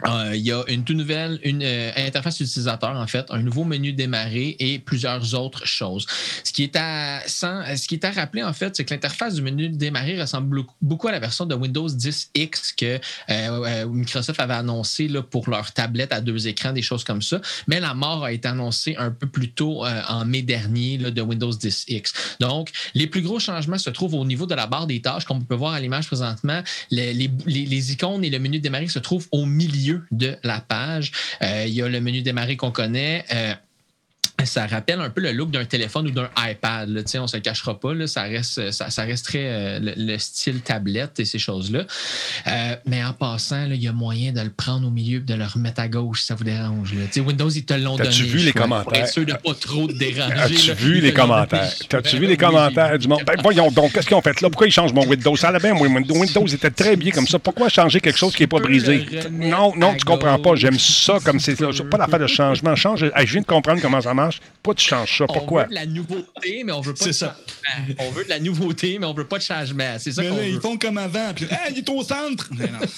il 0.05 0.40
y 0.40 0.53
a 0.53 0.62
une 0.68 0.84
toute 0.84 0.97
nouvelle 0.97 1.38
une, 1.42 1.62
euh, 1.62 1.90
interface 1.97 2.40
utilisateur, 2.40 2.90
en 2.90 3.07
fait, 3.07 3.26
un 3.30 3.40
nouveau 3.40 3.64
menu 3.64 3.92
démarrer 3.92 4.57
et 4.59 4.78
plusieurs 4.78 5.34
autres 5.34 5.66
choses. 5.66 6.07
Ce 6.44 6.53
qui 6.53 6.64
est 6.64 6.76
à, 6.76 7.20
sans, 7.26 7.76
ce 7.76 7.88
qui 7.88 7.94
est 7.94 8.05
à 8.05 8.11
rappeler, 8.11 8.42
en 8.42 8.53
fait, 8.53 8.76
c'est 8.76 8.84
que 8.84 8.92
l'interface 8.92 9.34
du 9.34 9.42
menu 9.42 9.68
démarrer 9.68 10.20
ressemble 10.20 10.64
beaucoup 10.82 11.09
à 11.09 11.12
la 11.12 11.18
version 11.18 11.47
de 11.47 11.55
Windows 11.55 11.88
10X 11.88 12.74
que 12.76 13.01
euh, 13.30 13.86
Microsoft 13.86 14.38
avait 14.40 14.55
annoncé 14.55 15.09
là, 15.09 15.22
pour 15.22 15.49
leur 15.49 15.72
tablette 15.72 16.12
à 16.12 16.20
deux 16.20 16.47
écrans, 16.47 16.72
des 16.72 16.82
choses 16.82 17.05
comme 17.05 17.22
ça. 17.22 17.40
Mais 17.66 17.80
la 17.80 17.94
mort 17.94 18.24
a 18.24 18.32
été 18.32 18.49
annoncée 18.49 18.97
un 18.99 19.11
peu 19.11 19.26
plus 19.26 19.53
tôt 19.53 19.84
en 19.86 20.24
mai 20.24 20.42
dernier 20.42 20.99
de 20.99 21.22
Windows 21.22 21.53
10X. 21.53 22.12
Donc, 22.40 22.70
les 22.94 23.07
plus 23.07 23.22
gros 23.22 23.38
changements 23.38 23.78
se 23.78 23.90
trouvent 23.90 24.14
au 24.14 24.24
niveau 24.24 24.47
de 24.47 24.55
la 24.55 24.66
barre 24.66 24.86
des 24.86 25.01
tâches, 25.01 25.24
comme 25.24 25.38
on 25.38 25.44
peut 25.44 25.55
voir 25.55 25.72
à 25.72 25.80
l'image 25.80 26.07
présentement. 26.07 26.62
Les, 26.90 27.14
les, 27.14 27.30
les 27.47 27.92
icônes 27.92 28.24
et 28.24 28.30
le 28.30 28.38
menu 28.38 28.59
démarrer 28.59 28.88
se 28.88 28.99
trouvent 28.99 29.26
au 29.32 29.47
milieu 29.47 29.86
de 30.11 30.37
la 30.43 30.61
page. 30.61 31.12
Euh, 31.43 31.64
il 31.66 31.74
y 31.74 31.82
a 31.82 31.89
le 31.89 32.01
menu 32.01 32.22
démarrer 32.22 32.57
qu'on 32.57 32.70
connaît. 32.70 33.24
Ça 34.45 34.66
rappelle 34.66 35.01
un 35.01 35.11
peu 35.11 35.20
le 35.20 35.32
look 35.32 35.51
d'un 35.51 35.64
téléphone 35.64 36.07
ou 36.07 36.11
d'un 36.11 36.28
iPad. 36.39 36.89
Là. 36.89 37.01
On 37.16 37.22
ne 37.22 37.26
se 37.26 37.37
le 37.37 37.43
cachera 37.43 37.78
pas. 37.78 37.95
Là. 37.95 38.07
Ça, 38.07 38.22
reste, 38.22 38.70
ça, 38.70 39.03
reste 39.03 39.24
très 39.24 39.47
euh, 39.47 39.78
le, 39.97 40.18
style 40.18 40.61
tablette 40.61 41.18
et 41.18 41.24
ces 41.24 41.39
choses-là. 41.39 41.84
Euh, 42.47 42.76
mais 42.87 43.03
en 43.03 43.12
passant, 43.12 43.64
il 43.64 43.82
y 43.82 43.89
a 43.89 43.93
moyen 43.93 44.32
de 44.32 44.41
le 44.41 44.51
prendre 44.51 44.87
au 44.87 44.91
milieu 44.91 45.18
et 45.18 45.20
de 45.20 45.34
le 45.34 45.45
remettre 45.45 45.80
à 45.80 45.89
gauche 45.89 46.20
si 46.20 46.26
ça 46.26 46.34
vous 46.34 46.45
dérange. 46.45 46.95
Windows, 47.16 47.49
ils 47.49 47.64
te 47.64 47.74
l'ont 47.74 47.97
donné. 47.97 48.09
As-tu 48.09 48.24
vu 48.24 48.39
les 48.39 48.53
commentaires? 48.53 48.84
Pour 48.84 48.97
être 48.97 49.09
sûr 49.09 49.24
de 49.24 49.32
pas 49.32 49.55
trop 49.59 49.87
te 49.87 49.93
déranger. 49.95 50.55
As-tu 50.55 50.72
vu 50.74 51.01
les 51.01 51.12
commentaires? 51.12 51.72
As-tu 51.93 52.18
vu 52.18 52.26
les 52.26 52.37
commentaires 52.37 52.99
du 52.99 53.09
monde? 53.09 53.22
Ben, 53.26 53.34
voyons 53.43 53.70
donc, 53.70 53.93
qu'est-ce 53.93 54.07
qu'ils 54.07 54.16
ont 54.16 54.22
fait? 54.22 54.41
Là? 54.41 54.51
Pourquoi 54.51 54.66
ils 54.66 54.72
changent 54.72 54.93
mon 54.93 55.07
Windows? 55.07 55.34
Ça 55.37 55.49
allait 55.49 55.59
bien, 55.59 55.74
Windows 55.74 56.47
était 56.47 56.70
très 56.70 56.97
bien 56.97 57.11
comme 57.11 57.26
ça. 57.26 57.39
Pourquoi 57.39 57.68
changer 57.68 58.01
quelque 58.01 58.18
chose 58.18 58.34
qui 58.34 58.43
n'est 58.43 58.49
pas 58.49 58.61
brisé? 58.61 59.07
Non, 59.30 59.72
non, 59.76 59.95
tu 59.95 60.05
comprends 60.05 60.39
pas. 60.39 60.55
J'aime 60.57 60.78
ça 60.78 61.18
comme 61.24 61.41
c'est. 61.41 61.57
Pas 61.57 61.99
l'affaire 61.99 62.18
de 62.18 62.26
changement. 62.26 62.76
Change. 62.76 63.05
je 63.05 63.32
viens 63.32 63.41
de 63.41 63.47
comprendre 63.47 63.80
comment 63.80 64.01
ça 64.01 64.14
marche. 64.14 64.25
Pourquoi 64.62 64.74
tu 64.74 64.88
changes 64.88 65.18
ça? 65.18 65.26
Pourquoi? 65.26 65.62
On 65.62 65.64
veut 65.64 65.70
de 65.70 65.74
la 65.74 65.86
nouveauté, 65.86 66.64
mais 66.64 66.72
on 66.72 66.80
veut 66.80 66.94
pas 66.94 67.06
de 67.06 67.12
ça. 67.12 67.36
On 67.98 68.10
veut 68.10 68.24
de 68.24 68.28
la 68.28 68.40
nouveauté, 68.40 68.98
mais 68.98 69.06
on 69.06 69.14
veut 69.14 69.26
pas 69.26 69.38
de 69.38 69.42
changement. 69.42 69.96
C'est 69.98 70.12
ça 70.12 70.24
qu'on 70.24 70.34
veut. 70.34 70.48
Ils 70.48 70.60
font 70.60 70.76
comme 70.76 70.98
avant. 70.98 71.32
Puis, 71.34 71.46
il 71.70 71.78
est 71.78 71.88
au 71.88 72.02
centre. 72.02 72.50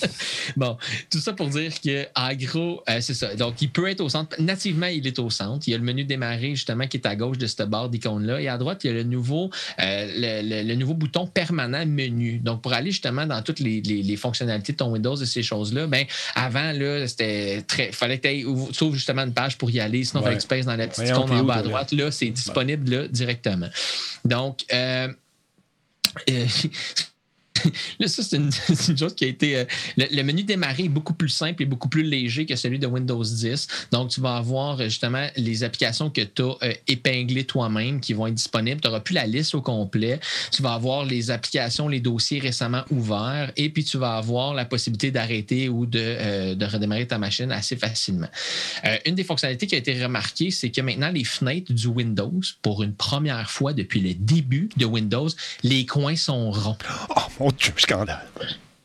bon, 0.56 0.76
tout 1.10 1.18
ça 1.18 1.32
pour 1.32 1.48
dire 1.48 1.72
que 1.80 2.06
en 2.14 2.34
gros, 2.34 2.82
euh, 2.88 3.00
c'est 3.00 3.14
ça. 3.14 3.34
Donc, 3.34 3.60
il 3.60 3.70
peut 3.70 3.88
être 3.88 4.00
au 4.00 4.08
centre. 4.08 4.40
Nativement, 4.40 4.86
il 4.86 5.06
est 5.06 5.18
au 5.18 5.30
centre. 5.30 5.66
Il 5.66 5.72
y 5.72 5.74
a 5.74 5.78
le 5.78 5.84
menu 5.84 6.04
démarrer, 6.04 6.50
justement, 6.50 6.86
qui 6.86 6.96
est 6.96 7.06
à 7.06 7.16
gauche 7.16 7.38
de 7.38 7.46
cette 7.46 7.68
barre 7.68 7.88
d'icône-là. 7.88 8.40
Et 8.40 8.48
à 8.48 8.58
droite, 8.58 8.84
il 8.84 8.88
y 8.88 8.90
a 8.90 8.94
le 8.94 9.02
nouveau, 9.02 9.50
euh, 9.80 10.06
le, 10.42 10.74
nouveau 10.74 10.94
bouton 10.94 11.26
permanent 11.26 11.84
menu. 11.86 12.38
Donc, 12.38 12.62
pour 12.62 12.72
aller 12.72 12.90
justement 12.90 13.26
dans 13.26 13.42
toutes 13.42 13.60
les, 13.60 13.80
les, 13.80 14.16
fonctionnalités 14.16 14.72
de 14.72 14.78
ton 14.78 14.90
Windows 14.90 15.16
et 15.16 15.26
ces 15.26 15.42
choses-là, 15.42 15.86
ben, 15.86 16.04
avant, 16.34 16.72
là, 16.72 17.06
c'était 17.06 17.62
très. 17.66 17.92
fallait 17.92 18.18
que 18.18 18.28
tu 18.72 18.84
ouvres 18.84 18.94
justement 18.94 19.22
une 19.22 19.34
page 19.34 19.58
pour 19.58 19.70
y 19.70 19.80
aller. 19.80 20.04
Sinon, 20.04 20.22
il 20.22 20.24
fallait 20.24 20.36
que 20.36 20.42
tu 20.42 20.48
pèses 20.48 20.66
dans 20.66 20.76
la 20.76 20.86
petite 20.86 21.12
en 21.18 21.44
bas 21.44 21.54
à 21.54 21.62
droite. 21.62 21.92
Là, 21.92 22.10
c'est 22.10 22.30
disponible 22.30 22.90
là, 22.90 23.08
directement. 23.08 23.68
Donc, 24.24 24.64
euh, 24.72 25.08
euh 26.30 26.46
là, 27.98 28.08
ça, 28.08 28.22
c'est 28.22 28.36
une, 28.36 28.50
chose 28.96 29.14
qui 29.14 29.24
a 29.24 29.28
été. 29.28 29.58
Euh, 29.58 29.64
le, 29.96 30.22
menu 30.22 30.42
démarrer 30.42 30.84
est 30.84 30.88
beaucoup 30.88 31.14
plus 31.14 31.28
simple 31.28 31.62
et 31.62 31.66
beaucoup 31.66 31.88
plus 31.88 32.02
léger 32.02 32.46
que 32.46 32.56
celui 32.56 32.78
de 32.78 32.86
Windows 32.86 33.22
10. 33.22 33.68
Donc, 33.92 34.10
tu 34.10 34.20
vas 34.20 34.36
avoir 34.36 34.80
euh, 34.80 34.84
justement 34.84 35.26
les 35.36 35.64
applications 35.64 36.10
que 36.10 36.20
tu 36.20 36.42
as 36.42 36.56
euh, 36.62 36.72
épinglées 36.86 37.44
toi-même 37.44 38.00
qui 38.00 38.12
vont 38.12 38.26
être 38.26 38.34
disponibles. 38.34 38.80
Tu 38.80 38.88
n'auras 38.88 39.00
plus 39.00 39.14
la 39.14 39.26
liste 39.26 39.54
au 39.54 39.62
complet. 39.62 40.20
Tu 40.52 40.62
vas 40.62 40.74
avoir 40.74 41.04
les 41.04 41.30
applications, 41.30 41.88
les 41.88 42.00
dossiers 42.00 42.38
récemment 42.38 42.84
ouverts 42.90 43.52
et 43.56 43.70
puis 43.70 43.84
tu 43.84 43.98
vas 43.98 44.16
avoir 44.16 44.54
la 44.54 44.64
possibilité 44.64 45.10
d'arrêter 45.10 45.68
ou 45.68 45.86
de, 45.86 46.64
redémarrer 46.64 47.06
ta 47.06 47.18
machine 47.18 47.50
assez 47.50 47.76
facilement. 47.76 48.28
une 49.06 49.14
des 49.14 49.24
fonctionnalités 49.24 49.66
qui 49.66 49.74
a 49.74 49.78
été 49.78 50.02
remarquée, 50.02 50.50
c'est 50.50 50.70
que 50.70 50.80
maintenant, 50.80 51.10
les 51.10 51.24
fenêtres 51.24 51.72
du 51.72 51.86
Windows, 51.86 52.40
pour 52.62 52.82
une 52.82 52.94
première 52.94 53.50
fois 53.50 53.72
depuis 53.72 54.00
le 54.00 54.14
début 54.14 54.68
de 54.76 54.84
Windows, 54.84 55.28
les 55.62 55.86
coins 55.86 56.16
sont 56.16 56.50
ronds. 56.50 56.76
Oh, 57.40 57.47
Dieu, 57.52 57.72
scandale. 57.76 58.26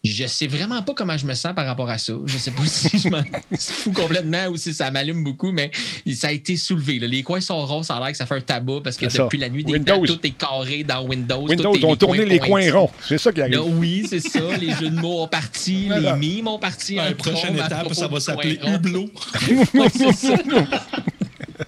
Je 0.06 0.28
sais 0.28 0.48
vraiment 0.48 0.82
pas 0.82 0.94
comment 0.94 1.18
je 1.18 1.26
me 1.26 1.34
sens 1.34 1.56
par 1.56 1.66
rapport 1.66 1.90
à 1.90 1.98
ça. 1.98 2.12
Je 2.26 2.38
sais 2.38 2.52
pas 2.52 2.64
si 2.66 3.00
je 3.00 3.08
m'en 3.08 3.24
fous 3.58 3.94
complètement 3.94 4.48
ou 4.48 4.58
si 4.58 4.74
ça 4.74 4.92
m'allume 4.92 5.24
beaucoup, 5.24 5.54
mais 5.54 5.72
ça 6.14 6.28
a 6.28 6.32
été 6.32 6.58
soulevé. 6.58 7.00
Les 7.00 7.24
coins 7.24 7.40
sont 7.40 7.66
ronds, 7.66 7.84
ça 7.84 7.96
a 7.96 8.00
l'air 8.02 8.12
que 8.12 8.18
ça 8.18 8.26
fait 8.26 8.36
un 8.36 8.42
tabac 8.42 8.82
parce 8.84 8.98
que 8.98 9.06
depuis 9.06 9.38
la 9.38 9.48
nuit 9.48 9.64
des 9.64 9.80
temps, 9.80 10.02
tout 10.02 10.20
est 10.24 10.32
carré 10.32 10.84
dans 10.84 11.06
Windows. 11.06 11.48
Windows 11.48 11.86
ont 11.86 11.96
tourné 11.96 12.26
les 12.26 12.40
coins 12.40 12.70
ronds. 12.74 12.92
C'est 13.02 13.18
ça 13.18 13.32
qui 13.32 13.42
arrive. 13.42 13.62
oui, 13.64 14.06
c'est 14.10 14.20
ça. 14.20 14.42
Les 14.60 14.72
jeux 14.72 14.90
de 14.90 15.00
mots 15.00 15.24
ont 15.24 15.28
parti, 15.30 15.90
les 15.90 16.14
mimes 16.14 16.50
ont 16.50 16.60
parti. 16.60 16.96
La 16.96 17.14
prochaine 17.14 17.56
étape, 17.56 17.94
ça 17.94 18.08
va 18.10 18.20
s'appeler 18.20 18.60
Hublot. 18.62 19.10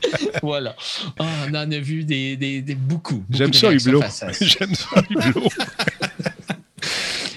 voilà. 0.41 0.75
Oh, 1.19 1.23
on 1.47 1.49
en 1.49 1.71
a 1.71 1.79
vu 1.79 2.03
des, 2.03 2.35
des, 2.35 2.75
beaucoup. 2.75 3.23
J'aime 3.29 3.53
ça, 3.53 3.71
Hublot. 3.71 4.01
J'aime 4.41 4.75
ça, 4.75 5.01
Hublot. 5.09 5.47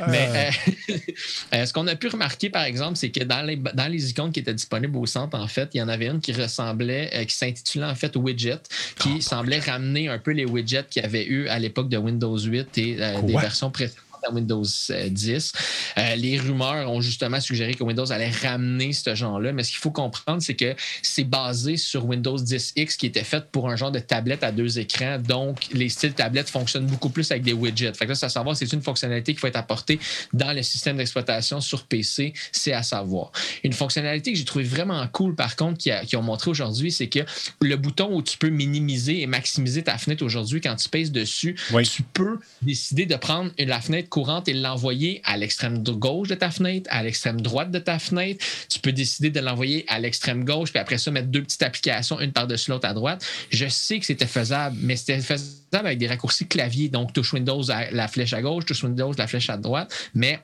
Mais 0.07 0.29
euh, 0.33 0.95
euh, 1.55 1.67
ce 1.67 1.73
qu'on 1.73 1.87
a 1.87 1.97
pu 1.97 2.09
remarquer, 2.09 2.51
par 2.51 2.65
exemple, 2.65 2.97
c'est 2.97 3.11
que 3.11 3.25
dans 3.25 3.43
les, 3.43 3.57
dans 3.57 3.91
les 3.91 4.11
icônes 4.11 4.33
qui 4.33 4.41
étaient 4.41 4.55
disponibles 4.55 4.97
au 4.97 5.07
centre, 5.07 5.39
en 5.39 5.49
fait, 5.49 5.71
il 5.75 5.79
y 5.79 5.83
en 5.83 5.89
avait 5.89 6.07
une 6.07 6.21
qui 6.21 6.33
ressemblait, 6.33 7.11
euh, 7.15 7.25
qui 7.25 7.35
s'intitulait 7.35 7.87
en 7.87 7.95
fait 7.95 8.15
Widget, 8.17 8.61
qui 8.99 9.15
oh. 9.17 9.21
semblait 9.21 9.61
ramener 9.61 10.09
un 10.09 10.19
peu 10.19 10.33
les 10.33 10.45
widgets 10.45 10.87
qu'il 10.89 11.03
y 11.03 11.05
avait 11.05 11.27
eu 11.27 11.49
à 11.49 11.59
l'époque 11.59 11.89
de 11.89 11.97
Windows 11.97 12.39
8 12.39 12.79
et 12.79 12.97
des 13.23 13.33
versions 13.33 13.71
précédentes 13.71 14.08
Windows 14.33 14.65
10. 14.65 15.53
Euh, 15.99 16.15
les 16.17 16.39
rumeurs 16.39 16.91
ont 16.91 17.01
justement 17.01 17.41
suggéré 17.41 17.75
que 17.75 17.83
Windows 17.83 18.11
allait 18.11 18.31
ramener 18.31 18.93
ce 18.93 19.15
genre-là, 19.15 19.53
mais 19.53 19.63
ce 19.63 19.71
qu'il 19.71 19.81
faut 19.81 19.91
comprendre, 19.91 20.43
c'est 20.43 20.55
que 20.55 20.75
c'est 21.03 21.25
basé 21.25 21.77
sur 21.77 22.07
Windows 22.07 22.37
10X 22.37 22.97
qui 22.97 23.07
était 23.07 23.25
fait 23.25 23.51
pour 23.51 23.69
un 23.69 23.77
genre 23.77 23.91
de 23.91 23.99
tablette 23.99 24.45
à 24.45 24.53
deux 24.53 24.79
écrans. 24.79 25.19
Donc, 25.19 25.67
les 25.73 25.89
styles 25.89 26.15
tablettes 26.15 26.51
fonctionnent 26.51 26.87
beaucoup 26.87 27.11
plus 27.11 27.31
avec 27.31 27.43
des 27.43 27.53
widgets. 27.53 27.95
Fait 27.95 28.05
que 28.05 28.11
là, 28.11 28.15
c'est 28.15 28.27
à 28.27 28.31
savoir, 28.31 28.57
c'est 28.57 28.73
une 28.73 28.83
fonctionnalité 28.83 29.35
qui 29.35 29.41
va 29.41 29.49
être 29.49 29.57
apportée 29.57 29.99
dans 30.33 30.53
le 30.53 30.63
système 30.63 30.97
d'exploitation 30.97 31.61
sur 31.61 31.85
PC, 31.85 32.33
c'est 32.53 32.73
à 32.73 32.83
savoir. 32.83 33.33
Une 33.65 33.73
fonctionnalité 33.73 34.33
que 34.33 34.39
j'ai 34.39 34.45
trouvé 34.45 34.65
vraiment 34.65 35.07
cool, 35.09 35.35
par 35.35 35.57
contre, 35.57 35.79
qui, 35.79 36.17
ont 36.17 36.23
montré 36.23 36.51
aujourd'hui, 36.51 36.93
c'est 36.93 37.09
que 37.09 37.21
le 37.61 37.77
bouton 37.77 38.15
où 38.15 38.23
tu 38.23 38.39
peux 38.39 38.49
minimiser 38.49 39.23
et 39.23 39.27
maximiser 39.27 39.83
ta 39.83 39.99
fenêtre 39.99 40.25
aujourd'hui, 40.25 40.61
quand 40.61 40.77
tu 40.77 40.89
pèses 40.89 41.13
dessus, 41.13 41.57
tu 41.85 42.03
peux 42.03 42.39
décider 42.63 43.07
de 43.07 43.17
prendre 43.17 43.51
la 43.59 43.81
courante 44.09 44.49
et 44.49 44.55
l'envoyer 44.55 45.21
à 45.25 45.37
l'extrême 45.37 45.83
gauche 45.83 46.29
de 46.29 46.35
ta 46.35 46.51
fenêtre, 46.51 46.89
à 46.91 47.03
l'extrême 47.03 47.41
droite 47.41 47.71
de 47.71 47.79
ta 47.79 47.99
fenêtre. 47.99 48.45
Tu 48.69 48.79
peux 48.81 48.93
décider 48.93 49.31
de 49.31 49.41
l'envoyer 49.41 49.85
à 49.89 49.99
l'extrême 49.99 50.45
gauche, 50.45 50.71
puis 50.71 50.81
après 50.81 50.99
ça, 50.99 51.11
mettre 51.11 51.29
deux 51.29 51.43
petites 51.43 51.63
applications, 51.63 52.21
une 52.21 52.33
par-dessus 52.33 52.71
l'autre 52.71 52.89
à 52.89 52.95
droite. 52.95 53.25
Je 53.51 53.69
sais 53.69 53.99
que 53.99 54.07
c'était 54.07 54.27
faisable, 54.27 54.77
mais 54.81 54.97
c'était 54.97 55.21
faisable 55.21 55.87
avec 55.87 55.99
des 55.99 56.09
raccourcis 56.09 56.47
clavier. 56.47 56.89
Donc, 56.89 57.13
touche 57.13 57.33
Windows 57.33 57.63
la 57.91 58.09
flèche 58.09 58.33
à 58.33 58.43
gauche, 58.43 58.65
touche 58.67 58.83
Windows 58.83 59.13
la 59.17 59.27
flèche 59.27 59.51
à 59.51 59.57
droite. 59.57 59.93
Mais 60.15 60.41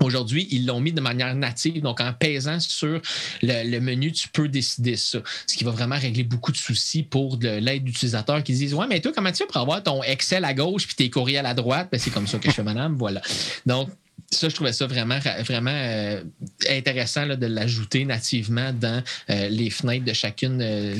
Aujourd'hui, 0.00 0.48
ils 0.50 0.66
l'ont 0.66 0.80
mis 0.80 0.92
de 0.92 1.00
manière 1.00 1.34
native. 1.34 1.82
Donc, 1.82 2.00
en 2.00 2.12
pesant 2.12 2.60
sur 2.60 3.00
le, 3.42 3.78
menu, 3.80 4.12
tu 4.12 4.28
peux 4.28 4.48
décider 4.48 4.96
ça. 4.96 5.18
Ce 5.46 5.56
qui 5.56 5.64
va 5.64 5.70
vraiment 5.70 5.98
régler 5.98 6.24
beaucoup 6.24 6.52
de 6.52 6.56
soucis 6.56 7.02
pour 7.02 7.38
l'aide 7.40 7.84
d'utilisateurs 7.84 8.42
qui 8.42 8.52
disent 8.52 8.74
Ouais, 8.74 8.86
mais 8.88 9.00
toi, 9.00 9.12
comment 9.14 9.30
tu 9.30 9.38
fais 9.38 9.46
pour 9.46 9.58
avoir 9.58 9.82
ton 9.82 10.02
Excel 10.02 10.44
à 10.44 10.54
gauche 10.54 10.86
puis 10.86 10.96
tes 10.96 11.10
courriels 11.10 11.46
à 11.46 11.54
droite? 11.54 11.88
Ben, 11.90 11.98
c'est 11.98 12.10
comme 12.10 12.26
ça 12.26 12.38
que 12.38 12.48
je 12.48 12.54
fais, 12.54 12.62
madame. 12.62 12.96
Voilà. 12.96 13.20
Donc, 13.66 13.88
ça, 14.30 14.48
je 14.50 14.54
trouvais 14.54 14.74
ça 14.74 14.86
vraiment, 14.86 15.18
vraiment 15.46 15.72
euh, 15.72 16.22
intéressant 16.68 17.26
de 17.26 17.46
l'ajouter 17.46 18.04
nativement 18.04 18.72
dans 18.74 19.02
euh, 19.30 19.48
les 19.48 19.70
fenêtres 19.70 20.04
de 20.04 20.12
chacune, 20.12 20.60
euh, 20.60 20.94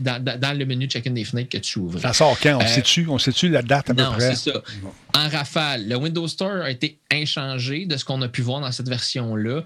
dans, 0.00 0.58
le 0.58 0.64
menu 0.64 0.86
de 0.86 0.92
chacune 0.92 1.12
des 1.12 1.24
fenêtres 1.24 1.50
que 1.50 1.58
tu 1.58 1.78
ouvres. 1.78 2.00
Ça 2.00 2.14
sort 2.14 2.38
quand? 2.40 2.58
On 2.58 2.66
sait-tu 2.66 3.06
on 3.08 3.18
sait 3.18 3.32
la 3.48 3.60
date 3.60 3.90
à 3.90 3.94
peu 3.94 4.02
près? 4.02 4.34
C'est 4.34 4.50
ça. 4.50 4.62
En 5.14 5.28
rafale, 5.28 5.88
le 5.88 5.96
Windows 5.96 6.26
Store 6.28 6.62
a 6.62 6.70
été 6.70 6.98
inchangé 7.12 7.84
de 7.84 7.96
ce 7.96 8.04
qu'on 8.04 8.22
a 8.22 8.28
pu 8.28 8.42
voir 8.42 8.60
dans 8.60 8.72
cette 8.72 8.88
version-là. 8.88 9.62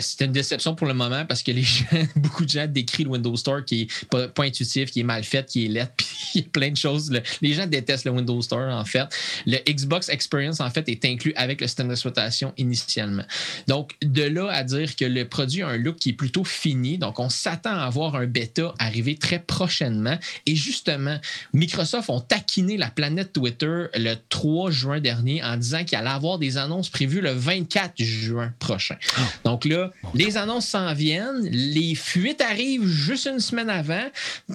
C'était 0.00 0.24
une 0.24 0.32
déception 0.32 0.74
pour 0.74 0.88
le 0.88 0.94
moment 0.94 1.24
parce 1.26 1.44
que 1.44 1.52
les 1.52 1.62
gens, 1.62 1.84
beaucoup 2.16 2.44
de 2.44 2.50
gens 2.50 2.66
décrivent 2.66 3.06
le 3.06 3.12
Windows 3.12 3.36
Store 3.36 3.64
qui 3.64 3.82
est 3.82 4.04
pas, 4.06 4.44
intuitif, 4.44 4.90
qui 4.90 5.00
est 5.00 5.04
mal 5.04 5.22
fait, 5.22 5.46
qui 5.46 5.66
est 5.66 5.68
laid, 5.68 5.88
puis 5.96 6.06
il 6.34 6.40
y 6.40 6.44
a 6.44 6.48
plein 6.50 6.70
de 6.70 6.76
choses. 6.76 7.12
les 7.40 7.52
gens 7.52 7.66
détestent 7.66 8.06
le 8.06 8.10
Windows 8.10 8.42
Store, 8.42 8.74
en 8.74 8.84
fait. 8.84 9.06
Le 9.46 9.58
Xbox 9.68 10.08
Experience, 10.08 10.60
en 10.60 10.70
fait, 10.70 10.88
est 10.88 11.04
inclus 11.04 11.32
avec 11.36 11.60
le 11.60 11.66
système 11.68 11.88
d'exploitation 11.88 12.47
initialement. 12.56 13.24
Donc, 13.66 13.94
de 14.02 14.22
là 14.22 14.50
à 14.50 14.64
dire 14.64 14.96
que 14.96 15.04
le 15.04 15.28
produit 15.28 15.62
a 15.62 15.68
un 15.68 15.76
look 15.76 15.96
qui 15.96 16.10
est 16.10 16.14
plutôt 16.14 16.44
fini, 16.44 16.98
donc 16.98 17.18
on 17.18 17.28
s'attend 17.28 17.74
à 17.74 17.84
avoir 17.84 18.14
un 18.16 18.26
bêta 18.26 18.74
arriver 18.78 19.16
très 19.16 19.38
prochainement. 19.38 20.18
Et 20.46 20.56
justement, 20.56 21.18
Microsoft 21.52 22.10
ont 22.10 22.20
taquiné 22.20 22.76
la 22.76 22.90
planète 22.90 23.32
Twitter 23.32 23.86
le 23.94 24.14
3 24.28 24.70
juin 24.70 25.00
dernier 25.00 25.42
en 25.42 25.56
disant 25.56 25.84
qu'il 25.84 25.98
allait 25.98 26.08
avoir 26.08 26.38
des 26.38 26.56
annonces 26.56 26.88
prévues 26.88 27.20
le 27.20 27.32
24 27.32 28.02
juin 28.02 28.52
prochain. 28.58 28.96
Ah. 29.16 29.20
Donc 29.44 29.64
là, 29.64 29.90
les 30.14 30.36
annonces 30.36 30.66
s'en 30.66 30.92
viennent, 30.94 31.48
les 31.50 31.94
fuites 31.94 32.40
arrivent 32.40 32.86
juste 32.86 33.26
une 33.26 33.40
semaine 33.40 33.70
avant. 33.70 34.06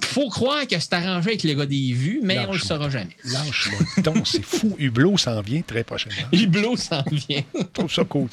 Faut 0.02 0.28
croire 0.28 0.66
que 0.66 0.78
c'est 0.78 0.92
arrangé 0.94 1.30
avec 1.30 1.42
les 1.42 1.54
gars 1.54 1.66
des 1.66 1.92
vues, 1.92 2.20
mais 2.22 2.38
on 2.40 2.48
ne 2.48 2.54
le 2.54 2.58
saura 2.58 2.90
jamais. 2.90 3.16
Lâche-moi. 3.24 4.14
c'est 4.24 4.44
fou. 4.44 4.74
Hublot 4.78 5.18
s'en 5.18 5.40
vient 5.40 5.62
très 5.62 5.84
prochainement. 5.84 6.28
Hublot 6.32 6.76
s'en 6.76 7.02
vient. 7.10 7.42
trouve 7.86 7.94
ça 7.94 8.04
cool. 8.04 8.28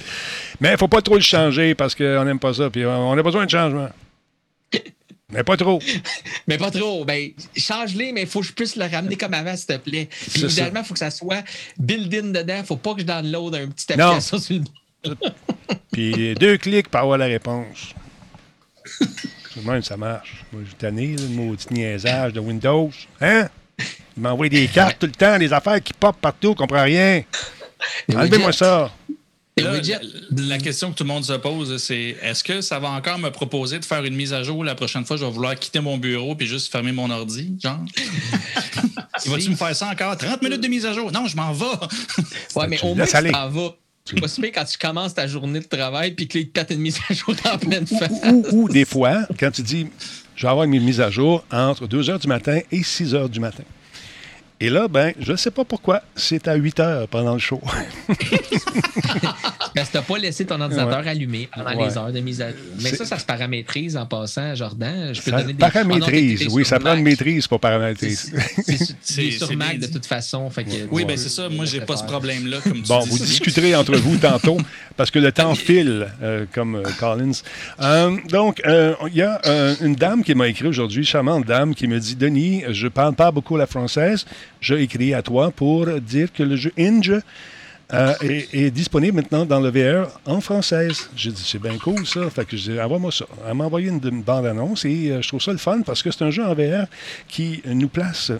Mais 0.60 0.70
il 0.70 0.74
ne 0.74 0.78
faut 0.78 0.88
pas 0.88 1.02
trop 1.02 1.16
le 1.16 1.22
changer 1.22 1.76
parce 1.76 1.96
qu'on 1.96 2.24
n'aime 2.24 2.40
pas 2.40 2.54
ça. 2.54 2.70
Puis 2.70 2.86
on 2.86 3.18
a 3.18 3.24
besoin 3.24 3.46
de 3.46 3.50
changement. 3.50 3.90
Mais 5.32 5.44
pas 5.44 5.56
trop. 5.56 5.80
mais 6.48 6.58
pas 6.58 6.72
trop. 6.72 7.06
Ben, 7.06 7.32
change-les, 7.56 8.12
mais 8.12 8.24
il 8.24 8.28
faut 8.28 8.42
que 8.42 8.48
je 8.48 8.54
puisse 8.54 8.76
le 8.76 8.86
ramener 8.86 9.16
comme 9.16 9.34
avant, 9.34 9.56
s'il 9.56 9.68
te 9.68 9.78
plaît. 9.78 10.10
Puis 10.34 10.44
idéalement, 10.44 10.82
il 10.82 10.86
faut 10.86 10.94
que 10.94 11.00
ça 11.00 11.12
soit 11.12 11.44
build-in 11.78 12.32
dedans. 12.32 12.56
Il 12.56 12.62
ne 12.62 12.66
faut 12.66 12.76
pas 12.76 12.94
que 12.94 13.02
je 13.02 13.06
download 13.06 13.56
un 13.56 13.68
petit 13.68 13.94
application 13.94 14.40
sur 14.40 14.60
le 15.06 15.16
Puis 15.92 16.36
deux 16.36 16.58
clics 16.58 16.90
pour 16.90 17.00
avoir 17.00 17.18
la 17.18 17.26
réponse. 17.26 17.94
Même 19.66 19.82
ça 19.82 19.98
marche. 19.98 20.44
Moi, 20.52 20.64
je 20.70 20.76
tanné, 20.76 21.16
le 21.18 21.28
maudit 21.28 21.68
niaisage 21.72 22.34
de 22.34 22.40
Windows. 22.40 22.92
Hein? 23.20 23.48
Il 24.16 24.24
m'envoie 24.24 24.50
des 24.50 24.68
cartes 24.74 25.00
tout 25.00 25.08
le 25.08 25.12
temps, 25.14 25.38
des 25.38 25.52
affaires 25.52 25.82
qui 25.82 25.94
pop 25.94 26.16
partout, 26.20 26.52
je 26.52 26.58
comprends 26.58 26.84
rien. 26.84 27.24
Enlevez-moi 28.14 28.52
ça. 28.52 28.92
Là, 29.58 29.74
la 30.32 30.58
question 30.60 30.92
que 30.92 30.98
tout 30.98 31.04
le 31.04 31.10
monde 31.10 31.26
se 31.26 31.34
pose, 31.34 31.78
c'est 31.78 32.16
est-ce 32.22 32.44
que 32.44 32.62
ça 32.62 32.80
va 32.80 32.90
encore 32.90 33.20
me 33.20 33.30
proposer 33.30 33.80
de 33.80 33.86
faire 33.86 34.04
une 34.06 34.16
mise 34.16 34.34
à 34.34 34.44
jour 34.44 34.64
la 34.64 34.76
prochaine 34.76 35.06
fois? 35.06 35.18
Je 35.18 35.26
vais 35.26 35.32
vouloir 35.32 35.56
quitter 35.56 35.82
mon 35.82 35.98
bureau 35.98 36.36
puis 36.36 36.48
juste 36.48 36.72
fermer 36.72 36.94
mon 36.94 37.10
ordi, 37.10 37.58
genre? 37.62 37.80
Vas-tu 39.26 39.50
me 39.50 39.56
faire 39.56 39.76
ça 39.76 39.90
encore? 39.90 40.18
30 40.18 40.42
minutes 40.42 40.62
de 40.62 40.68
mise 40.68 40.86
à 40.86 40.94
jour? 40.94 41.12
Non, 41.12 41.28
je 41.28 41.36
m'en 41.36 41.52
vais. 41.52 41.66
ouais, 42.56 42.68
mais 42.68 42.82
au 42.82 42.96
moins, 42.96 43.06
tu 43.06 43.32
t'en 43.32 43.50
vas. 43.50 43.76
C'est 44.06 44.20
pas 44.20 44.48
quand 44.48 44.66
tu 44.66 44.78
commences 44.78 45.14
ta 45.14 45.28
journée 45.28 45.60
de 45.60 45.66
travail 45.66 46.12
puis 46.12 46.28
que 46.28 46.40
il 46.40 46.50
te 46.50 46.74
une 46.74 46.80
mise 46.80 46.98
à 47.10 47.14
jour 47.14 47.36
en 47.46 47.58
pleine 47.58 47.86
face. 47.86 48.12
Ou, 48.26 48.46
ou, 48.52 48.70
des 48.70 48.86
fois, 48.86 49.28
quand 49.40 49.52
tu 49.52 49.62
dis, 49.62 49.88
je 50.36 50.44
vais 50.44 50.50
avoir 50.50 50.66
une 50.66 50.84
mise 50.84 51.02
à 51.02 51.12
jour 51.12 51.46
entre 51.52 51.88
2 51.88 52.02
h 52.04 52.20
du 52.20 52.28
matin 52.28 52.60
et 52.72 52.84
6 52.84 53.14
h 53.14 53.30
du 53.30 53.40
matin. 53.40 53.64
Et 54.64 54.70
là, 54.70 54.88
ben, 54.88 55.12
je 55.20 55.32
ne 55.32 55.38
sais 55.38 55.50
pas 55.50 55.66
pourquoi, 55.66 56.04
c'est 56.16 56.48
à 56.48 56.54
8 56.54 56.80
heures 56.82 57.08
pendant 57.08 57.34
le 57.34 57.40
show. 57.40 57.60
Parce 59.74 59.88
que 59.88 59.92
tu 59.92 59.98
n'as 59.98 60.04
pas 60.04 60.18
laissé 60.20 60.46
ton 60.46 60.62
ordinateur 60.62 61.08
allumé 61.08 61.50
pendant 61.52 61.84
les 61.84 61.98
heures 61.98 62.12
de 62.12 62.20
mise 62.20 62.42
à 62.42 62.50
jour. 62.50 62.60
Mais 62.80 62.90
ça, 62.90 63.06
ça 63.06 63.18
se 63.18 63.26
paramétrise 63.26 63.98
en 63.98 64.06
passant, 64.06 64.54
Jordan. 64.54 65.16
Je 65.16 65.22
peux 65.22 65.32
ça 65.32 65.42
donner 65.42 65.54
des 65.54 65.60
paramétrise, 65.60 66.48
oui, 66.52 66.64
ça 66.64 66.80
prend 66.80 66.94
une 66.94 67.02
maîtrise 67.02 67.48
pour 67.48 67.60
paramétriser. 67.60 68.34
C'est 69.02 69.32
sur 69.32 69.52
Mac 69.58 69.80
de 69.80 69.88
toute 69.88 70.06
façon. 70.06 70.48
Fait 70.52 70.64
que, 70.64 70.70
oui, 70.92 71.06
bien 71.06 71.18
c'est 71.18 71.30
ça. 71.30 71.50
Moi, 71.50 71.66
j'ai 71.66 71.82
pas 71.82 71.98
ce 71.98 72.04
problème-là. 72.04 72.58
Bon, 72.88 73.00
vous 73.00 73.18
discuterez 73.18 73.76
entre 73.76 73.96
vous 73.96 74.18
tantôt 74.18 74.58
parce 74.96 75.10
que 75.10 75.18
le 75.18 75.32
temps 75.32 75.56
file, 75.56 76.08
euh, 76.22 76.46
comme 76.54 76.76
euh, 76.76 76.84
Collins. 77.00 77.32
Euh, 77.80 78.16
donc, 78.30 78.62
il 78.64 79.16
y 79.16 79.24
a 79.24 79.42
une 79.82 79.96
dame 79.96 80.24
qui 80.24 80.36
m'a 80.36 80.48
écrit 80.48 80.68
aujourd'hui, 80.68 81.04
charmante 81.04 81.48
dame, 81.48 81.74
qui 81.74 81.88
me 81.88 82.00
dit 82.00 82.16
Denis, 82.16 82.64
je 82.70 82.88
parle 82.88 83.16
pas 83.16 83.32
beaucoup 83.32 83.58
la 83.58 83.66
française 83.66 84.26
j'ai 84.62 84.82
écrit 84.82 85.14
à 85.14 85.22
toi 85.22 85.52
pour 85.52 85.88
dire 86.00 86.32
que 86.32 86.44
le 86.44 86.56
jeu 86.56 86.72
Inge 86.78 87.20
euh, 87.94 88.14
est, 88.22 88.72
disponible 88.72 89.18
maintenant 89.18 89.46
dans 89.46 89.60
le 89.60 89.70
VR 89.70 90.08
en 90.26 90.40
française. 90.40 91.10
J'ai 91.16 91.32
dit, 91.32 91.44
c'est 91.46 91.62
bien 91.62 91.78
cool 91.78 92.08
ça. 92.08 92.30
Fait 92.30 92.46
que 92.46 92.82
envoie-moi 92.82 93.12
ça. 93.12 93.26
Elle 93.46 93.56
m'a 93.56 93.66
envoyé 93.66 93.90
une, 93.90 94.00
bande-annonce 94.00 94.86
et 94.86 95.10
euh, 95.10 95.22
je 95.22 95.28
trouve 95.28 95.42
ça 95.42 95.52
le 95.52 95.58
fun 95.58 95.82
parce 95.82 96.02
que 96.02 96.10
c'est 96.12 96.24
un 96.24 96.32
jeu 96.32 96.46
en 96.46 96.54
VR 96.54 96.86
qui 97.28 97.62
nous 97.66 97.90
place 97.90 98.32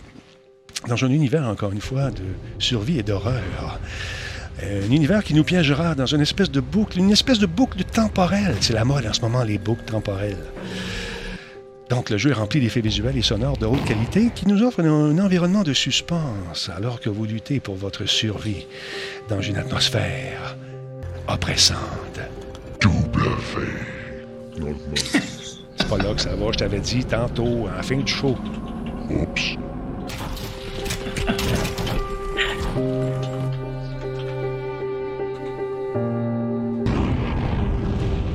dans 0.88 1.04
un 1.04 1.10
univers, 1.10 1.46
encore 1.46 1.72
une 1.72 1.82
fois, 1.82 2.10
de 2.10 2.22
survie 2.58 2.98
et 2.98 3.02
d'horreur. 3.02 3.78
Un 4.62 4.90
univers 4.90 5.22
qui 5.22 5.34
nous 5.34 5.44
piégera 5.44 5.94
dans 5.94 6.06
une 6.06 6.20
espèce 6.20 6.50
de 6.50 6.60
boucle, 6.60 6.98
une 6.98 7.10
espèce 7.10 7.38
de 7.38 7.46
boucle 7.46 7.82
temporelle. 7.84 8.56
C'est 8.60 8.72
la 8.72 8.84
mode 8.84 9.06
en 9.06 9.12
ce 9.12 9.20
moment, 9.20 9.42
les 9.42 9.58
boucles 9.58 9.84
temporelles. 9.84 10.36
Donc, 11.92 12.08
le 12.08 12.16
jeu 12.16 12.30
est 12.30 12.32
rempli 12.32 12.58
d'effets 12.58 12.80
visuels 12.80 13.18
et 13.18 13.22
sonores 13.22 13.58
de 13.58 13.66
haute 13.66 13.84
qualité 13.84 14.30
qui 14.34 14.48
nous 14.48 14.62
offrent 14.62 14.80
un, 14.80 15.18
environnement 15.18 15.62
de 15.62 15.74
suspense 15.74 16.70
alors 16.74 17.00
que 17.00 17.10
vous 17.10 17.26
luttez 17.26 17.60
pour 17.60 17.74
votre 17.74 18.06
survie 18.06 18.66
dans 19.28 19.42
une 19.42 19.58
atmosphère 19.58 20.56
oppressante. 21.28 21.76
Fait. 23.42 23.60
C'est 25.76 25.86
pas 25.86 25.98
là 25.98 26.14
que 26.14 26.22
ça 26.22 26.34
va, 26.34 26.50
je 26.50 26.56
t'avais 26.56 26.80
dit 26.80 27.04
tantôt, 27.04 27.66
à 27.70 27.76
la 27.76 27.82
fin 27.82 27.98
du 27.98 28.10
show. 28.10 28.38
Oups. 29.10 29.56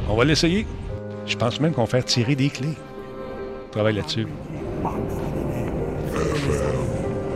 On 0.07 0.15
va 0.15 0.25
l'essayer. 0.25 0.67
Je 1.25 1.35
pense 1.35 1.59
même 1.59 1.73
qu'on 1.73 1.85
va 1.85 1.87
faire 1.87 2.05
tirer 2.05 2.35
des 2.35 2.51
clés 2.51 2.75
travaille 3.71 3.95
là-dessus. 3.95 4.27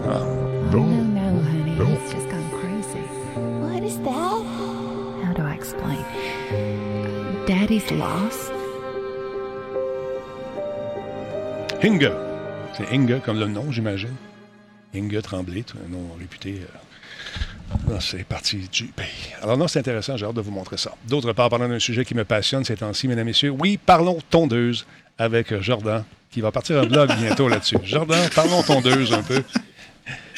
Ah. 0.08 0.20
No, 0.72 0.80
no, 0.80 1.42
honey. 1.44 1.76
No. 1.78 1.86
It's 1.86 2.12
just 2.12 2.30
gone 2.30 2.50
crazy. 2.60 3.04
What 3.62 3.84
is 3.84 3.98
that? 4.00 4.44
How 5.24 5.34
do 5.34 5.44
I 5.44 5.54
explain? 5.54 6.04
Daddy's 7.46 7.90
lost? 7.92 8.52
Inga. 11.84 12.12
C'est 12.78 12.94
Inga 12.94 13.20
comme 13.20 13.40
le 13.40 13.48
nom, 13.48 13.72
j'imagine. 13.72 14.16
Inga 14.94 15.22
Tremblay, 15.22 15.64
un 15.86 15.90
nom 15.90 16.16
réputé. 16.20 16.62
Euh, 17.90 18.00
c'est 18.00 18.24
parti 18.24 18.68
du 18.72 18.86
pays. 18.86 19.34
Alors 19.42 19.58
non, 19.58 19.68
c'est 19.68 19.80
intéressant, 19.80 20.18
j'ai 20.18 20.26
hâte 20.26 20.36
de 20.36 20.42
vous 20.42 20.52
montrer 20.52 20.78
ça. 20.78 20.92
D'autre 21.08 21.34
part, 21.34 21.50
parlant 21.50 21.70
d'un 21.70 21.80
sujet 21.80 22.06
qui 22.06 22.16
me 22.16 22.26
passionne 22.26 22.64
ces 22.64 22.78
temps-ci, 22.78 23.08
mesdames 23.08 23.28
et 23.28 23.32
messieurs, 23.32 23.50
oui, 23.50 23.78
parlons 23.78 24.20
tondeuse 24.30 24.86
avec 25.18 25.60
Jordan 25.62 26.04
qui 26.32 26.42
va 26.42 26.52
partir 26.52 26.80
un 26.80 26.86
blog 26.86 27.12
bientôt 27.18 27.48
là-dessus. 27.48 27.78
Jordan, 27.84 28.30
parlons 28.34 28.64
tondeuse 28.64 29.14
un 29.14 29.24
peu. 29.24 29.44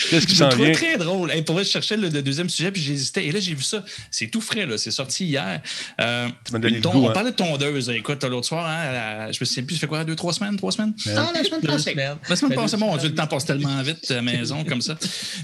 Qu'est-ce 0.10 0.28
qui 0.28 0.36
s'en 0.36 0.50
vient? 0.50 0.72
très 0.72 0.98
drôle. 0.98 1.32
pour 1.46 1.56
vrai, 1.56 1.64
je 1.64 1.70
cherchais 1.70 1.96
le, 1.96 2.10
deuxième 2.10 2.50
sujet, 2.50 2.72
puis 2.72 2.82
j'hésitais. 2.82 3.26
Et 3.26 3.32
là, 3.32 3.39
j'ai 3.39 3.54
vu 3.54 3.64
ça. 3.64 3.84
C'est 4.12 4.28
tout 4.28 4.41
frais, 4.41 4.66
là. 4.66 4.78
C'est 4.78 4.91
sorti 4.91 5.26
hier. 5.26 5.62
Euh, 6.02 6.28
tu 6.46 6.52
m'as 6.54 6.60
donné 6.60 6.82
ton, 6.82 6.91
le 6.94 7.00
goût, 7.00 7.06
On 7.06 7.10
hein? 7.10 7.14
parlait 7.14 7.32
de 7.32 7.36
tondeuse. 7.36 7.89
Écoute, 7.89 8.24
l'autre 8.24 8.48
soir, 8.48 8.66
hein, 8.68 9.32
je 9.32 9.38
me 9.39 9.46
souviens 9.46 9.64
plus, 9.64 9.76
ça 9.76 9.82
fait 9.82 9.88
quoi, 9.88 10.04
deux, 10.04 10.16
trois 10.16 10.34
semaines, 10.34 10.58
trois 10.58 10.72
semaines? 10.72 10.94
Non, 11.08 11.32
la 11.34 11.44
semaine 11.44 11.62
passée. 11.62 11.96
La 11.96 12.36
semaine 12.36 12.56
passée, 12.56 12.78
bon, 12.78 12.96
le 12.96 13.14
temps 13.14 13.28
passe 13.28 13.46
tellement 13.46 13.82
vite 13.82 14.10
à 14.10 14.16
la 14.16 14.22
maison, 14.22 14.64
comme 14.64 14.82
ça. 14.82 14.98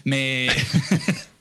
Mais... 0.06 0.47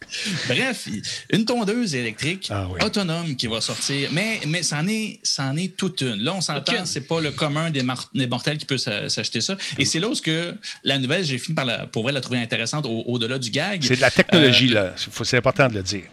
Bref, 0.48 0.88
une 1.30 1.44
tondeuse 1.44 1.94
électrique 1.94 2.48
Ah 2.50 2.66
oui. 2.70 2.80
autonome 2.82 3.36
qui 3.36 3.46
va 3.46 3.60
sortir, 3.60 4.08
mais, 4.12 4.40
mais 4.46 4.62
c'en 4.62 4.86
est, 4.88 5.20
c'en 5.22 5.56
est 5.56 5.76
toute 5.76 6.00
une. 6.00 6.16
Là, 6.22 6.34
on 6.34 6.40
s'entend, 6.40 6.84
c'est 6.86 7.02
pas 7.06 7.20
le 7.20 7.30
commun 7.30 7.70
des, 7.70 7.82
mar- 7.82 8.10
des 8.14 8.26
mortels 8.26 8.58
qui 8.58 8.64
peut 8.66 8.78
s'a- 8.78 9.08
s'acheter 9.08 9.40
ça. 9.40 9.56
Et 9.78 9.84
c'est 9.84 10.00
là 10.00 10.08
où 10.08 10.14
que 10.14 10.54
la 10.84 10.98
nouvelle, 10.98 11.24
j'ai 11.24 11.38
fini 11.38 11.54
par 11.54 11.64
la, 11.64 11.86
pour 11.86 12.02
vrai 12.02 12.12
la 12.12 12.20
trouver 12.20 12.38
intéressante 12.40 12.86
au- 12.86 13.04
au-delà 13.06 13.38
du 13.38 13.50
gag. 13.50 13.82
C'est 13.84 13.96
de 13.96 14.00
la 14.00 14.10
technologie, 14.10 14.70
Euh, 14.70 14.74
là. 14.74 14.94
C'est 15.24 15.36
important 15.36 15.68
de 15.68 15.74
le 15.74 15.82
dire. 15.82 16.04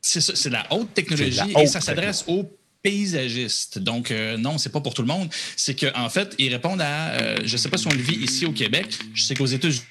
c'est 0.00 0.20
ça, 0.20 0.32
c'est 0.34 0.48
de 0.48 0.54
la 0.54 0.66
haute 0.72 0.92
technologie 0.94 1.40
et 1.58 1.66
ça 1.66 1.80
s'adresse 1.80 2.24
aux 2.26 2.50
paysagistes. 2.82 3.78
Donc, 3.78 4.10
euh, 4.10 4.36
non, 4.36 4.58
c'est 4.58 4.70
pas 4.70 4.80
pour 4.80 4.94
tout 4.94 5.02
le 5.02 5.08
monde. 5.08 5.28
C'est 5.56 5.74
qu'en 5.74 6.04
en 6.04 6.08
fait, 6.08 6.34
ils 6.38 6.52
répondent 6.52 6.80
à. 6.80 7.10
euh, 7.20 7.36
je 7.44 7.56
sais 7.56 7.68
pas 7.68 7.76
si 7.76 7.86
on 7.86 7.90
le 7.90 8.00
vit 8.00 8.16
ici 8.16 8.46
au 8.46 8.52
Québec. 8.52 8.86
Je 9.14 9.22
sais 9.24 9.34
qu'aux 9.34 9.46
États-Unis, 9.46 9.82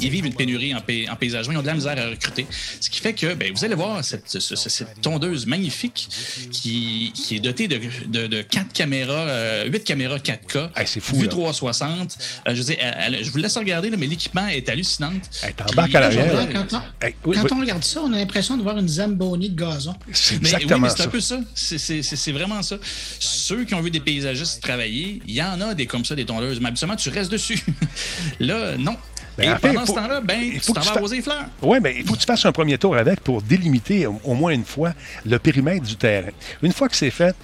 ils 0.00 0.10
vivent 0.10 0.26
une 0.26 0.34
pénurie 0.34 0.74
en, 0.74 0.80
pay- 0.80 1.08
en 1.08 1.16
paysagement. 1.16 1.52
Ils 1.54 1.58
ont 1.58 1.62
de 1.62 1.66
la 1.66 1.74
misère 1.74 1.98
à 1.98 2.10
recruter. 2.10 2.46
Ce 2.80 2.90
qui 2.90 3.00
fait 3.00 3.14
que, 3.14 3.34
ben, 3.34 3.52
vous 3.52 3.64
allez 3.64 3.74
voir 3.74 4.04
cette, 4.04 4.28
ce- 4.28 4.40
ce- 4.40 4.68
cette 4.68 5.00
tondeuse 5.00 5.46
magnifique 5.46 6.08
qui, 6.52 7.12
qui 7.14 7.36
est 7.36 7.40
dotée 7.40 7.66
de, 7.68 7.80
de, 8.06 8.26
de 8.26 8.42
4 8.42 8.72
caméras, 8.72 9.12
euh, 9.28 9.64
8 9.68 9.84
caméras 9.84 10.18
4K. 10.18 10.70
Hey, 10.76 10.86
c'est 10.86 11.00
fou, 11.00 11.16
Vue 11.16 11.22
là. 11.24 11.28
360. 11.28 12.18
Euh, 12.46 12.54
je 12.54 12.58
veux 12.58 12.64
dire, 12.64 12.76
elle- 12.80 13.14
elle- 13.14 13.24
je 13.24 13.30
vous 13.30 13.38
laisse 13.38 13.56
regarder, 13.56 13.90
là, 13.90 13.96
mais 13.96 14.06
l'équipement 14.06 14.46
est 14.48 14.68
hallucinant. 14.68 15.12
À 15.42 16.00
l'arrière. 16.00 16.26
Jordan, 16.32 16.48
Quand, 16.52 16.76
on- 16.76 17.06
Hey, 17.06 17.14
oui, 17.24 17.36
quand 17.36 17.42
oui. 17.44 17.50
on 17.52 17.60
regarde 17.60 17.84
ça, 17.84 18.00
on 18.02 18.12
a 18.12 18.16
l'impression 18.16 18.56
de 18.56 18.62
voir 18.62 18.78
une 18.78 18.88
Zamboni 18.88 19.50
de 19.50 19.56
gazon. 19.60 19.94
C'est 20.12 20.34
Mais 20.42 20.48
oui, 20.50 20.54
exactement 20.54 20.80
mais 20.80 20.88
c'est 20.94 21.02
un 21.02 21.08
peu 21.08 21.20
ça. 21.20 21.40
C'est- 21.54 22.32
vraiment 22.32 22.62
ça. 22.62 22.76
Ceux 23.18 23.64
qui 23.64 23.74
ont 23.74 23.80
vu 23.80 23.90
des 23.90 24.00
paysagistes 24.00 24.62
travailler, 24.62 25.20
il 25.26 25.34
y 25.34 25.42
en 25.42 25.60
a 25.62 25.74
des 25.74 25.86
comme 25.86 26.04
ça, 26.04 26.14
des 26.14 26.26
tondeuses. 26.26 26.60
Mais 26.60 26.68
habituellement, 26.68 26.96
tu 26.96 27.08
restes 27.08 27.32
dessus. 27.32 27.58
Là, 28.40 28.76
non. 28.76 28.96
Ben, 29.38 29.52
Et 29.56 29.58
pendant 29.60 29.86
ce 29.86 29.92
temps-là, 29.92 30.20
ben, 30.20 30.38
il 30.42 30.52
tu 30.54 30.66
faut 30.66 30.72
t'en 30.74 30.80
tu 30.80 30.86
vas 30.88 30.92
fa- 30.92 30.98
arroser 30.98 31.16
les 31.16 31.22
fleurs. 31.22 31.44
Oui, 31.62 31.78
mais 31.80 31.94
il 31.96 32.04
faut 32.06 32.14
que 32.14 32.18
tu 32.18 32.26
fasses 32.26 32.44
un 32.44 32.52
premier 32.52 32.76
tour 32.76 32.96
avec 32.96 33.20
pour 33.20 33.40
délimiter 33.40 34.06
au, 34.06 34.20
au 34.24 34.34
moins 34.34 34.52
une 34.52 34.64
fois 34.64 34.92
le 35.24 35.38
périmètre 35.38 35.84
du 35.86 35.96
terrain. 35.96 36.28
Une 36.62 36.72
fois 36.72 36.88
que 36.88 36.96
c'est 36.96 37.10
fait, 37.10 37.34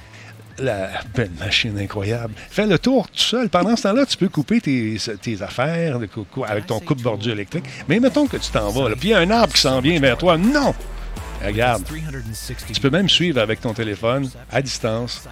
la 0.59 0.89
belle 1.15 1.31
machine 1.41 1.77
incroyable. 1.79 2.33
Fais 2.51 2.67
le 2.67 2.79
tour 2.79 3.09
tout 3.09 3.19
seul. 3.19 3.49
Pendant 3.49 3.75
ce 3.77 3.83
temps-là, 3.85 4.07
tu 4.07 4.17
peux 4.17 4.29
couper 4.29 4.61
tes, 4.61 4.97
tes 5.21 5.43
affaires 5.43 5.97
avec 6.47 6.67
ton 6.67 6.79
coupe-bordure 6.81 7.33
électrique. 7.33 7.65
Mais 7.89 7.99
mettons 7.99 8.27
que 8.27 8.37
tu 8.37 8.51
t'en 8.51 8.71
vas, 8.71 8.91
puis 8.91 9.09
il 9.09 9.11
y 9.11 9.15
a 9.15 9.19
un 9.19 9.31
arbre 9.31 9.53
qui 9.53 9.61
s'en 9.61 9.81
vient 9.81 9.99
vers 9.99 10.17
toi. 10.17 10.37
Non! 10.39 10.75
Regarde, 11.47 11.83
tu 12.73 12.81
peux 12.81 12.91
même 12.91 13.09
suivre 13.09 13.41
avec 13.41 13.61
ton 13.61 13.73
téléphone 13.75 14.29
à 14.51 14.63
distance, 14.63 15.25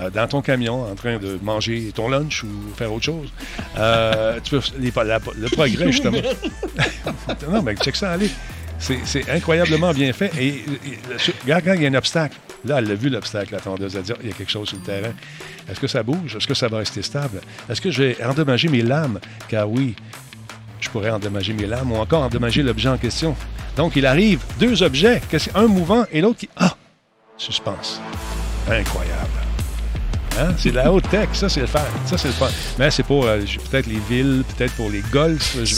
euh, 0.00 0.10
dans 0.10 0.26
ton 0.26 0.40
camion, 0.42 0.90
en 0.90 0.94
train 0.94 1.18
de 1.18 1.38
manger 1.42 1.92
ton 1.94 2.08
lunch 2.08 2.44
ou 2.44 2.48
faire 2.76 2.92
autre 2.92 3.04
chose. 3.04 3.28
Euh, 3.76 4.38
tu 4.42 4.50
peux, 4.50 4.60
les- 4.78 4.92
la- 5.04 5.20
le 5.36 5.48
progrès, 5.48 5.92
justement. 5.92 6.18
non, 7.50 7.62
mais 7.62 7.74
check 7.76 7.96
ça, 7.96 8.12
allez. 8.12 8.30
C'est 8.78 9.28
incroyablement 9.30 9.92
bien 9.92 10.12
fait. 10.12 10.30
Et, 10.40 10.64
regarde, 11.42 11.64
quand 11.64 11.72
il 11.74 11.82
y 11.82 11.86
a 11.86 11.88
un 11.90 11.94
obstacle. 11.94 12.36
Là, 12.64 12.78
elle 12.78 12.86
l'a 12.88 12.94
vu, 12.96 13.08
l'obstacle, 13.08 13.52
la 13.54 13.60
tondeuse. 13.60 13.94
Elle 13.96 14.02
dit, 14.02 14.12
Ah, 14.14 14.18
il 14.22 14.28
y 14.28 14.32
a 14.32 14.34
quelque 14.34 14.50
chose 14.50 14.68
sur 14.68 14.78
le 14.78 14.84
terrain. 14.84 15.12
Est-ce 15.70 15.78
que 15.78 15.86
ça 15.86 16.02
bouge? 16.02 16.34
Est-ce 16.36 16.46
que 16.46 16.54
ça 16.54 16.66
va 16.68 16.78
rester 16.78 17.02
stable? 17.02 17.40
Est-ce 17.70 17.80
que 17.80 17.90
je 17.90 18.02
vais 18.02 18.24
endommager 18.24 18.68
mes 18.68 18.82
lames? 18.82 19.20
Car 19.48 19.70
oui, 19.70 19.94
je 20.80 20.90
pourrais 20.90 21.10
endommager 21.10 21.52
mes 21.52 21.66
lames 21.66 21.92
ou 21.92 21.96
encore 21.96 22.22
endommager 22.22 22.62
l'objet 22.62 22.88
en 22.88 22.98
question. 22.98 23.34
Donc, 23.76 23.96
il 23.96 24.06
arrive 24.06 24.42
deux 24.58 24.82
objets, 24.82 25.20
un 25.54 25.66
mouvant 25.66 26.04
et 26.12 26.20
l'autre 26.20 26.38
qui... 26.38 26.48
Ah! 26.56 26.74
Suspense. 27.36 28.00
Incroyable. 28.68 29.27
Hein? 30.38 30.54
C'est 30.58 30.70
de 30.70 30.76
la 30.76 30.92
haute 30.92 31.08
tech, 31.10 31.28
ça 31.32 31.48
c'est 31.48 31.60
le 31.60 31.66
fun. 31.66 31.82
Ça 32.06 32.16
c'est 32.16 32.28
le 32.28 32.34
fun. 32.34 32.48
Mais 32.78 32.90
c'est 32.90 33.02
pour 33.02 33.26
euh, 33.26 33.40
peut-être 33.70 33.86
les 33.86 33.98
villes, 34.08 34.44
peut-être 34.56 34.72
pour 34.74 34.90
les 34.90 35.02
golfs. 35.12 35.56
je- 35.64 35.74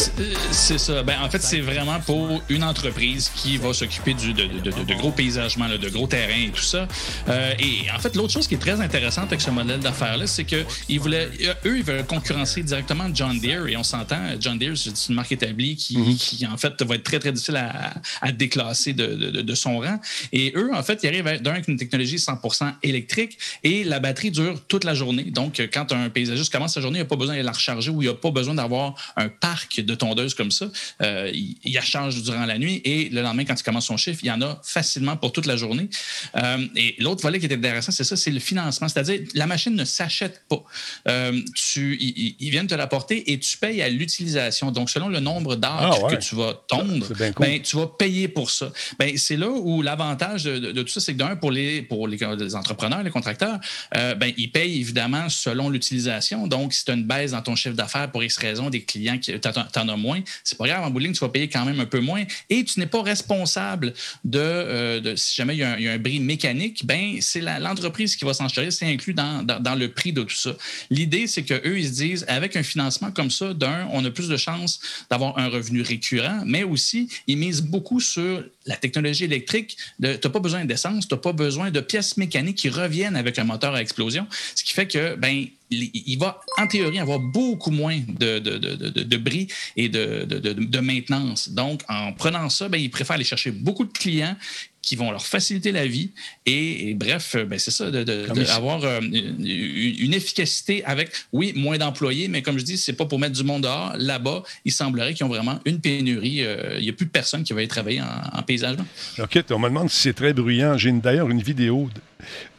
C'est- 0.51 0.79
ça. 0.79 1.03
Ben, 1.03 1.17
en 1.23 1.29
fait, 1.31 1.43
c'est 1.43 1.61
vraiment 1.61 1.99
pour 2.01 2.43
une 2.49 2.65
entreprise 2.65 3.31
qui 3.35 3.57
va 3.57 3.73
s'occuper 3.73 4.15
de, 4.15 4.33
de- 4.33 4.71
de- 4.71 4.85
de 4.85 4.95
gros 4.95 5.11
paysagements, 5.11 5.67
là, 5.67 5.79
de 5.79 5.89
gros 5.89 6.07
terrains 6.07 6.47
et 6.47 6.51
tout 6.51 6.63
ça. 6.63 6.87
Euh, 7.29 7.53
et 7.59 7.91
en 7.95 7.99
fait, 7.99 8.15
l'autre 8.17 8.33
chose 8.33 8.47
qui 8.47 8.55
est 8.55 8.59
très 8.59 8.81
intéressante 8.81 9.27
avec 9.27 9.41
ce 9.41 9.51
modèle 9.51 9.81
d'affaires-là, 9.81 10.27
c'est 10.27 10.45
que 10.45 10.65
ils 10.89 11.01
voulaient, 11.01 11.29
eux, 11.67 11.79
ils 11.79 11.85
veulent 11.85 12.05
concurrencer 12.07 12.63
directement 12.63 13.05
John 13.15 13.39
Deere. 13.39 13.67
Et 13.69 13.77
on 13.77 13.83
s'entend, 13.83 14.21
John 14.39 14.59
Deere, 14.59 14.77
c'est 14.77 15.09
une 15.09 15.15
marque 15.15 15.33
établie 15.33 15.77
qui, 15.77 15.97
Mm-hmm. 15.99 16.17
qui, 16.17 16.47
en 16.47 16.57
fait, 16.57 16.81
va 16.83 16.95
être 16.95 17.03
très, 17.05 17.19
très 17.19 17.33
difficile 17.33 17.57
à, 17.57 17.93
à 18.23 18.33
déclasser 18.33 18.93
de, 18.93 19.55
son 19.55 19.79
rang. 19.81 19.99
Et 20.33 20.53
eux, 20.57 20.71
en 20.73 20.83
fait, 20.83 21.01
ils 21.03 21.09
arrivent 21.09 21.43
d'un 21.43 21.51
avec 21.53 21.69
une 21.69 21.77
technologie 21.77 22.19
100 22.19 22.39
électrique 22.83 23.37
et 23.65 23.85
la 23.85 23.99
batterie 24.01 24.31
dure 24.31 24.50
toute 24.69 24.85
la 24.85 24.95
journée. 24.95 25.25
Donc, 25.25 25.61
quand 25.73 25.93
un 25.93 26.09
paysagiste 26.11 26.53
commence 26.53 26.75
sa 26.75 26.81
journée, 26.81 26.99
il 26.99 27.03
n'a 27.03 27.09
pas 27.09 27.17
besoin 27.17 27.37
de 27.37 27.43
la 27.43 27.53
recharger 27.53 27.91
ou 27.91 28.03
il 28.03 28.09
n'a 28.09 28.15
pas 28.15 28.31
besoin 28.31 28.55
d'avoir 28.55 28.95
un 29.17 29.29
parc 29.29 29.81
de 29.81 29.95
tondeuses 29.95 30.35
comme 30.35 30.51
ça. 30.51 30.67
Euh, 31.03 31.31
il, 31.33 31.57
il 31.65 31.73
la 31.75 31.81
charge 31.83 32.23
durant 32.23 32.47
la 32.47 32.59
nuit 32.59 32.81
et 32.85 33.09
le 33.09 33.23
lendemain, 33.23 33.45
quand 33.45 33.59
il 33.59 33.63
commence 33.63 33.87
son 33.87 33.97
chiffre, 33.97 34.21
il 34.23 34.27
y 34.27 34.31
en 34.31 34.43
a 34.43 34.61
facilement 34.63 35.17
pour 35.17 35.33
toute 35.33 35.47
la 35.47 35.57
journée. 35.57 35.89
Euh, 36.37 36.67
et 36.77 36.95
l'autre 36.99 37.23
volet 37.23 37.39
qui 37.39 37.47
est 37.47 37.55
intéressant, 37.55 37.93
c'est 37.93 38.05
ça, 38.05 38.17
c'est 38.17 38.31
le 38.31 38.41
financement. 38.41 38.89
C'est-à-dire, 38.89 39.21
la 39.35 39.47
machine 39.47 39.75
ne 39.75 39.85
s'achète 39.85 40.43
pas. 40.49 40.63
Euh, 41.09 41.41
tu, 41.55 41.97
ils, 42.39 42.51
viennent 42.51 42.67
te 42.67 42.75
l'apporter 42.75 43.33
et 43.33 43.39
tu 43.39 43.57
payes 43.59 43.81
à 43.83 43.89
l'utilisation. 43.89 44.71
Donc, 44.73 44.91
selon 44.91 45.09
le 45.09 45.21
nombre 45.21 45.57
d'arcs 45.57 45.95
Ah 46.01 46.05
ouais. 46.05 46.17
que 46.17 46.21
tu 46.23 46.35
vas 46.35 46.55
tondre, 46.69 47.07
cool. 47.07 47.33
ben, 47.39 47.61
tu 47.63 47.77
vas 47.77 47.87
payer 47.87 48.29
pour 48.29 48.51
ça. 48.51 48.73
Ben, 48.99 49.17
c'est 49.17 49.37
là 49.37 49.49
où 49.49 49.83
l'avantage 49.83 50.45
de, 50.45 50.59
de- 50.59 50.73
de 50.73 50.83
tout 50.83 50.89
ça, 50.89 51.01
c'est 51.01 51.13
que 51.13 51.19
d'un, 51.19 51.37
pour 51.37 51.51
les, 51.51 51.83
pour 51.83 52.09
les, 52.09 52.19
les 52.39 52.55
entrepreneurs, 52.55 53.03
les 53.03 53.11
contracteurs, 53.11 53.59
euh, 53.97 54.15
ben, 54.15 54.33
ils 54.41 54.51
payent 54.51 54.81
évidemment 54.81 55.29
selon 55.29 55.69
l'utilisation. 55.69 56.47
Donc, 56.47 56.73
si 56.73 56.85
tu 56.85 56.91
as 56.91 56.95
une 56.95 57.05
baisse 57.05 57.33
dans 57.33 57.43
ton 57.43 57.57
chiffre 57.57 57.75
d'affaires 57.75 58.11
pour 58.11 58.23
X 58.23 58.37
raison, 58.39 58.71
des 58.71 58.83
clients 58.83 59.19
qui 59.19 59.39
t'en 59.41 59.89
as 59.89 59.97
moins, 59.97 60.21
c'est 60.45 60.57
pas 60.57 60.67
grave, 60.67 60.85
en 60.85 60.91
bout 60.91 61.01
tu 61.01 61.13
vas 61.21 61.29
payer 61.29 61.49
quand 61.49 61.65
même 61.65 61.81
un 61.81 61.87
peu 61.87 62.01
moins. 62.01 62.25
Et 62.49 62.65
tu 62.65 62.79
n'es 62.79 62.87
pas 62.87 63.03
responsable 63.03 63.93
de, 64.25 64.39
euh, 64.39 65.17
si 65.17 65.37
jamais 65.37 65.55
il 65.57 65.61
y, 65.61 65.89
a 65.89 65.93
un, 65.93 65.99
bris 65.99 66.21
mécanique, 66.21 66.87
ben, 66.87 67.19
c'est 67.21 67.41
l'entreprise 67.41 68.17
qui 68.17 68.25
va 68.25 68.35
s'en 68.35 68.49
charger, 68.49 68.71
c'est 68.71 68.87
inclus 68.87 69.15
dans, 69.15 69.43
dans, 69.43 69.61
dans 69.61 69.75
le 69.75 69.91
prix 69.91 70.13
de 70.13 70.23
tout 70.23 70.37
ça. 70.37 70.53
L'idée, 70.91 71.27
c'est 71.27 71.43
qu'eux, 71.43 71.79
ils 71.79 71.89
se 71.89 71.93
disent, 71.93 72.25
avec 72.29 72.57
un 72.57 72.63
financement 72.63 73.11
comme 73.11 73.31
ça, 73.31 73.55
d'un, 73.55 73.89
on 73.93 74.05
a 74.05 74.11
plus 74.11 74.29
de 74.29 74.37
chances 74.37 74.81
d'avoir 75.11 75.39
un 75.39 75.49
revenu 75.49 75.83
récurrent, 75.83 76.43
mais 76.45 76.63
aussi, 76.63 77.09
ils 77.27 77.37
misent 77.37 77.63
beaucoup 77.63 78.01
sur 78.01 78.45
la 78.67 78.77
technologie 78.77 79.25
électrique. 79.25 79.77
Tu 80.03 80.09
n'as 80.09 80.19
pas 80.19 80.39
besoin 80.39 80.65
d'essence, 80.65 81.09
tu 81.09 81.15
n'as 81.15 81.21
pas 81.21 81.33
besoin 81.33 81.71
de 81.71 81.81
pièces 81.81 82.17
mécaniques 82.17 82.59
qui 82.59 82.69
reviennent 82.69 83.17
avec 83.17 83.39
un 83.39 83.45
moteur 83.45 83.75
à 83.75 83.81
explosion, 83.81 84.27
ce 84.55 84.65
qui 84.65 84.73
fait 84.73 84.87
que, 84.87 85.15
ben, 85.17 85.47
il 85.71 85.91
il 85.95 86.19
va, 86.19 86.41
en 86.59 86.67
théorie, 86.67 86.99
avoir 86.99 87.21
beaucoup 87.21 87.71
moins 87.71 88.01
de, 88.09 88.39
de, 88.39 89.17
bris 89.17 89.49
et 89.77 89.89
de, 89.89 90.81
maintenance. 90.81 91.49
Donc, 91.51 91.83
en 91.89 92.13
prenant 92.13 92.49
ça, 92.49 92.69
ben, 92.69 92.79
ils 92.79 92.91
préfèrent 92.91 93.15
aller 93.15 93.25
chercher 93.25 93.53
beaucoup 93.53 93.85
de 93.85 93.93
clients 93.93 94.37
qui 94.83 94.97
vont 94.97 95.11
leur 95.11 95.25
faciliter 95.27 95.73
la 95.73 95.87
vie. 95.87 96.11
Et, 96.47 96.89
et 96.91 96.95
bref, 96.95 97.35
euh, 97.35 97.45
ben, 97.45 97.59
c'est 97.59 97.71
ça, 97.71 97.91
de, 97.91 98.03
de- 98.03 98.27
Comme 98.27 98.39
de 98.39 98.43
ici. 98.43 98.51
avoir 98.51 98.83
euh, 98.85 99.01
une, 99.03 99.47
une 99.47 100.15
efficacité 100.15 100.83
avec, 100.85 101.11
oui, 101.33 101.53
moins 101.55 101.77
d'employés, 101.77 102.29
mais 102.29 102.41
comme 102.43 102.59
je 102.59 102.65
dis, 102.65 102.79
c'est 102.79 102.95
pas 102.95 103.05
pour 103.05 103.19
mettre 103.19 103.37
du 103.37 103.45
monde 103.45 103.63
dehors. 103.65 103.93
Là-bas, 103.99 104.43
il 104.65 104.73
semblerait 104.73 105.13
qu'ils 105.15 105.27
ont 105.27 105.29
vraiment 105.29 105.61
une 105.67 105.81
pénurie. 105.81 106.43
Euh, 106.45 106.77
Il 106.79 106.85
n'y 106.85 106.89
a 106.91 106.93
plus 106.95 107.07
de 107.07 107.11
personne 107.11 107.45
qui 107.45 107.53
va 107.53 107.63
y 107.63 107.69
travailler 107.69 108.01
en, 108.01 108.39
en 108.39 108.43
paysagement. 108.43 108.87
OK, 109.19 109.39
on 109.51 109.59
me 109.59 109.69
demande 109.69 109.91
si 109.91 110.01
c'est 110.01 110.15
très 110.15 110.33
bruyant. 110.33 110.79
J'ai 110.79 110.93
d'ailleurs 110.93 111.29
une 111.29 111.43
vidéo 111.43 111.89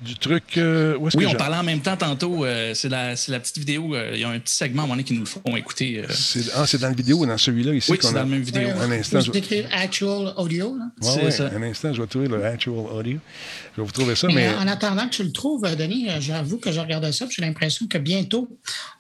du 0.02 0.16
truc. 0.16 0.58
euh, 0.58 0.98
où 0.98 1.10
Oui, 1.14 1.26
que 1.26 1.30
on 1.30 1.34
parlait 1.36 1.58
en 1.58 1.64
même 1.64 1.80
temps 1.82 1.96
tantôt. 1.98 2.44
euh, 2.46 2.74
c'est 2.74 2.90
la, 2.90 3.14
petite 3.16 3.58
vidéo. 3.60 3.96
euh, 3.96 4.12
Il 4.14 4.20
y 4.20 4.24
a 4.24 4.30
un 4.30 4.40
petit 4.40 4.54
segment 4.56 4.82
à 4.82 4.86
un 4.86 4.88
moment 4.88 4.96
donné 4.96 5.04
qui 5.04 5.14
nous 5.14 5.22
le 5.22 5.26
font 5.26 5.42
écouter. 5.56 6.00
euh. 6.00 6.08
C'est 6.14 6.42
ah, 6.56 6.66
c'est 6.66 6.80
dans 6.80 6.88
la 6.90 6.94
vidéo 6.94 7.18
ou 7.20 7.26
dans 7.26 7.38
celui-là 7.38 7.74
ici 7.74 7.92
Oui, 7.92 7.98
c'est 8.02 8.08
a- 8.08 8.12
dans 8.12 8.18
la 8.20 8.26
même 8.26 8.42
vidéo. 8.42 8.70
Un 8.82 8.92
instant, 8.92 9.20
Vous 9.20 9.26
je... 9.34 9.38
écrire 9.38 9.66
actual 9.72 10.34
audio. 10.38 10.76
là. 10.78 10.86
Ouais, 11.02 11.14
C'est 11.16 11.24
ouais, 11.26 11.32
ça. 11.32 11.50
un 11.56 11.62
instant, 11.64 11.94
je 11.94 12.02
vais 12.02 12.08
trouver 12.08 12.28
le 12.28 12.44
actual 12.44 12.76
audio. 12.76 13.18
Je 13.76 13.82
vais 13.82 13.86
vous 13.86 13.92
trouver 13.94 14.16
ça, 14.16 14.28
Mais, 14.28 14.34
mais, 14.36 14.56
en 14.56 14.68
attendant 14.68 15.06
que 15.08 15.14
tu 15.16 15.24
le 15.24 15.32
trouves, 15.32 15.64
Denis, 15.76 16.08
j'avoue 16.20 16.58
que 16.58 16.72
je 16.72 16.80
regardais 16.80 17.12
ça, 17.14 17.26
j'ai 17.30 17.42
l'impression 17.42 17.88
que 17.88 17.98
bientôt, 17.98 18.50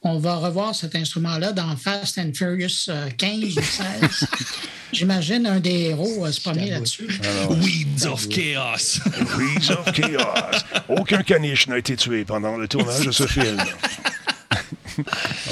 on 0.03 0.17
va 0.19 0.35
revoir 0.37 0.73
cet 0.75 0.95
instrument-là 0.95 1.51
dans 1.51 1.75
Fast 1.75 2.17
and 2.19 2.31
Furious 2.33 2.85
euh, 2.89 3.09
15 3.17 3.57
ou 3.57 3.61
16. 3.61 4.27
J'imagine 4.93 5.45
un 5.47 5.59
des 5.61 5.71
héros 5.89 6.29
se 6.31 6.41
promener 6.41 6.69
là-dessus. 6.71 7.07
Weeds 7.49 8.05
of 8.07 8.27
Chaos. 8.27 8.99
Breeze 9.35 9.71
of 9.71 9.91
Chaos. 9.93 10.59
Aucun 10.97 11.23
caniche 11.23 11.67
n'a 11.67 11.77
été 11.77 11.95
tué 11.95 12.25
pendant 12.25 12.57
le 12.57 12.67
tournage 12.67 13.05
de 13.05 13.11
ce 13.11 13.25
film. 13.27 13.57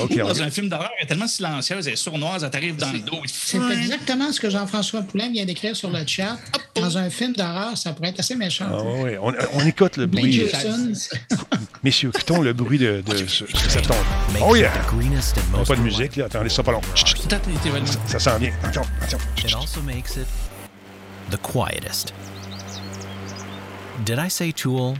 On- 0.02 0.06
Dans 0.16 0.42
un 0.42 0.50
film 0.52 0.68
d'horreur, 0.70 0.92
elle 0.98 1.06
est 1.06 1.08
tellement 1.08 1.28
silencieuse, 1.28 1.88
elle 1.88 1.94
est 1.94 1.98
sournoise, 1.98 2.44
elle 2.44 2.50
t'arrive 2.50 2.76
dans 2.76 2.92
le 2.92 3.00
dos. 3.00 3.22
C'est 3.26 3.58
exactement 3.72 4.32
ce 4.34 4.40
que 4.40 4.50
Jean-François 4.50 5.02
Poulain 5.04 5.30
vient 5.32 5.46
d'écrire 5.46 5.76
sur 5.76 5.90
le 5.90 6.06
chat. 6.06 6.38
Dans 6.76 6.98
un 6.98 7.10
film 7.10 7.34
d'horreur, 7.34 7.78
ça 7.78 7.94
pourrait 7.94 8.10
être 8.10 8.20
assez 8.20 8.36
méchant. 8.36 8.66
Ah, 8.70 8.84
ouais. 9.02 9.18
On, 9.22 9.34
on 9.54 9.66
écoute 9.66 9.96
le 9.98 10.06
Blake 10.08 10.26
bruit. 10.26 10.52
Messieurs, 11.84 12.12
écoutons 12.14 12.42
le 12.42 12.52
bruit 12.54 12.78
de, 12.78 13.02
de 13.02 13.18
ce- 13.28 13.46
cette 13.70 13.88
tombe. 13.88 13.96
Oh 14.42 14.56
yeah! 14.56 14.72
On 15.54 15.64
pas 15.64 15.76
de 15.76 15.82
musique, 15.82 16.18
là. 16.18 16.26
Attendez, 16.26 16.50
ça 16.50 16.62
pas 16.62 16.74
long. 16.74 16.82
Évalué. 17.66 17.86
Ça 18.08 18.20
s'en 18.20 18.38
vient. 18.38 18.52
Attention, 18.64 18.82
attention. 19.02 19.18
Chut, 19.38 19.46
It 19.46 19.50
chut. 19.50 19.58
also 19.58 19.82
makes 19.82 20.18
it 20.18 20.28
the 21.32 21.38
quietest. 21.42 22.14
Did 24.06 24.18
I 24.18 24.30
say 24.30 24.52
Tool? 24.54 24.96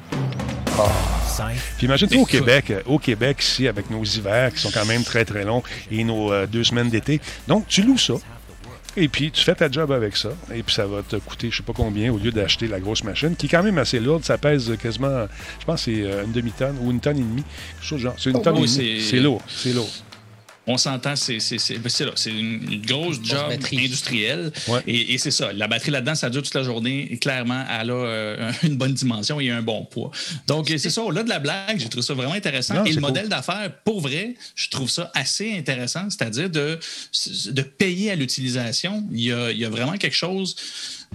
Scythe? 1.28 1.62
Puis 1.78 1.86
imagine-toi 1.86 2.22
au. 2.22 2.26
Québec, 2.26 2.72
euh, 2.72 2.82
au 2.86 3.00
Québec, 3.00 3.38
ici, 3.42 3.68
avec 3.68 3.90
nos 3.90 4.04
hivers 4.04 4.54
qui 4.54 4.60
sont 4.60 4.72
quand 4.72 4.86
même 4.86 5.04
très, 5.04 5.26
très 5.26 5.46
longs 5.46 5.64
et 5.92 6.04
nos 6.04 6.32
euh, 6.32 6.48
deux 6.48 6.64
semaines 6.64 6.90
d'été. 6.90 7.22
Donc, 7.48 7.68
tu 7.68 7.82
loues 7.82 7.98
ça. 7.98 8.16
Et 8.98 9.08
puis, 9.08 9.32
tu 9.32 9.44
fais 9.44 9.56
ta 9.56 9.72
job 9.72 9.92
avec 9.92 10.18
ça. 10.18 10.30
Et 10.54 10.64
puis, 10.64 10.74
ça 10.74 10.86
va 10.86 11.02
te 11.02 11.16
coûter, 11.16 11.50
je 11.52 11.58
sais 11.58 11.64
pas 11.64 11.74
combien, 11.74 12.12
au 12.12 12.18
lieu 12.18 12.32
d'acheter 12.32 12.68
la 12.68 12.80
grosse 12.80 13.04
machine, 13.04 13.36
qui 13.36 13.46
est 13.46 13.50
quand 13.50 13.64
même 13.64 13.78
assez 13.78 14.00
lourde. 14.00 14.26
Ça 14.26 14.38
pèse 14.38 14.76
quasiment, 14.82 15.28
je 15.60 15.66
pense, 15.66 15.84
c'est 15.84 16.02
euh, 16.04 16.26
une 16.26 16.32
demi-tonne 16.32 16.78
ou 16.82 16.92
une 16.92 17.00
tonne 17.00 17.18
et 17.18 17.22
demie. 17.22 17.44
Quelque 17.76 17.88
chose 17.88 18.00
de 18.00 18.04
genre. 18.04 18.16
C'est 18.18 18.32
une 18.32 18.42
tonne 18.42 18.58
oui, 18.58 18.74
et 18.76 18.78
demie. 18.78 19.02
C'est 19.02 19.20
lourd. 19.20 19.42
C'est 19.48 19.74
lourd. 19.74 19.90
On 20.72 20.78
s'entend, 20.78 21.16
c'est 21.16 21.40
c'est- 21.40 21.58
c'est- 21.58 21.80
ben, 21.80 21.90
c'est 21.90 22.06
là, 22.06 22.12
c'est 22.16 22.30
une, 22.30 22.82
grosse 22.86 23.18
job 23.24 23.50
batterie. 23.50 23.86
industrielle. 23.86 24.52
Ouais. 24.68 24.82
Et, 24.86 25.14
et 25.14 25.18
c'est 25.18 25.32
ça. 25.32 25.52
La 25.52 25.68
batterie 25.68 25.90
là-dedans, 25.90 26.14
ça 26.14 26.30
dure 26.30 26.44
toute 26.44 26.54
la 26.54 26.62
journée. 26.64 27.08
Et 27.12 27.18
clairement, 27.18 27.66
elle 27.68 27.90
a 27.90 27.94
euh, 27.94 28.52
une 28.64 28.76
bonne 28.78 28.94
dimension 28.94 29.40
et 29.40 29.50
un 29.50 29.64
bon 29.64 29.84
poids. 29.86 30.12
Donc, 30.46 30.68
c'est 30.70 30.90
ça. 30.92 31.02
Au-delà 31.02 31.24
de 31.24 31.30
la 31.30 31.40
blague, 31.40 31.80
j'ai 31.80 31.90
trouvé 31.90 32.04
ça 32.06 32.14
vraiment 32.14 32.34
intéressant. 32.34 32.76
Non, 32.76 32.84
et 32.86 32.90
le 32.90 32.96
cool. 32.96 33.02
modèle 33.02 33.30
d'affaires, 33.30 33.72
pour 33.84 34.00
vrai, 34.00 34.36
je 34.54 34.70
trouve 34.70 34.90
ça 34.92 35.12
assez 35.16 35.58
intéressant. 35.58 36.08
C'est-à-dire 36.10 36.50
de, 36.52 36.78
de 37.50 37.62
payer 37.64 38.12
à 38.12 38.16
l'utilisation. 38.16 39.04
Il 39.12 39.22
y, 39.22 39.32
a, 39.34 39.50
il 39.52 39.58
y 39.58 39.66
a 39.66 39.70
vraiment 39.70 39.98
quelque 39.98 40.16
chose. 40.16 40.56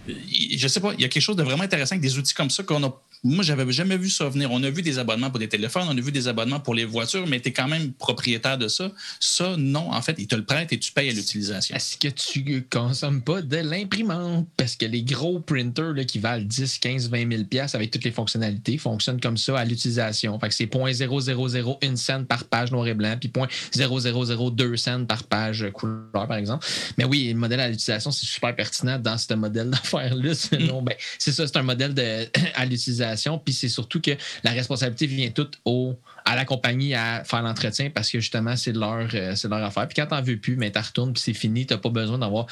Je 0.08 0.66
sais 0.66 0.80
pas, 0.80 0.92
il 0.94 1.00
y 1.00 1.04
a 1.04 1.08
quelque 1.08 1.22
chose 1.22 1.36
de 1.36 1.44
vraiment 1.44 1.62
intéressant 1.62 1.92
avec 1.94 2.02
des 2.02 2.18
outils 2.18 2.34
comme 2.34 2.50
ça 2.50 2.64
qu'on 2.64 2.82
a. 2.82 3.00
Moi, 3.24 3.42
j'avais 3.42 3.70
jamais 3.72 3.96
vu 3.96 4.10
ça 4.10 4.28
venir. 4.28 4.50
On 4.52 4.62
a 4.62 4.70
vu 4.70 4.82
des 4.82 4.98
abonnements 4.98 5.30
pour 5.30 5.38
des 5.38 5.48
téléphones, 5.48 5.84
on 5.88 5.96
a 5.96 6.00
vu 6.00 6.12
des 6.12 6.28
abonnements 6.28 6.60
pour 6.60 6.74
les 6.74 6.84
voitures, 6.84 7.26
mais 7.26 7.40
tu 7.40 7.48
es 7.48 7.52
quand 7.52 7.68
même 7.68 7.92
propriétaire 7.94 8.58
de 8.58 8.68
ça. 8.68 8.92
Ça, 9.18 9.56
non, 9.56 9.90
en 9.92 10.02
fait, 10.02 10.16
ils 10.18 10.26
te 10.26 10.36
le 10.36 10.44
prêtent 10.44 10.72
et 10.74 10.78
tu 10.78 10.92
payes 10.92 11.08
à 11.08 11.12
l'utilisation. 11.12 11.74
Est-ce 11.74 11.96
que 11.96 12.08
tu 12.08 12.66
consommes 12.70 13.22
pas 13.22 13.40
de 13.40 13.56
l'imprimante? 13.56 14.46
Parce 14.58 14.76
que 14.76 14.84
les 14.84 15.02
gros 15.02 15.40
printers 15.40 15.94
là, 15.94 16.04
qui 16.04 16.18
valent 16.18 16.44
10, 16.44 16.78
15, 16.78 17.08
20 17.08 17.32
000 17.32 17.44
pièces 17.44 17.74
avec 17.74 17.90
toutes 17.90 18.04
les 18.04 18.10
fonctionnalités 18.10 18.76
fonctionnent 18.76 19.20
comme 19.20 19.38
ça 19.38 19.58
à 19.58 19.64
l'utilisation. 19.64 20.38
Fait 20.38 20.48
que 20.48 20.54
c'est 20.54 20.66
0.0001 20.66 21.96
cent 21.96 22.24
par 22.24 22.44
page 22.44 22.72
noir 22.72 22.86
et 22.86 22.94
blanc, 22.94 23.16
puis 23.18 23.30
0.0002 23.30 24.76
cents 24.76 25.04
par 25.06 25.22
page 25.24 25.66
couleur, 25.72 26.10
par 26.12 26.36
exemple. 26.36 26.66
Mais 26.98 27.04
oui, 27.04 27.30
le 27.32 27.38
modèle 27.38 27.60
à 27.60 27.68
l'utilisation, 27.68 28.10
c'est 28.10 28.26
super 28.26 28.54
pertinent 28.54 28.98
dans 28.98 29.16
ce 29.16 29.32
modèle 29.32 29.70
d'affaires-là. 29.70 30.34
Sinon, 30.34 30.82
ben, 30.82 30.94
c'est 31.18 31.32
ça, 31.32 31.46
c'est 31.46 31.56
un 31.56 31.62
modèle 31.62 31.94
de, 31.94 32.28
à 32.54 32.66
l'utilisation. 32.66 33.13
Puis 33.44 33.54
c'est 33.54 33.68
surtout 33.68 34.00
que 34.00 34.12
la 34.42 34.50
responsabilité 34.52 35.06
vient 35.06 35.30
toute 35.30 35.58
au, 35.64 35.94
à 36.24 36.36
la 36.36 36.44
compagnie 36.44 36.94
à 36.94 37.24
faire 37.24 37.42
l'entretien 37.42 37.90
parce 37.90 38.10
que 38.10 38.20
justement, 38.20 38.56
c'est 38.56 38.72
leur, 38.72 39.08
euh, 39.14 39.34
c'est 39.34 39.48
leur 39.48 39.62
affaire. 39.62 39.86
Puis 39.88 39.96
quand 39.96 40.06
t'en 40.06 40.22
veux 40.22 40.36
plus, 40.36 40.56
mais 40.56 40.70
t'en 40.70 40.82
retournes, 40.82 41.12
puis 41.12 41.22
c'est 41.22 41.34
fini, 41.34 41.66
t'as 41.66 41.78
pas 41.78 41.90
besoin 41.90 42.18
d'avoir 42.18 42.46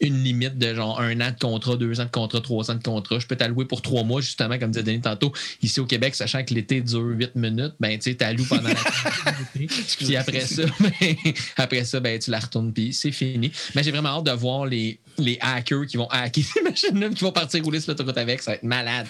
une 0.00 0.22
limite 0.22 0.58
de 0.58 0.74
genre 0.74 1.00
un 1.00 1.20
an 1.20 1.30
de 1.30 1.38
contrat, 1.38 1.76
deux 1.76 2.00
ans 2.00 2.04
de 2.04 2.10
contrat, 2.10 2.40
trois 2.40 2.70
ans 2.70 2.74
de 2.74 2.82
contrat. 2.82 3.18
Je 3.18 3.26
peux 3.26 3.36
t'allouer 3.36 3.64
pour 3.64 3.82
trois 3.82 4.04
mois, 4.04 4.20
justement, 4.20 4.58
comme 4.58 4.70
disait 4.70 4.84
Denis 4.84 5.00
tantôt. 5.00 5.32
Ici 5.62 5.80
au 5.80 5.86
Québec, 5.86 6.14
sachant 6.14 6.44
que 6.44 6.54
l'été 6.54 6.80
dure 6.80 7.00
huit 7.00 7.34
minutes, 7.34 7.74
ben 7.80 7.98
tu 7.98 8.10
sais, 8.10 8.16
t'alloues 8.16 8.44
pendant 8.44 8.68
la 8.68 8.74
Puis 9.98 10.16
après 10.16 10.40
ça, 10.40 10.62
ben, 10.80 11.16
après 11.56 11.84
ça, 11.84 12.00
ben 12.00 12.18
tu 12.18 12.30
la 12.30 12.38
retournes, 12.38 12.72
puis 12.72 12.92
c'est 12.92 13.12
fini. 13.12 13.50
Mais 13.74 13.82
j'ai 13.82 13.90
vraiment 13.90 14.10
hâte 14.10 14.24
de 14.24 14.32
voir 14.32 14.66
les, 14.66 15.00
les 15.18 15.38
hackers 15.40 15.86
qui 15.86 15.96
vont 15.96 16.08
hacker 16.08 16.44
ces 16.54 16.62
machines-là, 16.62 17.08
qui 17.10 17.24
vont 17.24 17.32
partir 17.32 17.62
rouler 17.62 17.80
sur 17.80 17.92
l'autoroute 17.92 18.18
avec. 18.18 18.42
Ça 18.42 18.52
va 18.52 18.54
être 18.56 18.62
malade. 18.62 19.06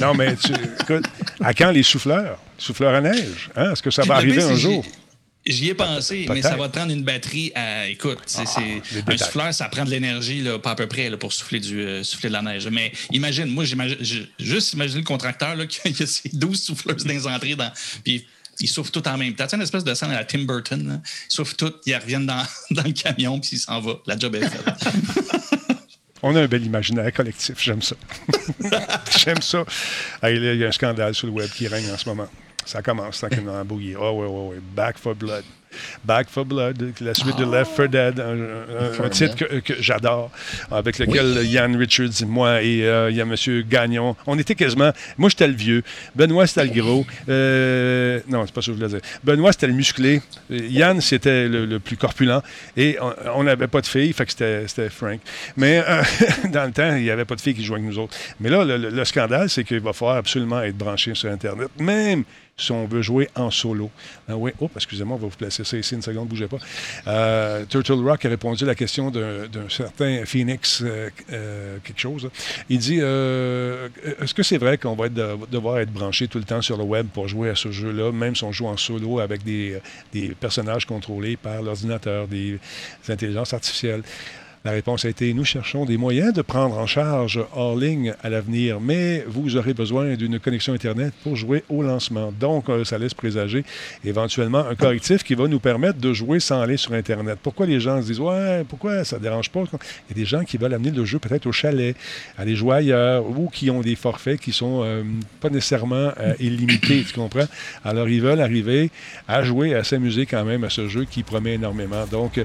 Non, 0.00 0.14
mais 0.14 0.36
tu, 0.36 0.52
écoute, 0.80 1.04
à 1.40 1.54
quand 1.54 1.70
les 1.70 1.82
souffleurs? 1.82 2.38
Souffleurs 2.58 2.94
à 2.94 3.00
neige? 3.00 3.50
Hein? 3.56 3.72
Est-ce 3.72 3.82
que 3.82 3.90
ça 3.90 4.02
va 4.02 4.16
arriver 4.16 4.42
un 4.42 4.56
jour? 4.56 4.84
J'y 5.46 5.70
ai 5.70 5.74
pensé, 5.74 6.26
mais 6.28 6.42
ça 6.42 6.56
va 6.56 6.68
te 6.68 6.76
prendre 6.76 6.92
une 6.92 7.04
batterie 7.04 7.52
à. 7.54 7.88
Écoute, 7.88 8.18
les 8.36 9.14
un 9.14 9.16
souffleur, 9.16 9.54
ça 9.54 9.68
prend 9.68 9.84
de 9.84 9.90
l'énergie, 9.90 10.42
là, 10.42 10.58
pas 10.58 10.72
à 10.72 10.74
peu 10.74 10.86
près, 10.86 11.08
là, 11.08 11.16
pour 11.16 11.32
souffler, 11.32 11.58
du, 11.58 11.80
euh, 11.80 12.02
souffler 12.02 12.28
de 12.28 12.34
la 12.34 12.42
neige. 12.42 12.68
Mais 12.70 12.92
imagine, 13.12 13.46
moi, 13.46 13.64
j'imagine, 13.64 13.96
j'ai- 14.00 14.28
juste 14.38 14.74
imaginer 14.74 15.00
le 15.00 15.06
contracteur, 15.06 15.54
là, 15.54 15.66
qu'il 15.66 15.96
y 15.98 16.02
a 16.02 16.06
ces 16.06 16.28
12 16.34 16.62
souffleuses 16.62 17.04
dans 17.04 17.12
les 17.12 17.26
entrées, 17.26 17.54
dans, 17.54 17.72
puis 18.04 18.26
ils 18.60 18.68
soufflent 18.68 18.90
tout 18.90 19.06
en 19.06 19.16
même 19.16 19.34
temps. 19.34 19.48
Sais, 19.48 19.56
une 19.56 19.62
espèce 19.62 19.84
de 19.84 19.94
scène 19.94 20.10
à 20.10 20.14
la 20.14 20.24
Tim 20.24 20.40
Burton. 20.40 21.00
Ils 21.02 21.32
soufflent 21.32 21.56
tout, 21.56 21.72
ils 21.86 21.96
reviennent 21.96 22.26
dans, 22.26 22.44
le 22.70 22.92
camion, 22.92 23.38
puis 23.40 23.50
ils 23.52 23.58
s'en 23.58 23.80
vont. 23.80 24.00
La 24.06 24.18
job 24.18 24.34
est 24.34 24.48
faite. 24.48 24.74
On 26.22 26.34
a 26.34 26.42
un 26.42 26.48
bel 26.48 26.64
imaginaire 26.64 27.12
collectif, 27.12 27.62
j'aime 27.62 27.80
ça. 27.80 27.94
j'aime 29.18 29.40
ça. 29.40 29.64
Il 30.24 30.56
y 30.56 30.64
a 30.64 30.68
un 30.68 30.72
scandale 30.72 31.14
sur 31.14 31.28
le 31.28 31.32
web 31.32 31.48
qui 31.48 31.68
règne 31.68 31.90
en 31.92 31.96
ce 31.96 32.08
moment. 32.08 32.28
Ça 32.64 32.82
commence 32.82 33.18
tranquillement 33.18 33.60
à 33.60 33.64
bouillir. 33.64 34.00
Oh, 34.02 34.20
oui, 34.20 34.26
oui, 34.28 34.56
oui. 34.56 34.62
Back 34.74 34.98
for 34.98 35.14
Blood. 35.14 35.44
Back 36.04 36.28
for 36.28 36.44
Blood, 36.44 36.92
la 37.00 37.14
suite 37.14 37.36
de 37.36 37.44
Left 37.44 37.76
4 37.76 37.90
Dead, 37.90 38.20
un, 38.20 38.32
un- 38.32 39.04
un 39.04 39.08
titre 39.08 39.36
que, 39.36 39.60
que 39.60 39.74
j'adore, 39.80 40.30
avec 40.70 40.98
lequel 40.98 41.44
Yann 41.46 41.76
Richards, 41.76 42.26
moi 42.26 42.62
et 42.62 42.84
euh, 42.86 43.10
il 43.10 43.16
y 43.16 43.20
a 43.20 43.24
M. 43.24 43.34
Gagnon, 43.68 44.16
on 44.26 44.38
était 44.38 44.54
quasiment. 44.54 44.92
Moi, 45.18 45.28
j'étais 45.30 45.46
le 45.48 45.54
vieux. 45.54 45.82
Benoît, 46.14 46.46
c'était 46.46 46.64
le 46.64 46.80
gros. 46.80 47.06
Euh, 47.28 48.20
non, 48.28 48.44
c'est 48.46 48.54
pas 48.54 48.60
ça 48.62 48.66
que 48.72 48.76
je 48.78 48.84
voulais 48.84 48.88
dire. 48.88 49.00
Benoît, 49.24 49.52
c'était 49.52 49.66
le 49.66 49.72
musclé. 49.74 50.20
Yann, 50.50 51.00
c'était 51.00 51.48
le, 51.48 51.66
le 51.66 51.78
plus 51.80 51.96
corpulent. 51.96 52.42
Et 52.76 52.96
on- 53.34 53.42
n'avait 53.44 53.66
pas 53.68 53.80
de 53.80 53.86
filles, 53.86 54.12
fait 54.12 54.26
que 54.26 54.32
c'était 54.66 54.90
Frank. 54.90 55.20
Mais 55.56 55.82
euh, 55.88 56.02
dans 56.52 56.64
le 56.64 56.72
temps, 56.72 56.94
il 56.96 57.02
n'y 57.02 57.10
avait 57.10 57.24
pas 57.24 57.34
de 57.34 57.40
filles 57.40 57.54
qui 57.54 57.64
jouaient 57.64 57.78
avec 57.78 57.88
nous 57.88 57.98
autres. 57.98 58.16
Mais 58.40 58.50
là, 58.50 58.64
le, 58.64 58.76
le- 58.76 58.90
le 58.90 59.04
scandale, 59.04 59.48
c'est 59.48 59.64
qu'il 59.64 59.80
va 59.80 59.92
falloir 59.92 60.16
absolument 60.18 60.60
être 60.62 60.76
branché 60.76 61.14
sur 61.14 61.30
Internet, 61.30 61.68
même 61.78 62.24
si 62.58 62.72
on 62.72 62.86
veut 62.86 63.02
jouer 63.02 63.28
en 63.36 63.50
solo. 63.50 63.90
Ah 64.28 64.36
oui, 64.36 64.50
oh, 64.60 64.68
excusez-moi, 64.74 65.16
on 65.16 65.20
va 65.20 65.28
vous 65.28 65.36
placer 65.36 65.64
ça 65.64 65.78
ici 65.78 65.94
une 65.94 66.02
seconde, 66.02 66.28
bougez 66.28 66.48
pas. 66.48 66.58
Euh, 67.06 67.64
Turtle 67.66 68.04
Rock 68.04 68.24
a 68.24 68.28
répondu 68.28 68.64
à 68.64 68.66
la 68.66 68.74
question 68.74 69.10
d'un 69.10 69.68
certain 69.68 70.24
Phoenix, 70.26 70.82
euh, 70.82 71.08
euh, 71.32 71.78
quelque 71.84 72.00
chose. 72.00 72.28
Il 72.68 72.78
dit 72.78 72.98
Est-ce 72.98 74.34
que 74.34 74.42
c'est 74.42 74.58
vrai 74.58 74.76
qu'on 74.76 74.96
va 74.96 75.08
devoir 75.08 75.78
être 75.78 75.92
branché 75.92 76.26
tout 76.26 76.38
le 76.38 76.44
temps 76.44 76.60
sur 76.60 76.76
le 76.76 76.84
web 76.84 77.06
pour 77.06 77.28
jouer 77.28 77.50
à 77.50 77.54
ce 77.54 77.70
jeu-là, 77.70 78.10
même 78.12 78.34
si 78.34 78.44
on 78.44 78.52
joue 78.52 78.66
en 78.66 78.76
solo 78.76 79.20
avec 79.20 79.44
des, 79.44 79.80
personnages 80.40 80.84
contrôlés 80.84 81.36
par 81.36 81.62
l'ordinateur, 81.62 82.26
des 82.26 82.58
intelligences 83.08 83.54
artificielles? 83.54 84.02
La 84.68 84.74
réponse 84.74 85.06
a 85.06 85.08
été 85.08 85.32
nous 85.32 85.46
cherchons 85.46 85.86
des 85.86 85.96
moyens 85.96 86.34
de 86.34 86.42
prendre 86.42 86.76
en 86.76 86.86
charge 86.86 87.40
hors 87.54 87.74
ligne 87.74 88.12
à 88.22 88.28
l'avenir, 88.28 88.82
mais 88.82 89.24
vous 89.26 89.56
aurez 89.56 89.72
besoin 89.72 90.14
d'une 90.14 90.38
connexion 90.38 90.74
Internet 90.74 91.14
pour 91.22 91.36
jouer 91.36 91.64
au 91.70 91.82
lancement. 91.82 92.34
Donc, 92.38 92.68
euh, 92.68 92.84
ça 92.84 92.98
laisse 92.98 93.14
présager 93.14 93.64
éventuellement 94.04 94.58
un 94.58 94.74
correctif 94.74 95.24
qui 95.24 95.34
va 95.34 95.48
nous 95.48 95.58
permettre 95.58 95.98
de 95.98 96.12
jouer 96.12 96.38
sans 96.38 96.60
aller 96.60 96.76
sur 96.76 96.92
Internet. 96.92 97.38
Pourquoi 97.42 97.64
les 97.64 97.80
gens 97.80 98.02
se 98.02 98.08
disent 98.08 98.20
Ouais, 98.20 98.62
pourquoi 98.68 99.04
ça 99.04 99.16
ne 99.16 99.22
dérange 99.22 99.48
pas? 99.48 99.60
Il 99.60 99.72
y 100.10 100.12
a 100.12 100.14
des 100.14 100.26
gens 100.26 100.44
qui 100.44 100.58
veulent 100.58 100.74
amener 100.74 100.90
le 100.90 101.06
jeu 101.06 101.18
peut-être 101.18 101.46
au 101.46 101.52
chalet, 101.52 101.96
aller 102.36 102.54
jouer 102.54 102.76
ailleurs, 102.76 103.24
ou 103.26 103.48
qui 103.48 103.70
ont 103.70 103.80
des 103.80 103.96
forfaits 103.96 104.38
qui 104.38 104.52
sont 104.52 104.82
euh, 104.84 105.02
pas 105.40 105.48
nécessairement 105.48 106.12
euh, 106.20 106.34
illimités, 106.40 107.04
tu 107.08 107.14
comprends? 107.14 107.48
Alors, 107.86 108.06
ils 108.06 108.20
veulent 108.20 108.42
arriver 108.42 108.90
à 109.26 109.42
jouer, 109.42 109.74
à 109.74 109.82
s'amuser 109.82 110.26
quand 110.26 110.44
même 110.44 110.62
à 110.64 110.68
ce 110.68 110.88
jeu 110.88 111.06
qui 111.10 111.22
promet 111.22 111.54
énormément. 111.54 112.04
Donc, 112.10 112.38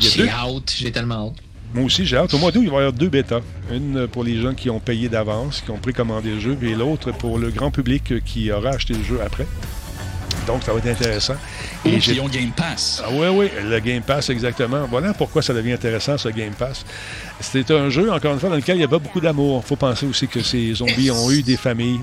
J'ai 0.00 0.28
hâte, 0.28 0.74
j'ai 0.76 0.90
tellement 0.90 1.28
hâte. 1.28 1.36
moi 1.74 1.84
aussi, 1.84 2.04
j'ai 2.06 2.16
hâte. 2.16 2.32
Au 2.34 2.38
mois 2.38 2.50
d'août, 2.50 2.62
il 2.64 2.70
va 2.70 2.76
y 2.76 2.78
avoir 2.78 2.92
deux 2.92 3.08
bêtas. 3.08 3.40
Une 3.70 4.06
pour 4.08 4.24
les 4.24 4.40
gens 4.40 4.54
qui 4.54 4.70
ont 4.70 4.80
payé 4.80 5.08
d'avance, 5.08 5.60
qui 5.64 5.70
ont 5.70 5.78
précommandé 5.78 6.30
le 6.30 6.40
jeu, 6.40 6.58
et 6.62 6.74
l'autre 6.74 7.12
pour 7.12 7.38
le 7.38 7.50
grand 7.50 7.70
public 7.70 8.24
qui 8.24 8.50
aura 8.50 8.70
acheté 8.70 8.94
le 8.94 9.04
jeu 9.04 9.20
après. 9.24 9.46
Donc, 10.46 10.62
ça 10.64 10.72
va 10.72 10.78
être 10.78 10.86
intéressant. 10.88 11.34
Et 11.84 12.00
j'ai- 12.00 12.14
qui 12.14 12.20
ont 12.20 12.28
Game 12.28 12.50
Pass. 12.50 13.02
ah 13.04 13.08
oui, 13.12 13.26
oui, 13.30 13.48
le 13.62 13.78
Game 13.78 14.02
Pass, 14.02 14.30
exactement. 14.30 14.86
Voilà 14.90 15.12
pourquoi 15.12 15.42
ça 15.42 15.52
devient 15.54 15.72
intéressant, 15.72 16.16
ce 16.18 16.28
Game 16.30 16.54
Pass. 16.54 16.84
C'est 17.40 17.70
un 17.70 17.88
jeu, 17.90 18.10
encore 18.10 18.32
une 18.32 18.40
fois, 18.40 18.48
dans 18.48 18.56
lequel 18.56 18.76
il 18.76 18.78
n'y 18.78 18.84
a 18.84 18.88
pas 18.88 18.98
beaucoup 18.98 19.20
d'amour. 19.20 19.62
Il 19.64 19.68
faut 19.68 19.76
penser 19.76 20.06
aussi 20.06 20.26
que 20.26 20.42
ces 20.42 20.74
zombies 20.74 21.10
ont 21.10 21.30
eu 21.30 21.42
des 21.42 21.56
familles, 21.58 22.00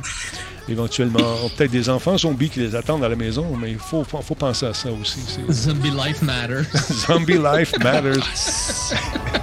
éventuellement, 0.69 1.49
peut-être 1.56 1.72
des 1.72 1.89
enfants 1.89 2.18
zombies 2.18 2.49
qui 2.49 2.60
les 2.60 2.76
attendent 2.76 3.03
à 3.03 3.10
la 3.10 3.15
maison, 3.15 3.45
mais 3.60 3.72
il 3.72 3.80
faut, 3.80 4.03
faut, 4.03 4.22
faut 4.22 4.35
penser 4.35 4.65
à 4.65 4.73
ça 4.73 4.89
aussi. 4.91 5.19
Zombie 5.52 5.91
Life 5.91 6.22
Matter. 6.22 6.61
Zombie 7.07 7.38
Life 7.38 7.73
Matters. 7.80 8.23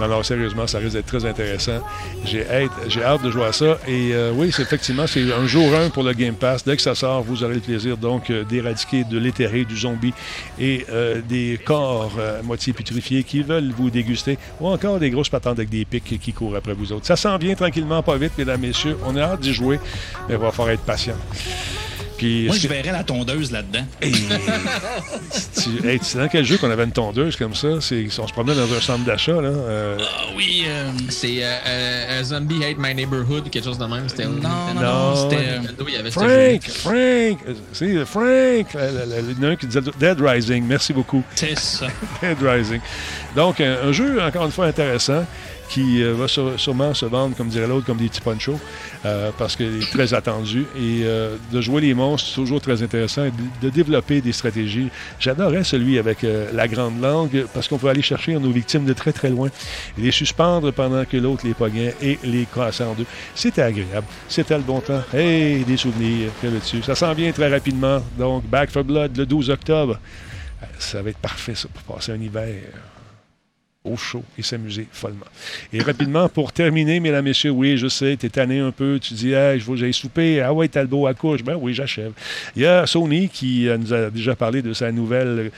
Non, 0.00 0.08
non, 0.08 0.22
sérieusement, 0.24 0.66
ça 0.66 0.78
risque 0.78 0.94
d'être 0.94 1.06
très 1.06 1.24
intéressant. 1.24 1.80
J'ai 2.24 2.48
hâte, 2.48 2.72
j'ai 2.88 3.02
hâte 3.02 3.22
de 3.22 3.30
jouer 3.30 3.44
à 3.44 3.52
ça. 3.52 3.78
Et 3.86 4.12
euh, 4.12 4.32
oui, 4.34 4.50
c'est 4.52 4.62
effectivement, 4.62 5.06
c'est 5.06 5.32
un 5.32 5.46
jour 5.46 5.72
1 5.74 5.90
pour 5.90 6.02
le 6.02 6.12
Game 6.12 6.34
Pass. 6.34 6.64
Dès 6.64 6.76
que 6.76 6.82
ça 6.82 6.94
sort, 6.94 7.22
vous 7.22 7.44
aurez 7.44 7.54
le 7.54 7.60
plaisir 7.60 7.96
donc 7.96 8.28
euh, 8.30 8.42
d'éradiquer 8.44 9.04
de 9.04 9.18
l'éthéré, 9.18 9.64
du 9.64 9.76
zombie 9.76 10.12
et 10.58 10.84
euh, 10.90 11.20
des 11.28 11.60
corps 11.64 12.12
moitié 12.42 12.72
putréfiés 12.72 13.22
qui 13.22 13.42
veulent 13.42 13.70
vous 13.76 13.90
déguster 13.90 14.38
ou 14.60 14.68
encore 14.68 14.98
des 14.98 15.10
grosses 15.10 15.28
patentes 15.28 15.58
avec 15.58 15.70
des 15.70 15.84
pics 15.84 16.18
qui 16.20 16.32
courent 16.32 16.56
après 16.56 16.74
vous 16.74 16.92
autres. 16.92 17.06
Ça 17.06 17.16
s'en 17.16 17.38
vient 17.38 17.54
tranquillement, 17.54 18.02
pas 18.02 18.16
vite, 18.16 18.32
mesdames, 18.36 18.60
messieurs. 18.60 18.96
On 19.06 19.16
a 19.16 19.22
hâte 19.22 19.40
d'y 19.40 19.54
jouer, 19.54 19.78
mais 20.28 20.34
il 20.34 20.40
va 20.40 20.50
falloir 20.50 20.70
être 20.70 20.82
patient. 20.82 21.14
Puis, 22.16 22.46
Moi, 22.46 22.56
je 22.56 22.68
verrais 22.68 22.92
la 22.92 23.02
tondeuse 23.02 23.50
là-dedans. 23.50 23.84
tu- 24.00 25.86
hey, 25.88 25.98
c'est 26.02 26.18
dans 26.18 26.28
quel 26.28 26.44
jeu 26.44 26.58
qu'on 26.58 26.70
avait 26.70 26.84
une 26.84 26.92
tondeuse 26.92 27.36
comme 27.36 27.54
ça? 27.54 27.68
C'est, 27.80 28.06
on 28.18 28.26
se 28.28 28.32
promenait 28.32 28.54
dans 28.54 28.72
un 28.72 28.80
centre 28.80 29.04
d'achat, 29.04 29.32
là. 29.40 29.48
euh, 29.48 29.98
Ah 30.00 30.26
oui. 30.36 30.64
euh, 30.66 30.90
C'est 31.08 31.38
euh, 31.42 32.22
Zombie 32.22 32.64
Hate 32.64 32.78
My 32.78 32.94
Neighborhood, 32.94 33.50
quelque 33.50 33.64
chose 33.64 33.78
de 33.78 33.84
même. 33.86 34.08
C'était 34.08 34.26
Non, 34.26 34.40
non, 34.40 34.74
Non. 34.74 34.80
non, 34.82 35.16
c'était. 35.30 35.42
euh, 35.44 35.58
Nintendo, 35.58 35.84
il 35.88 35.94
y 35.94 35.96
avait 35.96 36.10
ce 36.10 36.18
Frank. 36.18 36.62
Frank, 36.68 37.38
c'est 37.72 38.04
Frank. 38.04 38.66
Il 38.74 39.42
y 39.42 39.44
en 39.44 39.48
a 39.48 39.52
un 39.52 39.56
qui 39.56 39.66
disait 39.66 39.80
Dead 39.98 40.20
Rising. 40.20 40.64
Merci 40.66 40.92
beaucoup. 40.92 41.22
C'est 41.34 41.58
ça. 41.58 41.86
Dead 42.22 42.36
Rising. 42.40 42.80
Donc, 43.34 43.60
un, 43.60 43.76
un 43.88 43.92
jeu, 43.92 44.20
encore 44.22 44.44
une 44.46 44.52
fois, 44.52 44.66
intéressant 44.66 45.24
qui 45.74 46.04
euh, 46.04 46.14
va 46.14 46.26
sû- 46.26 46.56
sûrement 46.56 46.94
se 46.94 47.04
vendre, 47.04 47.36
comme 47.36 47.48
dirait 47.48 47.66
l'autre, 47.66 47.84
comme 47.84 47.96
des 47.96 48.08
petits 48.08 48.20
ponchos, 48.20 48.60
euh, 49.04 49.32
parce 49.36 49.56
qu'il 49.56 49.82
est 49.82 49.90
très 49.90 50.14
attendu. 50.14 50.60
Et 50.76 51.02
euh, 51.02 51.36
de 51.52 51.60
jouer 51.60 51.80
les 51.80 51.94
monstres, 51.94 52.28
c'est 52.28 52.34
toujours 52.36 52.60
très 52.60 52.80
intéressant. 52.80 53.24
Et 53.24 53.32
de, 53.60 53.70
développer 53.70 54.20
des 54.20 54.30
stratégies. 54.30 54.88
J'adorais 55.18 55.64
celui 55.64 55.98
avec 55.98 56.18
la 56.52 56.68
grande 56.68 57.00
langue, 57.00 57.46
parce 57.52 57.66
qu'on 57.66 57.78
peut 57.78 57.88
aller 57.88 58.02
chercher 58.02 58.34
nos 58.38 58.50
victimes 58.52 58.84
de 58.84 58.92
très, 58.92 59.12
très 59.12 59.30
loin 59.30 59.48
et 59.98 60.00
les 60.00 60.12
suspendre 60.12 60.70
pendant 60.72 61.04
que 61.04 61.16
l'autre 61.16 61.44
les 61.44 61.54
pognait 61.54 61.92
et 62.00 62.20
les 62.22 62.46
cassait 62.46 62.84
en 62.84 62.94
deux. 62.94 63.06
C'était 63.34 63.62
agréable. 63.62 64.06
C'était 64.28 64.56
le 64.56 64.62
bon 64.62 64.80
temps. 64.80 65.02
Hey, 65.12 65.64
des 65.64 65.76
souvenirs 65.76 66.30
avait 66.44 66.60
dessus. 66.60 66.82
Ça 66.84 66.94
s'en 66.94 67.12
vient 67.14 67.32
très 67.32 67.48
rapidement. 67.48 68.00
Donc, 68.16 68.44
Back 68.48 68.70
for 68.70 68.84
Blood, 68.84 69.16
le 69.16 69.26
12 69.26 69.50
octobre. 69.50 69.98
Ça 70.78 71.02
va 71.02 71.10
être 71.10 71.18
parfait, 71.18 71.56
ça, 71.56 71.66
pour 71.74 71.96
passer 71.96 72.12
un 72.12 72.20
hiver 72.20 72.62
au 73.84 73.96
chaud 73.98 74.24
et 74.38 74.42
s'amuser 74.42 74.86
follement. 74.90 75.26
Et 75.72 75.82
rapidement, 75.82 76.28
pour 76.30 76.52
terminer, 76.52 77.00
mesdames, 77.00 77.24
messieurs, 77.24 77.50
oui, 77.50 77.76
je 77.76 77.86
sais, 77.86 78.16
t'es 78.16 78.30
tanné 78.30 78.58
un 78.58 78.70
peu, 78.70 78.98
tu 78.98 79.12
dis, 79.12 79.32
hey, 79.32 79.60
je 79.60 79.70
veux 79.70 79.76
j'aille 79.76 79.92
souper, 79.92 80.40
ah 80.40 80.54
ouais, 80.54 80.68
Talbot 80.68 81.06
à 81.06 81.12
couche, 81.12 81.44
ben 81.44 81.56
oui, 81.60 81.74
j'achève. 81.74 82.12
Il 82.56 82.62
y 82.62 82.66
a 82.66 82.86
Sony 82.86 83.28
qui 83.28 83.68
euh, 83.68 83.76
nous 83.76 83.92
a 83.92 84.10
déjà 84.10 84.34
parlé 84.34 84.62
de 84.62 84.72
sa 84.72 84.90
nouvelle, 84.90 85.50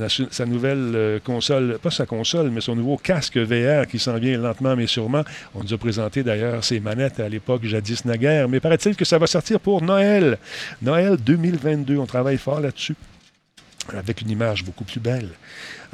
euh, 0.00 0.08
sa 0.30 0.46
nouvelle 0.46 0.92
euh, 0.94 1.18
console, 1.20 1.78
pas 1.82 1.90
sa 1.90 2.06
console, 2.06 2.50
mais 2.50 2.62
son 2.62 2.74
nouveau 2.74 2.96
casque 2.96 3.36
VR 3.36 3.86
qui 3.86 3.98
s'en 3.98 4.16
vient 4.16 4.38
lentement 4.38 4.74
mais 4.76 4.86
sûrement. 4.86 5.22
On 5.54 5.62
nous 5.62 5.74
a 5.74 5.78
présenté 5.78 6.22
d'ailleurs 6.22 6.64
ses 6.64 6.80
manettes 6.80 7.20
à 7.20 7.28
l'époque, 7.28 7.64
jadis 7.64 8.06
naguère, 8.06 8.48
mais 8.48 8.60
paraît-il 8.60 8.96
que 8.96 9.04
ça 9.04 9.18
va 9.18 9.26
sortir 9.26 9.60
pour 9.60 9.82
Noël. 9.82 10.38
Noël 10.80 11.18
2022, 11.18 11.98
on 11.98 12.06
travaille 12.06 12.38
fort 12.38 12.60
là-dessus 12.60 12.96
avec 13.92 14.22
une 14.22 14.30
image 14.30 14.64
beaucoup 14.64 14.84
plus 14.84 15.00
belle, 15.00 15.28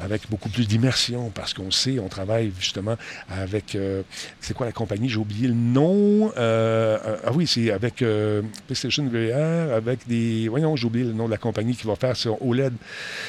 avec 0.03 0.29
beaucoup 0.29 0.49
plus 0.49 0.67
d'immersion, 0.67 1.31
parce 1.33 1.53
qu'on 1.53 1.71
sait, 1.71 1.99
on 1.99 2.07
travaille 2.07 2.51
justement 2.59 2.95
avec, 3.29 3.75
euh, 3.75 4.01
c'est 4.39 4.53
quoi 4.53 4.65
la 4.65 4.71
compagnie, 4.71 5.09
j'ai 5.09 5.17
oublié 5.17 5.47
le 5.47 5.53
nom, 5.53 6.31
euh, 6.37 6.97
euh, 7.05 7.17
ah 7.25 7.31
oui, 7.33 7.47
c'est 7.47 7.71
avec 7.71 8.03
PlayStation 8.67 9.07
VR, 9.07 9.73
avec 9.73 10.07
des, 10.07 10.47
voyons, 10.49 10.75
j'ai 10.75 10.85
oublié 10.85 11.05
le 11.05 11.13
nom 11.13 11.25
de 11.25 11.31
la 11.31 11.37
compagnie 11.37 11.75
qui 11.75 11.85
va 11.85 11.95
faire 11.95 12.15
son 12.15 12.37
OLED, 12.41 12.73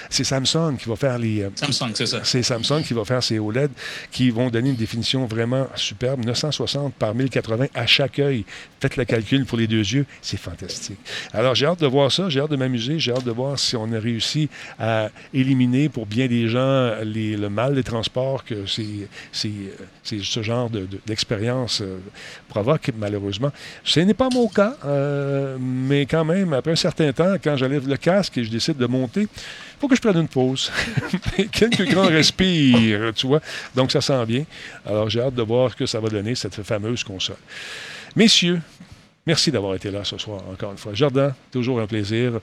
c'est 0.08 0.24
Samsung 0.24 0.76
qui 0.78 0.88
va 0.88 0.96
faire 0.96 1.18
les... 1.18 1.46
Samsung, 1.56 1.92
c'est 1.94 2.06
ça. 2.06 2.20
c'est 2.24 2.42
Samsung 2.42 2.82
qui 2.82 2.94
va 2.94 3.04
faire 3.04 3.22
ces 3.22 3.38
OLED 3.38 3.70
qui 4.10 4.30
vont 4.30 4.48
donner 4.48 4.70
une 4.70 4.76
définition 4.76 5.26
vraiment 5.26 5.66
superbe, 5.74 6.24
960 6.24 6.94
par 6.94 7.14
1080 7.14 7.66
à 7.74 7.86
chaque 7.86 8.18
œil. 8.18 8.44
Faites 8.80 8.96
le 8.96 9.04
calcul 9.04 9.44
pour 9.44 9.58
les 9.58 9.66
deux 9.66 9.78
yeux, 9.78 10.06
c'est 10.20 10.36
fantastique. 10.36 10.98
Alors 11.32 11.54
j'ai 11.54 11.66
hâte 11.66 11.80
de 11.80 11.86
voir 11.86 12.10
ça, 12.10 12.28
j'ai 12.28 12.40
hâte 12.40 12.50
de 12.50 12.56
m'amuser, 12.56 12.98
j'ai 12.98 13.12
hâte 13.12 13.24
de 13.24 13.30
voir 13.30 13.58
si 13.58 13.76
on 13.76 13.92
a 13.92 13.98
réussi 13.98 14.48
à 14.78 15.10
éliminer 15.32 15.88
pour 15.88 16.06
bien 16.06 16.26
des 16.26 16.48
gens 16.48 16.61
les- 17.04 17.36
le 17.36 17.48
mal 17.48 17.74
des 17.74 17.82
transports 17.82 18.44
que 18.44 18.66
c'est, 18.66 19.08
ce 19.32 20.42
genre 20.42 20.68
de- 20.70 20.86
de- 20.86 21.00
d'expérience 21.06 21.80
euh, 21.80 21.98
provoque, 22.48 22.90
malheureusement. 22.96 23.52
Ce 23.84 24.00
n'est 24.00 24.14
pas 24.14 24.28
mon 24.32 24.48
cas, 24.48 24.76
euh, 24.84 25.56
mais 25.60 26.06
quand 26.06 26.24
même, 26.24 26.52
après 26.52 26.72
un 26.72 26.76
certain 26.76 27.12
temps, 27.12 27.34
quand 27.42 27.56
j'enlève 27.56 27.88
le 27.88 27.96
casque 27.96 28.38
et 28.38 28.44
je 28.44 28.50
décide 28.50 28.76
de 28.76 28.86
monter, 28.86 29.22
il 29.22 29.28
faut 29.80 29.88
que 29.88 29.96
je 29.96 30.00
prenne 30.00 30.18
une 30.18 30.28
pause. 30.28 30.70
Quelques 31.52 31.88
grands 31.90 32.06
respires, 32.20 33.12
tu 33.14 33.26
vois. 33.26 33.40
Donc, 33.74 33.90
ça 33.92 34.00
s'en 34.00 34.24
vient. 34.24 34.44
Alors, 34.86 35.08
j'ai 35.10 35.20
hâte 35.20 35.34
de 35.34 35.42
voir 35.42 35.70
ce 35.72 35.76
que 35.76 35.86
ça 35.86 36.00
va 36.00 36.08
donner, 36.08 36.34
cette 36.34 36.62
fameuse 36.62 37.02
console. 37.04 37.36
Messieurs, 38.16 38.60
Merci 39.24 39.52
d'avoir 39.52 39.76
été 39.76 39.92
là 39.92 40.02
ce 40.02 40.18
soir, 40.18 40.42
encore 40.52 40.72
une 40.72 40.78
fois. 40.78 40.94
Jardin, 40.94 41.32
toujours 41.52 41.80
un 41.80 41.86
plaisir. 41.86 42.40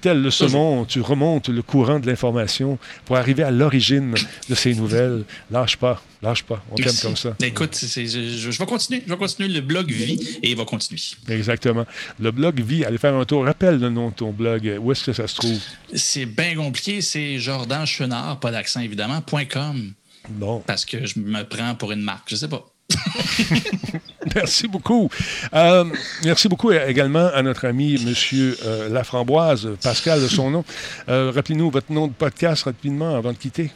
Tel 0.00 0.22
le 0.22 0.30
saumon, 0.30 0.86
tu 0.86 1.02
remontes 1.02 1.50
le 1.50 1.60
courant 1.60 2.00
de 2.00 2.06
l'information 2.06 2.78
pour 3.04 3.18
arriver 3.18 3.42
à 3.42 3.50
l'origine 3.50 4.14
de 4.48 4.54
ces 4.54 4.74
nouvelles. 4.74 5.24
Lâche 5.50 5.76
pas, 5.76 6.02
lâche 6.22 6.42
pas. 6.44 6.64
On 6.70 6.76
t'aime 6.76 6.94
comme 7.02 7.16
ça. 7.16 7.36
Ben, 7.38 7.48
écoute, 7.48 7.74
c'est- 7.74 8.06
je, 8.06 8.50
vais 8.58 8.66
continuer. 8.66 9.02
Je 9.06 9.12
vais 9.12 9.18
continuer. 9.18 9.48
Le 9.50 9.60
blog 9.60 9.90
vit 9.90 10.38
et 10.42 10.50
il 10.52 10.56
va 10.56 10.64
continuer. 10.64 11.00
Exactement. 11.28 11.84
Le 12.18 12.30
blog 12.30 12.60
Vie, 12.62 12.84
allez 12.86 12.98
faire 12.98 13.14
un 13.14 13.24
tour. 13.26 13.44
Rappelle 13.44 13.78
le 13.78 13.90
nom 13.90 14.08
de 14.08 14.14
ton 14.14 14.30
blog. 14.30 14.78
Où 14.80 14.90
est-ce 14.90 15.04
que 15.04 15.12
ça 15.12 15.28
se 15.28 15.34
trouve? 15.36 15.58
C'est 15.94 16.24
bien 16.26 16.54
compliqué. 16.54 17.02
C'est 17.02 17.38
Jordan 17.38 17.84
Chenard, 17.84 18.40
pas 18.40 18.50
d'accent 18.50 18.80
évidemment, 18.80 19.20
point 19.20 19.44
.com. 19.44 19.92
Bon. 20.30 20.62
Parce 20.66 20.86
que 20.86 21.04
je 21.04 21.18
me 21.18 21.42
prends 21.42 21.74
pour 21.74 21.92
une 21.92 22.00
marque. 22.00 22.30
Je 22.30 22.36
sais 22.36 22.48
pas. 22.48 22.64
Merci 24.34 24.68
beaucoup. 24.68 25.10
Euh, 25.52 25.84
merci 26.24 26.48
beaucoup 26.48 26.70
également 26.70 27.26
à 27.26 27.42
notre 27.42 27.66
ami 27.66 28.02
Monsieur 28.04 28.56
euh, 28.64 28.88
Laframboise, 28.88 29.70
Pascal 29.82 30.22
de 30.22 30.28
son 30.28 30.50
nom. 30.50 30.64
Euh, 31.08 31.32
Rappelez-nous 31.34 31.70
votre 31.70 31.90
nom 31.92 32.06
de 32.06 32.12
podcast 32.12 32.64
rapidement 32.64 33.16
avant 33.16 33.32
de 33.32 33.36
quitter. 33.36 33.70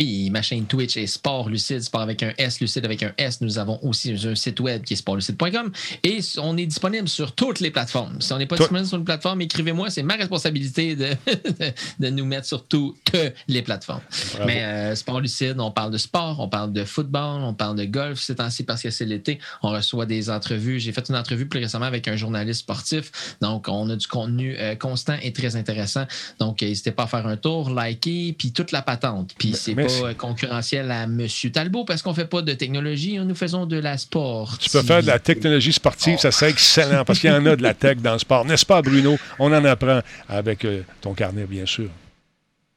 Oui, 0.00 0.30
ma 0.30 0.40
chaîne 0.40 0.64
Twitch 0.64 0.96
est 0.96 1.06
Sport 1.06 1.50
Lucide, 1.50 1.82
Sport 1.82 2.00
avec 2.00 2.22
un 2.22 2.32
S, 2.38 2.58
Lucide 2.58 2.86
avec 2.86 3.02
un 3.02 3.12
S. 3.18 3.42
Nous 3.42 3.58
avons 3.58 3.78
aussi 3.82 4.14
un 4.24 4.34
site 4.34 4.58
web 4.58 4.82
qui 4.82 4.94
est 4.94 4.96
sportlucide.com 4.96 5.70
et 6.02 6.20
on 6.38 6.56
est 6.56 6.64
disponible 6.64 7.06
sur 7.06 7.32
toutes 7.32 7.60
les 7.60 7.70
plateformes. 7.70 8.18
Si 8.22 8.32
on 8.32 8.38
n'est 8.38 8.46
pas 8.46 8.56
disponible 8.56 8.86
sur 8.86 8.96
une 8.96 9.04
plateforme, 9.04 9.42
écrivez-moi, 9.42 9.90
c'est 9.90 10.02
ma 10.02 10.14
responsabilité 10.14 10.96
de, 10.96 11.10
de 12.00 12.08
nous 12.08 12.24
mettre 12.24 12.46
sur 12.46 12.64
toutes 12.64 13.12
les 13.46 13.60
plateformes. 13.60 14.00
Bravo. 14.32 14.46
Mais 14.46 14.64
euh, 14.64 14.94
Sport 14.94 15.20
Lucide, 15.20 15.56
on 15.58 15.70
parle 15.70 15.90
de 15.90 15.98
sport, 15.98 16.40
on 16.40 16.48
parle 16.48 16.72
de 16.72 16.84
football, 16.84 17.42
on 17.42 17.52
parle 17.52 17.76
de 17.76 17.84
golf 17.84 18.20
ces 18.20 18.36
temps-ci 18.36 18.62
parce 18.62 18.82
que 18.82 18.88
c'est 18.88 19.04
l'été. 19.04 19.38
On 19.62 19.68
reçoit 19.68 20.06
des 20.06 20.30
entrevues. 20.30 20.80
J'ai 20.80 20.92
fait 20.92 21.10
une 21.10 21.16
entrevue 21.16 21.46
plus 21.46 21.60
récemment 21.60 21.84
avec 21.84 22.08
un 22.08 22.16
journaliste 22.16 22.60
sportif. 22.60 23.36
Donc, 23.42 23.68
on 23.68 23.90
a 23.90 23.96
du 23.96 24.06
contenu 24.06 24.56
euh, 24.58 24.76
constant 24.76 25.16
et 25.22 25.34
très 25.34 25.56
intéressant. 25.56 26.06
Donc, 26.38 26.62
euh, 26.62 26.66
n'hésitez 26.66 26.90
pas 26.90 27.02
à 27.02 27.06
faire 27.06 27.26
un 27.26 27.36
tour, 27.36 27.68
liker, 27.68 28.34
puis 28.38 28.52
toute 28.52 28.72
la 28.72 28.80
patente. 28.80 29.34
Puis 29.36 29.52
c'est 29.52 29.74
pas 30.00 30.08
euh, 30.08 30.14
concurrentiel 30.14 30.90
à 30.90 31.04
M. 31.04 31.26
Talbot 31.52 31.84
parce 31.84 32.02
qu'on 32.02 32.14
fait 32.14 32.26
pas 32.26 32.42
de 32.42 32.52
technologie, 32.52 33.18
nous 33.18 33.34
faisons 33.34 33.66
de 33.66 33.78
la 33.78 33.98
sport. 33.98 34.58
Tu 34.58 34.70
peux 34.70 34.82
faire 34.82 35.02
de 35.02 35.06
la 35.06 35.18
technologie 35.18 35.72
sportive, 35.72 36.18
ça 36.18 36.30
serait 36.30 36.50
excellent 36.50 37.04
parce 37.04 37.18
qu'il 37.18 37.30
y 37.30 37.32
en 37.32 37.44
a 37.46 37.56
de 37.56 37.62
la 37.62 37.74
tech 37.74 37.98
dans 37.98 38.14
le 38.14 38.18
sport. 38.18 38.44
N'est-ce 38.44 38.66
pas, 38.66 38.82
Bruno? 38.82 39.18
On 39.38 39.52
en 39.52 39.64
apprend 39.64 40.00
avec 40.28 40.64
euh, 40.64 40.82
ton 41.00 41.14
carnet, 41.14 41.44
bien 41.44 41.66
sûr. 41.66 41.88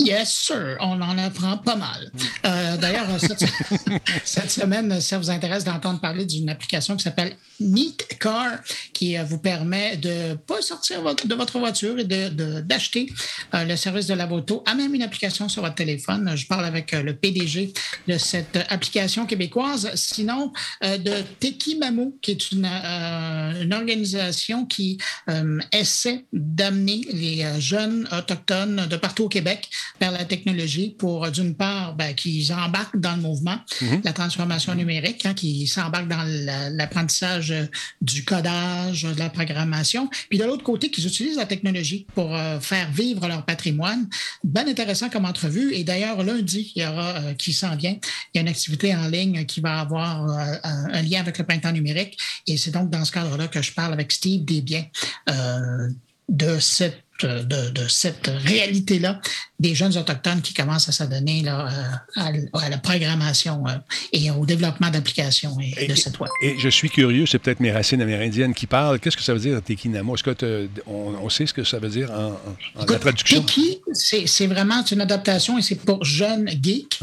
Yes, 0.01 0.33
sir. 0.33 0.75
On 0.81 0.99
en 1.01 1.17
apprend 1.17 1.57
pas 1.59 1.75
mal. 1.75 2.11
Euh, 2.45 2.75
D'ailleurs, 2.77 3.07
cette, 3.19 3.45
cette 4.25 4.51
semaine, 4.51 4.99
ça 4.99 5.17
vous 5.17 5.29
intéresse 5.29 5.63
d'entendre 5.63 6.01
parler 6.01 6.25
d'une 6.25 6.49
application 6.49 6.97
qui 6.97 7.03
s'appelle 7.03 7.35
Neat 7.61 8.17
Car, 8.19 8.57
qui 8.91 9.17
euh, 9.17 9.23
vous 9.23 9.37
permet 9.37 9.95
de 9.95 10.33
pas 10.33 10.61
sortir 10.61 11.01
de 11.03 11.35
votre 11.35 11.57
voiture 11.59 11.99
et 11.99 12.03
de- 12.03 12.27
de- 12.29 12.61
d'acheter 12.61 13.13
euh, 13.53 13.63
le 13.63 13.77
service 13.77 14.07
de 14.07 14.15
la 14.15 14.27
moto 14.27 14.61
à 14.65 14.73
même 14.75 14.93
une 14.93 15.03
application 15.03 15.47
sur 15.47 15.61
votre 15.61 15.75
téléphone. 15.75 16.33
Je 16.35 16.47
parle 16.47 16.65
avec 16.65 16.93
euh, 16.93 17.03
le 17.03 17.15
PDG 17.15 17.71
de 18.07 18.17
cette 18.17 18.57
application 18.69 19.25
québécoise. 19.25 19.89
Sinon, 19.95 20.51
euh, 20.83 20.97
de 20.97 21.13
Teki 21.39 21.77
Mamou, 21.77 22.17
qui 22.21 22.31
est 22.31 22.51
une, 22.51 22.65
euh, 22.69 23.69
organisation 23.71 24.65
qui 24.65 24.97
euh, 25.29 25.59
essaie 25.71 26.25
d'amener 26.33 27.01
les 27.13 27.43
euh, 27.43 27.59
jeunes 27.59 28.09
autochtones 28.11 28.87
de 28.89 28.97
partout 28.97 29.25
au 29.25 29.29
Québec 29.29 29.69
vers 29.99 30.11
la 30.11 30.25
technologie 30.25 30.95
pour, 30.97 31.25
euh, 31.25 31.29
d'une 31.31 31.55
part, 31.55 31.95
ben, 31.95 32.13
qu'ils 32.13 32.51
embarquent 32.53 32.99
dans 32.99 33.15
le 33.15 33.21
mouvement, 33.21 33.57
Mhm. 33.81 34.01
la 34.03 34.13
transformation 34.13 34.75
numérique, 34.75 35.25
hein, 35.25 35.33
qu'ils 35.33 35.67
s'embarquent 35.67 36.07
dans 36.09 36.23
la- 36.23 36.69
l'apprentissage 36.69 37.51
euh, 37.51 37.65
du 38.01 38.23
codage, 38.23 39.03
de 39.03 39.19
la 39.19 39.29
programmation, 39.29 40.09
puis 40.29 40.37
de 40.37 40.43
l'autre 40.43 40.63
côté, 40.63 40.89
qu'ils 40.91 41.05
utilisent 41.07 41.37
la 41.37 41.45
technologie 41.45 42.05
pour 42.15 42.35
euh, 42.35 42.59
faire 42.59 42.91
vivre 42.91 43.27
leur 43.27 43.45
patrimoine. 43.45 44.07
Bien 44.43 44.67
intéressant 44.67 45.09
comme 45.09 45.25
entrevue. 45.25 45.73
Et 45.73 45.83
d'ailleurs, 45.83 46.23
lundi, 46.23 46.71
il 46.75 46.81
y 46.81 46.85
aura, 46.85 47.09
euh, 47.17 47.33
qui 47.33 47.53
s'en 47.53 47.75
vient, 47.75 47.95
il 48.33 48.35
y 48.35 48.37
a 48.39 48.41
une 48.41 48.47
activité 48.47 48.95
en 48.95 49.07
ligne 49.07 49.45
qui 49.45 49.61
va 49.61 49.79
avoir 49.79 50.29
euh, 50.29 50.55
un, 50.63 51.01
lien 51.01 51.19
avec 51.19 51.37
le 51.37 51.45
printemps 51.45 51.71
numérique. 51.71 52.17
Et 52.47 52.57
c'est 52.57 52.71
donc 52.71 52.89
dans 52.89 53.03
ce 53.05 53.11
cadre-là 53.11 53.47
que 53.47 53.61
je 53.61 53.71
parle 53.73 53.93
avec 53.93 54.11
Steve 54.11 54.43
Desbiens 54.45 54.85
de 56.29 56.59
cette 56.59 57.03
de, 57.21 57.69
de 57.69 57.87
cette 57.87 58.27
réalité-là 58.27 59.19
des 59.59 59.75
jeunes 59.75 59.97
autochtones 59.97 60.41
qui 60.41 60.53
commencent 60.53 60.89
à 60.89 60.91
s'adonner 60.91 61.41
là, 61.41 61.69
euh, 62.17 62.41
à, 62.53 62.69
la 62.69 62.77
programmation 62.77 63.63
euh, 63.67 63.71
et 64.11 64.29
au 64.31 64.45
développement 64.45 64.89
d'applications 64.89 65.55
et, 65.61 65.87
de 65.87 65.95
sites 65.95 66.19
web. 66.19 66.29
Et 66.41 66.55
je 66.59 66.69
suis 66.69 66.89
curieux, 66.89 67.25
c'est 67.25 67.39
peut-être 67.39 67.59
mes 67.59 67.71
racines 67.71 68.01
amérindiennes 68.01 68.53
qui 68.53 68.67
parlent. 68.67 68.99
Qu'est-ce 68.99 69.15
que 69.15 69.23
ça 69.23 69.33
veut 69.33 69.39
dire, 69.39 69.61
Tekinamo? 69.61 70.15
Est-ce 70.15 70.23
que 70.23 70.31
te- 70.31 70.67
on, 70.85 71.13
on 71.21 71.29
sait 71.29 71.45
ce 71.45 71.53
que 71.53 71.63
ça 71.63 71.79
veut 71.79 71.89
dire 71.89 72.11
en, 72.11 72.35
la 72.87 72.99
traduction? 72.99 73.41
Tiki, 73.41 73.79
c'est 73.93 74.27
c'est 74.27 74.47
vraiment 74.47 74.83
une 74.91 75.01
adaptation 75.01 75.57
et 75.57 75.61
c'est 75.61 75.75
pour 75.75 76.03
jeunes 76.03 76.49
geeks. 76.61 76.99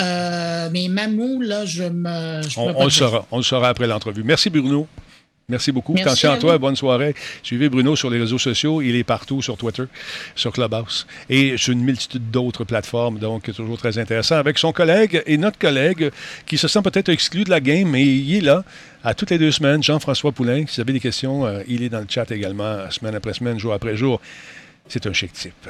Euh, 0.00 0.68
mais 0.72 0.88
Mamou, 0.88 1.40
là, 1.40 1.64
je 1.64 1.84
me. 1.84 2.42
je 2.46 2.58
On, 2.58 2.84
le 2.84 2.90
saura. 2.90 3.26
On 3.30 3.38
le 3.38 3.42
saura 3.42 3.68
après 3.70 3.86
l'entrevue. 3.86 4.22
Merci, 4.22 4.50
Bruno. 4.50 4.86
Merci 5.52 5.70
beaucoup. 5.70 5.92
Merci 5.92 6.26
à 6.26 6.38
toi. 6.38 6.56
Bonne 6.56 6.76
soirée. 6.76 7.14
Suivez 7.42 7.68
Bruno 7.68 7.94
sur 7.94 8.08
les 8.08 8.18
réseaux 8.18 8.38
sociaux. 8.38 8.80
Il 8.80 8.96
est 8.96 9.04
partout 9.04 9.42
sur 9.42 9.58
Twitter, 9.58 9.84
sur 10.34 10.50
Clubhouse 10.50 11.06
et 11.28 11.58
sur 11.58 11.74
une 11.74 11.84
multitude 11.84 12.30
d'autres 12.30 12.64
plateformes. 12.64 13.18
Donc, 13.18 13.52
toujours 13.52 13.76
très 13.76 13.98
intéressant 13.98 14.36
avec 14.36 14.56
son 14.56 14.72
collègue 14.72 15.22
et 15.26 15.36
notre 15.36 15.58
collègue 15.58 16.10
qui 16.46 16.56
se 16.56 16.68
sent 16.68 16.80
peut-être 16.82 17.10
exclu 17.10 17.44
de 17.44 17.50
la 17.50 17.60
game, 17.60 17.90
mais 17.90 18.02
il 18.02 18.36
est 18.36 18.40
là 18.40 18.64
à 19.04 19.12
toutes 19.12 19.28
les 19.28 19.38
deux 19.38 19.50
semaines. 19.50 19.82
Jean-François 19.82 20.32
Poulain. 20.32 20.64
Si 20.66 20.76
vous 20.76 20.80
avez 20.80 20.94
des 20.94 21.00
questions, 21.00 21.44
euh, 21.44 21.62
il 21.68 21.82
est 21.82 21.90
dans 21.90 22.00
le 22.00 22.06
chat 22.08 22.30
également, 22.30 22.90
semaine 22.90 23.14
après 23.14 23.34
semaine, 23.34 23.58
jour 23.58 23.74
après 23.74 23.94
jour. 23.94 24.22
C'est 24.88 25.06
un 25.06 25.12
chic 25.12 25.34
type. 25.34 25.68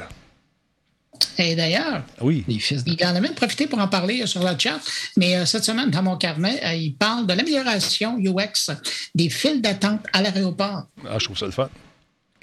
Et 1.37 1.55
d'ailleurs, 1.55 2.03
Oui. 2.21 2.43
il 2.47 3.05
en 3.05 3.15
a 3.15 3.19
même 3.19 3.33
profité 3.35 3.67
pour 3.67 3.79
en 3.79 3.87
parler 3.87 4.21
euh, 4.21 4.25
sur 4.25 4.41
le 4.43 4.57
chat, 4.57 4.79
mais 5.17 5.35
euh, 5.35 5.45
cette 5.45 5.63
semaine, 5.63 5.89
dans 5.89 6.03
mon 6.03 6.17
carnet, 6.17 6.59
euh, 6.63 6.73
il 6.73 6.95
parle 6.95 7.25
de 7.27 7.33
l'amélioration 7.33 8.17
UX 8.19 8.71
des 9.15 9.29
files 9.29 9.61
d'attente 9.61 10.01
à 10.13 10.21
l'aéroport. 10.21 10.83
Ah, 11.07 11.17
je 11.19 11.25
trouve 11.25 11.37
ça 11.37 11.45
le 11.45 11.51
fun. 11.51 11.69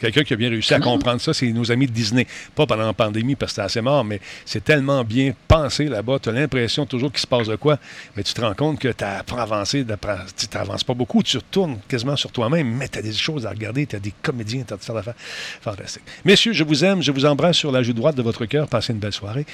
Quelqu'un 0.01 0.23
qui 0.25 0.33
a 0.33 0.37
bien 0.37 0.49
réussi 0.49 0.73
à 0.75 0.81
comprendre 0.81 1.21
ça, 1.21 1.35
c'est 1.35 1.47
nos 1.53 1.71
amis 1.71 1.87
de 1.87 1.93
Disney. 1.93 2.27
Pas 2.55 2.67
pendant 2.67 2.87
la 2.87 2.93
pandémie 2.93 3.35
parce 3.35 3.53
que 3.53 3.57
c'était 3.57 3.67
assez 3.67 3.81
mort, 3.81 4.05
mais 4.05 4.21
c'est 4.45 4.65
tellement 4.65 5.05
bien 5.05 5.33
pensé 5.47 5.85
là-bas. 5.85 6.19
Tu 6.23 6.29
as 6.29 6.33
l'impression 6.33 6.87
toujours 6.87 7.11
qu'il 7.13 7.21
se 7.21 7.27
passe 7.27 7.47
de 7.49 7.57
quoi, 7.57 7.79
mais 8.17 8.23
tu 8.23 8.33
te 8.33 8.41
rends 8.41 8.55
compte 8.55 8.79
que 8.79 8.89
tu 8.89 9.05
n'as 9.05 9.23
pas 9.23 9.43
avancé, 9.43 9.85
d'après- 9.85 10.17
tu 10.37 10.47
n'avances 10.57 10.85
pas 10.85 10.95
beaucoup, 10.95 11.23
tu 11.23 11.37
retournes 11.37 11.79
quasiment 11.89 12.17
sur 12.17 12.33
toi-même, 12.33 12.67
mais 12.77 12.89
tu 12.89 12.99
as 12.99 13.03
des 13.03 13.13
choses 13.13 13.47
à 13.47 13.51
regarder, 13.51 13.87
tu 13.87 13.97
as 13.97 14.01
des 14.01 14.13
comédiens, 14.23 14.65
tu 14.67 14.73
as 14.73 14.77
toutes 14.77 14.87
sortes 14.87 14.99
d'affaires. 14.99 15.15
Fantastique. 15.61 16.03
Messieurs, 16.25 16.53
je 16.53 16.65
vous 16.65 16.85
aime, 16.85 17.03
je 17.03 17.13
vous 17.13 17.25
embrasse 17.27 17.57
sur 17.57 17.71
la 17.73 17.83
joue 17.83 17.93
droite 17.93 18.17
de 18.17 18.23
votre 18.23 18.47
cœur. 18.47 18.69
Passez 18.69 18.93
une 18.93 18.99
belle 18.99 19.13
soirée. 19.13 19.45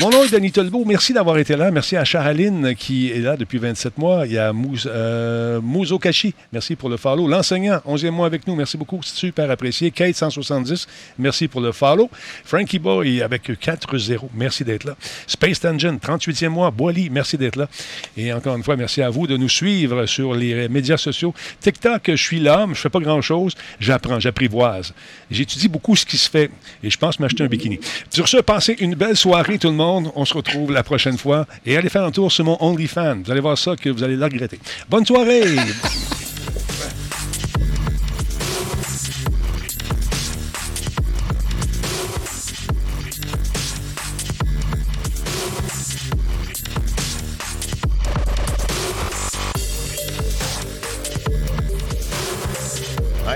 Mon 0.00 0.10
nom 0.10 0.22
est 0.24 0.32
Denis 0.32 0.52
Tolbeau. 0.52 0.84
Merci 0.84 1.12
d'avoir 1.12 1.38
été 1.38 1.56
là. 1.56 1.70
Merci 1.70 1.96
à 1.96 2.04
Charaline 2.04 2.74
qui 2.76 3.10
est 3.10 3.18
là 3.20 3.36
depuis 3.36 3.58
27 3.58 3.98
mois. 3.98 4.26
Il 4.26 4.32
y 4.32 4.38
a 4.38 4.52
euh, 4.86 5.60
Mouzo 5.60 5.98
Kashi. 5.98 6.34
Merci 6.52 6.76
pour 6.76 6.88
le 6.88 6.96
follow. 6.96 7.26
L'enseignant, 7.26 7.80
11e 7.86 8.10
mois 8.10 8.26
avec 8.26 8.46
nous. 8.46 8.54
Merci 8.54 8.76
beaucoup. 8.76 9.00
Super 9.02 9.50
apprécié. 9.50 9.90
Kate 9.96 10.14
170. 10.14 10.86
Merci 11.18 11.48
pour 11.48 11.60
le 11.60 11.72
follow. 11.72 12.08
Frankie 12.44 12.78
Boy 12.78 13.22
avec 13.22 13.48
4-0. 13.48 14.28
Merci 14.34 14.62
d'être 14.62 14.84
là. 14.84 14.94
Space 15.26 15.58
Tangent, 15.58 15.98
38e 15.98 16.50
mois. 16.50 16.70
Boily, 16.70 17.10
merci 17.10 17.36
d'être 17.36 17.56
là. 17.56 17.68
Et 18.16 18.32
encore 18.32 18.54
une 18.56 18.62
fois, 18.62 18.76
merci 18.76 19.02
à 19.02 19.10
vous 19.10 19.26
de 19.26 19.36
nous 19.36 19.48
suivre 19.48 20.06
sur 20.06 20.34
les 20.34 20.68
médias 20.68 20.98
sociaux. 20.98 21.34
TikTok, 21.60 22.02
je 22.08 22.22
suis 22.22 22.38
là, 22.38 22.66
mais 22.66 22.74
je 22.74 22.80
fais 22.80 22.90
pas 22.90 23.00
grand-chose. 23.00 23.54
J'apprends, 23.80 24.20
j'apprivoise. 24.20 24.92
J'étudie 25.30 25.68
beaucoup 25.68 25.96
ce 25.96 26.04
qui 26.04 26.18
se 26.18 26.30
fait 26.30 26.50
et 26.84 26.90
je 26.90 26.98
pense 26.98 27.18
m'acheter 27.18 27.42
un 27.42 27.48
bikini. 27.48 27.80
Sur 28.10 28.28
ce, 28.28 28.36
passez 28.36 28.76
une 28.78 28.94
belle 28.94 29.16
soirée 29.16 29.58
tout 29.58 29.68
le 29.68 29.74
monde. 29.74 30.12
On 30.14 30.24
se 30.26 30.34
retrouve 30.34 30.72
la 30.72 30.82
prochaine 30.82 31.16
fois 31.16 31.46
et 31.64 31.76
allez 31.76 31.88
faire 31.88 32.04
un 32.04 32.10
tour 32.10 32.30
sur 32.30 32.44
mon 32.44 32.58
OnlyFans. 32.60 33.22
Vous 33.24 33.30
allez 33.30 33.40
voir 33.40 33.56
ça 33.56 33.74
que 33.76 33.88
vous 33.88 34.02
allez 34.02 34.16
le 34.16 34.24
regretter. 34.24 34.60
Bonne 34.90 35.06
soirée! 35.06 35.56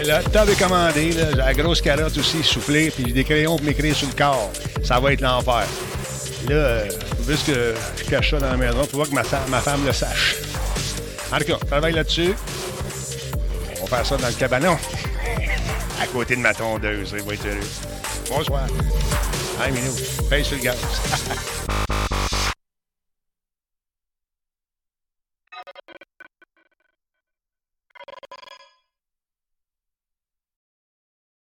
Ouais, 0.00 0.06
là, 0.06 0.22
t'as 0.32 0.46
commandé, 0.54 1.12
là, 1.12 1.30
la 1.32 1.52
grosse 1.52 1.82
carotte 1.82 2.16
aussi 2.16 2.42
soufflée, 2.42 2.90
puis 2.90 3.12
des 3.12 3.22
crayons 3.22 3.56
pour 3.56 3.66
m'écrire 3.66 3.94
sur 3.94 4.08
le 4.08 4.14
corps. 4.14 4.50
Ça 4.82 4.98
va 4.98 5.12
être 5.12 5.20
l'enfer. 5.20 5.66
Là, 6.48 6.54
euh, 6.54 6.88
puisque 7.26 7.52
je 7.52 8.04
cache 8.08 8.30
ça 8.30 8.38
dans 8.38 8.50
la 8.50 8.56
maison, 8.56 8.86
pour 8.86 9.04
voir 9.04 9.08
que 9.10 9.14
ma, 9.50 9.60
femme 9.60 9.84
le 9.84 9.92
sache. 9.92 10.36
En 11.30 11.36
tout 11.36 11.44
cas, 11.44 11.56
travaille 11.66 11.92
là-dessus. 11.92 12.34
On 13.82 13.84
va 13.84 13.98
faire 13.98 14.06
ça 14.06 14.16
dans 14.16 14.28
le 14.28 14.32
cabanon. 14.32 14.78
à 16.00 16.06
côté 16.06 16.34
de 16.34 16.40
ma 16.40 16.54
tondeuse, 16.54 17.14
il 17.18 17.22
va 17.22 17.34
être 17.34 17.46
heureux. 17.46 17.60
Bonsoir. 18.30 18.66
Hey, 19.62 19.70
Minou, 19.70 19.94
paye 20.30 20.44
sur 20.44 20.56
le 20.56 20.62
gaz. 20.62 20.78